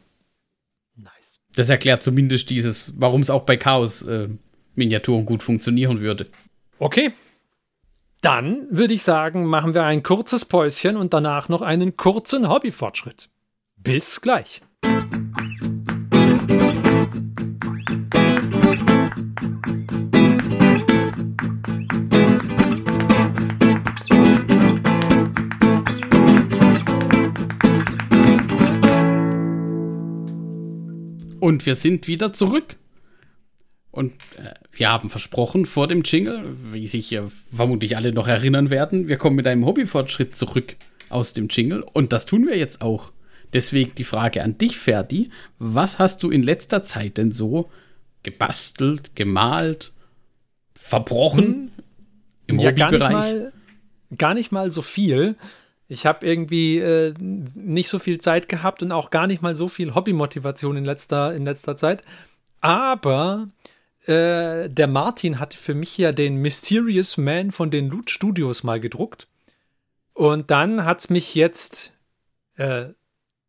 Nice. 0.97 1.41
Das 1.57 1.68
erklärt 1.68 2.03
zumindest 2.03 2.51
dieses, 2.51 2.93
warum 2.97 3.20
es 3.20 3.31
auch 3.31 3.43
bei 3.43 3.57
Chaos 3.57 4.03
äh, 4.03 4.29
Miniaturen 4.75 5.27
gut 5.27 5.43
funktionieren 5.43 6.01
würde. 6.01 6.27
Okay. 6.79 7.12
Dann 8.20 8.66
würde 8.70 8.95
ich 8.95 9.03
sagen, 9.03 9.45
machen 9.45 9.75
wir 9.75 9.85
ein 9.85 10.03
kurzes 10.03 10.47
Päuschen 10.47 10.97
und 10.97 11.12
danach 11.12 11.49
noch 11.49 11.62
einen 11.62 11.97
kurzen 11.97 12.49
Hobbyfortschritt. 12.49 13.29
Bis 13.77 14.20
gleich. 14.22 14.62
Und 31.45 31.66
wir 31.66 31.74
sind 31.74 32.09
wieder 32.09 32.32
zurück. 32.32 32.76
Und 33.90 34.14
äh, 34.38 34.55
wir 34.72 34.88
haben 34.88 35.11
versprochen 35.11 35.66
vor 35.66 35.88
dem 35.88 36.01
Jingle, 36.01 36.57
wie 36.72 36.86
sich 36.86 37.11
ja 37.11 37.28
vermutlich 37.53 37.99
alle 37.99 38.14
noch 38.14 38.26
erinnern 38.26 38.70
werden, 38.70 39.09
wir 39.09 39.18
kommen 39.18 39.36
mit 39.36 39.47
einem 39.47 39.66
Hobbyfortschritt 39.66 40.34
zurück 40.34 40.76
aus 41.11 41.34
dem 41.34 41.49
Jingle. 41.49 41.84
Und 41.92 42.14
das 42.14 42.24
tun 42.24 42.47
wir 42.47 42.57
jetzt 42.57 42.80
auch. 42.80 43.12
Deswegen 43.53 43.95
die 43.95 44.05
Frage 44.05 44.42
an 44.42 44.57
dich, 44.57 44.78
Ferdi. 44.78 45.28
Was 45.59 45.99
hast 45.99 46.22
du 46.22 46.30
in 46.30 46.42
letzter 46.42 46.82
Zeit 46.82 47.18
denn 47.18 47.30
so 47.30 47.70
gebastelt, 48.22 49.14
gemalt, 49.14 49.92
verbrochen 50.74 51.45
hm. 51.45 51.70
im 52.47 52.59
ja, 52.59 52.70
Hobbybereich? 52.70 53.01
Gar 53.01 53.09
nicht, 53.09 53.12
mal, 53.12 53.53
gar 54.16 54.32
nicht 54.32 54.51
mal 54.51 54.70
so 54.70 54.80
viel. 54.80 55.36
Ich 55.87 56.07
habe 56.07 56.26
irgendwie 56.26 56.78
äh, 56.78 57.14
nicht 57.18 57.89
so 57.89 57.99
viel 57.99 58.18
Zeit 58.20 58.49
gehabt 58.49 58.82
und 58.82 58.93
auch 58.93 59.11
gar 59.11 59.26
nicht 59.26 59.43
mal 59.43 59.55
so 59.55 59.68
viel 59.68 59.95
Hobbymotivation 59.95 60.76
in 60.76 60.85
letzter, 60.85 61.35
in 61.35 61.45
letzter 61.45 61.76
Zeit. 61.76 62.03
Aber 62.61 63.49
äh, 64.07 64.70
der 64.70 64.87
Martin 64.87 65.41
hatte 65.41 65.59
für 65.59 65.74
mich 65.74 65.97
ja 65.99 66.12
den 66.12 66.37
Mysterious 66.37 67.16
Man 67.18 67.53
von 67.53 67.70
den 67.70 67.91
Loot 67.91 68.11
Studios 68.11 68.62
mal 68.62 68.80
gedruckt. 68.80 69.28
Und 70.14 70.51
dann 70.51 70.85
hat 70.85 71.01
es 71.01 71.11
mich 71.11 71.35
jetzt 71.35 71.93
äh, 72.57 72.87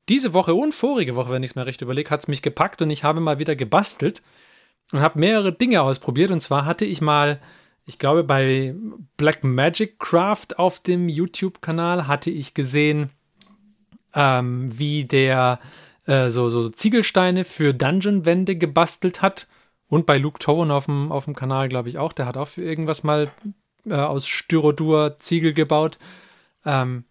diese 0.09 0.33
Woche 0.33 0.53
und 0.53 0.73
vorige 0.73 1.15
Woche, 1.15 1.31
wenn 1.31 1.43
ich 1.43 1.51
es 1.51 1.55
mir 1.55 1.65
recht 1.65 1.81
überlege, 1.81 2.09
hat 2.09 2.21
es 2.21 2.27
mich 2.27 2.41
gepackt 2.41 2.81
und 2.81 2.89
ich 2.89 3.03
habe 3.03 3.21
mal 3.21 3.39
wieder 3.39 3.55
gebastelt 3.55 4.21
und 4.91 4.99
habe 4.99 5.19
mehrere 5.19 5.53
Dinge 5.53 5.81
ausprobiert. 5.81 6.31
Und 6.31 6.41
zwar 6.41 6.65
hatte 6.65 6.85
ich 6.85 7.01
mal 7.01 7.39
ich 7.85 7.99
glaube, 7.99 8.23
bei 8.23 8.73
Black 9.17 9.43
Magic 9.43 9.99
Craft 9.99 10.57
auf 10.57 10.79
dem 10.79 11.07
YouTube-Kanal 11.07 12.07
hatte 12.07 12.31
ich 12.31 12.53
gesehen, 12.53 13.11
ähm, 14.13 14.77
wie 14.77 15.05
der 15.05 15.59
äh, 16.05 16.29
so, 16.29 16.49
so 16.49 16.69
Ziegelsteine 16.69 17.43
für 17.43 17.73
Dungeon-Wände 17.73 18.55
gebastelt 18.55 19.21
hat. 19.21 19.47
Und 19.87 20.07
bei 20.07 20.17
Luke 20.17 20.39
Towan 20.39 20.71
auf 20.71 20.85
dem, 20.85 21.11
auf 21.11 21.25
dem 21.25 21.35
Kanal, 21.35 21.69
glaube 21.69 21.89
ich, 21.89 21.99
auch. 21.99 22.13
Der 22.13 22.25
hat 22.25 22.37
auch 22.37 22.47
für 22.47 22.63
irgendwas 22.63 23.03
mal 23.03 23.31
äh, 23.85 23.93
aus 23.93 24.27
Styrodur 24.27 25.17
Ziegel 25.19 25.53
gebaut. 25.53 25.99
Ähm, 26.65 27.05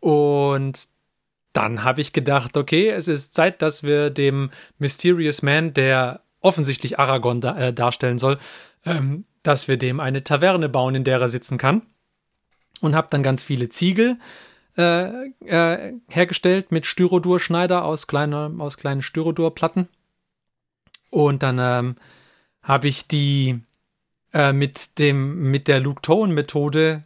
und 0.00 0.88
dann 1.52 1.84
habe 1.84 2.00
ich 2.00 2.14
gedacht, 2.14 2.56
okay, 2.56 2.88
es 2.88 3.06
ist 3.06 3.34
Zeit, 3.34 3.60
dass 3.60 3.82
wir 3.82 4.08
dem 4.08 4.50
Mysterious 4.78 5.42
Man, 5.42 5.74
der 5.74 6.22
offensichtlich 6.40 6.98
Aragorn 6.98 7.42
da, 7.42 7.58
äh, 7.58 7.72
darstellen 7.74 8.16
soll, 8.16 8.38
ähm, 8.86 9.24
dass 9.42 9.68
wir 9.68 9.76
dem 9.76 10.00
eine 10.00 10.24
Taverne 10.24 10.68
bauen, 10.68 10.94
in 10.94 11.04
der 11.04 11.20
er 11.20 11.28
sitzen 11.28 11.58
kann. 11.58 11.82
Und 12.80 12.94
habe 12.94 13.08
dann 13.10 13.22
ganz 13.22 13.42
viele 13.42 13.68
Ziegel 13.68 14.18
äh, 14.76 15.26
äh, 15.44 15.94
hergestellt 16.08 16.72
mit 16.72 16.86
Styrodurschneider 16.86 17.84
aus, 17.84 18.06
kleine, 18.06 18.54
aus 18.58 18.76
kleinen 18.76 19.02
Styrodurplatten. 19.02 19.88
Und 21.10 21.42
dann 21.42 21.58
ähm, 21.60 21.96
habe 22.62 22.88
ich 22.88 23.06
die 23.06 23.60
äh, 24.32 24.52
mit, 24.52 24.98
dem, 24.98 25.50
mit 25.50 25.68
der 25.68 25.80
Luke 25.80 26.00
Tone-Methode 26.02 27.04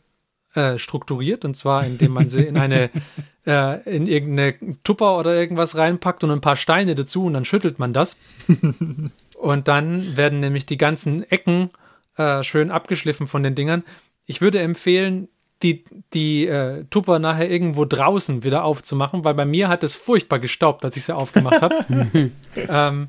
äh, 0.54 0.78
strukturiert. 0.78 1.44
Und 1.44 1.54
zwar, 1.54 1.84
indem 1.84 2.12
man 2.12 2.28
sie 2.28 2.42
in 2.42 2.56
eine 2.56 2.90
äh, 3.46 3.96
in 3.96 4.06
irgendeine 4.06 4.54
Tupper 4.84 5.18
oder 5.18 5.34
irgendwas 5.34 5.76
reinpackt 5.76 6.24
und 6.24 6.30
ein 6.30 6.40
paar 6.40 6.56
Steine 6.56 6.94
dazu 6.94 7.26
und 7.26 7.34
dann 7.34 7.44
schüttelt 7.44 7.78
man 7.78 7.92
das. 7.92 8.20
und 9.38 9.68
dann 9.68 10.16
werden 10.16 10.40
nämlich 10.40 10.66
die 10.66 10.78
ganzen 10.78 11.28
Ecken 11.30 11.70
äh, 12.16 12.42
schön 12.42 12.70
abgeschliffen 12.70 13.28
von 13.28 13.42
den 13.42 13.54
Dingern. 13.54 13.84
Ich 14.26 14.40
würde 14.40 14.60
empfehlen, 14.60 15.28
die, 15.62 15.84
die 16.12 16.46
äh, 16.46 16.84
Tupper 16.90 17.18
nachher 17.18 17.50
irgendwo 17.50 17.84
draußen 17.84 18.44
wieder 18.44 18.64
aufzumachen, 18.64 19.24
weil 19.24 19.34
bei 19.34 19.44
mir 19.44 19.68
hat 19.68 19.82
es 19.82 19.94
furchtbar 19.94 20.38
gestaubt, 20.38 20.84
als 20.84 20.96
ich 20.96 21.04
sie 21.04 21.14
aufgemacht 21.14 21.62
habe. 21.62 22.30
ähm, 22.56 23.08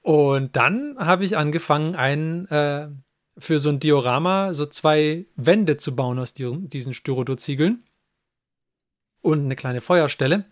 und 0.00 0.56
dann 0.56 0.96
habe 0.98 1.24
ich 1.24 1.36
angefangen, 1.36 1.96
ein, 1.96 2.46
äh, 2.48 2.88
für 3.38 3.58
so 3.58 3.68
ein 3.68 3.80
Diorama 3.80 4.54
so 4.54 4.64
zwei 4.66 5.26
Wände 5.36 5.76
zu 5.76 5.94
bauen 5.94 6.18
aus 6.18 6.32
die, 6.32 6.50
diesen 6.68 6.94
Styrodoziegeln 6.94 7.82
und 9.20 9.44
eine 9.44 9.56
kleine 9.56 9.80
Feuerstelle. 9.80 10.44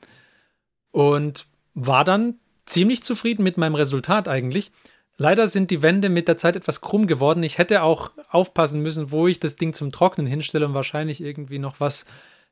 Und 0.90 1.46
war 1.74 2.04
dann 2.04 2.38
ziemlich 2.66 3.02
zufrieden 3.02 3.42
mit 3.42 3.58
meinem 3.58 3.74
Resultat 3.74 4.28
eigentlich. 4.28 4.72
Leider 5.16 5.46
sind 5.46 5.70
die 5.70 5.82
Wände 5.82 6.08
mit 6.08 6.26
der 6.26 6.36
Zeit 6.36 6.56
etwas 6.56 6.80
krumm 6.80 7.06
geworden. 7.06 7.42
Ich 7.42 7.58
hätte 7.58 7.82
auch 7.82 8.10
aufpassen 8.30 8.80
müssen, 8.80 9.10
wo 9.12 9.28
ich 9.28 9.38
das 9.38 9.56
Ding 9.56 9.72
zum 9.72 9.92
Trocknen 9.92 10.26
hinstelle 10.26 10.66
und 10.66 10.74
wahrscheinlich 10.74 11.20
irgendwie 11.20 11.58
noch 11.58 11.78
was 11.78 12.06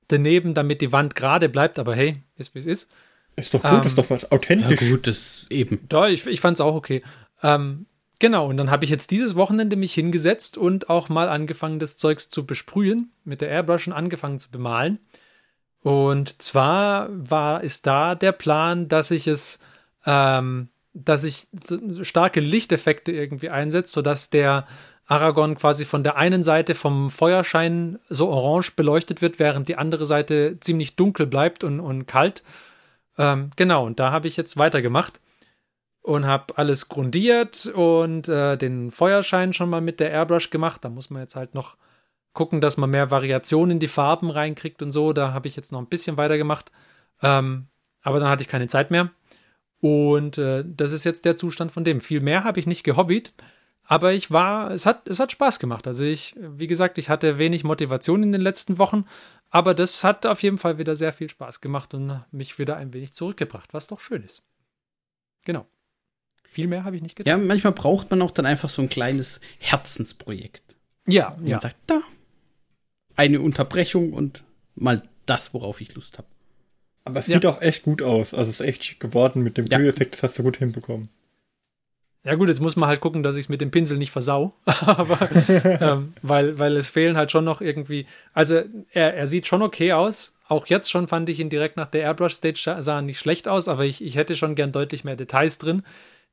daneben, 0.08 0.54
damit 0.54 0.80
die 0.80 0.92
Wand 0.92 1.16
gerade 1.16 1.48
bleibt. 1.48 1.78
Aber 1.78 1.94
hey, 1.94 2.22
ist 2.36 2.54
wie 2.54 2.60
es 2.60 2.66
ist. 2.66 2.90
Ist 3.34 3.54
doch 3.54 3.62
gut, 3.62 3.72
ähm, 3.72 3.86
ist 3.86 3.98
doch 3.98 4.10
was 4.10 4.30
authentisch. 4.30 4.80
Ja, 4.80 4.90
gut, 4.90 5.06
das 5.06 5.46
eben. 5.50 5.80
Doch, 5.88 6.06
ich, 6.06 6.26
ich 6.26 6.40
fand 6.40 6.56
es 6.56 6.60
auch 6.60 6.74
okay. 6.74 7.02
Ähm, 7.42 7.86
genau, 8.18 8.48
und 8.48 8.58
dann 8.58 8.70
habe 8.70 8.84
ich 8.84 8.90
jetzt 8.90 9.10
dieses 9.10 9.34
Wochenende 9.34 9.74
mich 9.74 9.94
hingesetzt 9.94 10.56
und 10.56 10.90
auch 10.90 11.08
mal 11.08 11.28
angefangen, 11.28 11.78
das 11.78 11.96
Zeugs 11.96 12.30
zu 12.30 12.46
besprühen, 12.46 13.10
mit 13.24 13.40
der 13.40 13.48
Airbrush 13.48 13.86
und 13.86 13.92
angefangen 13.94 14.38
zu 14.38 14.50
bemalen. 14.50 14.98
Und 15.82 16.40
zwar 16.40 17.08
war, 17.10 17.64
ist 17.64 17.86
da 17.86 18.14
der 18.14 18.32
Plan, 18.32 18.88
dass 18.88 19.10
ich 19.10 19.26
es 19.26 19.58
ähm, 20.06 20.68
dass 20.94 21.24
ich 21.24 21.46
starke 22.02 22.40
Lichteffekte 22.40 23.12
irgendwie 23.12 23.50
einsetze, 23.50 23.92
sodass 23.92 24.30
der 24.30 24.66
Aragon 25.06 25.56
quasi 25.56 25.84
von 25.84 26.04
der 26.04 26.16
einen 26.16 26.44
Seite 26.44 26.74
vom 26.74 27.10
Feuerschein 27.10 27.98
so 28.08 28.28
orange 28.28 28.72
beleuchtet 28.76 29.20
wird, 29.20 29.38
während 29.38 29.68
die 29.68 29.76
andere 29.76 30.06
Seite 30.06 30.58
ziemlich 30.60 30.96
dunkel 30.96 31.26
bleibt 31.26 31.64
und, 31.64 31.80
und 31.80 32.06
kalt. 32.06 32.42
Ähm, 33.18 33.50
genau, 33.56 33.84
und 33.86 34.00
da 34.00 34.10
habe 34.10 34.28
ich 34.28 34.36
jetzt 34.36 34.56
weitergemacht 34.56 35.20
und 36.02 36.26
habe 36.26 36.56
alles 36.56 36.88
grundiert 36.88 37.66
und 37.66 38.28
äh, 38.28 38.56
den 38.56 38.90
Feuerschein 38.90 39.52
schon 39.52 39.70
mal 39.70 39.80
mit 39.80 40.00
der 40.00 40.10
Airbrush 40.10 40.50
gemacht. 40.50 40.84
Da 40.84 40.88
muss 40.88 41.10
man 41.10 41.22
jetzt 41.22 41.36
halt 41.36 41.54
noch 41.54 41.76
gucken, 42.32 42.60
dass 42.60 42.76
man 42.76 42.90
mehr 42.90 43.10
Variationen 43.10 43.72
in 43.72 43.80
die 43.80 43.88
Farben 43.88 44.30
reinkriegt 44.30 44.82
und 44.82 44.92
so. 44.92 45.12
Da 45.12 45.32
habe 45.32 45.48
ich 45.48 45.56
jetzt 45.56 45.72
noch 45.72 45.80
ein 45.80 45.88
bisschen 45.88 46.16
weitergemacht. 46.16 46.72
Ähm, 47.22 47.68
aber 48.02 48.18
dann 48.20 48.28
hatte 48.28 48.42
ich 48.42 48.48
keine 48.48 48.66
Zeit 48.66 48.90
mehr. 48.90 49.10
Und 49.82 50.38
äh, 50.38 50.64
das 50.64 50.92
ist 50.92 51.02
jetzt 51.02 51.24
der 51.24 51.36
Zustand 51.36 51.72
von 51.72 51.82
dem. 51.82 52.00
Viel 52.00 52.20
mehr 52.20 52.44
habe 52.44 52.60
ich 52.60 52.68
nicht 52.68 52.84
gehobbyt, 52.84 53.34
aber 53.82 54.12
ich 54.12 54.30
war, 54.30 54.70
es 54.70 54.86
hat, 54.86 55.08
es 55.08 55.18
hat 55.18 55.32
Spaß 55.32 55.58
gemacht. 55.58 55.88
Also 55.88 56.04
ich, 56.04 56.36
wie 56.38 56.68
gesagt, 56.68 56.98
ich 56.98 57.08
hatte 57.08 57.36
wenig 57.36 57.64
Motivation 57.64 58.22
in 58.22 58.30
den 58.30 58.42
letzten 58.42 58.78
Wochen, 58.78 59.06
aber 59.50 59.74
das 59.74 60.04
hat 60.04 60.24
auf 60.24 60.40
jeden 60.44 60.58
Fall 60.58 60.78
wieder 60.78 60.94
sehr 60.94 61.12
viel 61.12 61.28
Spaß 61.28 61.60
gemacht 61.60 61.94
und 61.94 62.22
mich 62.30 62.60
wieder 62.60 62.76
ein 62.76 62.92
wenig 62.92 63.12
zurückgebracht, 63.12 63.74
was 63.74 63.88
doch 63.88 63.98
schön 63.98 64.22
ist. 64.22 64.44
Genau. 65.44 65.66
Viel 66.44 66.68
mehr 66.68 66.84
habe 66.84 66.94
ich 66.94 67.02
nicht 67.02 67.16
getan. 67.16 67.40
Ja, 67.40 67.44
manchmal 67.44 67.72
braucht 67.72 68.08
man 68.08 68.22
auch 68.22 68.30
dann 68.30 68.46
einfach 68.46 68.68
so 68.68 68.82
ein 68.82 68.88
kleines 68.88 69.40
Herzensprojekt. 69.58 70.76
Ja, 71.08 71.36
ja. 71.42 71.58
sagt, 71.58 71.76
da, 71.88 72.02
eine 73.16 73.40
Unterbrechung 73.40 74.12
und 74.12 74.44
mal 74.76 75.02
das, 75.26 75.52
worauf 75.54 75.80
ich 75.80 75.92
Lust 75.96 76.18
habe. 76.18 76.28
Aber 77.04 77.20
es 77.20 77.26
ja. 77.26 77.36
sieht 77.36 77.46
auch 77.46 77.60
echt 77.60 77.82
gut 77.82 78.02
aus. 78.02 78.34
Also 78.34 78.50
es 78.50 78.60
ist 78.60 78.66
echt 78.66 78.84
schick 78.84 79.00
geworden 79.00 79.42
mit 79.42 79.56
dem 79.56 79.66
ja. 79.66 79.78
Glüheffekt, 79.78 80.14
das 80.14 80.22
hast 80.22 80.38
du 80.38 80.42
gut 80.42 80.58
hinbekommen. 80.58 81.08
Ja 82.24 82.36
gut, 82.36 82.48
jetzt 82.48 82.60
muss 82.60 82.76
man 82.76 82.88
halt 82.88 83.00
gucken, 83.00 83.24
dass 83.24 83.34
ich 83.34 83.46
es 83.46 83.48
mit 83.48 83.60
dem 83.60 83.72
Pinsel 83.72 83.98
nicht 83.98 84.12
versau. 84.12 84.54
Aber 84.64 85.28
ähm, 85.64 86.14
weil, 86.22 86.58
weil 86.58 86.76
es 86.76 86.88
fehlen 86.88 87.16
halt 87.16 87.32
schon 87.32 87.44
noch 87.44 87.60
irgendwie. 87.60 88.06
Also 88.32 88.62
er, 88.92 89.14
er 89.14 89.26
sieht 89.26 89.48
schon 89.48 89.62
okay 89.62 89.92
aus. 89.92 90.36
Auch 90.46 90.66
jetzt 90.66 90.90
schon 90.90 91.08
fand 91.08 91.28
ich 91.28 91.40
ihn 91.40 91.50
direkt 91.50 91.76
nach 91.76 91.88
der 91.88 92.02
Airbrush-Stage 92.02 92.76
sah 92.80 93.02
nicht 93.02 93.18
schlecht 93.18 93.48
aus, 93.48 93.68
aber 93.68 93.84
ich, 93.84 94.04
ich 94.04 94.16
hätte 94.16 94.36
schon 94.36 94.54
gern 94.54 94.70
deutlich 94.70 95.02
mehr 95.02 95.16
Details 95.16 95.58
drin, 95.58 95.82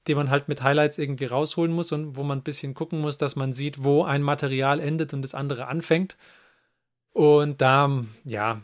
die 0.07 0.15
man 0.15 0.29
halt 0.29 0.47
mit 0.47 0.61
Highlights 0.61 0.97
irgendwie 0.97 1.25
rausholen 1.25 1.71
muss 1.71 1.91
und 1.91 2.17
wo 2.17 2.23
man 2.23 2.39
ein 2.39 2.43
bisschen 2.43 2.73
gucken 2.73 2.99
muss, 2.99 3.17
dass 3.17 3.35
man 3.35 3.53
sieht, 3.53 3.83
wo 3.83 4.03
ein 4.03 4.21
Material 4.21 4.79
endet 4.79 5.13
und 5.13 5.21
das 5.21 5.33
andere 5.33 5.67
anfängt. 5.67 6.17
Und 7.13 7.61
da, 7.61 8.03
ja, 8.25 8.61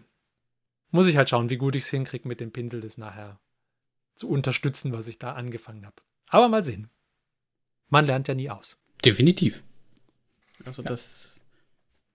muss 0.95 1.07
ich 1.07 1.17
halt 1.17 1.29
schauen, 1.29 1.49
wie 1.49 1.57
gut 1.57 1.75
ich 1.75 1.83
es 1.83 1.89
hinkriege, 1.89 2.27
mit 2.27 2.39
dem 2.39 2.51
Pinsel 2.51 2.81
das 2.81 2.97
nachher 2.97 3.39
zu 4.15 4.29
unterstützen, 4.29 4.93
was 4.93 5.07
ich 5.07 5.19
da 5.19 5.33
angefangen 5.33 5.85
habe. 5.85 5.97
Aber 6.27 6.47
mal 6.47 6.63
sehen. 6.63 6.89
Man 7.89 8.05
lernt 8.05 8.27
ja 8.27 8.33
nie 8.33 8.49
aus. 8.49 8.81
Definitiv. 9.03 9.61
Also 10.65 10.81
ja. 10.81 10.89
das 10.89 11.41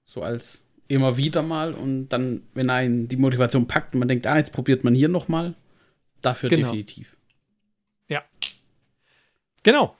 so 0.04 0.22
als 0.22 0.62
immer 0.88 1.16
wieder 1.16 1.42
mal 1.42 1.72
und 1.72 2.08
dann, 2.08 2.42
wenn 2.54 2.68
einen 2.68 3.06
die 3.06 3.16
Motivation 3.16 3.68
packt 3.68 3.94
und 3.94 4.00
man 4.00 4.08
denkt, 4.08 4.26
ah, 4.26 4.36
jetzt 4.36 4.52
probiert 4.52 4.82
man 4.82 4.94
hier 4.94 5.08
noch 5.08 5.28
mal, 5.28 5.54
dafür 6.20 6.48
genau. 6.48 6.68
definitiv. 6.68 7.16
Ja. 8.08 8.24
Genau. 9.62 9.96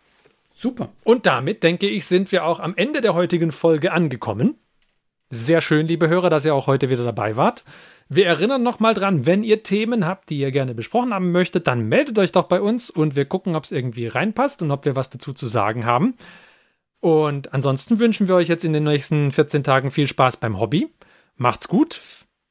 Super. 0.53 0.93
Und 1.05 1.27
damit, 1.27 1.63
denke 1.63 1.89
ich, 1.89 2.07
sind 2.07 2.33
wir 2.33 2.45
auch 2.45 2.59
am 2.59 2.75
Ende 2.77 3.01
der 3.01 3.15
heutigen 3.15 3.53
Folge 3.53 3.93
angekommen. 3.93 4.57
Sehr 5.31 5.61
schön, 5.61 5.87
liebe 5.87 6.09
Hörer, 6.09 6.29
dass 6.29 6.45
ihr 6.45 6.55
auch 6.55 6.67
heute 6.67 6.91
wieder 6.91 7.05
dabei 7.05 7.37
wart. 7.37 7.65
Wir 8.13 8.27
erinnern 8.27 8.65
nochmal 8.65 8.93
dran, 8.93 9.25
wenn 9.25 9.45
ihr 9.45 9.63
Themen 9.63 10.05
habt, 10.05 10.31
die 10.31 10.41
ihr 10.41 10.51
gerne 10.51 10.75
besprochen 10.75 11.15
haben 11.15 11.31
möchtet, 11.31 11.69
dann 11.69 11.89
meldet 11.89 12.19
euch 12.19 12.33
doch 12.33 12.49
bei 12.49 12.61
uns 12.61 12.91
und 12.91 13.15
wir 13.15 13.25
gucken, 13.25 13.55
ob 13.55 13.63
es 13.63 13.71
irgendwie 13.71 14.09
reinpasst 14.09 14.63
und 14.63 14.73
ob 14.73 14.85
wir 14.85 14.97
was 14.97 15.11
dazu 15.11 15.33
zu 15.33 15.47
sagen 15.47 15.87
haben. 15.87 16.15
Und 16.99 17.55
ansonsten 17.55 18.01
wünschen 18.01 18.27
wir 18.27 18.35
euch 18.35 18.49
jetzt 18.49 18.65
in 18.65 18.73
den 18.73 18.83
nächsten 18.83 19.31
14 19.31 19.63
Tagen 19.63 19.93
viel 19.93 20.09
Spaß 20.09 20.39
beim 20.39 20.59
Hobby. 20.59 20.89
Macht's 21.37 21.69
gut. 21.69 22.01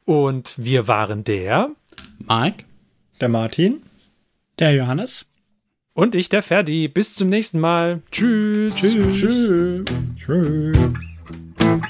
Und 0.05 0.53
wir 0.55 0.87
waren 0.87 1.25
der 1.25 1.71
Mike, 2.19 2.63
der 3.19 3.27
Martin, 3.27 3.83
der 4.59 4.73
Johannes 4.73 5.25
und 5.93 6.15
ich, 6.15 6.29
der 6.29 6.41
Ferdi. 6.41 6.87
Bis 6.87 7.15
zum 7.15 7.27
nächsten 7.27 7.59
Mal. 7.59 8.01
Tschüss. 8.11 8.75
Tschüss. 8.75 9.13
Tschüss. 9.13 9.85
Tschüss. 10.15 11.89